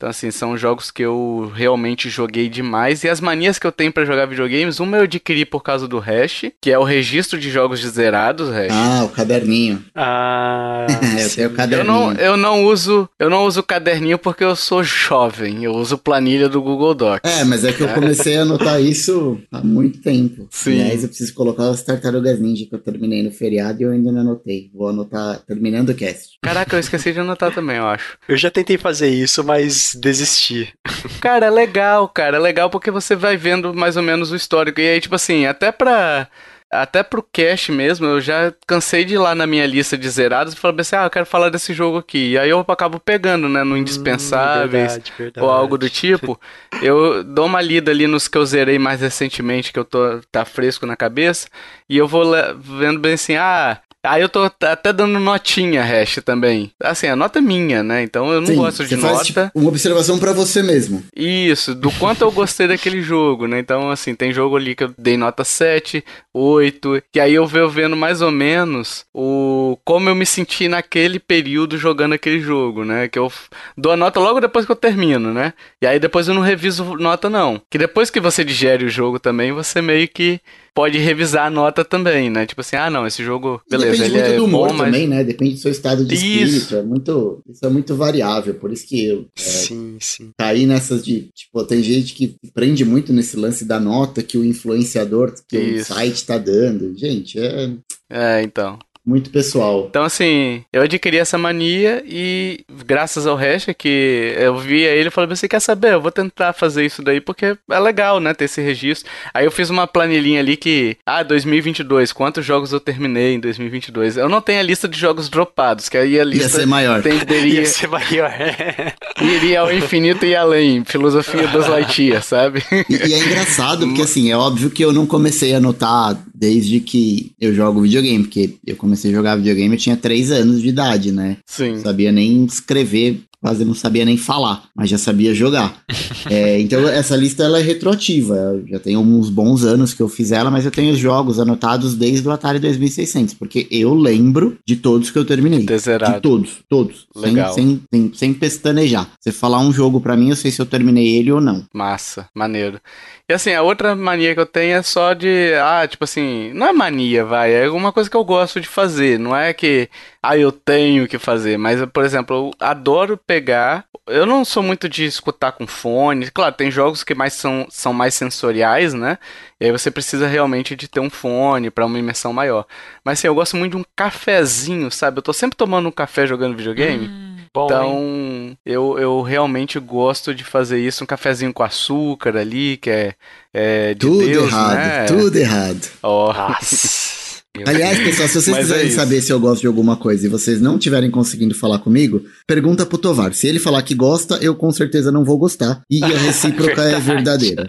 Então, 0.00 0.08
assim, 0.08 0.30
são 0.30 0.56
jogos 0.56 0.90
que 0.90 1.02
eu 1.02 1.52
realmente 1.54 2.08
joguei 2.08 2.48
demais. 2.48 3.04
E 3.04 3.08
as 3.10 3.20
manias 3.20 3.58
que 3.58 3.66
eu 3.66 3.70
tenho 3.70 3.92
pra 3.92 4.06
jogar 4.06 4.24
videogames, 4.24 4.80
uma 4.80 4.96
eu 4.96 5.02
adquiri 5.02 5.44
por 5.44 5.62
causa 5.62 5.86
do 5.86 5.98
Hash, 5.98 6.46
que 6.58 6.70
é 6.70 6.78
o 6.78 6.84
registro 6.84 7.38
de 7.38 7.50
jogos 7.50 7.80
de 7.80 7.88
zerados, 7.90 8.48
Hash. 8.48 8.70
Ah, 8.72 9.04
o 9.04 9.10
caderninho. 9.10 9.84
Ah, 9.94 10.86
eu 11.20 11.28
sim. 11.28 11.36
tenho 11.36 11.48
o 11.48 11.52
Eu 11.52 11.54
caderninho. 11.54 11.92
não, 11.92 12.12
eu 12.14 12.34
não 12.38 12.64
uso, 12.64 13.06
eu 13.18 13.28
não 13.28 13.44
uso 13.44 13.62
caderninho 13.62 14.16
porque 14.18 14.42
eu 14.42 14.56
sou 14.56 14.82
jovem. 14.82 15.64
Eu 15.64 15.72
uso 15.74 15.98
planilha 15.98 16.48
do 16.48 16.62
Google 16.62 16.94
Docs. 16.94 17.30
É, 17.30 17.44
mas 17.44 17.62
é 17.66 17.70
que 17.70 17.82
eu 17.82 17.88
comecei 17.88 18.38
a 18.38 18.42
anotar 18.42 18.80
isso 18.80 19.38
há 19.52 19.60
muito 19.62 20.00
tempo. 20.00 20.48
Sim. 20.50 20.80
Aliás, 20.80 21.02
eu 21.02 21.10
preciso 21.10 21.34
colocar 21.34 21.68
as 21.68 21.82
tartarugas 21.82 22.40
ninja 22.40 22.64
que 22.64 22.74
eu 22.74 22.78
terminei 22.78 23.22
no 23.22 23.30
feriado 23.32 23.82
e 23.82 23.84
eu 23.84 23.90
ainda 23.92 24.10
não 24.10 24.22
anotei. 24.22 24.70
Vou 24.74 24.88
anotar 24.88 25.40
terminando 25.40 25.90
o 25.90 25.94
cast. 25.94 26.38
Caraca, 26.40 26.74
eu 26.74 26.80
esqueci 26.80 27.12
de 27.12 27.20
anotar 27.20 27.52
também, 27.52 27.76
eu 27.76 27.86
acho. 27.86 28.16
Eu 28.26 28.38
já 28.38 28.50
tentei 28.50 28.78
fazer 28.78 29.10
isso, 29.10 29.44
mas 29.44 29.89
desisti. 29.94 30.72
Cara, 31.20 31.46
é 31.46 31.50
legal, 31.50 32.08
cara. 32.08 32.36
É 32.36 32.40
legal 32.40 32.70
porque 32.70 32.90
você 32.90 33.14
vai 33.16 33.36
vendo 33.36 33.74
mais 33.74 33.96
ou 33.96 34.02
menos 34.02 34.30
o 34.30 34.36
histórico. 34.36 34.80
E 34.80 34.88
aí, 34.88 35.00
tipo 35.00 35.14
assim, 35.14 35.46
até 35.46 35.72
pra. 35.72 36.28
Até 36.72 37.02
pro 37.02 37.20
cache 37.20 37.72
mesmo, 37.72 38.06
eu 38.06 38.20
já 38.20 38.54
cansei 38.64 39.04
de 39.04 39.14
ir 39.14 39.18
lá 39.18 39.34
na 39.34 39.44
minha 39.44 39.66
lista 39.66 39.98
de 39.98 40.08
zerados 40.08 40.52
e 40.54 40.56
falar 40.56 40.80
assim, 40.80 40.94
ah, 40.94 41.02
eu 41.02 41.10
quero 41.10 41.26
falar 41.26 41.48
desse 41.50 41.74
jogo 41.74 41.98
aqui. 41.98 42.30
E 42.30 42.38
aí 42.38 42.48
eu 42.48 42.60
acabo 42.60 43.00
pegando, 43.00 43.48
né, 43.48 43.64
no 43.64 43.76
Indispensáveis 43.76 44.68
Hum, 44.68 44.86
verdade, 44.96 45.12
verdade. 45.18 45.44
ou 45.44 45.50
algo 45.52 45.76
do 45.76 45.90
tipo. 45.90 46.40
Eu 46.80 47.24
dou 47.24 47.46
uma 47.46 47.60
lida 47.60 47.90
ali 47.90 48.06
nos 48.06 48.28
que 48.28 48.38
eu 48.38 48.46
zerei 48.46 48.78
mais 48.78 49.00
recentemente, 49.00 49.72
que 49.72 49.78
eu 49.80 49.84
tô 49.84 50.20
tá 50.30 50.44
fresco 50.44 50.86
na 50.86 50.96
cabeça, 50.96 51.48
e 51.88 51.98
eu 51.98 52.06
vou 52.08 52.24
vendo 52.56 53.00
bem 53.00 53.14
assim, 53.14 53.34
ah, 53.36 53.78
Aí 54.02 54.22
eu 54.22 54.28
tô 54.30 54.50
até 54.62 54.92
dando 54.92 55.18
notinha, 55.18 55.82
hash 55.84 56.20
também. 56.24 56.72
Assim, 56.82 57.06
a 57.06 57.14
nota 57.14 57.38
é 57.38 57.42
minha, 57.42 57.82
né? 57.82 58.02
Então 58.02 58.32
eu 58.32 58.40
não 58.40 58.46
Sim, 58.48 58.56
gosto 58.56 58.82
de 58.84 58.88
você 58.94 58.96
faz, 58.96 59.12
nota. 59.12 59.24
tipo, 59.24 59.50
uma 59.54 59.68
observação 59.68 60.18
pra 60.18 60.32
você 60.32 60.62
mesmo. 60.62 61.04
Isso, 61.14 61.74
do 61.74 61.90
quanto 61.92 62.22
eu 62.22 62.32
gostei 62.32 62.66
daquele 62.66 63.02
jogo, 63.02 63.46
né? 63.46 63.58
Então, 63.58 63.90
assim, 63.90 64.14
tem 64.14 64.32
jogo 64.32 64.56
ali 64.56 64.74
que 64.74 64.84
eu 64.84 64.94
dei 64.96 65.18
nota 65.18 65.44
7, 65.44 66.02
8, 66.34 67.02
e 67.14 67.20
aí 67.20 67.34
eu 67.34 67.46
venho 67.46 67.68
vendo 67.68 67.94
mais 67.96 68.22
ou 68.22 68.30
menos 68.30 69.04
o 69.14 69.76
como 69.84 70.08
eu 70.08 70.14
me 70.14 70.24
senti 70.24 70.66
naquele 70.68 71.18
período 71.18 71.76
jogando 71.76 72.14
aquele 72.14 72.40
jogo, 72.40 72.84
né? 72.84 73.06
Que 73.08 73.18
eu 73.18 73.30
dou 73.76 73.92
a 73.92 73.96
nota 73.96 74.18
logo 74.18 74.40
depois 74.40 74.64
que 74.64 74.72
eu 74.72 74.76
termino, 74.76 75.34
né? 75.34 75.52
E 75.82 75.86
aí 75.86 75.98
depois 76.00 76.26
eu 76.26 76.34
não 76.34 76.42
reviso 76.42 76.84
nota, 76.96 77.28
não. 77.28 77.60
Que 77.70 77.76
depois 77.76 78.08
que 78.10 78.20
você 78.20 78.42
digere 78.44 78.86
o 78.86 78.88
jogo 78.88 79.18
também, 79.18 79.52
você 79.52 79.82
meio 79.82 80.08
que 80.08 80.40
pode 80.74 80.98
revisar 80.98 81.46
a 81.46 81.50
nota 81.50 81.84
também, 81.84 82.30
né? 82.30 82.46
Tipo 82.46 82.60
assim, 82.60 82.76
ah, 82.76 82.90
não, 82.90 83.06
esse 83.06 83.22
jogo, 83.22 83.60
beleza, 83.70 83.92
Depende 83.92 84.10
ele 84.10 84.20
muito 84.20 84.32
é 84.32 84.36
do 84.36 84.44
humor 84.44 84.68
bom, 84.68 84.74
mas... 84.74 84.86
também, 84.86 85.08
né? 85.08 85.24
Depende 85.24 85.54
do 85.54 85.60
seu 85.60 85.70
estado 85.70 86.04
de 86.04 86.14
Isso. 86.14 86.24
espírito. 86.24 86.76
É 86.76 86.82
muito, 86.82 87.42
isso 87.48 87.64
é 87.64 87.68
muito 87.68 87.94
variável. 87.94 88.54
Por 88.54 88.72
isso 88.72 88.86
que 88.86 89.04
eu 89.04 89.26
é, 89.36 89.40
Sim, 89.40 89.96
sim. 90.00 90.30
caí 90.38 90.66
nessas 90.66 91.04
de. 91.04 91.30
Tipo, 91.34 91.64
tem 91.64 91.82
gente 91.82 92.14
que 92.14 92.36
prende 92.54 92.84
muito 92.84 93.12
nesse 93.12 93.36
lance 93.36 93.64
da 93.64 93.80
nota 93.80 94.22
que 94.22 94.38
o 94.38 94.44
influenciador, 94.44 95.32
que 95.48 95.58
Isso. 95.58 95.92
o 95.92 95.94
site 95.94 96.26
tá 96.26 96.38
dando. 96.38 96.96
Gente, 96.96 97.38
é. 97.38 97.70
É, 98.08 98.42
então. 98.42 98.78
Muito 99.04 99.30
pessoal. 99.30 99.86
Então, 99.88 100.04
assim, 100.04 100.64
eu 100.72 100.82
adquiri 100.82 101.16
essa 101.16 101.38
mania 101.38 102.02
e, 102.06 102.64
graças 102.84 103.26
ao 103.26 103.36
Hash, 103.36 103.66
que 103.76 104.34
eu 104.36 104.56
via 104.58 104.90
ele 104.90 105.08
e 105.08 105.10
falei, 105.10 105.28
você 105.28 105.48
quer 105.48 105.60
saber? 105.60 105.94
Eu 105.94 106.00
vou 106.00 106.12
tentar 106.12 106.52
fazer 106.52 106.84
isso 106.84 107.02
daí 107.02 107.20
porque 107.20 107.56
é 107.70 107.78
legal, 107.78 108.20
né? 108.20 108.34
Ter 108.34 108.44
esse 108.44 108.60
registro. 108.60 109.10
Aí 109.32 109.44
eu 109.44 109.50
fiz 109.50 109.70
uma 109.70 109.86
planilhinha 109.86 110.40
ali 110.40 110.56
que, 110.56 110.96
ah, 111.06 111.22
2022, 111.22 112.12
quantos 112.12 112.44
jogos 112.44 112.72
eu 112.72 112.80
terminei 112.80 113.34
em 113.34 113.40
2022? 113.40 114.16
Eu 114.16 114.28
não 114.28 114.40
tenho 114.40 114.60
a 114.60 114.62
lista 114.62 114.86
de 114.86 114.98
jogos 114.98 115.28
dropados, 115.28 115.88
que 115.88 115.96
aí 115.96 116.20
a 116.20 116.24
lista. 116.24 116.44
Ia 116.44 116.48
ser 116.50 116.66
maior. 116.66 117.02
Tenderia, 117.02 117.60
Ia 117.60 117.66
ser 117.66 117.88
maior. 117.88 118.32
iria 119.20 119.60
ao 119.60 119.72
infinito 119.72 120.24
e 120.26 120.36
além. 120.36 120.84
Filosofia 120.84 121.46
dos 121.48 121.66
Lightyear, 121.66 122.22
sabe? 122.22 122.62
E, 122.88 122.94
e 122.94 123.14
é 123.14 123.18
engraçado, 123.18 123.86
porque 123.86 124.02
assim, 124.02 124.30
é 124.30 124.36
óbvio 124.36 124.70
que 124.70 124.84
eu 124.84 124.92
não 124.92 125.06
comecei 125.06 125.54
a 125.54 125.56
anotar 125.56 126.16
desde 126.40 126.80
que 126.80 127.32
eu 127.38 127.54
jogo 127.54 127.82
videogame, 127.82 128.24
porque 128.24 128.54
eu 128.66 128.74
comecei 128.74 129.10
a 129.10 129.14
jogar 129.14 129.36
videogame 129.36 129.74
eu 129.74 129.78
tinha 129.78 129.96
3 129.96 130.30
anos 130.30 130.62
de 130.62 130.68
idade, 130.68 131.12
né? 131.12 131.36
Sim. 131.44 131.72
Não 131.72 131.82
sabia 131.82 132.10
nem 132.10 132.46
escrever, 132.46 133.20
quase 133.40 133.64
não 133.64 133.74
sabia 133.74 134.04
nem 134.04 134.16
falar, 134.16 134.64
mas 134.74 134.90
já 134.90 134.98
sabia 134.98 135.34
jogar. 135.34 135.80
É, 136.30 136.60
então 136.60 136.86
essa 136.86 137.16
lista 137.16 137.42
ela 137.42 137.58
é 137.58 137.62
retroativa, 137.62 138.34
eu 138.34 138.66
já 138.68 138.78
tem 138.78 138.96
uns 138.96 139.30
bons 139.30 139.64
anos 139.64 139.94
que 139.94 140.02
eu 140.02 140.08
fiz 140.08 140.30
ela, 140.30 140.50
mas 140.50 140.64
eu 140.64 140.70
tenho 140.70 140.92
os 140.92 140.98
jogos 140.98 141.40
anotados 141.40 141.94
desde 141.94 142.28
o 142.28 142.30
Atari 142.30 142.58
2600, 142.58 143.34
porque 143.34 143.66
eu 143.70 143.94
lembro 143.94 144.58
de 144.66 144.76
todos 144.76 145.10
que 145.10 145.18
eu 145.18 145.24
terminei. 145.24 145.64
De 145.64 146.20
todos, 146.20 146.58
todos. 146.68 147.06
Sem, 147.16 147.32
Legal. 147.32 147.54
sem, 147.54 147.82
sem, 147.92 148.12
sem 148.14 148.34
pestanejar. 148.34 149.10
Você 149.18 149.32
falar 149.32 149.60
um 149.60 149.72
jogo 149.72 150.00
pra 150.00 150.16
mim, 150.16 150.30
eu 150.30 150.36
sei 150.36 150.50
se 150.50 150.60
eu 150.60 150.66
terminei 150.66 151.16
ele 151.16 151.32
ou 151.32 151.40
não. 151.40 151.64
Massa, 151.72 152.28
maneiro. 152.34 152.80
E 153.28 153.32
assim, 153.32 153.52
a 153.52 153.62
outra 153.62 153.94
mania 153.94 154.34
que 154.34 154.40
eu 154.40 154.46
tenho 154.46 154.76
é 154.76 154.82
só 154.82 155.12
de. 155.14 155.54
Ah, 155.54 155.86
tipo 155.86 156.02
assim, 156.02 156.52
não 156.52 156.66
é 156.66 156.72
mania, 156.72 157.24
vai. 157.24 157.52
É 157.52 157.66
alguma 157.66 157.92
coisa 157.92 158.10
que 158.10 158.16
eu 158.16 158.24
gosto 158.24 158.60
de 158.60 158.66
fazer. 158.66 159.20
Não 159.20 159.36
é 159.36 159.52
que. 159.52 159.88
Ah, 160.22 160.36
eu 160.36 160.52
tenho 160.52 161.08
que 161.08 161.18
fazer. 161.18 161.56
Mas, 161.56 161.82
por 161.86 162.04
exemplo, 162.04 162.36
eu 162.36 162.66
adoro 162.66 163.16
pegar. 163.16 163.86
Eu 164.06 164.26
não 164.26 164.44
sou 164.44 164.62
muito 164.62 164.88
de 164.88 165.04
escutar 165.04 165.52
com 165.52 165.66
fone. 165.66 166.30
Claro, 166.30 166.54
tem 166.54 166.70
jogos 166.70 167.02
que 167.02 167.14
mais 167.14 167.32
são, 167.32 167.66
são 167.70 167.94
mais 167.94 168.14
sensoriais, 168.14 168.92
né? 168.92 169.18
E 169.58 169.64
aí 169.64 169.72
você 169.72 169.90
precisa 169.90 170.26
realmente 170.26 170.76
de 170.76 170.88
ter 170.88 171.00
um 171.00 171.08
fone 171.08 171.70
para 171.70 171.86
uma 171.86 171.98
imersão 171.98 172.32
maior. 172.32 172.66
Mas 173.02 173.18
assim, 173.18 173.28
eu 173.28 173.34
gosto 173.34 173.56
muito 173.56 173.72
de 173.72 173.78
um 173.78 173.84
cafezinho, 173.96 174.90
sabe? 174.90 175.18
Eu 175.18 175.22
tô 175.22 175.32
sempre 175.32 175.56
tomando 175.56 175.88
um 175.88 175.92
café 175.92 176.26
jogando 176.26 176.56
videogame. 176.56 177.08
Bom, 177.52 177.62
hein? 177.62 177.68
Então, 177.70 178.58
eu, 178.64 178.98
eu 178.98 179.22
realmente 179.22 179.78
gosto 179.80 180.34
de 180.34 180.44
fazer 180.44 180.80
isso, 180.80 181.02
um 181.02 181.06
cafezinho 181.06 181.52
com 181.52 181.62
açúcar 181.62 182.36
ali, 182.36 182.76
que 182.76 182.90
é, 182.90 183.14
é 183.52 183.94
de 183.94 184.00
tudo 184.00 184.26
Deus, 184.26 184.52
errado, 184.52 184.76
né? 184.76 185.04
tudo 185.06 185.36
errado. 185.36 185.88
Ó, 186.02 186.32
Nossa. 186.32 187.19
Aliás, 187.66 187.98
pessoal, 187.98 188.28
se 188.28 188.34
vocês 188.40 188.56
é 188.56 188.60
quiserem 188.60 188.86
isso. 188.86 188.96
saber 188.96 189.20
se 189.22 189.32
eu 189.32 189.40
gosto 189.40 189.60
de 189.60 189.66
alguma 189.66 189.96
coisa 189.96 190.26
e 190.26 190.28
vocês 190.28 190.60
não 190.60 190.76
estiverem 190.76 191.10
conseguindo 191.10 191.54
falar 191.54 191.78
comigo, 191.78 192.22
pergunta 192.46 192.86
pro 192.86 192.98
Tovar. 192.98 193.34
Se 193.34 193.46
ele 193.46 193.58
falar 193.58 193.82
que 193.82 193.94
gosta, 193.94 194.36
eu 194.40 194.54
com 194.54 194.70
certeza 194.70 195.10
não 195.12 195.24
vou 195.24 195.38
gostar. 195.38 195.82
E 195.90 196.02
a 196.02 196.08
recíproca 196.08 196.82
é 196.82 196.98
verdadeira. 197.00 197.66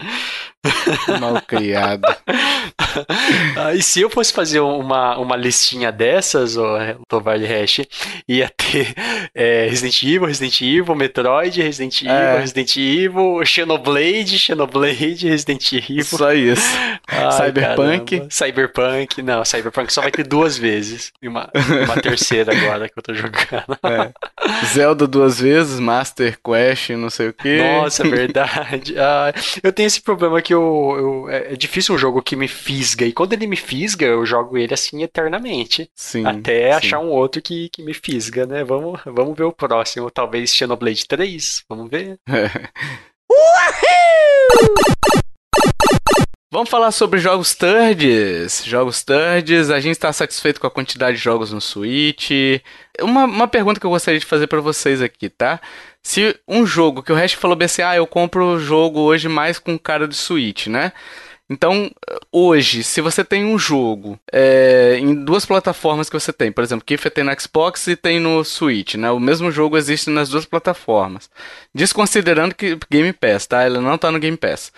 mal 1.19 1.41
criado. 1.41 2.01
Ah, 3.55 3.73
e 3.73 3.81
se 3.81 4.01
eu 4.01 4.09
fosse 4.09 4.33
fazer 4.33 4.59
uma, 4.59 5.17
uma 5.17 5.35
listinha 5.37 5.91
dessas, 5.91 6.57
o 6.57 6.77
Tovar 7.07 7.39
de 7.39 7.45
Hash, 7.45 7.81
ia 8.27 8.49
ter 8.49 8.93
é, 9.33 9.67
Resident 9.69 10.01
Evil, 10.03 10.25
Resident 10.25 10.61
Evil, 10.61 10.95
Metroid, 10.95 11.61
Resident 11.61 12.01
Evil, 12.01 12.13
É. 12.13 12.39
Resident 12.39 12.75
Evil, 12.75 13.45
Xenoblade, 13.45 14.37
Xenoblade, 14.37 15.27
Resident 15.29 15.71
Evil. 15.71 16.03
Só 16.03 16.33
isso. 16.33 16.77
Ai, 17.07 17.31
Cyberpunk. 17.31 18.11
caramba. 18.17 18.29
Cyberpunk. 18.31 19.21
Não, 19.21 19.45
Cyberpunk 19.45 19.93
só 19.93 20.01
vai 20.01 20.11
ter 20.11 20.27
duas 20.27 20.57
vezes. 20.57 21.13
E 21.21 21.27
uma, 21.29 21.49
uma 21.85 22.01
terceira 22.01 22.51
agora 22.51 22.89
que 22.89 22.97
eu 22.97 23.03
tô 23.03 23.13
jogando. 23.13 23.79
É. 23.83 24.11
Zelda 24.65 25.07
duas 25.07 25.39
vezes, 25.39 25.79
Master 25.79 26.37
Quest, 26.43 26.89
não 26.91 27.09
sei 27.09 27.29
o 27.29 27.33
que. 27.33 27.57
Nossa, 27.61 28.05
é 28.05 28.09
verdade. 28.09 28.95
Ah, 29.03 29.33
eu 29.63 29.71
tenho 29.71 29.87
esse 29.87 30.01
problema 30.01 30.41
que 30.51 30.55
eu, 30.55 30.95
eu- 30.97 31.29
é 31.29 31.53
é 31.53 31.55
difícil 31.55 31.95
um 31.95 31.97
jogo 31.97 32.21
que 32.21 32.35
me 32.35 32.47
fisga. 32.47 33.05
E 33.05 33.13
quando 33.13 33.31
ele 33.33 33.47
me 33.47 33.55
fisga, 33.55 34.05
eu 34.05 34.25
jogo 34.25 34.57
ele 34.57 34.73
assim 34.73 35.01
eternamente. 35.01 35.89
Sim. 35.95 36.25
Até 36.25 36.71
sim. 36.71 36.77
achar 36.77 36.99
um 36.99 37.09
outro 37.09 37.41
que, 37.41 37.69
que 37.69 37.81
me 37.81 37.93
fisga, 37.93 38.45
né? 38.45 38.63
Vamos, 38.63 38.99
vamos 39.05 39.37
ver 39.37 39.45
o 39.45 39.51
próximo. 39.53 40.11
Talvez 40.11 40.53
Xenoblade 40.53 41.07
3. 41.07 41.63
Vamos 41.69 41.89
ver. 41.89 42.19
Vamos 46.53 46.69
falar 46.69 46.91
sobre 46.91 47.17
jogos 47.17 47.55
thirds. 47.55 48.65
Jogos 48.65 49.01
thirds, 49.03 49.69
a 49.69 49.79
gente 49.79 49.93
está 49.93 50.11
satisfeito 50.11 50.59
com 50.59 50.67
a 50.67 50.71
quantidade 50.71 51.15
de 51.15 51.23
jogos 51.23 51.53
no 51.53 51.61
Switch. 51.61 52.29
Uma, 52.99 53.23
uma 53.23 53.47
pergunta 53.47 53.79
que 53.79 53.85
eu 53.85 53.89
gostaria 53.89 54.19
de 54.19 54.25
fazer 54.25 54.47
para 54.47 54.59
vocês 54.59 55.01
aqui, 55.01 55.29
tá? 55.29 55.61
Se 56.03 56.39
um 56.47 56.65
jogo 56.65 57.03
que 57.03 57.11
o 57.11 57.15
resto 57.15 57.37
falou 57.37 57.55
bem 57.55 57.65
assim, 57.65 57.81
ah, 57.81 57.95
eu 57.95 58.07
compro 58.07 58.45
o 58.45 58.59
jogo 58.59 58.99
hoje 58.99 59.27
mais 59.29 59.59
com 59.59 59.77
cara 59.77 60.07
de 60.07 60.15
Switch, 60.15 60.67
né? 60.67 60.91
Então, 61.51 61.91
hoje, 62.31 62.81
se 62.81 63.01
você 63.01 63.25
tem 63.25 63.43
um 63.43 63.59
jogo 63.59 64.17
é, 64.31 64.95
em 64.97 65.13
duas 65.13 65.45
plataformas 65.45 66.09
que 66.09 66.17
você 66.17 66.31
tem, 66.31 66.49
por 66.49 66.63
exemplo, 66.63 66.85
Kiffer 66.85 67.11
tem 67.11 67.25
no 67.25 67.41
Xbox 67.41 67.87
e 67.87 67.95
tem 67.97 68.21
no 68.21 68.41
Switch, 68.45 68.95
né? 68.95 69.11
O 69.11 69.19
mesmo 69.19 69.51
jogo 69.51 69.77
existe 69.77 70.09
nas 70.09 70.29
duas 70.29 70.45
plataformas. 70.45 71.29
Desconsiderando 71.75 72.55
que 72.55 72.77
Game 72.89 73.11
Pass, 73.11 73.47
tá? 73.47 73.65
Ele 73.65 73.79
não 73.79 73.97
tá 73.97 74.09
no 74.09 74.19
Game 74.19 74.37
Pass. 74.37 74.71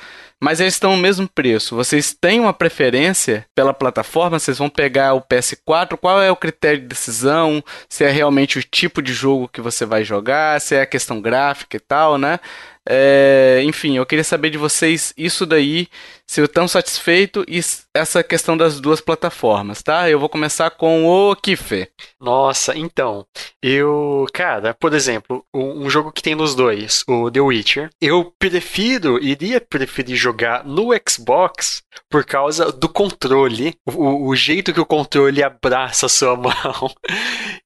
Mas 0.44 0.60
eles 0.60 0.74
estão 0.74 0.98
no 0.98 1.02
mesmo 1.02 1.26
preço. 1.26 1.74
Vocês 1.74 2.14
têm 2.14 2.42
uma 2.42 2.52
preferência 2.52 3.46
pela 3.56 3.74
plataforma? 3.74 4.38
Vocês 4.38 4.58
vão 4.58 4.70
pegar 4.70 5.14
o 5.14 5.22
PS4? 5.22 5.96
Qual 5.96 6.22
é 6.22 6.30
o 6.30 6.36
critério 6.36 6.82
de 6.82 6.88
decisão? 6.88 7.64
Se 7.88 8.04
é 8.04 8.10
realmente 8.10 8.60
o 8.60 8.62
tipo 8.62 9.02
de 9.02 9.14
jogo 9.14 9.48
que 9.48 9.62
você 9.62 9.86
vai 9.86 10.04
jogar? 10.04 10.60
Se 10.60 10.76
é 10.76 10.82
a 10.82 10.86
questão 10.86 11.22
gráfica 11.22 11.78
e 11.78 11.80
tal, 11.80 12.18
né? 12.18 12.42
É, 12.88 13.62
enfim, 13.64 13.98
eu 13.98 14.06
queria 14.06 14.24
saber 14.24 14.50
de 14.50 14.58
vocês 14.58 15.14
isso 15.18 15.46
daí, 15.46 15.88
se 16.28 16.42
estão 16.42 16.68
satisfeitos 16.68 17.46
e 17.48 17.58
s- 17.60 17.84
essa 17.94 18.24
questão 18.24 18.58
das 18.58 18.80
duas 18.82 19.00
plataformas, 19.00 19.82
tá? 19.82 20.10
Eu 20.10 20.20
vou 20.20 20.28
começar 20.30 20.70
com 20.72 21.06
o 21.06 21.36
Kiffer. 21.36 21.90
Nossa, 22.20 22.76
então, 22.78 23.26
eu, 23.62 24.26
cara, 24.34 24.74
por 24.74 24.94
exemplo, 24.94 25.46
um 25.54 25.84
um 25.86 25.90
jogo 25.90 26.12
que 26.12 26.22
tem 26.22 26.36
nos 26.36 26.56
dois, 26.56 27.04
o 27.08 27.30
The 27.32 27.42
Witcher, 27.42 27.90
eu 28.02 28.34
prefiro, 28.40 29.22
iria 29.24 29.60
preferir 29.62 30.16
jogar 30.16 30.64
no 30.66 30.90
Xbox 31.10 31.82
por 32.10 32.24
causa 32.26 32.72
do 32.72 32.88
controle, 32.90 33.76
o, 33.86 34.28
o 34.30 34.36
jeito 34.36 34.74
que 34.74 34.80
o 34.80 34.86
controle 34.86 35.44
abraça 35.44 36.06
a 36.06 36.10
sua 36.10 36.36
mão. 36.38 36.54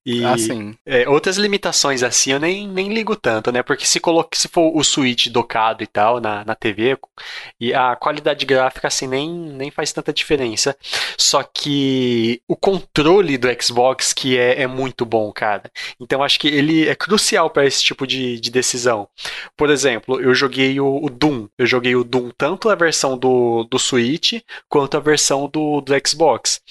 E 0.05 0.24
Assim, 0.26 0.76
é, 0.86 1.07
outras 1.07 1.38
limitações 1.38 2.01
assim 2.03 2.32
eu 2.32 2.39
nem, 2.39 2.68
nem 2.68 2.93
ligo 2.93 3.15
tanto, 3.15 3.51
né? 3.51 3.61
Porque 3.61 3.86
se, 3.86 3.99
coloca, 3.99 4.38
se 4.38 4.47
for 4.47 4.72
o 4.76 4.84
Switch 4.84 5.06
docado 5.15 5.83
e 5.83 5.87
tal 5.87 6.19
na, 6.19 6.43
na 6.45 6.55
TV, 6.55 6.97
e 7.59 7.73
a 7.73 7.95
qualidade 7.95 8.45
gráfica 8.45 8.87
assim 8.87 9.07
nem, 9.07 9.29
nem 9.31 9.71
faz 9.71 9.91
tanta 9.91 10.13
diferença. 10.13 10.75
Só 11.17 11.43
que 11.43 12.41
o 12.47 12.55
controle 12.55 13.37
do 13.37 13.47
Xbox 13.61 14.13
que 14.13 14.37
é, 14.37 14.61
é 14.63 14.67
muito 14.67 15.05
bom, 15.05 15.31
cara. 15.31 15.71
Então 15.99 16.23
acho 16.23 16.39
que 16.39 16.47
ele 16.47 16.87
é 16.87 16.95
crucial 16.95 17.49
para 17.49 17.65
esse 17.65 17.83
tipo 17.83 18.05
de, 18.07 18.39
de 18.39 18.49
decisão. 18.51 19.07
Por 19.55 19.69
exemplo, 19.69 20.19
eu 20.21 20.33
joguei 20.33 20.79
o, 20.79 21.03
o 21.03 21.09
Doom. 21.09 21.47
Eu 21.57 21.65
joguei 21.65 21.95
o 21.95 22.03
Doom 22.03 22.29
tanto 22.37 22.69
a 22.69 22.75
versão 22.75 23.17
do, 23.17 23.63
do 23.65 23.79
Switch 23.79 24.33
quanto 24.69 24.97
a 24.97 24.99
versão 24.99 25.47
do, 25.49 25.81
do 25.81 25.93
Xbox. 26.07 26.61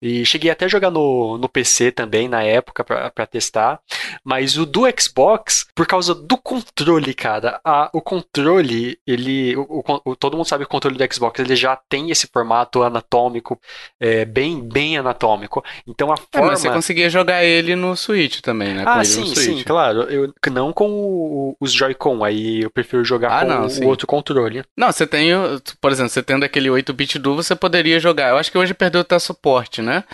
E 0.00 0.24
cheguei 0.24 0.50
até 0.50 0.64
a 0.66 0.68
jogar 0.68 0.90
no, 0.90 1.38
no 1.38 1.48
PC 1.48 1.90
também 1.92 2.28
na 2.28 2.42
época 2.42 2.84
pra 2.84 3.26
testar. 3.26 3.80
Mas 4.24 4.56
o 4.56 4.66
do 4.66 4.82
Xbox, 4.98 5.66
por 5.74 5.86
causa 5.86 6.14
do 6.14 6.36
controle, 6.36 7.14
cara, 7.14 7.60
a- 7.64 7.85
o 7.92 8.00
controle, 8.00 8.98
ele. 9.06 9.56
o- 9.56 9.82
o- 10.04 10.16
todo 10.16 10.36
mundo 10.36 10.46
sabe 10.46 10.64
que 10.64 10.68
o 10.68 10.70
controle 10.70 10.96
do 10.96 11.14
Xbox 11.14 11.38
ele 11.40 11.56
já 11.56 11.76
tem 11.88 12.10
esse 12.10 12.26
formato 12.26 12.82
anatômico, 12.82 13.60
é, 14.00 14.24
bem, 14.24 14.60
bem 14.60 14.98
anatômico. 14.98 15.64
Então 15.86 16.10
a 16.10 16.14
é, 16.14 16.16
forma. 16.32 16.48
mas 16.52 16.60
você 16.60 16.70
conseguia 16.70 17.08
jogar 17.10 17.44
ele 17.44 17.74
no 17.76 17.96
Switch 17.96 18.40
também, 18.40 18.74
né? 18.74 18.84
Com 18.84 18.90
Ah, 18.90 19.04
sim, 19.04 19.34
sim, 19.34 19.62
claro. 19.62 20.02
Eu, 20.02 20.32
não 20.52 20.72
com 20.72 20.88
o- 20.90 21.56
os 21.60 21.72
Joy-Con, 21.72 22.24
aí 22.24 22.62
eu 22.62 22.70
prefiro 22.70 23.04
jogar 23.04 23.30
Ah, 23.32 23.40
com 23.40 23.46
não, 23.46 23.66
o 23.66 23.86
outro 23.88 24.06
controle. 24.06 24.64
Não, 24.76 24.90
você 24.92 25.06
tem, 25.06 25.30
por 25.80 25.90
exemplo, 25.92 26.10
você 26.10 26.22
tendo 26.22 26.44
aquele 26.44 26.68
8-bit 26.70 27.18
duo, 27.18 27.36
você 27.36 27.54
poderia 27.54 27.98
jogar. 28.00 28.30
Eu 28.30 28.38
acho 28.38 28.50
que 28.50 28.58
hoje 28.58 28.74
perdeu 28.74 29.00
até 29.00 29.18
suporte, 29.18 29.80
né? 29.82 30.04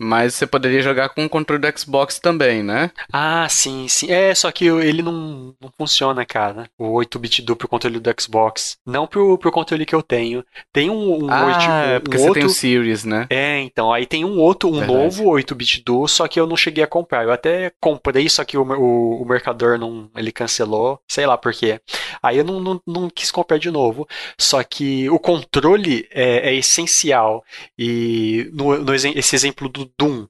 Mas 0.00 0.34
você 0.34 0.46
poderia 0.46 0.80
jogar 0.80 1.08
com 1.08 1.24
o 1.24 1.28
controle 1.28 1.60
do 1.60 1.78
Xbox 1.78 2.18
também, 2.20 2.62
né? 2.62 2.90
Ah, 3.12 3.48
sim, 3.48 3.88
sim. 3.88 4.10
É, 4.10 4.34
só 4.34 4.50
que 4.52 4.66
ele 4.66 5.02
não, 5.02 5.54
não 5.60 5.72
funciona, 5.76 6.24
cara. 6.24 6.70
O 6.78 6.92
8-bit 6.94 7.42
duplo 7.42 7.68
controle 7.68 7.98
do 7.98 8.14
Xbox. 8.20 8.76
Não 8.86 9.06
pro, 9.06 9.36
pro 9.36 9.50
controle 9.50 9.84
que 9.84 9.94
eu 9.94 10.02
tenho. 10.02 10.44
Tem 10.72 10.88
um, 10.88 11.24
um, 11.24 11.30
ah, 11.30 11.46
oito- 11.46 11.60
é 11.70 11.96
um 11.96 12.00
porque 12.00 12.18
você 12.18 12.28
outro. 12.28 12.40
tem 12.40 12.44
o 12.44 12.48
Series, 12.48 13.04
né? 13.04 13.26
É, 13.28 13.58
então, 13.60 13.92
aí 13.92 14.06
tem 14.06 14.24
um 14.24 14.38
outro, 14.38 14.68
um 14.68 14.78
Verdade. 14.78 14.92
novo 14.92 15.24
8-bit 15.24 15.82
duo, 15.84 16.06
só 16.06 16.28
que 16.28 16.38
eu 16.38 16.46
não 16.46 16.56
cheguei 16.56 16.84
a 16.84 16.86
comprar. 16.86 17.24
Eu 17.24 17.32
até 17.32 17.72
comprei, 17.80 18.28
só 18.28 18.44
que 18.44 18.56
o, 18.56 18.62
o, 18.62 19.22
o 19.22 19.26
mercador 19.26 19.78
não, 19.78 20.08
ele 20.16 20.30
cancelou, 20.30 21.00
sei 21.08 21.26
lá 21.26 21.36
por 21.36 21.52
quê. 21.52 21.80
Aí 22.22 22.38
eu 22.38 22.44
não, 22.44 22.60
não, 22.60 22.80
não 22.86 23.10
quis 23.10 23.30
comprar 23.32 23.58
de 23.58 23.70
novo. 23.70 24.06
Só 24.38 24.62
que 24.62 25.10
o 25.10 25.18
controle 25.18 26.06
é, 26.12 26.50
é 26.50 26.54
essencial. 26.54 27.44
E 27.76 28.48
no, 28.52 28.78
no 28.78 28.94
esse 28.94 29.34
exemplo 29.34 29.68
do 29.68 29.87
o 29.88 29.92
Doom. 29.98 30.26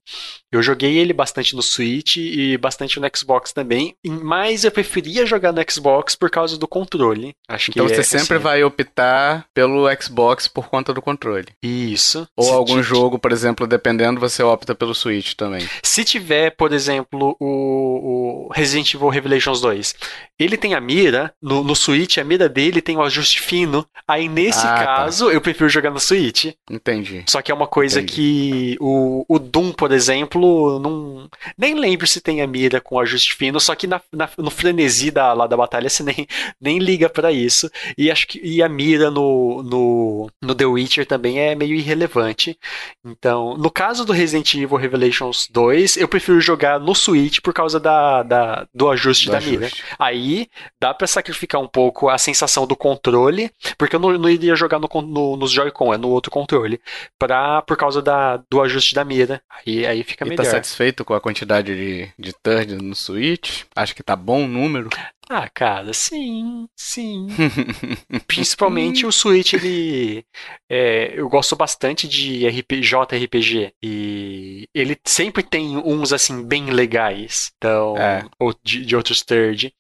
Eu 0.50 0.62
joguei 0.62 0.96
ele 0.96 1.12
bastante 1.12 1.54
no 1.54 1.62
Switch 1.62 2.16
e 2.16 2.56
bastante 2.56 2.98
no 2.98 3.09
Xbox 3.14 3.52
também, 3.52 3.94
mas 4.04 4.64
eu 4.64 4.70
preferia 4.70 5.26
jogar 5.26 5.52
no 5.52 5.62
Xbox 5.68 6.14
por 6.14 6.30
causa 6.30 6.56
do 6.56 6.66
controle. 6.66 7.34
Acho 7.48 7.70
então 7.70 7.86
que 7.86 7.94
você 7.94 8.00
é, 8.00 8.04
sempre 8.04 8.36
assim, 8.36 8.42
vai 8.42 8.64
optar 8.64 9.46
pelo 9.52 9.86
Xbox 10.00 10.48
por 10.48 10.68
conta 10.68 10.94
do 10.94 11.02
controle. 11.02 11.48
Isso. 11.62 12.26
Ou 12.36 12.44
Se 12.44 12.52
algum 12.52 12.82
jogo, 12.82 13.18
por 13.18 13.32
exemplo, 13.32 13.66
dependendo, 13.66 14.20
você 14.20 14.42
opta 14.42 14.74
pelo 14.74 14.94
Switch 14.94 15.34
também. 15.34 15.68
Se 15.82 16.04
tiver, 16.04 16.50
por 16.50 16.72
exemplo, 16.72 17.36
o, 17.38 18.46
o 18.46 18.52
Resident 18.52 18.94
Evil 18.94 19.09
Revelations 19.09 19.61
2, 19.61 19.94
ele 20.39 20.57
tem 20.57 20.74
a 20.74 20.80
mira, 20.80 21.32
no, 21.43 21.62
no 21.64 21.74
Switch 21.74 22.18
a 22.18 22.24
mira 22.24 22.49
dele 22.49 22.80
tem 22.80 22.97
o 22.97 23.03
ajuste 23.03 23.41
fino, 23.41 23.84
aí 24.07 24.28
nesse 24.28 24.61
Ah, 24.66 24.74
tá. 24.78 24.84
caso 24.84 25.30
eu 25.30 25.41
prefiro 25.41 25.68
jogar 25.68 25.91
no 25.91 25.99
Switch. 26.01 26.53
Entendi. 26.70 27.24
Só 27.26 27.43
que 27.43 27.51
é 27.51 27.55
uma 27.55 27.66
coisa 27.66 28.01
Entendi. 28.01 28.12
que 28.14 28.76
o, 28.80 29.24
o 29.28 29.39
Doom, 29.39 29.72
por 29.72 29.93
exemplo, 29.93 30.78
não. 30.78 31.28
Nem 31.57 31.74
lembro 31.74 32.07
se 32.07 32.20
tem 32.20 32.41
a 32.43 32.47
mira 32.47 32.80
com 32.80 32.99
ajuste 33.01 33.34
fino, 33.34 33.59
só 33.61 33.74
que 33.74 33.86
na, 33.86 34.01
na- 34.12 34.28
no 34.39 34.51
frenesi 34.51 35.11
da, 35.11 35.32
lá 35.32 35.47
da 35.47 35.57
batalha 35.57 35.89
você 35.91 36.03
nem, 36.03 36.26
nem 36.61 36.78
liga 36.78 37.09
pra 37.09 37.32
isso. 37.32 37.70
E 37.97 38.11
acho 38.11 38.26
que 38.26 38.41
e 38.43 38.62
a 38.62 38.68
mira 38.68 39.11
no, 39.11 39.62
no, 39.62 40.30
no 40.43 40.55
The 40.55 40.66
Witcher 40.66 41.07
também 41.07 41.39
é 41.41 41.55
meio 41.55 41.74
irrelevante. 41.74 42.57
Então, 43.05 43.57
no 43.57 43.70
caso 43.70 44.05
do 44.05 44.12
Resident 44.12 44.55
Evil 44.55 44.76
Revelations 44.76 45.49
2, 45.51 45.97
eu 45.97 46.09
prefiro 46.09 46.41
jogar 46.41 46.78
no 46.78 46.95
Switch 46.95 47.41
por 47.41 47.53
causa 47.53 47.78
da, 47.80 48.22
da- 48.22 48.66
do 48.74 48.89
ajuste 48.89 49.26
Do 49.26 49.32
da 49.32 49.41
mira. 49.41 49.66
ajuste. 49.66 49.84
Aí 50.29 50.49
dá 50.79 50.93
pra 50.93 51.07
sacrificar 51.07 51.61
um 51.61 51.66
pouco 51.66 52.09
a 52.09 52.18
sensação 52.18 52.66
do 52.66 52.76
controle, 52.76 53.51
porque 53.79 53.97
eu 53.97 54.01
não, 54.01 54.12
não 54.18 54.29
iria 54.29 54.55
jogar 54.55 54.79
no, 54.79 54.89
no, 55.03 55.37
nos 55.37 55.51
Joy-Con, 55.51 55.95
é 55.95 55.97
no 55.97 56.09
outro 56.11 56.31
controle, 56.31 56.81
pra, 57.18 57.62
por 57.62 57.76
causa 57.76 58.03
da, 58.03 58.37
do 58.51 58.61
ajuste 58.61 58.95
da 58.95 59.05
mira. 59.05 59.43
Aí, 59.49 59.87
aí 59.87 60.05
fica 60.05 60.26
E 60.26 60.33
tá 60.33 60.43
melhor. 60.43 60.53
satisfeito 60.53 61.05
com 61.05 61.14
a 61.14 61.20
quantidade 61.20 61.74
de, 61.74 62.12
de 62.18 62.33
turd 62.35 62.74
no 62.76 62.95
Switch? 62.95 63.62
Acho 63.74 63.95
que 63.95 64.03
tá 64.03 64.14
bom 64.14 64.45
o 64.45 64.49
número. 64.49 64.91
Ah, 65.31 65.47
cara, 65.53 65.93
sim, 65.93 66.66
sim. 66.74 67.26
Principalmente 68.26 69.05
o 69.05 69.12
Switch, 69.12 69.53
ele. 69.53 70.24
é, 70.70 71.12
eu 71.14 71.29
gosto 71.29 71.55
bastante 71.55 72.09
de 72.09 72.47
RP, 72.47 72.81
JRPG. 72.81 73.72
E 73.83 74.66
ele 74.74 74.97
sempre 75.05 75.43
tem 75.43 75.76
uns, 75.76 76.12
assim, 76.14 76.43
bem 76.43 76.70
legais. 76.70 77.53
Então, 77.59 77.97
É. 77.99 78.24
ou 78.41 78.55
de, 78.64 78.87
de 78.87 78.97
outros 78.97 79.22
third. 79.22 79.70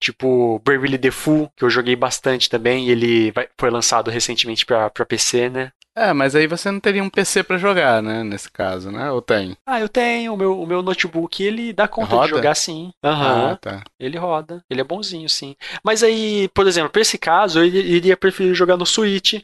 Tipo, 0.00 0.60
Bravely 0.64 0.98
Default, 0.98 1.50
que 1.56 1.64
eu 1.64 1.70
joguei 1.70 1.96
bastante 1.96 2.48
também. 2.48 2.88
Ele 2.88 3.32
vai- 3.32 3.48
foi 3.58 3.70
lançado 3.70 4.08
recentemente 4.10 4.64
pra, 4.64 4.88
pra 4.88 5.04
PC, 5.04 5.48
né? 5.48 5.72
É, 5.94 6.12
mas 6.14 6.34
aí 6.34 6.46
você 6.46 6.70
não 6.70 6.80
teria 6.80 7.02
um 7.02 7.10
PC 7.10 7.42
pra 7.42 7.58
jogar, 7.58 8.02
né? 8.02 8.24
Nesse 8.24 8.50
caso, 8.50 8.90
né? 8.90 9.10
Ou 9.10 9.20
tem? 9.20 9.54
Ah, 9.66 9.78
eu 9.78 9.88
tenho. 9.88 10.32
O 10.32 10.36
meu, 10.36 10.58
o 10.60 10.66
meu 10.66 10.82
notebook, 10.82 11.42
ele 11.42 11.72
dá 11.72 11.86
conta 11.86 12.14
Roda? 12.14 12.24
de 12.28 12.30
jogar 12.30 12.54
sim. 12.54 12.90
Aham. 13.04 13.50
Ah, 13.52 13.56
tá. 13.56 13.82
Ele 14.00 14.16
roda, 14.18 14.64
ele 14.70 14.80
é 14.80 14.84
bonzinho, 14.84 15.28
sim. 15.28 15.54
Mas 15.84 16.02
aí, 16.02 16.48
por 16.54 16.66
exemplo, 16.66 16.90
pra 16.90 17.02
esse 17.02 17.18
caso, 17.18 17.60
eu 17.60 17.66
iria- 17.66 18.16
preferir 18.16 18.54
jogar 18.54 18.76
no 18.76 18.86
Switch, 18.86 19.42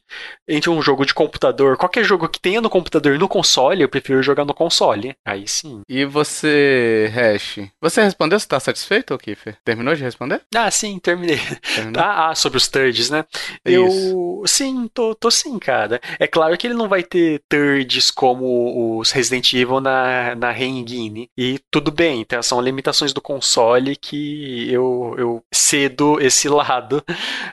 entre 0.49 0.71
um 0.71 0.81
jogo 0.81 1.05
de 1.05 1.13
computador. 1.15 1.77
Qualquer 1.77 2.03
jogo 2.05 2.29
que 2.29 2.41
tenha 2.41 2.61
no 2.61 2.71
computador 2.71 3.15
e 3.15 3.19
no 3.19 3.29
console, 3.29 3.83
eu 3.83 3.89
prefiro 3.89 4.23
jogar 4.23 4.45
no 4.45 4.55
console. 4.55 5.15
Aí 5.27 5.47
sim. 5.47 5.83
E 5.89 6.05
você, 6.05 7.11
Hash? 7.15 7.61
Você 7.81 8.03
respondeu? 8.03 8.39
Você 8.41 8.49
tá 8.49 8.59
satisfeito, 8.59 9.17
Kiffer? 9.19 9.57
Terminou 9.65 9.95
de 9.95 10.03
responder? 10.03 10.41
Ah, 10.55 10.71
sim, 10.71 10.99
terminei. 10.99 11.39
Terminou? 11.75 12.03
Ah, 12.03 12.31
ah, 12.31 12.35
sobre 12.35 12.57
os 12.59 12.69
thirds, 12.69 13.11
né? 13.11 13.25
É 13.65 13.71
eu. 13.71 13.87
isso. 13.87 14.43
Sim, 14.47 14.89
tô, 14.95 15.15
tô 15.15 15.31
sim, 15.31 15.59
cara. 15.59 16.01
É 16.19 16.27
claro 16.27 16.38
que 16.59 16.67
ele 16.67 16.75
não 16.75 16.89
vai 16.89 17.03
ter 17.03 17.43
thirds 17.49 18.11
como 18.11 18.99
os 18.99 19.11
Resident 19.11 19.53
Evil 19.53 19.81
na, 19.81 20.35
na 20.35 20.51
Reengine. 20.51 21.31
E 21.37 21.59
tudo 21.71 21.91
bem, 21.91 22.21
então 22.21 22.43
são 22.43 22.61
limitações 22.61 23.13
do 23.13 23.21
console 23.21 23.97
que 23.97 24.71
eu, 24.73 25.15
eu 25.19 25.43
cedo 25.53 26.21
esse 26.21 26.49
lado. 26.51 27.03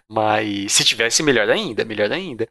Mas 0.10 0.74
se 0.74 0.84
tivesse, 0.84 1.24
melhor 1.24 1.50
ainda, 1.50 1.86
melhor 1.86 2.12
ainda. 2.12 2.48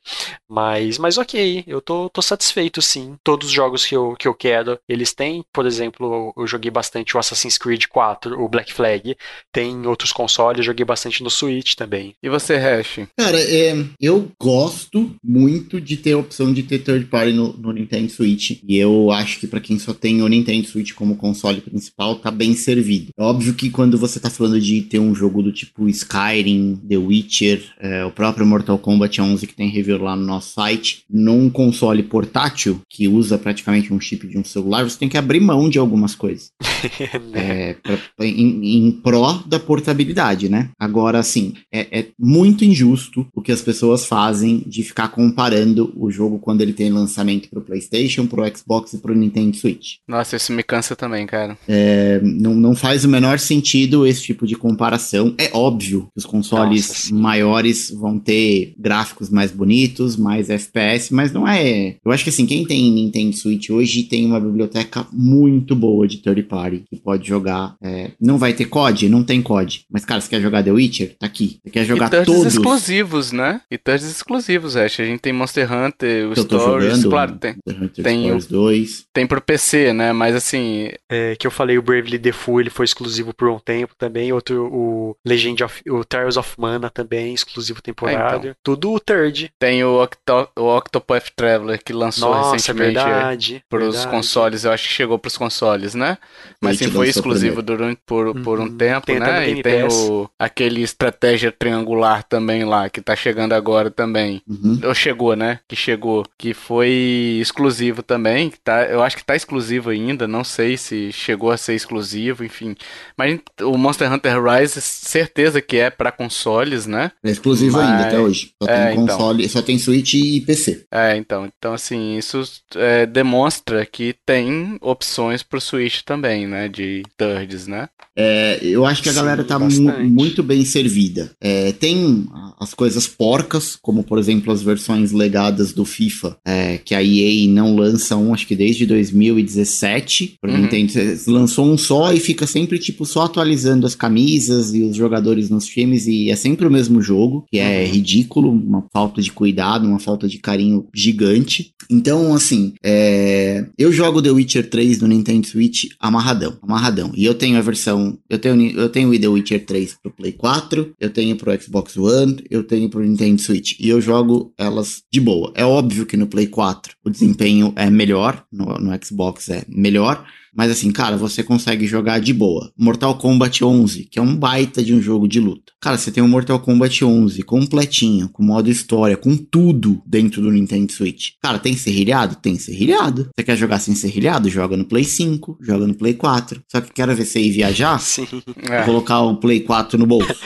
Mas, 0.49 0.99
mas 0.99 1.19
ok, 1.19 1.65
eu 1.67 1.81
tô, 1.81 2.09
tô 2.09 2.23
satisfeito 2.23 2.81
sim. 2.83 3.17
Todos 3.23 3.49
os 3.49 3.53
jogos 3.53 3.85
que 3.85 3.97
eu, 3.97 4.15
que 4.19 4.29
eu 4.29 4.35
quero, 4.35 4.79
eles 4.89 5.13
têm. 5.13 5.45
Por 5.53 5.67
exemplo, 5.67 6.33
eu 6.37 6.47
joguei 6.47 6.71
bastante 6.71 7.17
o 7.17 7.21
Assassin's 7.21 7.59
Creed 7.59 7.87
4, 7.87 8.41
o 8.41 8.49
Black 8.49 8.73
Flag. 8.73 9.17
Tem 9.53 9.87
outros 9.87 10.13
consoles, 10.13 10.59
eu 10.59 10.65
joguei 10.65 10.85
bastante 10.85 11.23
no 11.23 11.31
Switch 11.31 11.75
também. 11.75 12.15
E 12.23 12.29
você, 12.29 12.57
Hash? 12.57 13.01
Cara, 13.17 13.41
é, 13.41 13.75
eu 14.01 14.31
gosto 14.41 15.15
muito 15.23 15.81
de 15.81 15.97
ter 15.97 16.13
a 16.13 16.19
opção 16.25 16.53
de 16.53 16.63
ter 16.63 16.81
third 16.81 17.07
party 17.07 17.33
no, 17.33 17.53
no 17.55 17.73
Nintendo 17.73 18.11
Switch. 18.11 18.59
E 18.67 18.77
eu 18.77 19.11
acho 19.11 19.39
que 19.39 19.47
pra 19.47 19.61
quem 19.61 19.79
só 19.79 19.93
tem 19.95 20.23
o 20.23 20.29
Nintendo 20.29 20.67
Switch 20.67 20.93
como 20.93 21.17
console 21.17 21.61
principal, 21.61 22.17
tá 22.17 22.31
bem 22.31 22.55
servido. 22.55 23.09
É 23.17 23.23
óbvio 23.23 23.55
que 23.55 23.71
quando 23.71 23.97
você 23.97 24.19
tá 24.19 24.29
falando 24.31 24.61
de 24.61 24.83
ter 24.83 24.99
um 24.99 25.15
jogo 25.15 25.43
do 25.43 25.53
tipo 25.53 25.89
Skyrim, 25.89 26.77
The 26.89 26.97
Witcher, 26.97 27.63
é, 27.81 28.05
o 28.05 28.11
próprio 28.11 28.47
Mortal 28.47 28.79
Kombat 28.79 29.21
11 29.21 29.47
que 29.47 29.55
tem 29.55 29.69
review 29.69 30.03
lá 30.03 30.17
no 30.17 30.25
nosso 30.25 30.55
site, 30.55 31.05
num 31.09 31.49
console 31.51 32.03
portátil 32.03 32.81
que 32.89 33.07
usa 33.09 33.39
praticamente 33.39 33.93
um 33.93 34.01
chip 34.01 34.27
de 34.27 34.39
um 34.39 34.45
celular, 34.45 34.85
você 34.85 34.99
tem 34.99 35.09
que 35.09 35.17
abrir 35.19 35.41
mão 35.41 35.69
de 35.69 35.79
algumas 35.79 36.15
coisas. 36.15 36.51
É, 37.33 37.75
pra- 37.75 37.99
em, 38.27 38.87
em 38.87 38.93
pró 38.93 39.43
da 39.47 39.59
portabilidade, 39.59 40.49
né? 40.49 40.71
Agora, 40.79 41.19
assim, 41.19 41.55
é, 41.73 42.01
é 42.01 42.07
muito 42.19 42.65
injusto 42.65 43.27
o 43.35 43.41
que 43.43 43.51
as 43.53 43.61
pessoas 43.63 44.07
fazem 44.07 44.63
de 44.67 44.83
ficar 44.83 45.09
comparando 45.09 45.93
o 45.97 46.11
jogo 46.15 46.39
quando 46.39 46.61
ele 46.61 46.73
tem 46.73 46.91
lançamento 46.91 47.49
pro 47.49 47.61
PlayStation, 47.61 48.27
pro 48.27 48.45
Xbox 48.57 48.93
e 48.93 48.99
pro 48.99 49.15
Nintendo 49.15 49.57
Switch. 49.57 49.97
Nossa, 50.07 50.37
isso 50.37 50.53
me 50.53 50.63
cansa 50.63 50.95
também, 50.95 51.27
cara. 51.27 51.57
É, 51.69 52.21
não, 52.23 52.55
não 52.55 52.75
faz 52.75 53.05
o 53.05 53.09
menor 53.09 53.39
sentido 53.39 54.07
esse 54.07 54.23
tipo 54.23 54.47
de 54.47 54.55
comparação. 54.55 55.35
É 55.39 55.51
óbvio 55.53 56.09
que 56.13 56.19
os 56.19 56.27
consoles 56.27 56.89
Nossa, 56.89 57.15
maiores 57.15 57.91
vão 57.91 58.19
ter 58.19 58.75
gráficos 58.79 59.31
mais 59.31 59.51
bonitos, 59.51 60.17
mais 60.17 60.51
FPS, 60.51 61.13
mas 61.13 61.33
não 61.33 61.47
é. 61.47 61.97
Eu 62.05 62.13
acho 62.13 62.25
que 62.25 62.31
assim, 62.31 62.47
quem 62.47 62.65
tem 62.65 62.91
Nintendo 62.93 63.37
Switch 63.37 63.71
hoje 63.71 64.05
tem 64.05 64.25
uma 64.27 64.41
biblioteca 64.41 65.07
muito 65.13 65.75
boa 65.75 66.07
de 66.07 66.19
third 66.19 66.43
party 66.45 66.85
que 66.89 66.97
pode 66.97 67.27
jogar. 67.27 67.77
é, 67.83 68.13
não 68.21 68.39
vai 68.39 68.53
ter 68.53 68.67
COD? 68.67 69.09
Não 69.09 69.23
tem 69.25 69.43
COD. 69.43 69.85
Mas, 69.91 70.05
cara, 70.05 70.21
você 70.21 70.29
quer 70.29 70.41
jogar 70.41 70.63
The 70.63 70.73
Witcher? 70.73 71.17
Tá 71.19 71.27
aqui. 71.27 71.59
Você 71.63 71.71
quer 71.71 71.85
jogar 71.85 72.13
e 72.13 72.25
todos? 72.25 72.47
exclusivos, 72.47 73.33
né? 73.33 73.61
E 73.71 73.79
turds 73.79 74.09
exclusivos, 74.09 74.75
Hash. 74.75 75.01
A 75.01 75.05
gente 75.05 75.21
tem 75.21 75.33
Monster 75.33 75.71
Hunter, 75.73 76.04
o 76.05 76.33
eu 76.37 76.45
tô 76.45 76.59
Stories, 76.59 76.89
jogando? 77.01 77.11
claro, 77.11 77.39
tem, 77.39 77.55
tem 78.03 78.33
o- 78.33 78.41
Stories 78.41 78.47
2. 78.47 79.07
tem 79.13 79.27
pro 79.27 79.41
PC, 79.41 79.93
né? 79.93 80.13
Mas 80.13 80.35
assim, 80.35 80.91
É, 81.11 81.37
que 81.37 81.47
eu 81.47 81.51
falei, 81.51 81.79
o 81.79 81.83
Bravely 81.83 82.19
Default, 82.19 82.63
ele 82.63 82.71
foi 82.71 82.85
exclusivo 82.85 83.33
por 83.35 83.49
um 83.49 83.59
tempo 83.59 83.95
também. 83.97 84.33
Outro, 84.33 84.67
o 84.73 85.17
Legend 85.25 85.63
of... 85.65 85.83
O 85.89 86.05
Trials 86.05 86.37
of 86.37 86.55
Mana 86.59 86.91
também, 86.91 87.33
exclusivo 87.35 87.81
temporário. 87.83 88.55
Tudo 88.63 88.93
o 88.93 89.01
third. 89.01 89.51
tem 89.59 89.85
o, 89.85 90.03
Octo, 90.03 90.49
o 90.59 90.77
Octopath 90.77 91.31
Traveler 91.37 91.83
que 91.83 91.93
lançou 91.93 92.31
Nossa, 92.31 92.51
é 92.51 92.53
recentemente 92.55 92.95
verdade. 92.95 93.65
pros 93.69 93.95
verdade. 93.97 94.11
consoles. 94.11 94.65
Eu 94.65 94.73
acho 94.73 94.89
que 94.89 94.93
chegou 94.95 95.19
pros 95.19 95.37
consoles, 95.37 95.95
né? 95.95 96.19
Mas 96.61 96.79
sim, 96.79 96.89
foi 96.91 97.09
exclusivo 97.09 97.63
durante, 97.63 98.01
por, 98.07 98.35
por 98.43 98.61
um 98.61 98.65
Uhum. 98.65 98.77
tempo, 98.77 99.07
Tem 99.07 99.17
até 99.17 99.27
no 99.27 99.33
né? 99.33 99.49
E 99.51 99.63
tem 99.63 99.83
o, 99.85 100.29
aquele 100.39 100.83
estratégia 100.83 101.53
triangular 101.53 102.23
também 102.25 102.65
lá, 102.65 102.89
que 102.89 103.01
tá 103.01 103.15
chegando 103.15 103.53
agora 103.53 103.91
também. 103.91 104.43
Uhum. 104.49 104.81
Ou 104.85 104.95
chegou, 104.95 105.37
né? 105.37 105.61
Que 105.69 105.77
chegou. 105.77 105.94
Que 106.39 106.53
foi 106.55 107.39
exclusivo 107.41 108.03
também. 108.03 108.53
Tá, 108.63 108.85
eu 108.87 109.03
acho 109.03 109.17
que 109.17 109.25
tá 109.25 109.35
exclusivo 109.37 109.91
ainda. 109.91 110.27
Não 110.29 110.45
sei 110.45 110.77
se 110.77 111.11
chegou 111.13 111.51
a 111.51 111.57
ser 111.57 111.75
exclusivo, 111.75 112.45
enfim. 112.45 112.75
Mas 113.17 113.39
o 113.63 113.77
Monster 113.77 114.13
Hunter 114.13 114.43
Rise, 114.43 114.81
certeza 114.81 115.61
que 115.61 115.77
é 115.77 115.91
pra 115.91 116.11
consoles, 116.13 116.87
né? 116.87 117.13
É 117.23 117.31
exclusivo 117.31 117.77
Mas- 117.77 117.91
ainda 117.91 118.07
até 118.07 118.19
hoje. 118.19 118.53
Só 118.63 118.69
É, 118.69 118.87
tem 118.93 119.01
então. 119.03 119.17
console, 119.19 119.49
só 119.49 119.63
tem 119.63 119.79
Switch 119.79 120.15
e 120.15 120.41
PC. 120.41 120.85
É, 120.91 121.17
então. 121.17 121.49
Então, 121.59 121.75
assim, 121.75 122.17
isso 122.17 122.43
é, 122.77 123.07
demonstra 123.07 123.85
que 123.87 124.15
tem 124.27 124.79
opções 124.81 125.43
pro 125.43 125.61
Switch 125.61 126.01
também, 126.03 126.47
né? 126.47 126.69
De 126.69 127.03
thirds, 127.17 127.67
né? 127.67 127.89
É, 128.17 128.59
eu 128.63 128.87
acho 128.87 129.03
que 129.03 129.09
a 129.09 129.13
Sim, 129.13 129.19
galera 129.19 129.45
tá 129.45 129.59
mu- 129.59 129.69
muito 130.05 130.43
bem 130.43 130.65
servida. 130.65 131.33
É, 131.41 131.73
tem 131.73 132.27
as 132.61 132.73
coisas 132.73 133.07
porcas, 133.07 133.77
como 133.81 134.05
por 134.05 134.19
exemplo 134.19 134.53
as 134.53 134.63
versões 134.63 135.11
legadas 135.13 135.73
do 135.73 135.84
FIFA, 135.85 136.37
é, 136.47 136.79
que 136.79 136.95
a 136.95 137.03
EA 137.03 137.49
não 137.49 137.75
lança 137.77 138.17
um, 138.17 138.33
acho 138.35 138.47
que 138.47 138.57
desde 138.57 138.87
2017. 138.87 140.37
Pro 140.41 140.51
Uhum. 140.51 140.59
Nintendo, 140.63 140.93
lançou 141.27 141.67
um 141.71 141.77
só 141.79 142.13
e 142.13 142.21
fica 142.21 142.47
sempre 142.47 142.79
tipo 142.79 143.05
só 143.05 143.23
atualizando 143.23 143.87
as 143.87 143.95
camisas 143.95 144.75
e 144.75 144.83
os 144.83 144.97
jogadores 144.97 145.51
nos 145.51 145.67
times 145.67 146.07
e 146.07 146.31
é 146.31 146.37
sempre 146.37 146.67
o 146.67 146.71
mesmo 146.71 147.01
jogo, 147.03 147.45
que 147.51 147.59
é 147.59 147.85
Uhum. 147.85 147.93
ridículo, 147.93 148.51
uma 148.51 148.85
falta 148.93 149.21
de 149.21 149.33
cuidado, 149.33 149.87
uma 149.87 149.99
falta 149.99 150.29
de 150.29 150.39
carinho 150.39 150.87
gigante. 150.95 151.73
Então, 151.91 152.35
assim, 152.35 152.73
é, 152.83 153.67
eu 153.79 153.93
jogo 153.93 154.23
The 154.23 154.31
Witcher 154.31 154.69
3 154.71 155.01
no 155.01 155.09
Nintendo 155.09 155.47
Switch 155.47 155.85
amarradão, 156.01 156.57
amarradão. 156.63 157.13
E 157.15 157.25
eu 157.25 157.35
tenho 157.35 157.59
a 157.59 157.61
versão, 157.61 158.19
eu 158.29 158.39
tenho, 158.39 158.71
eu 158.79 158.89
tenho 158.89 159.11
o 159.11 159.19
The 159.19 159.29
Witcher 159.29 159.65
3 159.67 159.97
pro 160.03 160.13
Play 160.13 160.33
4, 160.33 160.93
eu 161.01 161.11
tenho 161.11 161.37
pro 161.37 161.53
Xbox 161.61 161.97
One, 161.97 162.37
eu 162.51 162.63
tenho 162.63 162.89
pro 162.89 163.05
Nintendo 163.05 163.41
Switch. 163.41 163.73
E 163.81 163.89
eu 163.89 164.01
jogo 164.01 164.53
elas 164.59 165.03
de 165.13 165.21
boa. 165.21 165.53
É 165.55 165.64
É 165.65 165.67
óbvio 165.67 166.05
que 166.05 166.15
no 166.15 166.27
Play 166.27 166.47
4 166.47 166.95
o 167.03 167.09
desempenho 167.09 167.73
é 167.75 167.89
melhor, 167.89 168.45
no, 168.53 168.79
no 168.79 168.93
Xbox 169.03 169.49
é 169.49 169.65
melhor, 169.67 170.23
mas 170.57 170.71
assim, 170.71 170.91
cara, 170.91 171.17
você 171.17 171.43
consegue 171.43 171.87
jogar 171.87 172.19
de 172.21 172.33
boa. 172.33 172.71
Mortal 172.79 173.17
Kombat 173.17 173.65
11, 173.65 174.05
que 174.11 174.19
é 174.19 174.23
um 174.23 174.37
baita 174.37 174.83
de 174.83 174.95
um 174.95 175.01
jogo 175.01 175.27
de 175.29 175.41
luta. 175.41 175.73
Cara, 175.81 175.97
você 175.99 176.11
tem 176.11 176.23
o 176.23 176.29
Mortal 176.29 176.59
Kombat 176.61 177.05
11 177.05 177.43
completinho, 177.43 178.29
com 178.29 178.43
modo 178.43 178.71
história, 178.71 179.17
com 179.17 179.37
tudo 179.37 180.03
dentro 180.07 180.41
do 180.41 180.51
Nintendo 180.51 180.91
Switch. 180.93 181.31
Cara, 181.43 181.59
tem 181.59 181.77
serrilhado? 181.77 182.37
Tem 182.37 182.57
serrilhado. 182.59 183.29
Você 183.37 183.43
quer 183.45 183.57
jogar 183.57 183.79
sem 183.79 183.95
serrilhado? 183.95 184.49
Joga 184.49 184.77
no 184.77 184.85
Play 184.85 185.05
5, 185.05 185.59
joga 185.61 185.87
no 185.87 185.95
Play 185.95 186.15
4. 186.15 186.63
Só 186.71 186.81
que 186.81 186.93
quero 186.93 187.15
ver 187.15 187.25
você 187.25 187.41
ir 187.41 187.51
viajar? 187.53 187.99
Sim. 188.01 188.27
É. 188.71 188.83
Colocar 188.83 189.21
o 189.21 189.37
Play 189.37 189.61
4 189.61 189.99
no 189.99 190.07
bolso. 190.07 190.35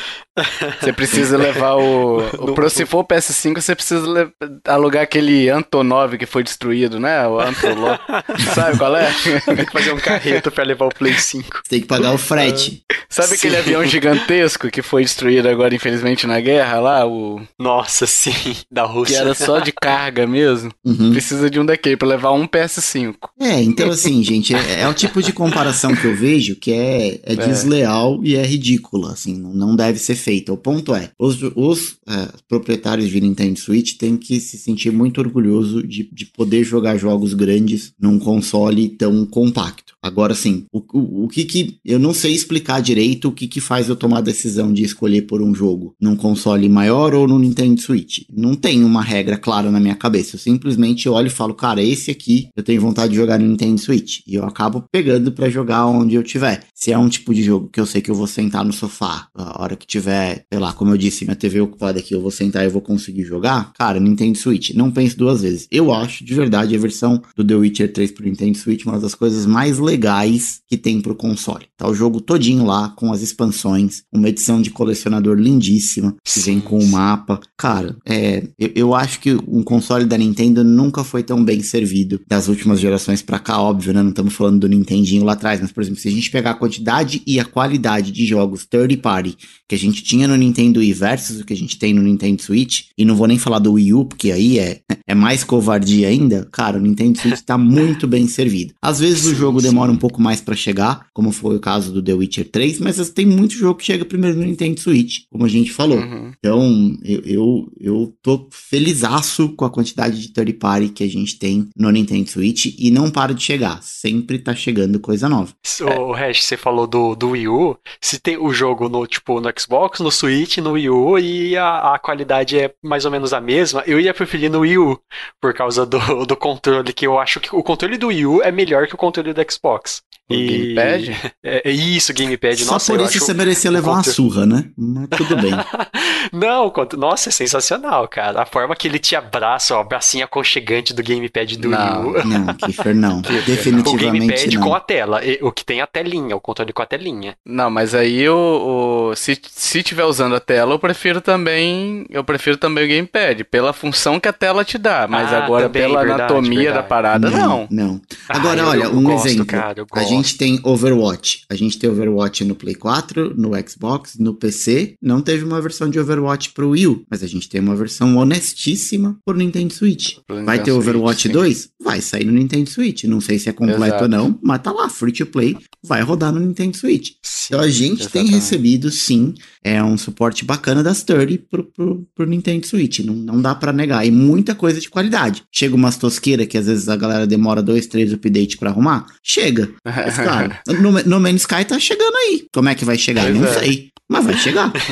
Você 0.80 0.92
precisa 0.92 1.36
levar 1.36 1.74
o. 1.74 2.18
o 2.18 2.54
pro, 2.54 2.70
se 2.70 2.86
for 2.86 2.98
o 3.00 3.04
PS5, 3.04 3.60
você 3.60 3.74
precisa 3.74 4.06
le- 4.06 4.30
alugar 4.68 5.02
aquele 5.02 5.50
Antonov 5.50 6.16
que 6.16 6.26
foi 6.26 6.44
destruído, 6.44 7.00
né? 7.00 7.26
O 7.26 7.40
Antolov. 7.40 7.98
Sabe 8.54 8.78
qual 8.78 8.94
é? 8.94 9.10
Tem 9.44 9.56
que 9.66 9.72
fazer 9.72 9.92
um 9.92 9.97
carreto 10.00 10.50
pra 10.50 10.64
levar 10.64 10.86
o 10.86 10.94
Play 10.94 11.14
5. 11.18 11.44
Você 11.44 11.70
tem 11.70 11.80
que 11.80 11.86
pagar 11.86 12.12
o 12.12 12.18
frete. 12.18 12.82
Sabe 13.08 13.34
aquele 13.34 13.54
Sim. 13.54 13.60
avião 13.60 13.86
gigantesco 13.86 14.70
que 14.70 14.82
foi 14.82 15.02
destruído 15.02 15.48
agora, 15.48 15.74
infelizmente, 15.74 16.26
na 16.26 16.40
guerra 16.40 16.78
lá? 16.78 17.06
O... 17.06 17.40
Nossa, 17.58 18.06
sim. 18.06 18.32
Da 18.70 18.86
Que 18.86 18.92
Rússia. 18.92 19.16
era 19.18 19.34
só 19.34 19.58
de 19.60 19.72
carga 19.72 20.26
mesmo. 20.26 20.70
Uhum. 20.84 21.12
Precisa 21.12 21.48
de 21.48 21.58
um 21.58 21.64
daquele 21.64 21.96
pra 21.96 22.06
levar 22.06 22.32
um 22.32 22.46
PS5. 22.46 23.14
É, 23.40 23.62
então 23.62 23.88
assim, 23.90 24.22
gente, 24.24 24.54
é, 24.54 24.82
é 24.82 24.88
o 24.88 24.92
tipo 24.92 25.22
de 25.22 25.32
comparação 25.32 25.94
que 25.94 26.04
eu 26.04 26.14
vejo 26.14 26.56
que 26.56 26.70
é, 26.72 27.20
é 27.22 27.34
desleal 27.34 28.20
e 28.22 28.36
é 28.36 28.42
ridícula, 28.44 29.12
assim, 29.12 29.36
não, 29.38 29.54
não 29.54 29.76
deve 29.76 29.98
ser 29.98 30.14
feita. 30.14 30.52
O 30.52 30.56
ponto 30.56 30.94
é, 30.94 31.10
os, 31.18 31.42
os 31.56 31.96
é, 32.06 32.28
proprietários 32.48 33.08
de 33.08 33.20
Nintendo 33.20 33.58
Switch 33.58 33.96
têm 33.96 34.16
que 34.16 34.38
se 34.40 34.58
sentir 34.58 34.92
muito 34.92 35.18
orgulhoso 35.18 35.86
de, 35.86 36.08
de 36.12 36.26
poder 36.26 36.62
jogar 36.64 36.96
jogos 36.98 37.32
grandes 37.34 37.92
num 37.98 38.18
console 38.18 38.88
tão 38.90 39.24
compacto. 39.24 39.87
Agora 40.02 40.34
sim, 40.34 40.66
o, 40.72 40.78
o, 40.92 41.24
o 41.24 41.28
que 41.28 41.44
que, 41.44 41.78
eu 41.84 41.98
não 41.98 42.14
sei 42.14 42.32
explicar 42.32 42.80
direito 42.80 43.28
o 43.28 43.32
que 43.32 43.46
que 43.46 43.60
faz 43.60 43.88
eu 43.88 43.96
tomar 43.96 44.18
a 44.18 44.22
decisão 44.22 44.72
de 44.72 44.82
escolher 44.82 45.22
por 45.22 45.42
um 45.42 45.54
jogo 45.54 45.94
num 46.00 46.16
console 46.16 46.68
maior 46.68 47.14
ou 47.14 47.26
no 47.26 47.38
Nintendo 47.38 47.80
Switch. 47.80 48.22
Não 48.30 48.54
tem 48.54 48.84
uma 48.84 49.02
regra 49.02 49.36
clara 49.36 49.70
na 49.70 49.80
minha 49.80 49.94
cabeça, 49.94 50.36
eu 50.36 50.40
simplesmente 50.40 51.08
olho 51.08 51.28
e 51.28 51.30
falo, 51.30 51.54
cara, 51.54 51.82
esse 51.82 52.10
aqui 52.10 52.48
eu 52.56 52.62
tenho 52.62 52.80
vontade 52.80 53.12
de 53.12 53.18
jogar 53.18 53.38
no 53.38 53.46
Nintendo 53.46 53.80
Switch. 53.80 54.20
E 54.26 54.34
eu 54.34 54.44
acabo 54.44 54.84
pegando 54.90 55.32
pra 55.32 55.48
jogar 55.48 55.86
onde 55.86 56.14
eu 56.14 56.22
tiver. 56.22 56.64
Se 56.74 56.92
é 56.92 56.98
um 56.98 57.08
tipo 57.08 57.34
de 57.34 57.42
jogo 57.42 57.68
que 57.68 57.80
eu 57.80 57.86
sei 57.86 58.00
que 58.00 58.10
eu 58.10 58.14
vou 58.14 58.26
sentar 58.26 58.64
no 58.64 58.72
sofá, 58.72 59.28
a 59.34 59.62
hora 59.62 59.76
que 59.76 59.86
tiver, 59.86 60.44
sei 60.50 60.58
lá, 60.58 60.72
como 60.72 60.92
eu 60.92 60.98
disse, 60.98 61.24
minha 61.24 61.36
TV 61.36 61.60
ocupada 61.60 61.98
aqui, 61.98 62.14
eu 62.14 62.20
vou 62.20 62.30
sentar 62.30 62.62
e 62.62 62.66
eu 62.66 62.70
vou 62.70 62.82
conseguir 62.82 63.24
jogar, 63.24 63.72
cara, 63.74 64.00
Nintendo 64.00 64.36
Switch, 64.38 64.70
não 64.74 64.90
pense 64.90 65.16
duas 65.16 65.42
vezes. 65.42 65.66
Eu 65.70 65.92
acho, 65.92 66.24
de 66.24 66.34
verdade, 66.34 66.74
a 66.74 66.78
versão 66.78 67.22
do 67.36 67.44
The 67.44 67.54
Witcher 67.54 67.92
3 67.92 68.12
pro 68.12 68.24
Nintendo 68.24 68.56
Switch 68.56 68.84
uma 68.88 68.98
das 68.98 69.14
coisas 69.14 69.46
mais 69.46 69.77
legais 69.78 70.60
que 70.66 70.76
tem 70.76 71.00
pro 71.00 71.14
console. 71.14 71.66
Tá 71.76 71.88
o 71.88 71.94
jogo 71.94 72.20
todinho 72.20 72.64
lá, 72.64 72.88
com 72.90 73.12
as 73.12 73.22
expansões, 73.22 74.02
uma 74.12 74.28
edição 74.28 74.60
de 74.60 74.70
colecionador 74.70 75.36
lindíssima, 75.36 76.16
que 76.24 76.40
vem 76.40 76.60
com 76.60 76.78
o 76.78 76.82
sim. 76.82 76.90
mapa. 76.90 77.40
Cara, 77.56 77.96
é, 78.04 78.44
eu, 78.58 78.70
eu 78.74 78.94
acho 78.94 79.20
que 79.20 79.32
um 79.46 79.62
console 79.62 80.04
da 80.04 80.18
Nintendo 80.18 80.64
nunca 80.64 81.04
foi 81.04 81.22
tão 81.22 81.44
bem 81.44 81.62
servido 81.62 82.20
das 82.26 82.48
últimas 82.48 82.80
gerações 82.80 83.22
pra 83.22 83.38
cá, 83.38 83.60
óbvio, 83.60 83.92
né? 83.92 84.02
Não 84.02 84.10
estamos 84.10 84.34
falando 84.34 84.60
do 84.60 84.68
Nintendinho 84.68 85.24
lá 85.24 85.32
atrás, 85.32 85.60
mas, 85.60 85.72
por 85.72 85.82
exemplo, 85.82 86.00
se 86.00 86.08
a 86.08 86.12
gente 86.12 86.30
pegar 86.30 86.50
a 86.50 86.54
quantidade 86.54 87.22
e 87.26 87.38
a 87.38 87.44
qualidade 87.44 88.10
de 88.10 88.26
jogos 88.26 88.66
third 88.66 88.96
party 88.98 89.36
que 89.68 89.74
a 89.74 89.78
gente 89.78 90.02
tinha 90.02 90.26
no 90.26 90.36
Nintendo 90.36 90.80
Wii 90.80 90.92
versus 90.94 91.40
o 91.40 91.44
que 91.44 91.52
a 91.52 91.56
gente 91.56 91.78
tem 91.78 91.92
no 91.92 92.02
Nintendo 92.02 92.40
Switch, 92.40 92.84
e 92.96 93.04
não 93.04 93.14
vou 93.14 93.26
nem 93.26 93.38
falar 93.38 93.58
do 93.58 93.74
Wii 93.74 93.92
U, 93.92 94.04
porque 94.06 94.32
aí 94.32 94.58
é, 94.58 94.80
é 95.06 95.14
mais 95.14 95.44
covardia 95.44 96.08
ainda, 96.08 96.48
cara, 96.50 96.78
o 96.78 96.80
Nintendo 96.80 97.18
Switch 97.18 97.40
tá 97.40 97.58
muito 97.58 98.06
bem 98.06 98.26
servido. 98.26 98.74
Às 98.80 99.00
vezes 99.00 99.26
o 99.26 99.34
jogo. 99.34 99.60
Demora 99.70 99.92
um 99.92 99.96
pouco 99.96 100.20
mais 100.20 100.40
pra 100.40 100.56
chegar, 100.56 101.06
como 101.12 101.32
foi 101.32 101.56
o 101.56 101.60
caso 101.60 101.92
do 101.92 102.02
The 102.02 102.14
Witcher 102.14 102.50
3, 102.50 102.80
mas 102.80 103.10
tem 103.10 103.26
muito 103.26 103.54
jogo 103.54 103.78
que 103.78 103.86
chega 103.86 104.04
primeiro 104.04 104.36
no 104.36 104.44
Nintendo 104.44 104.80
Switch, 104.80 105.20
como 105.30 105.44
a 105.44 105.48
gente 105.48 105.72
falou. 105.72 105.98
Uhum. 105.98 106.32
Então, 106.38 106.96
eu, 107.04 107.20
eu, 107.24 107.72
eu 107.80 108.14
tô 108.22 108.48
felizaço 108.50 109.50
com 109.50 109.64
a 109.64 109.70
quantidade 109.70 110.20
de 110.20 110.32
third 110.32 110.52
party 110.54 110.88
que 110.88 111.04
a 111.04 111.08
gente 111.08 111.38
tem 111.38 111.68
no 111.76 111.90
Nintendo 111.90 112.28
Switch 112.28 112.74
e 112.78 112.90
não 112.90 113.10
para 113.10 113.34
de 113.34 113.42
chegar. 113.42 113.82
Sempre 113.82 114.38
tá 114.38 114.54
chegando 114.54 115.00
coisa 115.00 115.28
nova. 115.28 115.52
O 115.98 116.12
Hash, 116.12 116.44
você 116.44 116.56
falou 116.56 116.86
do, 116.86 117.14
do 117.14 117.30
Wii 117.30 117.48
U. 117.48 117.76
Se 118.00 118.18
tem 118.18 118.36
o 118.36 118.52
jogo 118.52 118.88
no, 118.88 119.06
tipo, 119.06 119.40
no 119.40 119.52
Xbox, 119.58 120.00
no 120.00 120.10
Switch, 120.10 120.58
no 120.58 120.72
Wii 120.72 120.90
U 120.90 121.18
e 121.18 121.56
a, 121.56 121.94
a 121.94 121.98
qualidade 121.98 122.58
é 122.58 122.72
mais 122.82 123.04
ou 123.04 123.10
menos 123.10 123.32
a 123.32 123.40
mesma, 123.40 123.82
eu 123.86 124.00
ia 124.00 124.14
preferir 124.14 124.50
no 124.50 124.60
Wii 124.60 124.78
U, 124.78 125.00
por 125.40 125.54
causa 125.54 125.84
do, 125.84 125.98
do 126.26 126.36
controle, 126.36 126.92
que 126.92 127.06
eu 127.06 127.18
acho 127.18 127.40
que 127.40 127.54
o 127.54 127.62
controle 127.62 127.98
do 127.98 128.08
Wii 128.08 128.26
U 128.26 128.42
é 128.42 128.50
melhor 128.50 128.86
que 128.86 128.94
o 128.94 128.98
controle 128.98 129.32
do 129.32 129.40
Xbox. 129.40 129.57
Xbox. 129.58 130.02
O 130.30 130.34
E- 130.34 130.74
Gamepad? 130.74 131.32
É, 131.42 131.68
é 131.70 131.72
isso, 131.72 132.12
Gamepad. 132.12 132.56
Só 132.64 132.72
Nossa, 132.74 132.92
por 132.92 133.00
eu 133.00 133.06
isso 133.06 133.16
acho... 133.16 133.24
você 133.26 133.34
merecia 133.34 133.70
levar 133.70 133.92
uma 133.92 134.02
surra, 134.04 134.44
né? 134.44 134.66
Mas 134.76 135.08
tudo 135.16 135.36
bem. 135.36 135.52
Não, 136.32 136.70
nossa, 136.98 137.30
é 137.30 137.32
sensacional, 137.32 138.06
cara. 138.06 138.42
A 138.42 138.46
forma 138.46 138.76
que 138.76 138.86
ele 138.86 138.98
te 138.98 139.16
abraça, 139.16 139.74
ó, 139.74 139.80
o 139.80 139.84
bracinho 139.84 140.24
aconchegante 140.24 140.92
do 140.92 141.02
Gamepad 141.02 141.56
do 141.56 141.70
Não. 141.70 142.08
Wii 142.10 142.20
U. 142.20 142.24
Não, 142.26 142.46
Kiefer, 142.54 142.94
não. 142.94 143.18
O 143.20 143.22
Definitivamente 143.22 144.26
Gamepad 144.26 144.54
não. 144.56 144.62
com 144.62 144.74
a 144.74 144.80
tela, 144.80 145.20
o 145.40 145.50
que 145.50 145.64
tem 145.64 145.80
a 145.80 145.86
telinha, 145.86 146.36
o 146.36 146.40
controle 146.40 146.72
com 146.72 146.82
a 146.82 146.86
telinha. 146.86 147.34
Não, 147.46 147.70
mas 147.70 147.94
aí 147.94 148.28
o, 148.28 149.10
o- 149.12 149.16
se 149.16 149.38
se 149.50 149.82
tiver 149.82 150.04
usando 150.04 150.34
a 150.34 150.40
tela, 150.40 150.74
eu 150.74 150.78
prefiro 150.78 151.20
também, 151.22 152.04
eu 152.10 152.22
prefiro 152.22 152.56
também 152.58 152.84
o 152.84 152.88
gamepad, 152.88 153.44
pela 153.44 153.72
função 153.72 154.20
que 154.20 154.28
a 154.28 154.32
tela 154.32 154.64
te 154.64 154.76
dá, 154.76 155.06
mas 155.08 155.32
Ah, 155.32 155.44
agora 155.44 155.64
também, 155.64 155.82
pela 155.82 156.00
verdade, 156.00 156.22
anatomia 156.22 156.58
verdade. 156.64 156.76
da 156.76 156.82
parada 156.82 157.30
não. 157.30 157.66
Não. 157.70 158.00
Agora, 158.28 158.60
Ah, 158.60 158.64
eu- 158.64 158.68
olha, 158.68 158.84
eu 158.84 158.92
um 158.98 159.02
gosto, 159.02 159.28
exemplo. 159.28 159.46
cara, 159.46 159.74
eu 159.80 159.86
a 159.90 159.94
gosto. 160.00 160.12
Gente 160.22 160.36
tem 160.36 160.60
Overwatch. 160.62 161.42
A 161.48 161.54
gente 161.54 161.78
tem 161.78 161.88
Overwatch 161.90 162.44
no 162.44 162.54
Play 162.54 162.74
4, 162.74 163.34
no 163.36 163.50
Xbox, 163.68 164.16
no 164.18 164.34
PC. 164.34 164.94
Não 165.02 165.20
teve 165.20 165.44
uma 165.44 165.60
versão 165.60 165.88
de 165.88 165.98
Overwatch 165.98 166.50
pro 166.52 166.70
Wii 166.70 166.86
U, 166.86 167.04
mas 167.10 167.22
a 167.22 167.26
gente 167.26 167.48
tem 167.48 167.60
uma 167.60 167.76
versão 167.76 168.16
honestíssima 168.16 169.18
pro 169.24 169.36
Nintendo 169.36 169.72
Switch. 169.72 170.16
Pro 170.26 170.36
Vai 170.44 170.58
Nintendo 170.58 170.64
ter 170.64 170.72
Overwatch 170.72 171.22
Switch, 171.22 171.32
sim. 171.32 171.38
2? 171.38 171.68
Vai 171.82 172.00
sair 172.00 172.24
no 172.24 172.32
Nintendo 172.32 172.68
Switch. 172.68 173.04
Não 173.04 173.20
sei 173.20 173.38
se 173.38 173.48
é 173.48 173.52
completo 173.52 173.84
Exato. 173.84 174.02
ou 174.04 174.08
não, 174.08 174.38
mas 174.42 174.62
tá 174.62 174.72
lá, 174.72 174.88
free 174.88 175.12
to 175.12 175.26
play, 175.26 175.56
vai 175.82 176.02
rodar 176.02 176.32
no 176.32 176.40
Nintendo 176.40 176.76
Switch. 176.76 177.12
Sim. 177.22 177.46
Então 177.48 177.60
a 177.60 177.68
gente 177.68 178.08
tem 178.08 178.22
exatamente. 178.22 178.34
recebido, 178.34 178.90
sim, 178.90 179.34
é 179.64 179.82
um 179.82 179.96
suporte 179.96 180.44
bacana 180.44 180.82
das 180.82 181.02
30 181.02 181.44
pro, 181.50 181.64
pro, 181.64 182.06
pro 182.14 182.26
Nintendo 182.26 182.66
Switch. 182.66 183.00
Não, 183.00 183.14
não 183.14 183.40
dá 183.40 183.54
pra 183.54 183.72
negar. 183.72 184.06
E 184.06 184.10
muita 184.10 184.54
coisa 184.54 184.80
de 184.80 184.88
qualidade. 184.88 185.42
Chega 185.52 185.74
umas 185.74 185.96
tosqueiras 185.96 186.46
que 186.46 186.58
às 186.58 186.66
vezes 186.66 186.88
a 186.88 186.96
galera 186.96 187.26
demora 187.26 187.62
dois, 187.62 187.86
três 187.86 188.12
updates 188.12 188.56
pra 188.56 188.70
arrumar. 188.70 189.06
Chega. 189.22 189.68
Mas, 190.16 190.26
cara, 190.26 190.60
no, 190.80 190.92
no 190.92 191.20
Man's 191.20 191.42
Sky 191.42 191.64
tá 191.64 191.78
chegando 191.78 192.16
aí. 192.16 192.46
Como 192.52 192.68
é 192.68 192.74
que 192.74 192.84
vai 192.84 192.98
chegar? 192.98 193.24
Pois 193.24 193.36
não 193.36 193.46
é. 193.46 193.58
sei. 193.58 193.90
Mas 194.08 194.24
vai 194.24 194.36
chegar. 194.38 194.72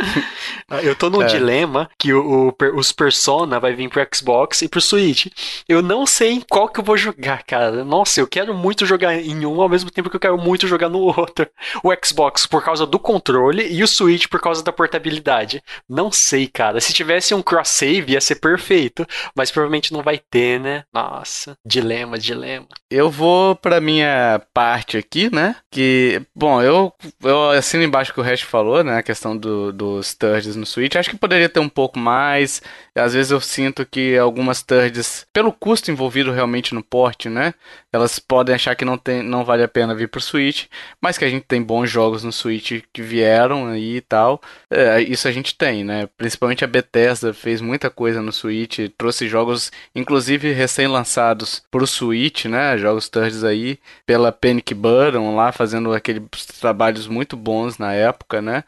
Eu 0.82 0.94
tô 0.94 1.10
num 1.10 1.22
É. 1.22 1.26
dilema 1.26 1.90
que 1.98 2.12
o, 2.12 2.48
o 2.48 2.54
os 2.76 2.92
Persona 2.92 3.58
vai 3.58 3.74
vir 3.74 3.88
pro 3.88 4.06
Xbox 4.14 4.62
e 4.62 4.68
pro 4.68 4.80
Switch. 4.80 5.26
Eu 5.68 5.82
não 5.82 6.06
sei 6.06 6.32
em 6.32 6.40
qual 6.40 6.68
que 6.68 6.78
eu 6.80 6.84
vou 6.84 6.96
jogar, 6.96 7.42
cara. 7.42 7.84
Nossa, 7.84 8.20
eu 8.20 8.26
quero 8.26 8.54
muito 8.54 8.86
jogar 8.86 9.14
em 9.14 9.44
um 9.44 9.60
ao 9.60 9.68
mesmo 9.68 9.90
tempo 9.90 10.08
que 10.08 10.16
eu 10.16 10.20
quero 10.20 10.38
muito 10.38 10.66
jogar 10.66 10.88
no 10.88 11.00
outro. 11.18 11.46
O 11.82 11.90
Xbox 12.04 12.46
por 12.46 12.62
causa 12.64 12.86
do 12.86 12.98
controle 12.98 13.66
e 13.72 13.82
o 13.82 13.88
Switch 13.88 14.26
por 14.28 14.40
causa 14.40 14.62
da 14.62 14.72
portabilidade. 14.72 15.62
Não 15.88 16.12
sei, 16.12 16.46
cara. 16.46 16.80
Se 16.80 16.92
tivesse 16.92 17.34
um 17.34 17.42
cross-save 17.42 18.12
ia 18.12 18.20
ser 18.20 18.36
perfeito, 18.36 19.06
mas 19.34 19.50
provavelmente 19.50 19.92
não 19.92 20.02
vai 20.02 20.18
ter, 20.30 20.60
né? 20.60 20.84
Nossa, 20.92 21.56
dilema, 21.66 22.18
dilema. 22.18 22.66
Eu 22.90 23.10
vou 23.10 23.54
pra 23.56 23.80
minha 23.80 24.40
parte 24.54 24.96
aqui, 24.96 25.34
né? 25.34 25.56
Que, 25.70 26.22
bom, 26.34 26.62
eu, 26.62 26.92
eu 27.22 27.50
assino 27.50 27.82
embaixo 27.82 28.10
o 28.10 28.14
que 28.14 28.20
o 28.20 28.24
resto 28.24 28.46
falou, 28.46 28.82
né? 28.84 28.98
A 28.98 29.02
questão 29.02 29.36
do, 29.36 29.72
dos 29.96 30.14
turds 30.14 30.56
no 30.56 30.66
Switch. 30.66 30.96
Acho 30.96 31.10
que 31.10 31.16
poderia 31.16 31.48
ter 31.48 31.60
um 31.60 31.68
pouco 31.68 31.98
mais. 31.98 32.62
Às 32.94 33.14
vezes 33.14 33.30
eu 33.30 33.40
sinto 33.40 33.84
que 33.86 34.16
algumas 34.16 34.62
turds, 34.62 35.26
pelo 35.32 35.52
custo 35.52 35.90
envolvido 35.90 36.32
realmente 36.32 36.74
no 36.74 36.82
porte, 36.82 37.28
né? 37.28 37.54
Elas 37.92 38.18
podem 38.18 38.54
achar 38.54 38.74
que 38.74 38.84
não, 38.84 38.96
tem, 38.96 39.22
não 39.22 39.44
vale 39.44 39.62
a 39.62 39.68
pena 39.68 39.94
vir 39.94 40.08
pro 40.08 40.20
Switch, 40.20 40.66
mas 41.00 41.18
que 41.18 41.24
a 41.24 41.28
gente 41.28 41.44
tem 41.44 41.62
bons 41.62 41.90
jogos 41.90 42.22
no 42.22 42.32
Switch 42.32 42.82
que 42.92 43.02
vieram 43.02 43.66
aí 43.66 43.96
e 43.96 44.00
tal. 44.00 44.40
É, 44.70 45.00
isso 45.00 45.26
a 45.28 45.32
gente 45.32 45.54
tem, 45.54 45.84
né? 45.84 46.08
Principalmente 46.16 46.64
a 46.64 46.68
Bethesda 46.68 47.34
fez 47.34 47.60
muita 47.60 47.90
coisa 47.90 48.22
no 48.22 48.32
Switch, 48.32 48.78
trouxe 48.96 49.28
jogos, 49.28 49.72
inclusive 49.94 50.52
recém-lançados 50.52 51.62
pro 51.70 51.86
Switch, 51.86 52.44
né? 52.46 52.78
Jogos 52.78 53.08
turds 53.08 53.44
aí, 53.44 53.78
pela 54.06 54.30
Panic 54.32 54.74
Button 54.74 55.34
lá, 55.34 55.52
fazendo 55.52 55.92
aqueles 55.92 56.22
trabalhos 56.60 57.06
muito 57.06 57.36
bons 57.36 57.78
na 57.78 57.92
época, 57.92 58.40
né? 58.40 58.64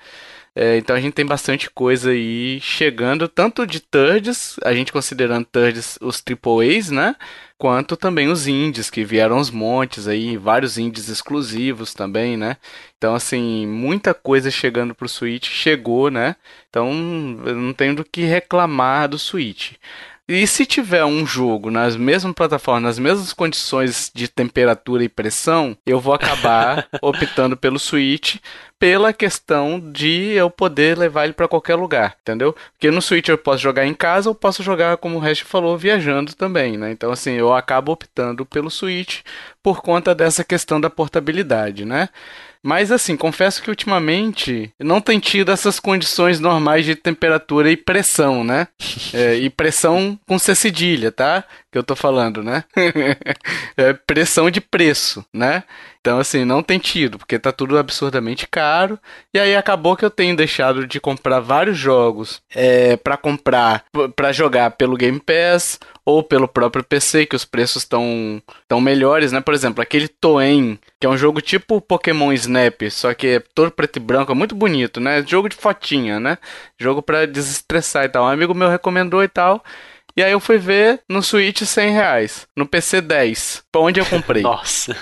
É, 0.54 0.76
então 0.76 0.94
a 0.94 1.00
gente 1.00 1.14
tem 1.14 1.24
bastante 1.24 1.70
coisa 1.70 2.10
aí 2.10 2.60
chegando, 2.60 3.26
tanto 3.26 3.66
de 3.66 3.80
turds, 3.80 4.56
a 4.62 4.74
gente 4.74 4.92
considerando 4.92 5.46
turds 5.46 5.98
os 6.00 6.22
AAAs, 6.22 6.90
né? 6.90 7.16
Quanto 7.56 7.96
também 7.96 8.28
os 8.28 8.46
indies, 8.46 8.90
que 8.90 9.04
vieram 9.04 9.36
aos 9.38 9.50
montes 9.50 10.06
aí, 10.06 10.36
vários 10.36 10.76
indies 10.76 11.08
exclusivos 11.08 11.94
também, 11.94 12.36
né? 12.36 12.56
Então, 12.98 13.14
assim, 13.14 13.66
muita 13.66 14.12
coisa 14.12 14.50
chegando 14.50 14.94
pro 14.94 15.08
Switch, 15.08 15.48
chegou, 15.48 16.10
né? 16.10 16.36
Então, 16.68 16.90
eu 17.46 17.54
não 17.56 17.72
tenho 17.72 17.94
do 17.96 18.04
que 18.04 18.22
reclamar 18.22 19.08
do 19.08 19.18
Switch. 19.18 19.72
E 20.28 20.46
se 20.46 20.64
tiver 20.64 21.04
um 21.04 21.26
jogo 21.26 21.70
nas 21.70 21.96
mesmas 21.96 22.32
plataformas, 22.32 22.82
nas 22.82 22.98
mesmas 22.98 23.32
condições 23.32 24.10
de 24.14 24.28
temperatura 24.28 25.02
e 25.02 25.08
pressão, 25.08 25.76
eu 25.84 25.98
vou 25.98 26.14
acabar 26.14 26.88
optando 27.02 27.56
pelo 27.56 27.78
Switch 27.78 28.36
pela 28.78 29.12
questão 29.12 29.78
de 29.78 30.32
eu 30.32 30.50
poder 30.50 30.98
levar 30.98 31.24
ele 31.24 31.32
para 31.32 31.46
qualquer 31.46 31.76
lugar, 31.76 32.16
entendeu? 32.20 32.52
Porque 32.72 32.90
no 32.90 33.00
Switch 33.00 33.28
eu 33.28 33.38
posso 33.38 33.62
jogar 33.62 33.86
em 33.86 33.94
casa 33.94 34.28
ou 34.28 34.34
posso 34.34 34.60
jogar, 34.62 34.96
como 34.96 35.16
o 35.16 35.20
resto 35.20 35.44
falou, 35.44 35.78
viajando 35.78 36.34
também, 36.34 36.76
né? 36.76 36.90
Então, 36.90 37.12
assim, 37.12 37.32
eu 37.32 37.52
acabo 37.52 37.92
optando 37.92 38.44
pelo 38.44 38.70
Switch 38.70 39.20
por 39.62 39.82
conta 39.82 40.14
dessa 40.14 40.42
questão 40.42 40.80
da 40.80 40.90
portabilidade, 40.90 41.84
né? 41.84 42.08
Mas 42.62 42.92
assim, 42.92 43.16
confesso 43.16 43.60
que 43.60 43.70
ultimamente 43.70 44.72
não 44.78 45.00
tem 45.00 45.18
tido 45.18 45.50
essas 45.50 45.80
condições 45.80 46.38
normais 46.38 46.84
de 46.84 46.94
temperatura 46.94 47.70
e 47.70 47.76
pressão, 47.76 48.44
né? 48.44 48.68
É, 49.14 49.34
e 49.36 49.50
pressão 49.50 50.18
com 50.26 50.38
C 50.38 50.54
cedilha, 50.54 51.12
tá? 51.12 51.44
Que 51.70 51.76
eu 51.76 51.82
tô 51.82 51.94
falando, 51.94 52.42
né? 52.42 52.64
é 53.76 53.92
pressão 53.92 54.50
de 54.50 54.60
preço, 54.60 55.24
né? 55.32 55.64
Então, 56.02 56.18
assim, 56.18 56.44
não 56.44 56.64
tem 56.64 56.80
tido, 56.80 57.16
porque 57.16 57.38
tá 57.38 57.52
tudo 57.52 57.78
absurdamente 57.78 58.48
caro. 58.48 58.98
E 59.32 59.38
aí 59.38 59.54
acabou 59.54 59.96
que 59.96 60.04
eu 60.04 60.10
tenho 60.10 60.34
deixado 60.36 60.84
de 60.84 60.98
comprar 60.98 61.38
vários 61.38 61.78
jogos 61.78 62.42
é, 62.52 62.96
para 62.96 63.16
comprar, 63.16 63.84
para 64.16 64.32
jogar 64.32 64.72
pelo 64.72 64.96
Game 64.96 65.20
Pass 65.20 65.78
ou 66.04 66.20
pelo 66.20 66.48
próprio 66.48 66.82
PC, 66.82 67.24
que 67.24 67.36
os 67.36 67.44
preços 67.44 67.84
estão 67.84 68.42
tão 68.66 68.80
melhores, 68.80 69.30
né? 69.30 69.40
Por 69.40 69.54
exemplo, 69.54 69.80
aquele 69.80 70.08
Toen, 70.08 70.76
que 70.98 71.06
é 71.06 71.08
um 71.08 71.16
jogo 71.16 71.40
tipo 71.40 71.80
Pokémon 71.80 72.32
Snap, 72.32 72.82
só 72.90 73.14
que 73.14 73.26
é 73.28 73.40
todo 73.54 73.70
preto 73.70 73.98
e 73.98 74.00
branco, 74.00 74.32
é 74.32 74.34
muito 74.34 74.56
bonito, 74.56 74.98
né? 74.98 75.24
Jogo 75.24 75.48
de 75.48 75.54
fotinha, 75.54 76.18
né? 76.18 76.36
Jogo 76.80 77.00
para 77.00 77.26
desestressar 77.26 78.06
e 78.06 78.08
tal. 78.08 78.24
Um 78.24 78.28
amigo 78.28 78.52
meu 78.54 78.68
recomendou 78.68 79.22
e 79.22 79.28
tal. 79.28 79.62
E 80.16 80.22
aí 80.22 80.32
eu 80.32 80.40
fui 80.40 80.58
ver 80.58 81.00
no 81.08 81.22
Switch 81.22 81.62
100 81.62 81.90
reais, 81.90 82.46
no 82.56 82.66
PC 82.66 83.00
10, 83.00 83.62
pra 83.72 83.80
onde 83.80 84.00
eu 84.00 84.06
comprei. 84.06 84.42
Nossa. 84.42 84.96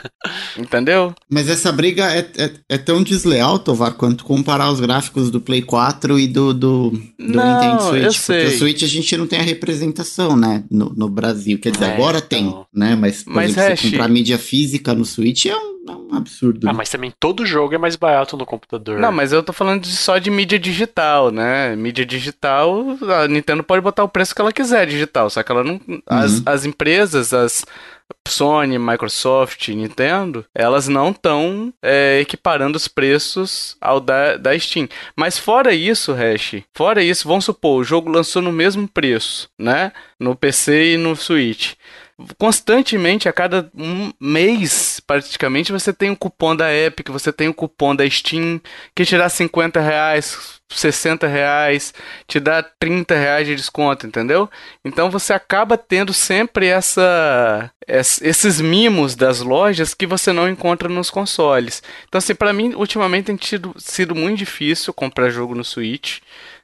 Entendeu? 0.57 1.15
Mas 1.29 1.49
essa 1.49 1.73
briga 1.73 2.13
é, 2.15 2.29
é, 2.37 2.51
é, 2.69 2.79
tão 2.79 3.03
desleal, 3.03 3.59
Tovar, 3.59 3.95
quanto 3.95 4.25
comparar 4.25 4.71
os 4.71 4.81
gráficos 4.81 5.31
do 5.31 5.41
Play 5.41 5.63
4 5.63 6.19
e 6.19 6.29
do, 6.29 6.55
do, 6.55 6.91
do 6.91 7.03
não, 7.19 7.55
Nintendo 7.55 7.83
Switch. 7.83 8.05
Eu 8.05 8.13
sei. 8.13 8.43
Porque 8.43 8.55
o 8.55 8.59
Switch 8.59 8.83
a 8.83 8.89
gente 8.89 9.17
não 9.17 9.27
tem 9.27 9.41
a 9.41 9.43
representação, 9.43 10.37
né, 10.37 10.65
no, 10.71 10.91
no 10.91 11.09
Brasil. 11.09 11.59
Quer 11.59 11.73
dizer, 11.73 11.87
é, 11.87 11.95
agora 11.95 12.19
então... 12.19 12.29
tem, 12.29 12.67
né, 12.73 12.95
mas, 12.95 13.25
por 13.25 13.35
mas 13.35 13.51
exemplo, 13.51 13.77
você 13.77 13.91
comprar 13.91 14.09
mídia 14.09 14.39
física 14.39 14.95
no 14.95 15.05
Switch 15.05 15.47
é 15.47 15.57
um 15.57 15.80
é 15.89 15.93
um 15.93 16.15
absurdo. 16.15 16.69
Ah, 16.69 16.73
mas 16.73 16.91
também 16.91 17.13
todo 17.19 17.47
jogo 17.47 17.75
é 17.75 17.79
mais 17.79 17.97
barato 17.97 18.37
no 18.37 18.45
computador. 18.45 18.99
Não, 18.99 19.11
mas 19.11 19.33
eu 19.33 19.43
tô 19.43 19.53
falando 19.53 19.83
de, 19.83 19.89
só 19.89 20.19
de 20.19 20.31
mídia 20.31 20.59
digital, 20.59 21.31
né? 21.31 21.75
Mídia 21.75 22.05
digital, 22.05 22.99
a 23.23 23.27
Nintendo 23.27 23.63
pode 23.63 23.83
botar 23.83 24.05
o 24.05 24.09
preço 24.09 24.35
que 24.35 24.41
ela 24.41 24.53
quiser 24.53 24.87
digital, 24.87 25.31
só 25.31 25.43
que 25.43 25.51
ela 25.51 25.65
não. 25.65 25.81
Uhum. 25.89 26.03
As, 26.07 26.43
as 26.47 26.65
empresas, 26.65 27.33
as. 27.33 27.65
Sony, 28.27 28.77
Microsoft, 28.77 29.69
Nintendo, 29.69 30.45
elas 30.53 30.89
não 30.89 31.11
estão 31.11 31.73
é, 31.81 32.19
equiparando 32.21 32.77
os 32.77 32.89
preços 32.89 33.77
ao 33.81 34.01
da, 34.01 34.37
da 34.37 34.59
Steam. 34.59 34.89
Mas 35.15 35.39
fora 35.39 35.73
isso, 35.73 36.13
Hash, 36.13 36.57
fora 36.75 37.05
isso, 37.05 37.29
vamos 37.29 37.45
supor, 37.45 37.81
o 37.81 37.85
jogo 37.85 38.11
lançou 38.11 38.43
no 38.43 38.51
mesmo 38.53 38.89
preço, 38.89 39.49
né? 39.57 39.93
No 40.19 40.35
PC 40.35 40.95
e 40.95 40.97
no 40.97 41.15
Switch 41.15 41.75
constantemente, 42.39 43.29
a 43.29 43.33
cada 43.33 43.71
um 43.75 44.13
mês, 44.21 45.01
praticamente, 45.07 45.73
você 45.73 45.93
tem 45.93 46.11
um 46.11 46.15
cupom 46.15 46.55
da 46.55 46.73
Epic, 46.73 47.09
você 47.09 47.33
tem 47.33 47.49
um 47.49 47.53
cupom 47.53 47.95
da 47.95 48.09
Steam, 48.09 48.61
que 48.95 49.05
te 49.05 49.17
dá 49.17 49.29
50 49.29 49.81
reais, 49.81 50.61
60 50.69 51.27
reais, 51.27 51.93
te 52.27 52.39
dá 52.39 52.63
30 52.63 53.15
reais 53.15 53.47
de 53.47 53.57
desconto, 53.57 54.07
entendeu? 54.07 54.49
Então 54.85 55.11
você 55.11 55.33
acaba 55.33 55.77
tendo 55.77 56.13
sempre 56.13 56.67
essa, 56.67 57.71
esses 57.87 58.61
mimos 58.61 59.15
das 59.15 59.41
lojas 59.41 59.95
que 59.95 60.07
você 60.07 60.33
não 60.33 60.49
encontra 60.49 60.89
nos 60.89 61.11
consoles. 61.11 61.83
Então, 62.09 62.19
assim, 62.19 62.35
para 62.35 62.53
mim, 62.53 62.75
ultimamente 62.75 63.27
tem 63.27 63.37
tido, 63.37 63.75
sido 63.79 64.15
muito 64.15 64.39
difícil 64.39 64.93
comprar 64.93 65.31
jogo 65.31 65.55
no 65.55 65.65
Switch. 65.65 66.21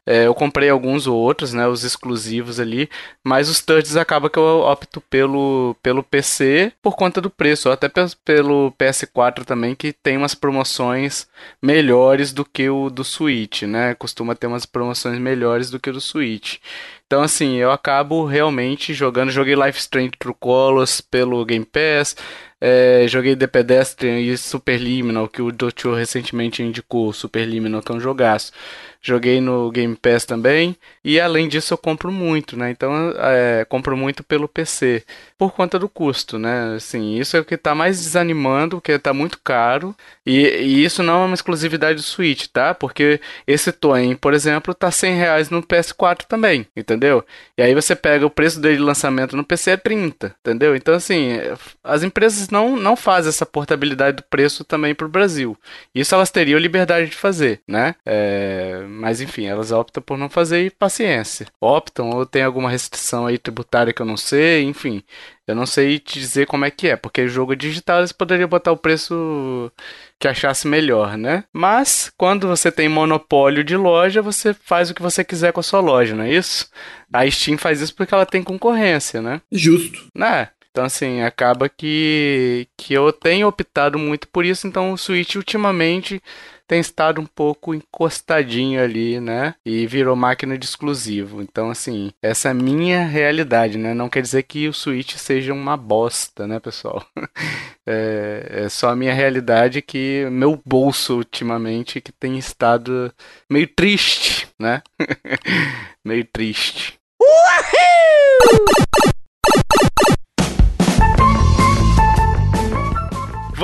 É, 0.07 0.27
eu 0.27 0.35
comprei 0.35 0.71
alguns 0.71 1.09
ou 1.09 1.17
outros, 1.19 1.53
né, 1.53 1.67
os 1.67 1.83
exclusivos 1.83 2.61
ali, 2.61 2.89
mas 3.25 3.49
os 3.49 3.61
touches 3.61 3.97
acaba 3.97 4.31
que 4.31 4.39
eu 4.39 4.61
opto 4.61 5.01
pelo, 5.01 5.77
pelo 5.83 6.01
PC 6.03 6.73
por 6.81 6.95
conta 6.95 7.21
do 7.21 7.29
preço, 7.29 7.69
ou 7.69 7.73
até 7.73 7.91
pelo 8.25 8.73
PS4 8.79 9.45
também, 9.45 9.75
que 9.75 9.93
tem 9.93 10.17
umas 10.17 10.35
promoções 10.35 11.27
melhores 11.61 12.33
do 12.33 12.45
que 12.45 12.71
o 12.71 12.89
do 12.89 13.03
Switch, 13.03 13.63
né? 13.63 13.95
Costuma 13.95 14.37
ter 14.37 14.47
umas 14.47 14.65
promoções 14.65 15.19
melhores 15.19 15.71
do 15.71 15.81
que 15.81 15.91
o 15.91 15.93
do 15.93 16.01
Switch. 16.01 16.59
Então, 17.07 17.23
assim, 17.23 17.57
eu 17.57 17.71
acabo 17.71 18.25
realmente 18.25 18.93
jogando. 18.93 19.31
Joguei 19.31 19.55
Life 19.55 19.79
Strange 19.79 20.13
True 20.19 20.35
Colors 20.39 21.01
pelo 21.01 21.45
Game 21.45 21.65
Pass. 21.65 22.17
É, 22.61 23.07
joguei 23.07 23.37
The 23.37 23.47
Pedestrian 23.47 24.19
e 24.19 24.37
Superliminal, 24.37 25.29
que 25.29 25.41
o 25.41 25.53
Dotio 25.53 25.95
recentemente 25.95 26.63
indicou. 26.63 27.13
Superliminal, 27.13 27.81
que 27.81 27.93
é 27.93 27.95
um 27.95 28.01
jogaço. 28.01 28.53
Joguei 29.01 29.41
no 29.41 29.71
Game 29.71 29.95
Pass 29.97 30.25
também. 30.25 30.77
E 31.05 31.21
além 31.21 31.49
disso, 31.49 31.75
eu 31.75 31.79
compro 31.79 32.11
muito, 32.11 32.57
né? 32.57 32.71
Então, 32.71 32.93
é, 33.19 33.65
compro 33.65 33.97
muito 33.97 34.23
pelo 34.25 34.49
PC. 34.49 35.05
Por 35.39 35.53
conta 35.53 35.79
do 35.79 35.89
custo, 35.89 36.39
né? 36.39 36.75
Assim, 36.77 37.17
isso 37.17 37.37
é 37.37 37.41
o 37.41 37.45
que 37.45 37.57
está 37.57 37.75
mais 37.75 37.99
desanimando, 38.01 38.77
porque 38.77 38.93
está 38.93 39.13
muito 39.13 39.39
caro. 39.45 39.95
E, 40.25 40.47
e, 40.47 40.85
isso 40.85 41.03
não 41.03 41.23
é 41.23 41.27
uma 41.27 41.35
exclusividade 41.35 41.97
do 41.97 42.03
Switch, 42.03 42.47
tá? 42.47 42.75
Porque 42.75 43.21
esse 43.47 43.71
Toen, 43.71 44.17
por 44.17 44.33
exemplo, 44.33 44.73
tá 44.73 44.91
100 44.91 45.15
reais 45.15 45.51
no 45.51 45.63
PS4 45.63 46.23
também, 46.27 46.67
entendeu? 46.75 47.25
E 47.57 47.63
aí 47.63 47.75
você 47.75 47.95
pega 47.95 48.25
o 48.25 48.31
preço 48.31 48.59
dele 48.61 48.77
de 48.77 48.83
lançamento 48.83 49.37
no 49.37 49.45
PC 49.45 49.73
é 49.73 49.77
30, 49.77 50.35
entendeu? 50.41 50.75
Então, 50.75 50.95
assim, 50.95 51.39
as 51.85 52.03
empresas 52.03 52.49
não, 52.49 52.75
não 52.77 52.97
fazem 52.97 53.29
essa 53.29 53.45
portabilidade 53.45 54.17
do 54.17 54.23
preço 54.23 54.65
também 54.65 54.95
para 54.95 55.07
o 55.07 55.11
Brasil. 55.11 55.57
Isso 55.95 56.15
elas 56.15 56.31
teriam 56.31 56.59
liberdade 56.59 57.11
de 57.11 57.17
fazer, 57.17 57.61
né? 57.69 57.95
É, 58.07 58.85
mas, 58.89 59.21
enfim, 59.21 59.47
elas 59.47 59.71
optam 59.71 60.03
por 60.03 60.17
não 60.17 60.31
fazer 60.31 60.65
e 60.65 60.71
paciência. 60.71 61.47
Optam 61.61 62.11
ou 62.11 62.25
tem 62.25 62.43
alguma 62.43 62.71
restrição 62.71 63.27
aí 63.27 63.39
tributária 63.39 63.93
que 63.93 64.01
eu 64.01 64.07
não 64.07 64.17
sei, 64.17 64.63
enfim. 64.63 65.03
Eu 65.47 65.55
não 65.55 65.67
sei 65.67 65.99
te 65.99 66.19
dizer 66.19 66.47
como 66.47 66.65
é 66.65 66.71
que 66.71 66.89
é, 66.89 66.97
porque 66.97 67.29
jogo 67.29 67.55
digital 67.55 67.99
eles 67.99 68.13
poderiam 68.13 68.49
botar 68.49 68.73
o 68.73 68.77
preço 68.77 69.71
que 70.19 70.27
achasse 70.27 70.67
melhor, 70.67 71.17
né? 71.17 71.45
Mas 71.53 72.11
quando 72.17 72.49
você 72.49 72.73
tem 72.73 72.89
monopólio 72.89 73.63
de 73.63 73.77
loja, 73.77 74.21
você 74.21 74.53
faz 74.53 74.91
o 74.91 74.95
que 74.95 75.03
você 75.03 75.23
quiser 75.23 75.53
com 75.53 75.61
a 75.61 75.63
sua 75.63 75.81
loja, 75.81 76.17
não 76.17 76.25
é 76.25 76.33
isso? 76.33 76.69
A 77.13 77.31
Steam 77.31 77.57
faz 77.57 77.81
isso 77.81 77.95
porque 77.95 78.13
ela 78.13 78.27
tem 78.27 78.43
concorrência, 78.43 79.23
né? 79.23 79.41
Justo. 79.53 80.07
Né? 80.15 80.49
Então, 80.77 80.85
assim, 80.85 81.23
acaba 81.23 81.71
que, 81.71 82.69
que 82.77 82.93
eu 82.93 83.11
tenho 83.11 83.49
optado 83.49 83.99
muito 83.99 84.29
por 84.29 84.45
isso. 84.45 84.67
Então, 84.67 84.93
o 84.93 84.99
Switch, 84.99 85.35
ultimamente, 85.35 86.23
tem 86.67 86.81
estado 86.81 87.21
um 87.21 87.27
pouco 87.27 87.75
encostadinho 87.75 88.83
ali, 88.83 89.21
né? 89.21 89.55
E 89.65 89.87
virou 89.87 90.17
máquina 90.17 90.59
de 90.59 90.65
exclusivo. 90.65 91.41
Então, 91.41 91.71
assim, 91.71 92.11
essa 92.23 92.49
é 92.49 92.51
a 92.51 92.55
minha 92.55 93.05
realidade, 93.07 93.79
né? 93.79 93.95
Não 93.95 94.09
quer 94.09 94.23
dizer 94.23 94.43
que 94.43 94.69
o 94.69 94.73
Switch 94.73 95.15
seja 95.17 95.53
uma 95.53 95.77
bosta, 95.77 96.47
né, 96.47 96.59
pessoal? 96.59 97.05
é, 97.87 98.65
é 98.65 98.69
só 98.69 98.91
a 98.91 98.97
minha 98.97 99.15
realidade 99.15 99.81
que 99.81 100.27
meu 100.31 100.61
bolso 100.65 101.17
ultimamente 101.17 102.01
que 102.01 102.13
tem 102.13 102.39
estado 102.39 103.13
meio 103.51 103.69
triste, 103.69 104.49
né? 104.59 104.83
meio 106.05 106.25
triste. 106.25 106.99
Uhul! 107.21 109.16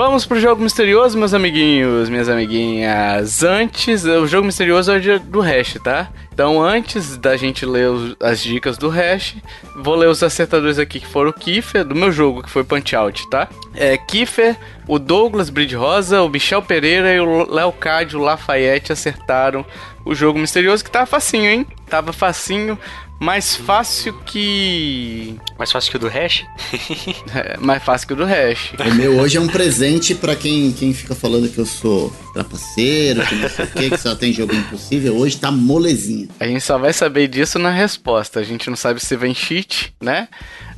Vamos 0.05 0.27
pro 0.27 0.41
jogo 0.41 0.61
misterioso, 0.61 1.17
meus 1.17 1.33
amiguinhos, 1.33 2.09
minhas 2.09 2.29
amiguinhas. 2.29 3.45
Antes, 3.45 4.05
o 4.05 4.27
jogo 4.27 4.45
misterioso 4.45 4.91
é 4.91 5.19
do 5.21 5.39
hash, 5.39 5.75
tá? 5.75 6.11
Então, 6.35 6.61
antes 6.61 7.17
da 7.17 7.37
gente 7.37 7.65
ler 7.65 7.89
os, 7.89 8.17
as 8.19 8.43
dicas 8.43 8.77
do 8.77 8.89
hash, 8.89 9.37
vou 9.77 9.95
ler 9.95 10.09
os 10.09 10.21
acertadores 10.21 10.77
aqui 10.81 10.99
que 10.99 11.07
foram 11.07 11.31
o 11.31 11.33
Kiefer, 11.33 11.85
do 11.85 11.95
meu 11.95 12.11
jogo, 12.11 12.43
que 12.43 12.51
foi 12.51 12.65
Punch 12.65 12.97
Out, 12.97 13.31
tá? 13.31 13.49
É 13.77 13.97
Kiefer, 13.97 14.57
o 14.89 14.99
Douglas 14.99 15.51
Bride 15.51 15.77
Rosa, 15.77 16.21
o 16.21 16.29
Michel 16.29 16.63
Pereira 16.63 17.15
e 17.15 17.21
o 17.21 17.49
Leocádio 17.49 18.19
Lafayette 18.19 18.93
acertaram 18.93 19.65
o 20.05 20.17
jogo 20.17 20.37
misterioso, 20.37 20.83
que 20.83 20.91
tava 20.91 21.07
facinho, 21.07 21.49
hein? 21.49 21.67
Tava 21.89 22.13
facinho 22.13 22.77
mais 23.23 23.55
fácil 23.55 24.13
que. 24.27 25.37
Mais 25.57 25.71
fácil 25.71 25.93
que 25.93 25.97
o 25.97 26.01
do 26.01 26.09
hash? 26.09 26.45
é, 27.33 27.57
mais 27.57 27.81
fácil 27.83 28.09
que 28.09 28.15
o 28.15 28.17
do 28.17 28.25
hash. 28.25 28.73
O 28.85 28.95
meu 28.97 29.17
hoje 29.21 29.37
é 29.37 29.41
um 29.41 29.47
presente 29.47 30.13
para 30.13 30.35
quem, 30.35 30.73
quem 30.73 30.93
fica 30.93 31.15
falando 31.15 31.49
que 31.49 31.59
eu 31.59 31.65
sou 31.65 32.13
trapaceiro, 32.35 33.25
que 33.25 33.37
não 33.37 33.49
sei 33.49 33.65
o 33.65 33.69
que, 33.69 33.91
que 33.91 33.97
só 33.97 34.17
tem 34.17 34.33
jogo 34.33 34.53
impossível. 34.53 35.17
Hoje 35.17 35.39
tá 35.39 35.53
molezinha. 35.53 36.29
A 36.41 36.49
gente 36.49 36.63
só 36.63 36.77
vai 36.77 36.93
saber 36.93 37.29
disso 37.29 37.61
na 37.61 37.71
resposta. 37.71 38.41
A 38.41 38.43
gente 38.43 38.69
não 38.69 38.77
sabe 38.77 38.99
se 38.99 39.17
vem 39.17 39.33
cheat, 39.33 39.95
né? 40.03 40.27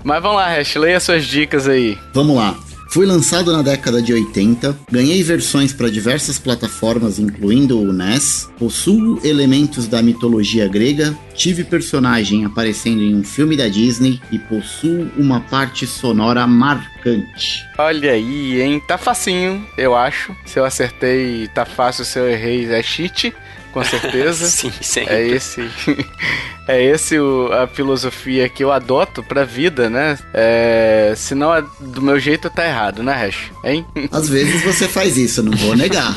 Mas 0.03 0.23
vamos 0.23 0.37
lá, 0.37 0.55
Hash, 0.55 0.75
leia 0.75 1.01
suas 1.01 1.25
dicas 1.25 1.67
aí. 1.67 1.97
Vamos 2.13 2.37
lá. 2.37 2.55
Foi 2.95 3.07
lançado 3.07 3.53
na 3.53 3.61
década 3.61 4.01
de 4.01 4.13
80, 4.13 4.79
ganhei 4.89 5.21
versões 5.21 5.73
para 5.73 5.91
diversas 5.91 6.39
plataformas, 6.39 7.19
incluindo 7.19 7.77
o 7.77 7.93
NES, 7.93 8.49
possuo 8.57 9.19
elementos 9.27 9.89
da 9.89 10.01
mitologia 10.01 10.69
grega, 10.69 11.13
tive 11.35 11.65
personagem 11.65 12.45
aparecendo 12.45 13.03
em 13.03 13.13
um 13.17 13.25
filme 13.25 13.57
da 13.57 13.67
Disney 13.67 14.21
e 14.31 14.39
possuo 14.39 15.11
uma 15.17 15.41
parte 15.41 15.89
sonora 15.89 16.47
marcante. 16.47 17.67
Olha 17.77 18.13
aí, 18.13 18.63
hein? 18.63 18.81
Tá 18.87 18.97
facinho, 18.97 19.67
eu 19.77 19.97
acho. 19.97 20.33
Se 20.47 20.61
eu 20.61 20.65
acertei, 20.65 21.49
tá 21.49 21.65
fácil. 21.65 22.05
Se 22.05 22.17
eu 22.21 22.31
errei, 22.31 22.73
é 22.73 22.81
cheat. 22.81 23.35
Com 23.75 23.83
certeza. 23.85 24.47
Sim, 24.49 24.73
sempre. 24.81 25.13
É 25.15 25.27
esse, 25.27 25.69
é 26.69 26.83
esse 26.83 27.19
o- 27.19 27.51
a 27.53 27.67
filosofia 27.67 28.49
que 28.49 28.63
eu 28.65 28.71
adoto 28.73 29.21
pra 29.23 29.45
vida, 29.45 29.91
né? 29.91 30.17
É, 30.33 31.13
se 31.17 31.35
não 31.35 31.53
é 31.55 31.63
do 31.81 32.01
meu 32.01 32.19
jeito, 32.21 32.49
tá 32.49 32.65
errado, 32.67 33.03
né, 33.03 33.13
Hash? 33.13 33.51
Hein? 33.65 33.85
Às 34.13 34.29
vezes 34.29 34.63
você 34.63 34.87
faz 34.89 35.17
isso, 35.19 35.43
não 35.43 35.53
vou 35.59 35.77
negar. 35.77 36.17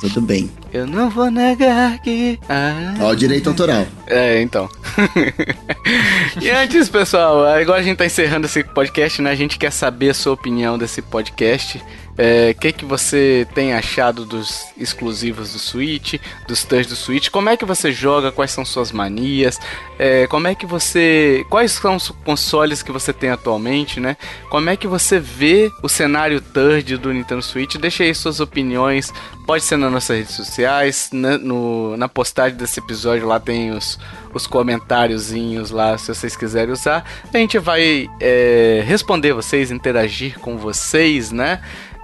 Tudo 0.00 0.20
bem. 0.20 0.50
Eu 0.72 0.86
não 0.86 1.08
vou 1.10 1.30
negar 1.30 1.98
que. 2.02 2.38
Ah, 2.48 2.94
Ó, 3.00 3.10
o 3.10 3.16
direito 3.16 3.48
autoral. 3.48 3.86
É, 4.06 4.40
então. 4.42 4.68
e 6.40 6.50
antes, 6.50 6.88
pessoal, 6.88 7.44
agora 7.46 7.80
a 7.80 7.82
gente 7.82 7.96
tá 7.96 8.06
encerrando 8.06 8.46
esse 8.46 8.62
podcast, 8.62 9.20
né? 9.22 9.30
A 9.30 9.34
gente 9.34 9.58
quer 9.58 9.72
saber 9.72 10.10
a 10.10 10.14
sua 10.14 10.32
opinião 10.34 10.78
desse 10.78 11.02
podcast. 11.02 11.82
O 12.50 12.54
que, 12.60 12.72
que 12.72 12.84
você 12.84 13.46
tem 13.54 13.72
achado 13.72 14.26
dos 14.26 14.66
exclusivos 14.76 15.52
do 15.54 15.58
Switch, 15.58 16.14
dos 16.46 16.64
touch 16.64 16.86
do 16.88 16.94
Switch? 16.96 17.30
Como 17.30 17.48
é 17.48 17.56
que 17.56 17.64
você 17.64 17.90
joga? 17.90 18.30
Quais 18.30 18.50
são 18.50 18.64
suas 18.64 18.92
manias? 18.92 19.58
É, 19.98 20.26
como 20.26 20.46
é 20.46 20.54
que 20.54 20.66
você. 20.66 21.44
Quais 21.48 21.72
são 21.72 21.96
os 21.96 22.10
consoles 22.24 22.82
que 22.82 22.92
você 22.92 23.12
tem 23.12 23.30
atualmente, 23.30 24.00
né? 24.00 24.16
Como 24.50 24.68
é 24.68 24.76
que 24.76 24.86
você 24.86 25.18
vê 25.18 25.70
o 25.82 25.88
cenário 25.88 26.40
third 26.40 26.98
do 26.98 27.12
Nintendo 27.12 27.42
Switch? 27.42 27.76
Deixa 27.76 28.02
aí 28.04 28.14
suas 28.14 28.38
opiniões. 28.40 29.12
Pode 29.46 29.64
ser 29.64 29.76
nas 29.78 29.90
nossas 29.90 30.16
redes 30.18 30.34
sociais, 30.34 31.08
na, 31.12 31.36
no- 31.38 31.96
na 31.96 32.08
postagem 32.08 32.56
desse 32.56 32.78
episódio 32.78 33.26
lá 33.26 33.40
tem 33.40 33.72
os, 33.72 33.98
os 34.32 34.46
comentáriozinhos 34.46 35.70
lá, 35.70 35.96
se 35.98 36.14
vocês 36.14 36.36
quiserem 36.36 36.72
usar. 36.72 37.04
A 37.32 37.38
gente 37.38 37.58
vai 37.58 38.08
é, 38.20 38.82
responder 38.86 39.32
vocês, 39.32 39.70
interagir 39.70 40.38
com 40.38 40.56
vocês, 40.56 41.32
né? 41.32 41.60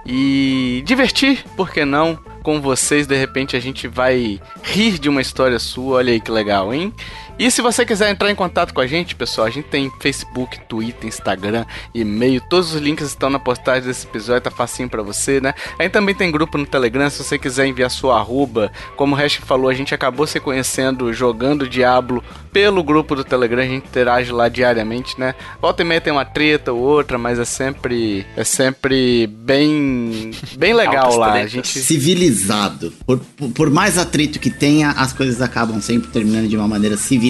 E 0.07 0.81
divertir, 0.85 1.43
por 1.57 1.69
que 1.69 1.83
não? 1.83 2.17
Com 2.41 2.61
vocês, 2.61 3.05
de 3.05 3.15
repente 3.15 3.57
a 3.57 3.59
gente 3.59 3.89
vai 3.89 4.39
rir 4.63 4.97
de 4.97 5.09
uma 5.09 5.19
história 5.19 5.59
sua. 5.59 5.97
Olha 5.97 6.13
aí 6.13 6.21
que 6.21 6.31
legal, 6.31 6.73
hein? 6.73 6.93
E 7.39 7.51
se 7.51 7.61
você 7.61 7.85
quiser 7.85 8.09
entrar 8.09 8.31
em 8.31 8.35
contato 8.35 8.73
com 8.73 8.81
a 8.81 8.87
gente, 8.87 9.15
pessoal, 9.15 9.45
a 9.45 9.49
gente 9.49 9.65
tem 9.65 9.91
Facebook, 9.99 10.59
Twitter, 10.67 11.07
Instagram, 11.07 11.65
e-mail, 11.93 12.41
todos 12.49 12.73
os 12.73 12.81
links 12.81 13.05
estão 13.07 13.29
na 13.29 13.37
postagem 13.37 13.83
desse 13.87 14.07
episódio, 14.07 14.41
tá 14.41 14.49
facinho 14.51 14.89
pra 14.89 15.03
você, 15.03 15.39
né? 15.39 15.53
A 15.77 15.83
gente 15.83 15.91
também 15.91 16.15
tem 16.15 16.31
grupo 16.31 16.57
no 16.57 16.65
Telegram, 16.65 17.07
se 17.11 17.23
você 17.23 17.37
quiser 17.37 17.67
enviar 17.67 17.91
sua 17.91 18.17
arroba, 18.17 18.71
como 18.95 19.13
o 19.15 19.17
Hash 19.17 19.35
falou, 19.35 19.69
a 19.69 19.73
gente 19.75 19.93
acabou 19.93 20.25
se 20.25 20.39
conhecendo 20.39 21.13
jogando 21.13 21.69
Diablo 21.69 22.23
pelo 22.51 22.83
grupo 22.83 23.15
do 23.15 23.23
Telegram, 23.23 23.61
a 23.61 23.65
gente 23.67 23.85
interage 23.87 24.31
lá 24.31 24.49
diariamente, 24.49 25.19
né? 25.19 25.35
Volta 25.61 25.83
e 25.83 25.85
meia 25.85 26.01
tem 26.01 26.11
uma 26.11 26.25
treta 26.25 26.73
ou 26.73 26.79
outra, 26.79 27.19
mas 27.19 27.37
é 27.37 27.45
sempre 27.45 28.25
é 28.35 28.43
sempre 28.43 29.27
bem 29.27 30.31
bem 30.57 30.73
legal 30.73 31.15
lá. 31.17 31.33
A 31.33 31.45
gente 31.47 31.67
Civilizado. 31.67 32.91
Por, 33.05 33.19
por- 33.19 33.49
por 33.51 33.69
mais 33.69 33.97
atrito 33.99 34.39
que 34.39 34.49
tenha, 34.49 34.89
as 34.91 35.13
coisas 35.13 35.39
acabam 35.39 35.79
sempre 35.81 36.09
terminando 36.09 36.47
de 36.47 36.57
uma 36.57 36.67
maneira 36.67 36.97
civilizada. 36.97 37.26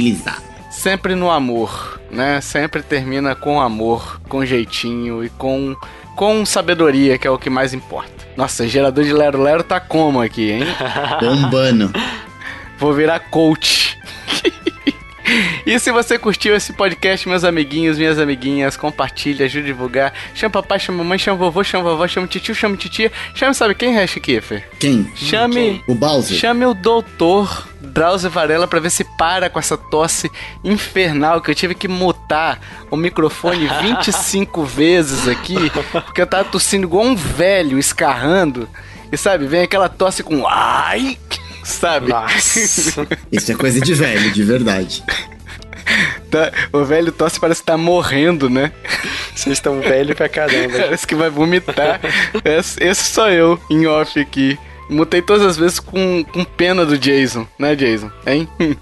Sempre 0.78 1.16
no 1.16 1.30
amor, 1.30 2.00
né? 2.12 2.40
Sempre 2.40 2.84
termina 2.84 3.36
com 3.36 3.60
amor, 3.60 4.22
com 4.30 4.46
jeitinho 4.46 5.24
e 5.24 5.30
com 5.30 5.76
com 6.16 6.44
sabedoria, 6.44 7.16
que 7.18 7.28
é 7.28 7.32
o 7.32 7.38
que 7.38 7.50
mais 7.50 7.76
importa. 7.76 8.26
Nossa, 8.36 8.68
gerador 8.68 9.04
de 9.04 9.14
Lero 9.14 9.42
Lero 9.42 9.64
tá 9.64 9.80
como 9.80 10.20
aqui, 10.20 10.52
hein? 10.52 10.64
Bombando. 11.22 11.92
Vou 12.80 12.94
virar 12.94 13.20
coach. 13.20 13.98
E 15.68 15.78
se 15.82 15.92
você 15.92 16.18
curtiu 16.18 16.56
esse 16.56 16.72
podcast, 16.72 17.28
meus 17.28 17.44
amiguinhos, 17.44 17.98
minhas 17.98 18.18
amiguinhas, 18.18 18.78
compartilha, 18.78 19.46
ajude 19.46 19.66
a 19.66 19.74
divulgar. 19.74 20.14
Chama 20.34 20.50
papai, 20.50 20.80
chama 20.80 21.00
mamãe, 21.00 21.20
chama 21.20 21.38
vovô, 21.38 21.62
chama 21.62 21.84
vovó, 21.90 22.08
chama 22.08 22.26
titio, 22.26 22.56
chama 22.56 22.78
titia. 22.78 23.12
Chame 23.36 23.54
sabe 23.54 23.76
quem, 23.76 23.94
Hash 23.94 24.14
Kiffer? 24.14 24.66
Quem? 24.80 25.12
Chame... 25.14 25.84
O 25.86 25.94
Bowser. 25.94 26.38
Chame 26.38 26.66
o 26.66 26.74
doutor 26.74 27.68
Drauzio 27.82 28.30
Varela 28.30 28.66
pra 28.66 28.80
ver 28.80 28.90
se 28.90 29.04
para 29.18 29.50
com 29.50 29.60
essa 29.60 29.76
tosse 29.76 30.32
infernal 30.64 31.42
que 31.42 31.52
eu 31.52 31.56
tive 31.56 31.76
que 31.76 31.90
mutar 31.90 32.62
o 32.90 32.96
microfone 32.96 33.68
25 33.84 34.64
vezes 34.64 35.28
aqui, 35.28 35.70
porque 35.92 36.22
eu 36.22 36.28
tava 36.28 36.46
tossindo 36.46 36.88
igual 36.88 37.04
um 37.04 37.14
velho, 37.14 37.78
escarrando. 37.78 38.70
E 39.12 39.18
sabe, 39.18 39.46
vem 39.46 39.64
aquela 39.64 39.90
tosse 39.90 40.24
com 40.24 40.48
ai, 40.48 41.18
sabe? 41.62 42.08
Nossa. 42.08 43.06
Isso 43.30 43.52
é 43.52 43.56
coisa 43.56 43.82
de 43.82 43.94
velho, 43.94 44.32
de 44.32 44.44
verdade. 44.44 45.04
Tá- 46.30 46.52
o 46.74 46.84
velho 46.84 47.12
tosse 47.12 47.40
parece 47.40 47.62
que 47.62 47.66
tá 47.68 47.78
morrendo, 47.78 48.50
né? 48.50 48.72
Vocês 49.34 49.54
estão 49.58 49.80
velho 49.80 50.16
pra 50.16 50.28
caramba. 50.28 50.78
Parece 50.80 51.08
que 51.08 51.16
vai 51.16 51.30
vomitar. 51.30 52.00
Esse, 52.44 52.84
esse 52.84 53.04
sou 53.06 53.30
eu, 53.30 53.60
em 53.70 53.86
off 53.88 54.20
aqui. 54.20 54.58
Mutei 54.90 55.22
todas 55.22 55.44
as 55.46 55.58
vezes 55.58 55.80
com, 55.80 56.24
com 56.24 56.44
pena 56.44 56.86
do 56.86 56.98
Jason, 56.98 57.46
né, 57.60 57.76
Jason? 57.76 58.10
Hein? 58.26 58.48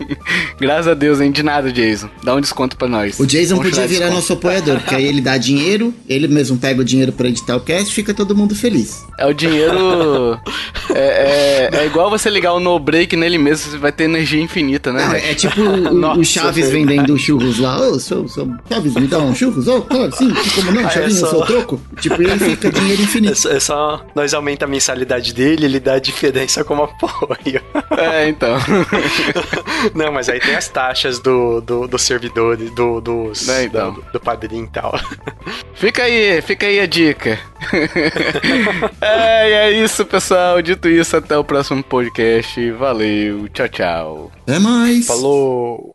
Graças 0.60 0.88
a 0.88 0.94
Deus, 0.94 1.20
hein? 1.20 1.32
De 1.32 1.42
nada, 1.44 1.72
Jason. 1.72 2.10
Dá 2.24 2.36
um 2.36 2.42
desconto 2.42 2.78
pra 2.78 2.88
nós. 2.88 3.20
O 3.20 3.26
Jason 3.26 3.56
Vamos 3.56 3.72
podia 3.72 3.88
virar 3.88 4.06
desconto. 4.06 4.16
nosso 4.16 4.34
apoiador, 4.34 4.80
porque 4.80 4.96
aí 4.96 5.06
ele 5.06 5.22
dá 5.22 5.38
dinheiro, 5.38 5.94
ele 6.08 6.28
mesmo 6.28 6.58
pega 6.58 6.82
o 6.82 6.84
dinheiro 6.86 7.12
pra 7.12 7.28
editar 7.28 7.56
o 7.56 7.60
cast, 7.60 7.94
fica 7.94 8.14
todo 8.14 8.36
mundo 8.36 8.56
feliz. 8.56 9.04
É 9.20 9.26
o 9.26 9.34
dinheiro. 9.34 10.40
é, 10.94 11.70
é, 11.74 11.78
é 11.82 11.86
igual 11.86 12.10
você 12.10 12.30
ligar 12.30 12.54
o 12.54 12.60
no 12.60 12.78
break 12.80 13.16
nele 13.16 13.38
mesmo, 13.38 13.72
você 13.72 13.78
vai 13.78 13.92
ter 13.92 14.04
energia 14.06 14.42
infinita, 14.42 14.92
né? 14.94 15.06
Não, 15.06 15.14
é 15.16 15.34
tipo 15.34 15.60
o, 15.62 15.90
o 15.90 15.94
Nossa, 15.94 16.24
Chaves 16.24 16.70
velho. 16.70 16.86
vendendo 16.88 17.18
churros 17.18 17.60
lá. 17.60 17.80
Ô, 17.80 18.00
seu, 18.00 18.28
seu 18.28 18.48
Chaves, 18.70 18.94
me 18.96 19.08
dá 19.08 19.20
um 19.20 19.34
churros? 19.34 19.68
Ô, 19.68 19.82
claro, 19.82 20.16
sim, 20.16 20.32
como 20.56 20.72
não? 20.72 20.82
É 20.82 20.90
Chavinho, 20.90 21.20
só- 21.20 21.26
eu 21.28 21.32
sou 21.32 21.46
troco. 21.46 21.82
Tipo, 22.00 22.22
e 22.22 22.30
aí 22.30 22.40
fica 22.40 22.72
dinheiro 22.72 23.02
É 23.02 23.06
infinito. 23.06 23.36
só, 23.36 23.50
é 23.52 23.60
só 23.60 24.06
nós 24.16 24.34
aumenta 24.34 24.66
a 24.66 24.68
mensalidade 24.68 25.34
dele, 25.34 25.66
ele 25.66 25.80
dá 25.80 25.95
a 25.96 26.00
diferença 26.00 26.64
como 26.64 26.84
apoio. 26.84 27.62
É, 27.98 28.28
então. 28.28 28.58
Não, 29.94 30.12
mas 30.12 30.30
aí 30.30 30.40
tem 30.40 30.56
as 30.56 30.68
taxas 30.68 31.20
do, 31.20 31.62
do, 31.62 31.88
do 31.88 31.98
servidor, 31.98 32.58
do, 32.58 33.02
dos, 33.02 33.48
É, 33.50 33.64
então. 33.64 33.94
do, 33.94 34.02
do 34.14 34.20
padrinho 34.20 34.66
e 34.66 34.70
tal. 34.70 35.00
Fica 35.74 36.04
aí, 36.04 36.42
fica 36.42 36.66
aí 36.66 36.80
a 36.80 36.86
dica. 36.86 37.40
é, 39.02 39.50
e 39.50 39.54
é 39.54 39.72
isso, 39.72 40.06
pessoal. 40.06 40.62
Dito 40.62 40.88
isso, 40.88 41.16
até 41.18 41.38
o 41.38 41.44
próximo 41.44 41.84
podcast. 41.84 42.72
Valeu, 42.72 43.48
tchau, 43.50 43.70
tchau. 43.70 44.32
Até 44.44 44.60
mais. 44.60 45.08
Falou! 45.08 45.95